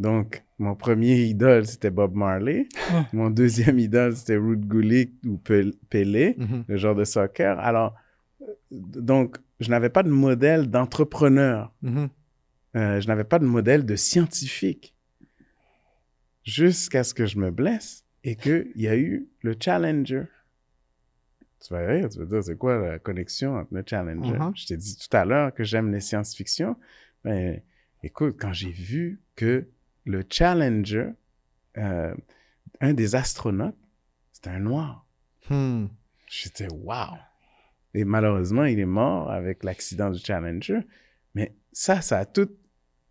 Donc, 0.01 0.43
mon 0.59 0.75
premier 0.75 1.25
idole, 1.25 1.67
c'était 1.67 1.91
Bob 1.91 2.15
Marley. 2.15 2.67
Mon 3.13 3.29
deuxième 3.29 3.79
idole, 3.79 4.17
c'était 4.17 4.37
Ruud 4.37 4.67
Gullit 4.67 5.13
ou 5.27 5.37
Pelé, 5.37 6.37
mm-hmm. 6.39 6.65
le 6.67 6.77
genre 6.79 6.95
de 6.95 7.05
soccer. 7.05 7.59
Alors, 7.59 7.95
euh, 8.41 8.47
donc, 8.71 9.37
je 9.61 9.69
n'avais 9.69 9.91
pas 9.91 10.03
de 10.03 10.09
modèle 10.09 10.71
d'entrepreneur. 10.71 11.71
Mm-hmm. 11.85 12.09
Euh, 12.77 13.01
je 13.01 13.09
n'avais 13.09 13.25
pas 13.25 13.39
de 13.39 13.45
modèle 13.45 13.85
de 13.85 13.95
scientifique. 13.95 14.95
Jusqu'à 16.45 17.05
ce 17.05 17.13
que 17.13 17.27
je 17.27 17.39
me 17.39 17.51
blesse 17.51 18.07
et 18.25 18.37
qu'il 18.37 18.73
y 18.77 18.89
a 18.89 18.97
eu 18.97 19.29
le 19.43 19.55
Challenger. 19.61 20.25
Tu 21.63 21.75
vas 21.75 21.87
rire, 21.87 22.09
tu 22.09 22.21
vas 22.21 22.25
dire, 22.25 22.43
c'est 22.43 22.57
quoi 22.57 22.79
la 22.79 22.99
connexion 22.99 23.55
entre 23.55 23.75
le 23.75 23.83
Challenger? 23.85 24.33
Mm-hmm. 24.33 24.53
Je 24.57 24.67
t'ai 24.67 24.79
dit 24.79 24.97
tout 24.97 25.15
à 25.15 25.27
l'heure 25.27 25.53
que 25.53 25.63
j'aime 25.63 25.93
les 25.93 26.01
science-fiction. 26.01 26.77
Mais 27.25 27.65
écoute, 28.03 28.37
quand 28.41 28.55
j'ai 28.55 28.71
vu 28.71 29.21
que 29.37 29.67
le 30.05 30.25
Challenger, 30.29 31.11
euh, 31.79 32.15
un 32.81 32.95
des 32.95 33.15
astronautes, 33.15 33.77
c'était 34.33 34.51
un 34.51 34.61
noir. 34.61 35.07
Hmm. 35.49 35.87
J'étais 36.29 36.69
wow. 36.73 37.17
Et 37.95 38.05
malheureusement, 38.05 38.65
il 38.65 38.79
est 38.79 38.87
mort 38.87 39.31
avec 39.31 39.65
l'accident 39.65 40.11
du 40.11 40.21
Challenger. 40.21 40.81
Mais 41.35 41.55
ça, 41.73 42.01
ça 42.01 42.19
a 42.19 42.25
tout 42.25 42.49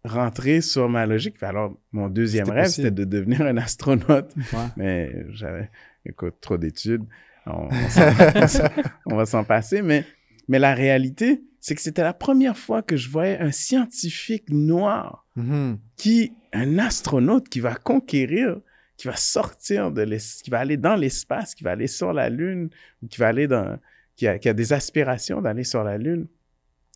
rentré 0.03 0.61
sur 0.61 0.89
ma 0.89 1.05
logique. 1.05 1.41
Alors, 1.43 1.77
mon 1.91 2.07
deuxième 2.07 2.49
rêve, 2.49 2.67
c'était 2.67 2.91
de 2.91 3.03
devenir 3.03 3.41
un 3.41 3.57
astronaute. 3.57 4.33
Mais 4.77 5.13
j'avais, 5.29 5.69
écoute, 6.05 6.35
trop 6.41 6.57
d'études. 6.57 7.05
On, 7.45 7.67
on 9.05 9.15
va 9.15 9.25
s'en 9.25 9.43
passer. 9.43 9.81
Mais, 9.81 10.05
mais 10.47 10.59
la 10.59 10.73
réalité, 10.73 11.43
c'est 11.59 11.75
que 11.75 11.81
c'était 11.81 12.03
la 12.03 12.13
première 12.13 12.57
fois 12.57 12.81
que 12.81 12.95
je 12.95 13.09
voyais 13.09 13.39
un 13.39 13.51
scientifique 13.51 14.49
noir 14.49 15.27
mm-hmm. 15.37 15.77
Qui, 15.99 16.33
un 16.53 16.79
astronaute 16.79 17.49
qui 17.49 17.59
va 17.59 17.75
conquérir, 17.75 18.59
qui 18.95 19.07
va 19.07 19.17
sortir 19.17 19.91
de 19.91 20.01
l'espace, 20.01 20.41
qui 20.41 20.49
va 20.49 20.59
aller 20.59 20.77
dans 20.77 20.95
l'espace, 20.95 21.53
qui 21.53 21.63
va 21.63 21.71
aller 21.71 21.87
sur 21.87 22.13
la 22.13 22.29
Lune, 22.29 22.69
ou 23.03 23.07
qui 23.07 23.19
va 23.19 23.27
aller 23.27 23.47
dans, 23.47 23.77
qui 24.15 24.25
a, 24.27 24.37
des 24.37 24.73
aspirations 24.73 25.41
d'aller 25.41 25.65
sur 25.65 25.83
la 25.83 25.97
Lune. 25.97 26.27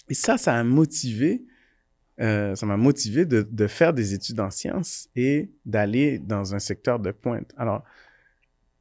Et 0.09 0.13
ça, 0.13 0.37
ça 0.37 0.55
a 0.55 0.63
motivé, 0.63 1.43
euh, 2.21 2.55
ça 2.55 2.65
m'a 2.65 2.77
motivé 2.77 3.25
de, 3.25 3.45
de, 3.49 3.67
faire 3.67 3.93
des 3.93 4.13
études 4.13 4.39
en 4.39 4.49
sciences 4.49 5.09
et 5.17 5.51
d'aller 5.65 6.17
dans 6.17 6.55
un 6.55 6.59
secteur 6.59 6.97
de 6.99 7.11
pointe. 7.11 7.53
Alors, 7.57 7.83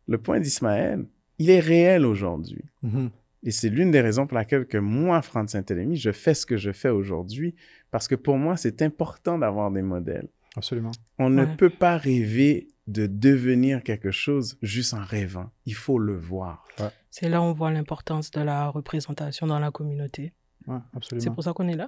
le 0.07 0.19
point 0.19 0.39
d'Ismaël, 0.39 1.05
il 1.39 1.51
est 1.51 1.61
réel 1.61 2.07
aujourd'hui. 2.07 2.65
Mm-hmm. 2.85 3.11
Et 3.45 3.51
c'est 3.51 3.69
l'une 3.69 3.91
des 3.91 4.01
raisons 4.01 4.29
pour 4.29 4.39
laquelle 4.39 4.67
que 4.67 4.79
moi, 4.79 5.21
Franck 5.21 5.51
Saint-Élémy, 5.51 5.97
je 5.97 6.13
fais 6.13 6.35
ce 6.35 6.47
que 6.47 6.57
je 6.57 6.71
fais 6.71 6.91
aujourd'hui, 6.91 7.57
parce 7.93 8.09
que 8.09 8.17
pour 8.17 8.37
moi, 8.37 8.57
c'est 8.57 8.83
important 8.83 9.39
d'avoir 9.39 9.71
des 9.71 9.83
modèles. 9.83 10.29
Absolument. 10.57 10.91
On 11.19 11.31
ne 11.31 11.45
peut 11.45 11.71
pas 11.71 11.97
rêver 11.97 12.67
de 12.89 13.07
devenir 13.07 13.85
quelque 13.85 14.11
chose 14.11 14.59
juste 14.61 14.93
en 14.93 15.05
rêvant. 15.05 15.51
Il 15.65 15.75
faut 15.75 16.01
le 16.01 16.17
voir. 16.17 16.67
C'est 17.11 17.29
là 17.29 17.41
où 17.41 17.45
on 17.45 17.53
voit 17.53 17.71
l'importance 17.71 18.33
de 18.33 18.41
la 18.41 18.69
représentation 18.69 19.47
dans 19.47 19.61
la 19.61 19.71
communauté. 19.71 20.33
Ouais, 20.67 20.79
absolument. 20.93 21.23
C'est 21.23 21.35
pour 21.35 21.45
ça 21.45 21.53
qu'on 21.53 21.69
est 21.69 21.77
là. 21.77 21.87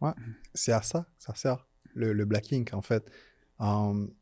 Ouais, 0.00 0.12
c'est 0.54 0.72
à 0.72 0.82
ça, 0.82 1.06
ça 1.18 1.34
sert, 1.34 1.66
le, 1.94 2.12
le 2.12 2.24
Black 2.24 2.52
Ink, 2.52 2.72
en 2.72 2.82
fait. 2.82 3.10
Um, 3.58 4.12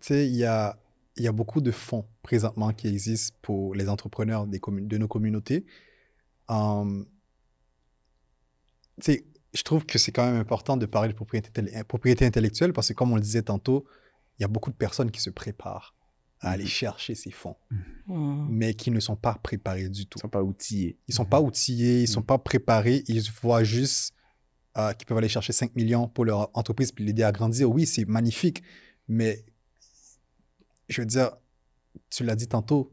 tu 0.00 0.08
sais, 0.08 0.26
il 0.26 0.34
y 0.34 0.44
a, 0.44 0.76
y 1.16 1.28
a 1.28 1.32
beaucoup 1.32 1.60
de 1.60 1.70
fonds 1.70 2.06
présentement 2.22 2.72
qui 2.72 2.88
existent 2.88 3.36
pour 3.40 3.74
les 3.74 3.88
entrepreneurs 3.88 4.46
des 4.46 4.58
de 4.58 4.98
nos 4.98 5.08
communautés 5.08 5.64
Um, 6.48 7.06
je 9.52 9.62
trouve 9.62 9.84
que 9.84 9.98
c'est 9.98 10.12
quand 10.12 10.24
même 10.24 10.40
important 10.40 10.76
de 10.76 10.86
parler 10.86 11.08
de 11.08 11.14
propriété, 11.14 11.50
propriété 11.84 12.24
intellectuelle 12.24 12.72
parce 12.72 12.88
que, 12.88 12.94
comme 12.94 13.12
on 13.12 13.16
le 13.16 13.22
disait 13.22 13.42
tantôt, 13.42 13.86
il 14.38 14.42
y 14.42 14.44
a 14.44 14.48
beaucoup 14.48 14.70
de 14.70 14.76
personnes 14.76 15.10
qui 15.10 15.20
se 15.20 15.30
préparent 15.30 15.94
à 16.40 16.50
aller 16.50 16.66
chercher 16.66 17.14
ces 17.14 17.30
fonds, 17.30 17.56
mmh. 18.06 18.46
mais 18.50 18.74
qui 18.74 18.90
ne 18.90 18.98
sont 18.98 19.14
pas 19.14 19.34
préparés 19.34 19.88
du 19.88 20.06
tout. 20.06 20.18
Ils 20.18 20.20
ne 20.20 20.22
sont 20.22 20.28
pas 20.28 20.42
outillés. 20.42 20.98
Ils 21.06 21.12
ne 21.12 21.14
sont 21.14 21.24
pas 21.24 21.40
outillés, 21.40 21.98
ils 21.98 22.02
ne 22.02 22.06
sont 22.06 22.20
mmh. 22.20 22.26
pas 22.26 22.38
préparés. 22.38 23.04
Ils 23.06 23.22
voient 23.42 23.62
juste 23.62 24.12
euh, 24.76 24.92
qu'ils 24.94 25.06
peuvent 25.06 25.18
aller 25.18 25.28
chercher 25.28 25.52
5 25.52 25.76
millions 25.76 26.08
pour 26.08 26.24
leur 26.24 26.50
entreprise 26.56 26.90
puis 26.90 27.04
l'aider 27.04 27.22
à 27.22 27.30
grandir. 27.30 27.70
Oui, 27.70 27.86
c'est 27.86 28.06
magnifique, 28.06 28.62
mais 29.06 29.44
je 30.88 31.02
veux 31.02 31.06
dire, 31.06 31.30
tu 32.10 32.24
l'as 32.24 32.36
dit 32.36 32.48
tantôt, 32.48 32.92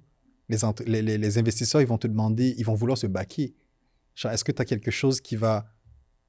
les, 0.50 1.02
les, 1.02 1.18
les, 1.18 1.38
investisseurs, 1.38 1.82
ils 1.82 1.88
vont 1.88 1.98
te 1.98 2.08
demander, 2.08 2.54
ils 2.58 2.66
vont 2.66 2.76
vouloir 2.76 2.98
se 2.98 3.08
baquer. 3.08 3.56
Est-ce 4.24 4.44
que 4.44 4.52
tu 4.52 4.62
as 4.62 4.66
quelque 4.66 4.92
chose 4.92 5.22
qui 5.22 5.36
va... 5.36 5.72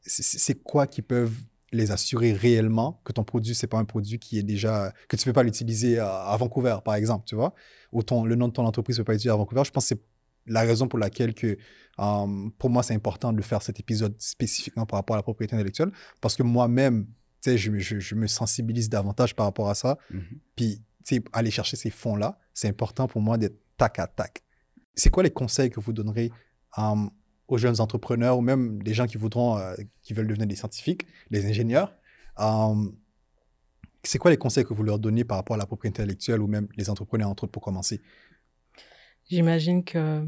C'est 0.02 0.62
quoi 0.62 0.86
qui 0.86 1.02
peuvent 1.02 1.34
les 1.72 1.90
assurer 1.92 2.32
réellement 2.32 3.00
que 3.04 3.12
ton 3.12 3.22
produit, 3.22 3.54
c'est 3.54 3.66
pas 3.66 3.78
un 3.78 3.84
produit 3.84 4.18
qui 4.18 4.38
est 4.38 4.42
déjà... 4.42 4.92
que 5.08 5.16
tu 5.16 5.24
peux 5.24 5.32
pas 5.32 5.42
l'utiliser 5.42 5.98
à, 5.98 6.36
Vancouver, 6.38 6.78
par 6.84 6.94
exemple, 6.94 7.24
tu 7.26 7.36
vois? 7.36 7.54
Ou 7.92 8.02
ton, 8.02 8.24
le 8.24 8.34
nom 8.34 8.48
de 8.48 8.52
ton 8.52 8.64
entreprise 8.64 8.98
ne 8.98 9.02
peut 9.02 9.06
pas 9.06 9.12
l'utiliser 9.12 9.32
à 9.32 9.36
Vancouver. 9.36 9.62
Je 9.64 9.70
pense 9.70 9.84
que 9.84 9.88
c'est 9.94 10.02
la 10.46 10.62
raison 10.62 10.88
pour 10.88 10.98
laquelle 10.98 11.34
que, 11.34 11.56
euh, 11.98 12.50
pour 12.58 12.70
moi, 12.70 12.82
c'est 12.82 12.94
important 12.94 13.32
de 13.32 13.42
faire 13.42 13.62
cet 13.62 13.78
épisode 13.78 14.14
spécifiquement 14.18 14.86
par 14.86 14.98
rapport 14.98 15.14
à 15.14 15.18
la 15.18 15.22
propriété 15.22 15.54
intellectuelle, 15.54 15.92
parce 16.20 16.34
que 16.34 16.42
moi-même, 16.42 17.06
tu 17.42 17.50
sais, 17.50 17.58
je, 17.58 17.78
je, 17.78 18.14
me 18.14 18.26
sensibilise 18.26 18.88
davantage 18.88 19.36
par 19.36 19.46
rapport 19.46 19.70
à 19.70 19.74
ça. 19.74 19.96
Mm-hmm. 20.12 20.20
Puis, 20.56 20.82
tu 21.04 21.16
sais, 21.16 21.24
aller 21.32 21.50
chercher 21.50 21.76
ces 21.76 21.90
fonds-là, 21.90 22.38
c'est 22.52 22.68
important 22.68 23.06
pour 23.06 23.20
moi 23.20 23.38
d'être 23.38 23.58
tac 23.76 23.98
à 23.98 24.06
tac. 24.06 24.42
C'est 24.94 25.10
quoi 25.10 25.22
les 25.22 25.30
conseils 25.30 25.70
que 25.70 25.80
vous 25.80 25.92
donnerez 25.92 26.32
euh, 26.78 27.06
aux 27.50 27.58
jeunes 27.58 27.80
entrepreneurs 27.80 28.38
ou 28.38 28.40
même 28.40 28.82
des 28.82 28.94
gens 28.94 29.06
qui 29.06 29.18
voudront, 29.18 29.58
euh, 29.58 29.74
qui 30.02 30.14
veulent 30.14 30.28
devenir 30.28 30.46
des 30.46 30.54
scientifiques, 30.56 31.06
des 31.30 31.46
ingénieurs 31.46 31.92
euh, 32.38 32.88
C'est 34.04 34.18
quoi 34.18 34.30
les 34.30 34.36
conseils 34.36 34.64
que 34.64 34.72
vous 34.72 34.84
leur 34.84 34.98
donnez 34.98 35.24
par 35.24 35.36
rapport 35.36 35.56
à 35.56 35.58
la 35.58 35.66
propriété 35.66 36.00
intellectuelle 36.00 36.40
ou 36.40 36.46
même 36.46 36.68
les 36.76 36.88
entrepreneurs 36.88 37.28
entre 37.28 37.44
eux 37.46 37.48
pour 37.48 37.60
commencer? 37.60 38.00
J'imagine 39.28 39.84
que 39.84 40.24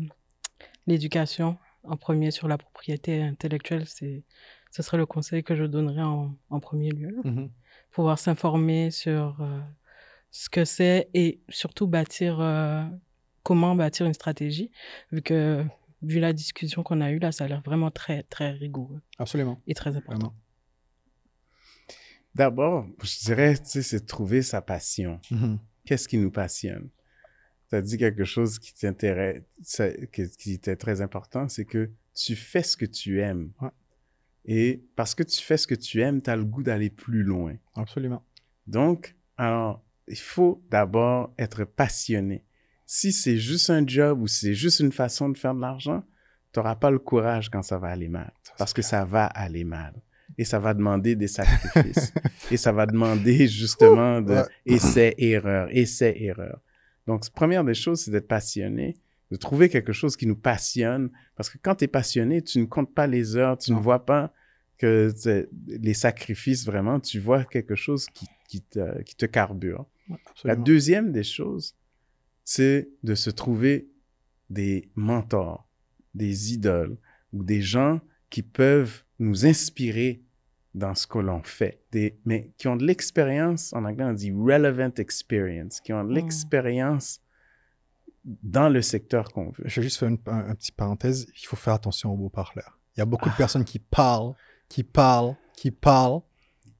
l'éducation 0.86 1.56
en 1.84 1.96
premier 1.96 2.32
sur 2.32 2.48
la 2.48 2.58
propriété 2.58 3.22
intellectuelle, 3.22 3.86
c'est 3.86 4.24
ce 4.72 4.82
serait 4.82 4.96
le 4.96 5.06
conseil 5.06 5.44
que 5.44 5.54
je 5.54 5.64
donnerais 5.64 6.02
en, 6.02 6.34
en 6.50 6.60
premier 6.60 6.90
lieu. 6.90 7.20
Mm-hmm. 7.24 7.50
Pouvoir 7.90 8.18
s'informer 8.18 8.90
sur 8.90 9.36
ce 10.30 10.48
que 10.48 10.64
c'est 10.64 11.10
et 11.12 11.42
surtout 11.50 11.86
bâtir 11.86 12.40
comment 13.42 13.74
bâtir 13.74 14.06
une 14.06 14.14
stratégie, 14.14 14.70
vu 15.10 15.22
que, 15.22 15.64
vu 16.02 16.20
la 16.20 16.32
discussion 16.32 16.82
qu'on 16.82 17.00
a 17.00 17.10
eue 17.10 17.18
là, 17.18 17.32
ça 17.32 17.44
a 17.44 17.48
l'air 17.48 17.62
vraiment 17.62 17.90
très, 17.90 18.22
très 18.24 18.50
rigoureux. 18.50 19.00
Absolument. 19.18 19.60
Et 19.66 19.74
très 19.74 19.96
important. 19.96 20.34
D'abord, 22.34 22.86
je 23.02 23.24
dirais, 23.24 23.56
tu 23.58 23.64
sais, 23.66 23.82
c'est 23.82 24.00
de 24.00 24.06
trouver 24.06 24.42
sa 24.42 24.62
passion. 24.62 25.20
Mm-hmm. 25.30 25.58
Qu'est-ce 25.84 26.08
qui 26.08 26.18
nous 26.18 26.30
passionne? 26.30 26.88
Tu 27.68 27.76
as 27.76 27.82
dit 27.82 27.98
quelque 27.98 28.24
chose 28.24 28.58
qui 28.58 28.74
t'intéresse, 28.74 29.42
qui 30.12 30.52
était 30.52 30.76
très 30.76 31.00
important, 31.00 31.48
c'est 31.48 31.64
que 31.64 31.90
tu 32.14 32.36
fais 32.36 32.62
ce 32.62 32.76
que 32.76 32.86
tu 32.86 33.20
aimes. 33.20 33.52
Et 34.44 34.84
parce 34.96 35.14
que 35.14 35.22
tu 35.22 35.42
fais 35.42 35.56
ce 35.56 35.66
que 35.66 35.74
tu 35.74 36.00
aimes, 36.00 36.22
tu 36.22 36.30
as 36.30 36.36
le 36.36 36.44
goût 36.44 36.62
d'aller 36.62 36.90
plus 36.90 37.22
loin. 37.22 37.56
Absolument. 37.74 38.24
Donc, 38.66 39.14
alors, 39.36 39.84
il 40.08 40.18
faut 40.18 40.62
d'abord 40.70 41.32
être 41.38 41.64
passionné 41.64 42.44
si 42.94 43.10
c'est 43.10 43.38
juste 43.38 43.70
un 43.70 43.86
job 43.86 44.20
ou 44.20 44.26
c'est 44.26 44.52
juste 44.52 44.80
une 44.80 44.92
façon 44.92 45.30
de 45.30 45.38
faire 45.38 45.54
de 45.54 45.62
l'argent, 45.62 46.04
tu 46.52 46.60
n'auras 46.60 46.74
pas 46.74 46.90
le 46.90 46.98
courage 46.98 47.48
quand 47.48 47.62
ça 47.62 47.78
va 47.78 47.88
aller 47.88 48.10
mal. 48.10 48.30
parce 48.58 48.74
que 48.74 48.82
ça 48.82 49.06
va 49.06 49.24
aller 49.24 49.64
mal. 49.64 49.94
Et 50.36 50.44
ça 50.44 50.58
va 50.58 50.74
demander 50.74 51.16
des 51.16 51.26
sacrifices. 51.38 52.12
et 52.50 52.58
ça 52.58 52.70
va 52.70 52.84
demander 52.84 53.48
justement 53.48 54.20
de 54.20 54.42
essais, 54.66 55.14
erreurs, 55.16 55.68
essais, 55.70 56.22
erreurs. 56.22 56.60
Donc, 57.06 57.28
première 57.30 57.64
des 57.64 57.72
choses, 57.72 58.00
c'est 58.00 58.10
d'être 58.10 58.28
passionné, 58.28 58.98
de 59.30 59.36
trouver 59.36 59.70
quelque 59.70 59.94
chose 59.94 60.14
qui 60.14 60.26
nous 60.26 60.36
passionne. 60.36 61.10
Parce 61.34 61.48
que 61.48 61.56
quand 61.62 61.76
tu 61.76 61.84
es 61.84 61.88
passionné, 61.88 62.42
tu 62.42 62.58
ne 62.58 62.66
comptes 62.66 62.94
pas 62.94 63.06
les 63.06 63.36
heures, 63.36 63.56
tu 63.56 63.72
ne 63.72 63.78
vois 63.78 64.04
pas 64.04 64.34
que 64.76 65.14
les 65.66 65.94
sacrifices 65.94 66.66
vraiment, 66.66 67.00
tu 67.00 67.20
vois 67.20 67.44
quelque 67.44 67.74
chose 67.74 68.04
qui, 68.12 68.26
qui, 68.50 68.60
te, 68.60 69.00
qui 69.04 69.16
te 69.16 69.24
carbure. 69.24 69.86
La 70.44 70.56
deuxième 70.56 71.10
des 71.10 71.24
choses, 71.24 71.74
c'est 72.44 72.88
de 73.02 73.14
se 73.14 73.30
trouver 73.30 73.88
des 74.50 74.90
mentors, 74.94 75.68
des 76.14 76.52
idoles 76.52 76.98
ou 77.32 77.42
des 77.42 77.62
gens 77.62 78.00
qui 78.30 78.42
peuvent 78.42 79.04
nous 79.18 79.46
inspirer 79.46 80.22
dans 80.74 80.94
ce 80.94 81.06
que 81.06 81.18
l'on 81.18 81.42
fait, 81.42 81.82
des, 81.92 82.18
mais 82.24 82.52
qui 82.56 82.66
ont 82.68 82.76
de 82.76 82.84
l'expérience, 82.84 83.72
en 83.74 83.84
anglais 83.84 84.04
on 84.04 84.12
dit 84.12 84.32
relevant 84.32 84.92
experience, 84.96 85.80
qui 85.80 85.92
ont 85.92 86.02
de 86.02 86.10
hmm. 86.10 86.14
l'expérience 86.14 87.20
dans 88.24 88.68
le 88.68 88.80
secteur 88.80 89.32
qu'on 89.32 89.50
veut. 89.50 89.64
Je 89.64 89.80
vais 89.80 89.84
juste 89.84 89.98
faire 89.98 90.08
une, 90.08 90.18
un, 90.26 90.54
petit 90.54 90.72
parenthèse, 90.72 91.26
il 91.40 91.46
faut 91.46 91.56
faire 91.56 91.74
attention 91.74 92.12
aux 92.12 92.16
beaux 92.16 92.30
parleurs. 92.30 92.78
Il 92.96 93.00
y 93.00 93.02
a 93.02 93.06
beaucoup 93.06 93.28
de 93.28 93.34
ah. 93.34 93.38
personnes 93.38 93.64
qui 93.64 93.78
parlent, 93.78 94.34
qui 94.68 94.82
parlent, 94.82 95.36
qui 95.56 95.70
parlent, 95.70 96.22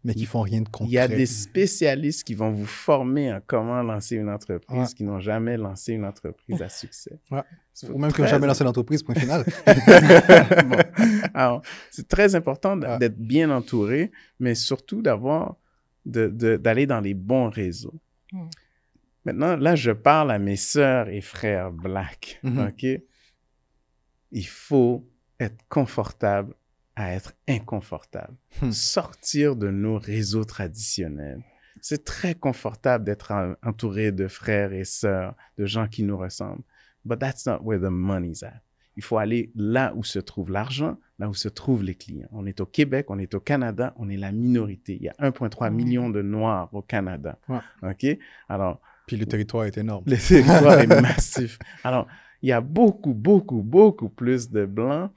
mais 0.04 0.14
qui 0.14 0.26
font 0.26 0.42
rien 0.42 0.62
de 0.62 0.68
concret. 0.68 0.90
Il 0.90 0.94
y 0.94 0.98
a 0.98 1.06
des 1.06 1.26
spécialistes 1.26 2.24
qui 2.24 2.34
vont 2.34 2.50
vous 2.50 2.66
former 2.66 3.30
à 3.30 3.40
comment 3.40 3.82
lancer 3.82 4.16
une 4.16 4.28
entreprise, 4.28 4.94
qui 4.94 5.04
n'ont 5.04 5.20
jamais 5.20 5.56
lancé 5.56 5.92
une 5.92 6.04
entreprise 6.04 6.60
à 6.60 6.68
succès. 6.68 7.20
Ou 7.30 7.98
même 7.98 8.12
qui 8.12 8.20
n'ont 8.20 8.26
jamais 8.26 8.46
lancé 8.46 8.64
l'entreprise, 8.64 9.02
point 9.02 9.14
final. 9.14 9.44
C'est 11.90 12.08
très 12.08 12.34
important 12.34 12.76
d'être 12.76 13.18
bien 13.18 13.50
entouré, 13.50 14.10
mais 14.40 14.54
surtout 14.54 15.02
d'avoir, 15.02 15.56
d'aller 16.04 16.86
dans 16.86 17.00
les 17.00 17.14
bons 17.14 17.48
réseaux. 17.48 18.00
Hmm. 18.32 18.48
Maintenant, 19.24 19.56
là, 19.56 19.76
je 19.76 19.92
parle 19.92 20.32
à 20.32 20.38
mes 20.38 20.56
sœurs 20.56 21.08
et 21.08 21.20
frères 21.20 21.70
black, 21.70 22.40
mm-hmm. 22.42 22.68
OK? 22.68 23.02
Il 24.32 24.46
faut 24.46 25.08
être 25.38 25.58
confortable 25.68 26.54
à 26.96 27.12
être 27.14 27.34
inconfortable. 27.48 28.34
Hmm. 28.60 28.70
Sortir 28.70 29.56
de 29.56 29.70
nos 29.70 29.98
réseaux 29.98 30.44
traditionnels. 30.44 31.42
C'est 31.80 32.04
très 32.04 32.34
confortable 32.34 33.04
d'être 33.04 33.32
entouré 33.62 34.12
de 34.12 34.28
frères 34.28 34.72
et 34.72 34.84
sœurs, 34.84 35.34
de 35.58 35.66
gens 35.66 35.88
qui 35.88 36.02
nous 36.02 36.16
ressemblent. 36.16 36.62
But 37.04 37.18
that's 37.18 37.46
not 37.46 37.60
where 37.62 37.80
the 37.80 37.90
money's 37.90 38.42
at. 38.42 38.62
Il 38.96 39.02
faut 39.02 39.16
aller 39.16 39.50
là 39.54 39.92
où 39.96 40.04
se 40.04 40.18
trouve 40.18 40.50
l'argent, 40.50 40.98
là 41.18 41.28
où 41.28 41.34
se 41.34 41.48
trouvent 41.48 41.82
les 41.82 41.94
clients. 41.94 42.28
On 42.30 42.46
est 42.46 42.60
au 42.60 42.66
Québec, 42.66 43.06
on 43.08 43.18
est 43.18 43.34
au 43.34 43.40
Canada, 43.40 43.94
on 43.96 44.10
est 44.10 44.18
la 44.18 44.32
minorité. 44.32 44.96
Il 44.96 45.02
y 45.02 45.08
a 45.08 45.14
1,3 45.14 45.70
hmm. 45.70 45.74
million 45.74 46.10
de 46.10 46.22
Noirs 46.22 46.68
au 46.72 46.82
Canada. 46.82 47.38
OK? 47.82 48.06
Alors. 48.48 48.80
Puis 49.06 49.16
le 49.16 49.26
territoire 49.26 49.64
est 49.64 49.76
énorme. 49.78 50.04
Le 50.06 50.16
territoire 50.16 50.78
est 50.78 50.86
massif. 51.02 51.58
Alors, 51.82 52.06
il 52.42 52.48
y 52.48 52.52
a 52.52 52.60
beaucoup, 52.60 53.14
beaucoup, 53.14 53.62
beaucoup 53.62 54.08
plus 54.08 54.50
de 54.50 54.66
Blancs 54.66 55.10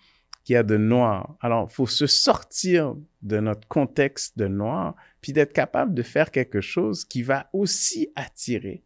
qu'il 0.46 0.54
y 0.54 0.58
a 0.58 0.64
de 0.64 0.78
noir. 0.78 1.36
Alors, 1.42 1.68
il 1.70 1.74
faut 1.74 1.88
se 1.88 2.08
sortir 2.08 2.96
de 3.24 3.40
notre 3.40 3.68
contexte 3.68 4.38
de 4.38 4.48
noir, 4.48 4.96
puis 5.20 5.34
d'être 5.34 5.54
capable 5.54 5.94
de 5.94 6.04
faire 6.04 6.32
quelque 6.32 6.62
chose 6.62 7.04
qui 7.04 7.24
va 7.24 7.50
aussi 7.52 8.10
attirer 8.16 8.84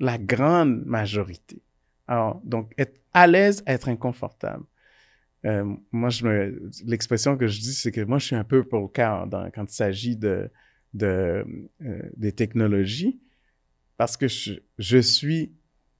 la 0.00 0.18
grande 0.18 0.84
majorité. 0.84 1.62
Alors, 2.08 2.40
donc, 2.44 2.74
être 2.76 3.00
à 3.14 3.28
l'aise, 3.28 3.62
être 3.66 3.88
inconfortable. 3.88 4.64
Euh, 5.46 5.64
moi, 5.92 6.10
je 6.10 6.24
me, 6.24 6.70
l'expression 6.84 7.36
que 7.36 7.46
je 7.46 7.60
dis, 7.60 7.72
c'est 7.72 7.92
que 7.92 8.00
moi, 8.00 8.18
je 8.18 8.26
suis 8.26 8.36
un 8.36 8.44
peu 8.44 8.64
pour 8.64 8.80
le 8.80 8.88
cas 8.88 9.26
quand 9.54 9.70
il 9.70 9.74
s'agit 9.74 10.16
de, 10.16 10.50
de 10.94 11.46
euh, 11.82 12.02
des 12.16 12.32
technologies, 12.32 13.20
parce 13.96 14.16
que 14.16 14.26
je, 14.26 14.54
je 14.78 14.98
suis 14.98 15.52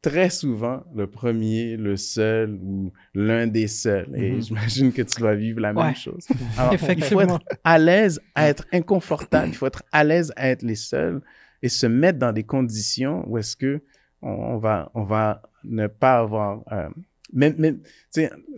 très 0.03 0.31
souvent 0.31 0.83
le 0.95 1.07
premier, 1.07 1.77
le 1.77 1.97
seul 1.97 2.59
ou 2.63 2.93
l'un 3.15 3.47
des 3.47 3.69
seuls. 3.69 4.09
Et 4.15 4.33
mhm. 4.33 4.43
j'imagine 4.43 4.93
que 4.93 5.03
tu 5.03 5.21
dois 5.21 5.35
vivre 5.35 5.61
la 5.61 5.73
même 5.73 5.95
chose. 5.95 6.27
Alors, 6.59 6.73
il 6.73 7.05
faut 7.05 7.21
être 7.21 7.41
à 7.65 7.79
l'aise 7.79 8.21
à 8.35 8.49
être 8.49 8.67
inconfortable, 8.73 9.49
il 9.49 9.55
faut 9.55 9.67
être 9.67 9.83
à 9.93 10.05
l'aise 10.05 10.33
à 10.37 10.49
être 10.49 10.63
les 10.63 10.75
seuls 10.75 11.21
et 11.63 11.69
se 11.69 11.87
mettre 11.87 12.19
dans 12.19 12.33
des 12.33 12.45
conditions 12.45 13.25
où 13.29 13.39
est-ce 13.39 13.57
que 13.57 13.83
on, 14.23 14.59
va, 14.59 14.91
on 14.95 15.05
va 15.05 15.43
ne 15.65 15.87
pas 15.87 16.19
avoir... 16.19 16.63
Euh, 16.73 16.89
même, 17.33 17.55
même 17.59 17.81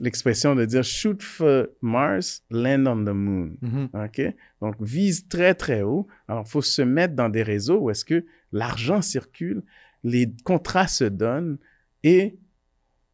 l'expression 0.00 0.54
de 0.54 0.64
dire 0.64 0.82
shoot 0.82 1.22
for 1.22 1.66
Mars, 1.82 2.42
land 2.50 2.86
on 2.86 3.04
the 3.04 3.14
moon. 3.14 3.50
Mhm. 3.60 3.88
OK? 3.92 4.34
Donc, 4.62 4.76
vise 4.80 5.28
très, 5.28 5.54
très 5.54 5.82
haut. 5.82 6.06
Alors, 6.26 6.44
il 6.46 6.50
faut 6.50 6.62
se 6.62 6.80
mettre 6.80 7.14
dans 7.14 7.28
des 7.28 7.42
réseaux 7.42 7.80
où 7.80 7.90
est-ce 7.90 8.04
que 8.04 8.24
l'argent 8.50 9.02
circule 9.02 9.62
les 10.04 10.32
contrats 10.44 10.88
se 10.88 11.04
donnent 11.04 11.58
et 12.02 12.38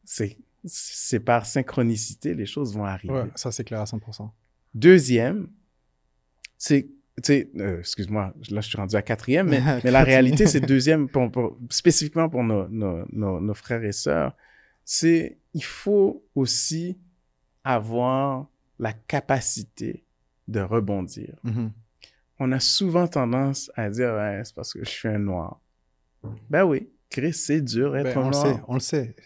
c'est 0.05 1.21
par 1.21 1.47
synchronicité, 1.47 2.35
les 2.35 2.47
choses 2.47 2.75
vont 2.75 2.85
arriver. 2.85 3.15
Ouais, 3.15 3.31
ça, 3.35 3.53
c'est 3.53 3.65
clair 3.65 3.81
à 3.81 3.85
100%. 3.85 4.31
Deuxième, 4.75 5.49
c'est, 6.57 6.89
euh, 7.31 7.81
excuse-moi, 7.81 8.35
là, 8.51 8.61
je 8.61 8.69
suis 8.69 8.77
rendu 8.77 8.97
à 8.97 9.03
quatrième, 9.03 9.49
mais, 9.49 9.61
mais 9.85 9.91
la 9.91 10.05
réalité, 10.05 10.47
c'est 10.47 10.61
deuxième, 10.67 11.09
pour, 11.09 11.59
spécifiquement 11.71 12.29
pour 12.29 12.43
nos, 12.43 12.69
nos, 12.69 13.41
nos, 13.41 13.55
frères 13.55 13.85
et 13.85 13.93
sœurs, 13.93 14.37
c'est 14.85 15.39
il 15.55 15.65
faut 15.65 16.25
aussi 16.35 16.99
avoir 17.65 18.47
la 18.79 18.93
capacité 18.93 20.05
de 20.47 20.61
rebondir. 20.61 21.35
Mm-hmm. 21.45 21.71
On 22.41 22.53
a 22.53 22.61
souvent 22.61 23.09
tendance 23.09 23.71
à 23.75 23.91
dire, 23.91 24.15
ouais, 24.15 24.43
c'est 24.45 24.55
parce 24.55 24.73
que 24.73 24.85
je 24.85 24.91
suis 24.91 25.09
un 25.09 25.19
noir. 25.19 25.61
Ben 26.51 26.65
oui, 26.65 26.89
Chris, 27.11 27.33
c'est 27.33 27.61
dur 27.61 27.97
être 27.97 28.15
ben, 28.15 28.19
on 28.19 28.31
noir. 28.31 28.47
Le 28.47 28.55
sait, 28.55 28.63
on 28.69 28.75
le 28.75 28.81
sait. 28.81 29.17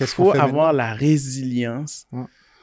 Il 0.00 0.06
faut 0.06 0.32
avoir 0.32 0.72
la 0.72 0.92
résilience, 0.92 2.08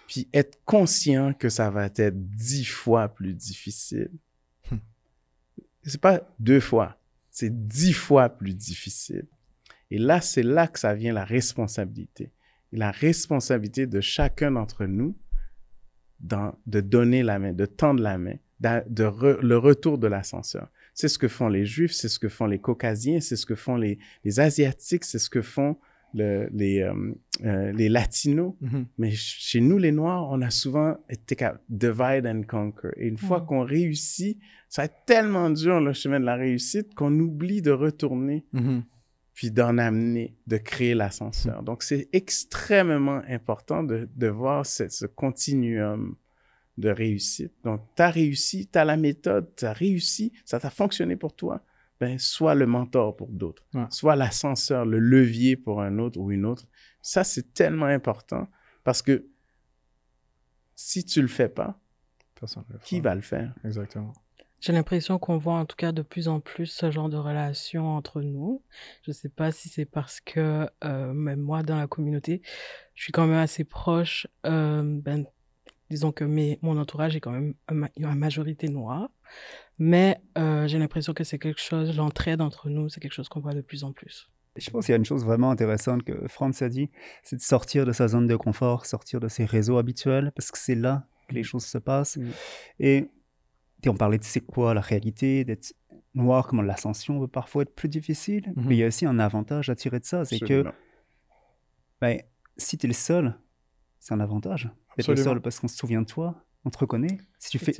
puis 0.08 0.28
être 0.34 0.60
conscient 0.66 1.34
que 1.34 1.50
ça 1.50 1.70
va 1.70 1.86
être 1.86 2.14
dix 2.14 2.66
fois 2.66 3.10
plus 3.10 3.34
difficile. 3.34 4.12
Ce 4.70 4.74
hum. 4.74 4.80
C'est 5.84 6.02
pas 6.02 6.22
deux 6.40 6.60
fois, 6.60 6.98
c'est 7.30 7.68
dix 7.68 7.94
fois 7.94 8.30
plus 8.30 8.54
difficile. 8.54 9.28
Et 9.90 9.98
là, 9.98 10.22
c'est 10.22 10.44
là 10.44 10.68
que 10.68 10.80
ça 10.80 10.94
vient 10.94 11.14
la 11.14 11.26
responsabilité. 11.26 12.32
la 12.72 12.92
responsabilité 12.92 13.86
de 13.86 14.00
chacun 14.00 14.52
d'entre 14.52 14.86
nous 14.86 15.16
de 16.22 16.82
donner 16.82 17.24
la 17.24 17.40
main, 17.40 17.54
de 17.54 17.66
tendre 17.66 18.02
la 18.02 18.18
main, 18.18 18.36
de, 18.60 19.42
le 19.42 19.58
retour 19.58 19.98
de 19.98 20.08
l'ascenseur. 20.08 20.68
C'est 20.94 21.08
ce 21.08 21.18
que 21.18 21.28
font 21.28 21.48
les 21.48 21.66
Juifs, 21.66 21.94
c'est 21.94 22.10
ce 22.10 22.20
que 22.20 22.30
font 22.30 22.46
les 22.46 22.60
Caucasiens, 22.60 23.20
c'est 23.20 23.36
ce 23.36 23.46
que 23.46 23.56
font 23.56 23.76
les, 23.76 24.00
Asiatiques, 24.40 25.06
c'est 25.06 25.20
ce 25.20 25.30
que 25.30 25.42
font 25.42 25.78
les, 26.14 26.82
euh, 26.82 27.14
euh, 27.44 27.72
les 27.72 27.90
Latinos. 27.90 28.54
Mm-hmm. 28.62 28.86
Mais 28.98 29.12
chez 29.12 29.62
nous, 29.62 29.78
les 29.78 29.92
Noirs, 29.92 30.28
on 30.30 30.42
a 30.42 30.50
souvent 30.50 30.98
été 31.10 31.38
divide 31.70 32.28
and 32.28 32.44
conquer. 32.48 32.90
Et 32.98 33.08
une 33.08 33.18
fois 33.18 33.42
qu'on 33.42 33.64
réussit, 33.64 34.40
ça 34.68 34.82
va 34.82 34.86
être 34.88 35.06
tellement 35.06 35.50
dur 35.50 35.80
le 35.80 35.94
chemin 35.94 36.20
de 36.20 36.26
la 36.26 36.36
réussite 36.36 36.94
qu'on 36.94 37.18
oublie 37.20 37.62
de 37.62 37.72
retourner, 37.72 38.46
mm-hmm. 38.54 38.84
puis 39.34 39.52
d'en 39.52 39.78
amener, 39.78 40.36
de 40.48 40.58
créer 40.58 40.94
l'ascenseur. 40.94 41.62
Mm. 41.62 41.66
Donc, 41.66 41.84
c'est 41.84 42.10
extrêmement 42.12 43.22
important 43.30 43.84
de, 43.84 44.10
de 44.14 44.28
voir 44.28 44.66
ce 44.66 45.06
continuum 45.06 46.16
de 46.82 46.90
réussite. 46.90 47.54
Donc, 47.64 47.82
tu 47.96 48.02
as 48.02 48.10
réussi, 48.10 48.68
tu 48.68 48.78
as 48.78 48.86
la 48.86 48.98
méthode, 48.98 49.50
tu 49.56 49.66
as 49.66 49.74
réussi, 49.74 50.34
ça 50.46 50.60
t'a 50.60 50.70
fonctionné 50.70 51.16
pour 51.16 51.36
toi. 51.36 51.64
Ben, 52.00 52.18
sois 52.18 52.56
le 52.56 52.66
mentor 52.66 53.16
pour 53.16 53.28
d'autres, 53.28 53.64
soit 53.92 54.16
l'ascenseur, 54.16 54.86
le 54.86 54.98
levier 54.98 55.56
pour 55.56 55.82
un 55.82 56.00
autre 56.00 56.20
ou 56.20 56.32
une 56.32 56.46
autre. 56.46 56.66
Ça, 57.04 57.24
c'est 57.24 57.54
tellement 57.54 57.86
important 57.86 58.48
parce 58.84 59.04
que 59.04 59.28
si 60.76 61.06
tu 61.06 61.22
le 61.22 61.28
fais 61.28 61.48
pas, 61.48 61.80
qui 62.84 63.00
va 63.00 63.16
le 63.16 63.22
faire? 63.22 63.54
Exactement. 63.64 64.14
J'ai 64.60 64.74
l'impression 64.74 65.18
qu'on 65.18 65.38
voit 65.38 65.56
en 65.56 65.66
tout 65.66 65.76
cas 65.76 65.92
de 65.92 66.04
plus 66.04 66.28
en 66.28 66.40
plus 66.40 66.68
ce 66.68 66.92
genre 66.92 67.10
de 67.10 67.18
relation 67.18 67.88
entre 67.96 68.22
nous. 68.22 68.62
Je 69.04 69.10
ne 69.10 69.14
sais 69.14 69.30
pas 69.30 69.52
si 69.52 69.70
c'est 69.70 69.86
parce 69.86 70.22
que 70.22 70.70
euh, 70.84 71.14
même 71.14 71.40
moi 71.40 71.64
dans 71.64 71.78
la 71.78 71.88
communauté, 71.88 72.44
je 72.94 73.04
suis 73.04 73.12
quand 73.12 73.26
même 73.26 73.40
assez 73.40 73.64
proche 73.64 74.28
euh, 74.46 74.84
ben, 74.84 75.26
Disons 75.92 76.14
que 76.14 76.24
mes, 76.24 76.58
mon 76.62 76.78
entourage 76.78 77.18
est 77.18 77.20
quand 77.20 77.32
même 77.32 77.54
une 77.68 78.16
majorité 78.16 78.70
noire. 78.70 79.10
Mais 79.78 80.22
euh, 80.38 80.66
j'ai 80.66 80.80
l'impression 80.80 81.14
que 81.14 81.26
c'est 81.26 81.38
quelque 81.38 81.60
chose, 81.60 81.98
l'entraide 81.98 82.40
entre 82.40 82.70
nous, 82.70 82.88
c'est 82.88 83.02
quelque 83.02 83.12
chose 83.12 83.28
qu'on 83.28 83.42
voit 83.42 83.54
de 83.54 83.60
plus 83.60 83.84
en 83.84 83.92
plus. 83.92 84.32
Je 84.56 84.70
pense 84.70 84.86
qu'il 84.86 84.94
y 84.94 84.96
a 84.96 84.98
une 84.98 85.06
chose 85.06 85.26
vraiment 85.26 85.52
intéressante 85.52 86.04
que 86.04 86.30
Franz 86.30 86.64
a 86.64 86.70
dit, 86.70 86.90
c'est 87.24 87.36
de 87.36 87.42
sortir 87.42 87.86
de 87.86 87.92
sa 87.92 88.08
zone 88.08 88.26
de 88.26 88.38
confort, 88.38 88.86
sortir 88.86 89.20
de 89.20 89.28
ses 89.28 89.44
réseaux 89.44 89.78
habituels, 89.78 90.32
parce 90.34 90.50
que 90.50 90.58
c'est 90.58 90.76
là 90.76 91.08
que 91.28 91.36
les 91.36 91.44
choses 91.44 91.66
se 91.66 91.78
passent. 91.78 92.18
Et, 92.80 93.10
on 93.86 93.96
parlait 93.96 94.18
de 94.18 94.24
c'est 94.24 94.40
quoi 94.40 94.74
la 94.74 94.82
réalité, 94.82 95.44
d'être 95.44 95.74
noir, 96.14 96.48
comment 96.48 96.62
l'ascension 96.62 97.20
peut 97.20 97.28
parfois 97.28 97.64
être 97.64 97.76
plus 97.76 97.90
difficile. 97.90 98.54
Mhm. 98.56 98.66
Mais 98.68 98.76
il 98.76 98.80
y 98.80 98.84
a 98.86 98.88
aussi 98.88 99.06
un 99.06 99.20
avantage 99.20 99.70
à 99.70 99.76
tirer 99.76 100.00
de 100.00 100.06
ça, 100.06 100.24
c'est 100.24 100.40
que 100.40 100.64
ben, 102.00 102.22
si 102.56 102.78
tu 102.78 102.86
es 102.86 102.88
le 102.88 102.94
seul, 102.94 103.38
c'est 104.00 104.14
un 104.14 104.22
avantage 104.22 104.70
le 104.98 105.16
seul 105.16 105.42
parce 105.42 105.60
qu'on 105.60 105.68
se 105.68 105.78
souvient 105.78 106.02
de 106.02 106.08
toi, 106.08 106.44
on 106.64 106.70
te 106.70 106.78
reconnaît. 106.78 107.18
Si 107.40 107.50
tu 107.50 107.60
fais, 107.60 107.74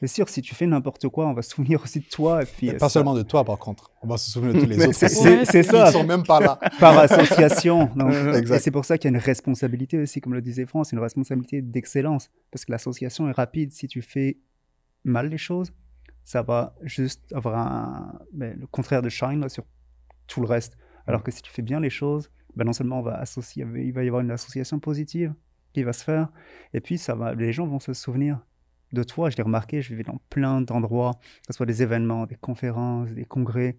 c'est 0.00 0.06
sûr, 0.08 0.28
si 0.28 0.42
tu 0.42 0.54
fais 0.54 0.66
n'importe 0.66 1.08
quoi, 1.08 1.26
on 1.26 1.34
va 1.34 1.42
se 1.42 1.50
souvenir 1.50 1.80
aussi 1.82 2.00
de 2.00 2.06
toi. 2.06 2.42
Et 2.42 2.46
puis, 2.46 2.72
pas 2.72 2.88
seulement 2.88 3.14
de 3.14 3.22
toi, 3.22 3.44
par 3.44 3.58
contre. 3.58 3.92
On 4.02 4.08
va 4.08 4.16
se 4.16 4.30
souvenir 4.30 4.54
de 4.54 4.60
tous 4.60 4.66
les 4.66 4.84
autres. 4.84 4.92
C'est 4.92 5.62
ça. 5.62 5.88
Ils 5.88 5.92
sont 5.92 6.04
même 6.04 6.24
pas 6.24 6.40
là. 6.40 6.58
Par 6.80 6.98
association. 6.98 7.90
et 8.34 8.58
c'est 8.58 8.72
pour 8.72 8.84
ça 8.84 8.98
qu'il 8.98 9.10
y 9.10 9.14
a 9.14 9.16
une 9.16 9.22
responsabilité 9.22 9.98
aussi, 9.98 10.20
comme 10.20 10.34
le 10.34 10.42
disait 10.42 10.66
France, 10.66 10.90
une 10.90 10.98
responsabilité 10.98 11.62
d'excellence. 11.62 12.30
Parce 12.50 12.64
que 12.64 12.72
l'association 12.72 13.28
est 13.28 13.32
rapide. 13.32 13.72
Si 13.72 13.86
tu 13.86 14.02
fais 14.02 14.38
mal 15.04 15.28
les 15.28 15.38
choses, 15.38 15.72
ça 16.24 16.42
va 16.42 16.74
juste 16.82 17.32
avoir 17.32 17.56
un, 17.56 18.18
ben, 18.32 18.58
le 18.58 18.66
contraire 18.66 19.02
de 19.02 19.10
shine 19.10 19.48
sur 19.48 19.64
tout 20.26 20.40
le 20.40 20.46
reste. 20.46 20.76
Alors 21.06 21.22
que 21.22 21.30
si 21.30 21.42
tu 21.42 21.52
fais 21.52 21.62
bien 21.62 21.78
les 21.78 21.90
choses, 21.90 22.30
ben 22.56 22.64
non 22.64 22.72
seulement 22.72 22.98
on 22.98 23.02
va 23.02 23.16
associer, 23.16 23.66
il 23.76 23.92
va 23.92 24.02
y 24.02 24.06
avoir 24.06 24.22
une 24.22 24.30
association 24.30 24.78
positive, 24.78 25.34
qui 25.74 25.82
va 25.82 25.92
se 25.92 26.04
faire. 26.04 26.28
Et 26.72 26.80
puis, 26.80 26.96
ça 26.96 27.14
va, 27.14 27.34
les 27.34 27.52
gens 27.52 27.66
vont 27.66 27.80
se 27.80 27.92
souvenir 27.92 28.40
de 28.92 29.02
toi. 29.02 29.28
Je 29.28 29.36
l'ai 29.36 29.42
remarqué, 29.42 29.82
je 29.82 29.90
vivais 29.90 30.04
dans 30.04 30.20
plein 30.30 30.62
d'endroits, 30.62 31.12
que 31.20 31.48
ce 31.48 31.52
soit 31.52 31.66
des 31.66 31.82
événements, 31.82 32.24
des 32.24 32.36
conférences, 32.36 33.10
des 33.10 33.26
congrès. 33.26 33.76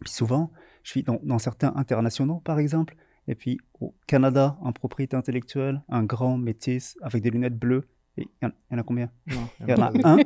Puis 0.00 0.12
souvent, 0.12 0.50
je 0.82 0.90
suis 0.90 1.04
dans, 1.04 1.38
certains 1.38 1.72
internationaux, 1.76 2.40
par 2.44 2.58
exemple. 2.58 2.96
Et 3.28 3.34
puis 3.34 3.58
au 3.78 3.94
Canada, 4.06 4.56
en 4.62 4.72
propriété 4.72 5.14
intellectuelle, 5.16 5.82
un 5.88 6.02
grand 6.02 6.38
métis 6.38 6.96
avec 7.02 7.22
des 7.22 7.30
lunettes 7.30 7.58
bleues. 7.58 7.86
Il 8.16 8.26
y, 8.42 8.46
en 8.74 8.78
a 8.78 8.82
combien? 8.82 9.10
Il 9.28 9.68
y, 9.68 9.72
en 9.74 9.80
a 9.80 9.92
un. 10.02 10.16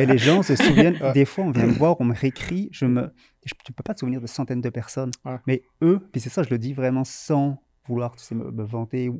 et 0.00 0.04
les 0.04 0.18
gens 0.18 0.42
se 0.42 0.56
souviennent. 0.56 0.98
Des 1.14 1.24
fois, 1.24 1.44
on 1.44 1.52
vient 1.52 1.66
me 1.66 1.72
voir, 1.72 2.00
on 2.00 2.04
me 2.04 2.14
réécrit. 2.14 2.68
Je 2.72 2.86
me, 2.86 3.12
je, 3.44 3.54
tu 3.64 3.72
peux 3.72 3.84
pas 3.84 3.94
te 3.94 4.00
souvenir 4.00 4.20
de 4.20 4.26
centaines 4.26 4.60
de 4.60 4.70
personnes. 4.70 5.12
Mais 5.46 5.62
eux, 5.80 6.00
puis 6.10 6.20
c'est 6.20 6.30
ça, 6.30 6.42
je 6.42 6.50
le 6.50 6.58
dis 6.58 6.72
vraiment 6.72 7.04
sans 7.04 7.62
vouloir 7.86 8.16
tu 8.16 8.24
sais, 8.24 8.34
me, 8.34 8.50
me 8.50 8.64
vanter. 8.64 9.12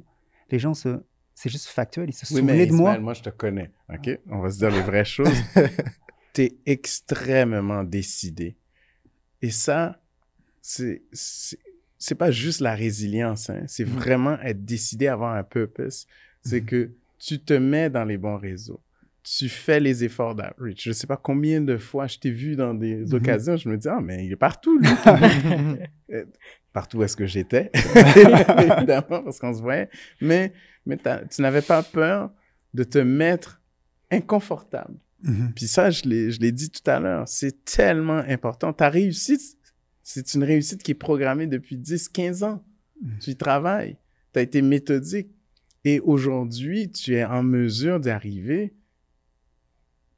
Les 0.51 0.59
gens 0.59 0.75
se, 0.75 1.01
c'est 1.41 1.49
juste 1.49 1.69
factuel. 1.69 2.11
Il 2.11 2.13
se 2.13 2.27
souvenait 2.27 2.67
de 2.67 2.73
moi. 2.73 2.99
moi, 2.99 3.15
je 3.15 3.23
te 3.23 3.31
connais. 3.31 3.71
OK? 3.89 4.11
On 4.29 4.41
va 4.41 4.51
se 4.51 4.59
dire 4.59 4.71
les 4.71 4.83
vraies 4.83 5.07
choses. 5.07 5.43
tu 6.35 6.43
es 6.43 6.59
extrêmement 6.67 7.83
décidé. 7.83 8.59
Et 9.41 9.49
ça, 9.49 10.03
c'est 10.61 11.03
c'est 11.97 12.15
pas 12.15 12.31
juste 12.31 12.61
la 12.61 12.75
résilience, 12.75 13.49
hein. 13.49 13.63
c'est 13.67 13.87
mm. 13.87 13.89
vraiment 13.89 14.39
être 14.41 14.67
décidé 14.67 15.07
à 15.07 15.15
avoir 15.15 15.35
un 15.35 15.43
purpose. 15.43 16.07
C'est 16.43 16.61
mm. 16.61 16.67
que 16.67 16.91
tu 17.19 17.43
te 17.43 17.55
mets 17.55 17.89
dans 17.89 18.05
les 18.05 18.19
bons 18.19 18.37
réseaux. 18.37 18.83
Tu 19.39 19.49
fais 19.49 19.79
les 19.79 20.03
efforts 20.03 20.35
d'outreach. 20.35 20.83
Je 20.85 20.93
sais 20.93 21.07
pas 21.07 21.17
combien 21.17 21.61
de 21.61 21.77
fois 21.77 22.09
je 22.09 22.19
t'ai 22.19 22.33
vu 22.33 22.57
dans 22.57 22.75
des 22.75 23.05
mm-hmm. 23.05 23.15
occasions, 23.15 23.57
je 23.57 23.69
me 23.69 23.77
dis, 23.77 23.89
ah, 23.89 24.01
mais 24.03 24.27
il 24.27 24.33
est 24.33 24.37
partout, 24.37 24.79
lui. 24.79 24.89
Euh, 26.13 26.25
partout 26.73 26.99
où 26.99 27.05
est-ce 27.05 27.17
que 27.17 27.27
j'étais, 27.27 27.71
évidemment, 28.05 29.23
parce 29.23 29.39
qu'on 29.39 29.55
se 29.55 29.63
voyait. 29.63 29.89
Mais 30.21 30.53
mais 30.85 30.97
tu 30.97 31.41
n'avais 31.41 31.63
pas 31.63 31.85
peur 31.85 32.33
de 32.75 32.83
te 32.83 32.99
mettre 32.99 33.63
inconfortable. 34.11 34.99
Mm-hmm. 35.25 35.53
Puis 35.55 35.69
ça, 35.69 35.91
je 35.91 36.03
l'ai 36.05 36.53
dit 36.53 36.69
tout 36.69 36.91
à 36.91 36.99
l'heure, 36.99 37.29
c'est 37.29 37.65
tellement 37.65 38.25
important. 38.27 38.73
Ta 38.73 38.89
réussite, 38.89 39.57
c'est 40.03 40.35
une 40.35 40.43
réussite 40.43 40.83
qui 40.83 40.91
est 40.91 40.95
programmée 40.95 41.47
depuis 41.47 41.77
10, 41.77 42.09
15 42.09 42.43
ans. 42.43 42.65
Mm-hmm. 43.01 43.19
Tu 43.21 43.31
y 43.31 43.37
travailles, 43.37 43.97
tu 44.33 44.41
as 44.41 44.43
été 44.43 44.63
méthodique. 44.63 45.29
Et 45.85 46.01
aujourd'hui, 46.01 46.91
tu 46.91 47.15
es 47.15 47.25
en 47.25 47.45
mesure 47.45 48.01
d'y 48.01 48.11
arriver 48.11 48.75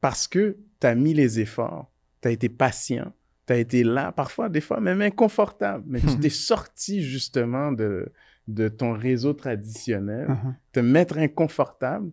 parce 0.03 0.29
que 0.29 0.59
tu 0.81 0.87
as 0.87 0.95
mis 0.95 1.15
les 1.15 1.41
efforts, 1.41 1.91
tu 2.21 2.29
as 2.29 2.33
été 2.33 2.51
patient, 2.51 3.15
tu 3.47 3.53
as 3.55 3.57
été 3.57 3.85
là, 3.85 4.13
parfois, 4.13 4.51
des 4.51 4.61
fois 4.61 4.81
même 4.81 5.01
inconfortable, 5.01 5.85
mais 5.87 6.01
tu 6.01 6.19
t'es 6.19 6.29
sorti 6.29 7.03
justement 7.03 7.73
de, 7.73 8.13
de 8.49 8.69
ton 8.69 8.93
réseau 8.93 9.33
traditionnel, 9.33 10.29
uh-huh. 10.29 10.55
te 10.73 10.81
mettre 10.81 11.19
inconfortable. 11.19 12.11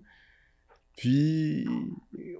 Puis 0.98 1.68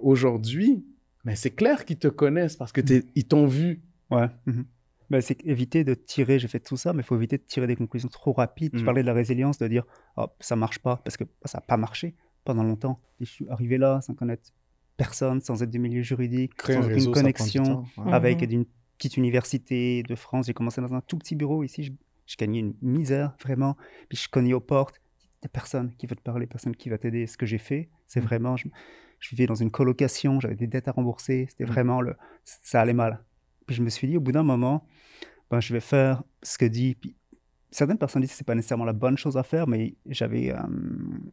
aujourd'hui, 0.00 0.84
mais 1.24 1.34
c'est 1.34 1.50
clair 1.50 1.84
qu'ils 1.84 1.98
te 1.98 2.08
connaissent 2.08 2.56
parce 2.56 2.72
que 2.72 2.80
ils 3.14 3.26
t'ont 3.26 3.46
vu. 3.46 3.82
Ouais. 4.10 4.28
Mm-hmm. 4.46 4.64
Ben, 5.10 5.20
c'est 5.20 5.44
éviter 5.44 5.82
de 5.82 5.94
tirer, 5.94 6.38
j'ai 6.38 6.46
fait 6.46 6.60
tout 6.60 6.76
ça, 6.76 6.92
mais 6.92 7.00
il 7.02 7.04
faut 7.04 7.16
éviter 7.16 7.38
de 7.38 7.42
tirer 7.42 7.66
des 7.66 7.74
conclusions 7.74 8.08
trop 8.08 8.32
rapides. 8.32 8.70
Je 8.74 8.82
mm. 8.82 8.84
parlais 8.84 9.02
de 9.02 9.06
la 9.08 9.12
résilience, 9.12 9.58
de 9.58 9.66
dire 9.66 9.84
oh, 10.16 10.26
ça 10.38 10.54
marche 10.54 10.78
pas, 10.78 10.98
parce 10.98 11.16
que 11.16 11.24
ça 11.44 11.58
n'a 11.58 11.62
pas 11.62 11.76
marché 11.76 12.14
pendant 12.44 12.62
longtemps. 12.62 13.00
Et 13.20 13.24
je 13.24 13.30
suis 13.30 13.48
arrivé 13.48 13.76
là 13.78 14.00
sans 14.00 14.14
connaître 14.14 14.52
personne, 15.00 15.40
sans 15.40 15.62
être 15.62 15.70
du 15.70 15.78
milieu 15.78 16.02
juridique, 16.02 16.52
sans 16.60 16.84
aucune 16.84 17.10
connexion, 17.10 17.84
avec 18.06 18.42
mm-hmm. 18.42 18.52
une 18.52 18.66
petite 18.98 19.16
université 19.16 20.02
de 20.02 20.14
France. 20.14 20.46
J'ai 20.46 20.52
commencé 20.52 20.82
dans 20.82 20.92
un 20.92 21.00
tout 21.00 21.16
petit 21.16 21.34
bureau 21.34 21.64
ici. 21.64 21.96
Je 22.26 22.36
gagnais 22.36 22.58
une 22.58 22.74
misère, 22.82 23.34
vraiment. 23.40 23.78
Puis 24.10 24.18
je 24.18 24.28
cognais 24.28 24.52
aux 24.52 24.60
portes. 24.60 25.00
Il 25.22 25.44
n'y 25.44 25.46
a 25.46 25.48
personne 25.48 25.94
qui 25.96 26.06
veut 26.06 26.16
te 26.16 26.20
parler, 26.20 26.46
personne 26.46 26.76
qui 26.76 26.90
va 26.90 26.98
t'aider. 26.98 27.26
Ce 27.26 27.38
que 27.38 27.46
j'ai 27.46 27.56
fait, 27.56 27.88
c'est 28.06 28.20
mm. 28.20 28.24
vraiment. 28.24 28.56
Je, 28.58 28.68
vivais 29.30 29.46
dans 29.46 29.54
une 29.54 29.70
colocation, 29.70 30.38
j'avais 30.38 30.54
des 30.54 30.66
dettes 30.66 30.88
à 30.88 30.92
rembourser. 30.92 31.46
C'était 31.48 31.64
mm. 31.64 31.72
vraiment. 31.72 32.02
Le, 32.02 32.14
ça 32.44 32.82
allait 32.82 32.92
mal. 32.92 33.24
Puis 33.66 33.76
je 33.76 33.82
me 33.82 33.88
suis 33.88 34.06
dit, 34.06 34.18
au 34.18 34.20
bout 34.20 34.32
d'un 34.32 34.42
moment, 34.42 34.86
ben, 35.50 35.60
je 35.60 35.72
vais 35.72 35.80
faire 35.80 36.22
ce 36.42 36.58
que 36.58 36.66
dit. 36.66 36.94
Puis 36.94 37.16
certaines 37.70 37.96
personnes 37.96 38.20
disent 38.20 38.32
que 38.32 38.36
ce 38.36 38.42
n'est 38.42 38.52
pas 38.52 38.54
nécessairement 38.54 38.84
la 38.84 38.92
bonne 38.92 39.16
chose 39.16 39.38
à 39.38 39.44
faire, 39.44 39.66
mais 39.66 39.94
j'avais. 40.04 40.52
Euh, 40.52 40.58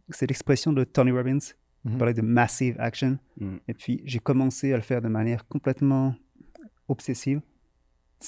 c'est 0.09 0.27
l'expression 0.27 0.71
de 0.71 0.85
Tony 0.85 1.11
Robbins. 1.11 1.39
Il 1.87 1.93
mm-hmm. 1.93 1.97
parlait 1.97 2.13
de 2.13 2.21
massive 2.21 2.75
action. 2.79 3.17
Mm. 3.39 3.55
Et 3.67 3.73
puis 3.73 4.01
j'ai 4.05 4.19
commencé 4.19 4.73
à 4.73 4.75
le 4.75 4.83
faire 4.83 5.01
de 5.01 5.07
manière 5.07 5.47
complètement 5.47 6.15
obsessive 6.87 7.41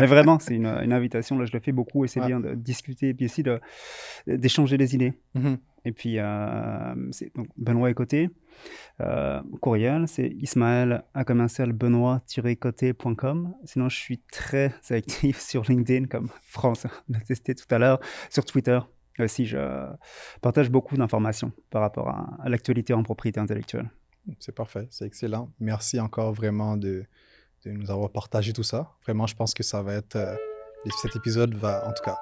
Mais 0.00 0.06
vraiment, 0.06 0.38
c'est 0.38 0.54
une, 0.54 0.66
invitation. 0.66 1.38
Là, 1.38 1.44
je 1.44 1.52
le 1.52 1.60
fais 1.60 1.72
beaucoup 1.72 2.04
et 2.04 2.08
c'est 2.08 2.20
bien 2.20 2.40
de 2.40 2.54
discuter 2.54 3.08
et 3.08 3.14
puis 3.14 3.26
aussi 3.26 3.44
d'échanger 4.26 4.76
des 4.76 4.94
idées. 4.94 5.14
Mm-hmm. 5.36 5.56
Et 5.84 5.92
puis, 5.92 6.16
euh, 6.18 6.94
donc, 7.34 7.48
Benoît 7.56 7.90
est 7.90 7.94
côté. 7.94 8.30
Euh, 9.00 9.40
courriel, 9.60 10.06
c'est 10.08 10.28
ismaël 10.28 11.04
à 11.14 11.24
commercial 11.24 11.72
benoît-côté.com. 11.72 13.54
Sinon, 13.64 13.88
je 13.88 13.96
suis 13.96 14.18
très 14.30 14.74
actif 14.90 15.40
sur 15.40 15.62
LinkedIn, 15.64 16.06
comme 16.06 16.28
France 16.42 16.86
l'a 17.08 17.20
testé 17.20 17.54
tout 17.54 17.72
à 17.74 17.78
l'heure, 17.78 18.00
sur 18.28 18.44
Twitter. 18.44 18.78
Aussi, 19.18 19.46
je 19.46 19.58
partage 20.40 20.70
beaucoup 20.70 20.96
d'informations 20.96 21.52
par 21.70 21.82
rapport 21.82 22.08
à, 22.08 22.48
l'actualité 22.48 22.94
en 22.94 23.02
propriété 23.02 23.40
intellectuelle. 23.40 23.90
C'est 24.38 24.54
parfait, 24.54 24.86
c'est 24.90 25.06
excellent. 25.06 25.50
Merci 25.60 25.98
encore 25.98 26.32
vraiment 26.32 26.76
de, 26.76 27.04
de, 27.64 27.70
nous 27.70 27.90
avoir 27.90 28.10
partagé 28.10 28.52
tout 28.52 28.62
ça. 28.62 28.92
Vraiment, 29.04 29.26
je 29.26 29.34
pense 29.34 29.54
que 29.54 29.62
ça 29.62 29.82
va 29.82 29.94
être. 29.94 30.16
Euh, 30.16 30.36
cet 31.02 31.16
épisode 31.16 31.54
va, 31.54 31.86
en 31.86 31.92
tout 31.92 32.02
cas, 32.02 32.18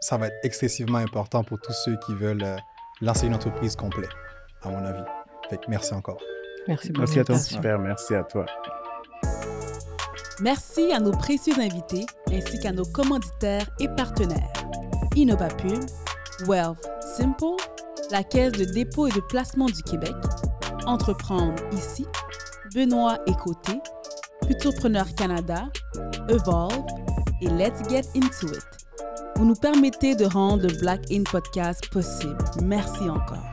ça 0.00 0.16
va 0.16 0.28
être 0.28 0.36
excessivement 0.42 0.98
important 0.98 1.42
pour 1.42 1.60
tous 1.60 1.72
ceux 1.84 1.96
qui 2.06 2.14
veulent 2.14 2.44
euh, 2.44 2.56
lancer 3.00 3.26
une 3.26 3.34
entreprise 3.34 3.74
complète, 3.74 4.10
à 4.62 4.70
mon 4.70 4.84
avis 4.84 5.02
merci 5.68 5.94
encore. 5.94 6.20
Merci, 6.66 6.92
merci 6.96 7.20
à 7.20 7.24
toi. 7.24 7.38
Super, 7.38 7.78
merci 7.78 8.14
à 8.14 8.24
toi. 8.24 8.46
Merci 10.40 10.92
à 10.92 11.00
nos 11.00 11.12
précieux 11.12 11.54
invités 11.58 12.06
ainsi 12.32 12.58
qu'à 12.58 12.72
nos 12.72 12.84
commanditaires 12.84 13.68
et 13.78 13.88
partenaires. 13.88 14.52
InnovaPub, 15.16 15.84
Wealth 16.46 16.78
Simple, 17.16 17.56
la 18.10 18.24
Caisse 18.24 18.52
de 18.52 18.64
dépôt 18.64 19.06
et 19.06 19.12
de 19.12 19.20
placement 19.20 19.66
du 19.66 19.82
Québec, 19.82 20.14
Entreprendre 20.86 21.62
ici, 21.72 22.06
Benoît 22.74 23.18
Écoté, 23.26 23.80
Futurpreneur 24.46 25.06
Canada, 25.14 25.68
Evolve 26.28 26.84
et 27.40 27.48
Let's 27.48 27.88
Get 27.88 28.02
Into 28.14 28.48
It. 28.48 28.66
Vous 29.36 29.46
nous 29.46 29.54
permettez 29.54 30.14
de 30.14 30.26
rendre 30.26 30.66
le 30.66 30.74
Black 30.78 31.10
In 31.10 31.22
Podcast 31.22 31.88
possible. 31.90 32.36
Merci 32.62 33.08
encore. 33.08 33.50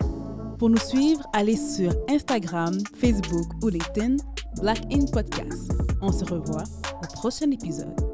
Pour 0.59 0.69
nous 0.69 0.77
suivre, 0.77 1.23
allez 1.33 1.57
sur 1.57 1.91
Instagram, 2.09 2.77
Facebook 2.99 3.47
ou 3.63 3.69
LinkedIn, 3.69 4.17
Black 4.61 4.81
In 4.91 5.05
Podcast. 5.05 5.71
On 6.01 6.11
se 6.11 6.25
revoit 6.25 6.63
au 7.01 7.07
prochain 7.13 7.49
épisode. 7.49 8.10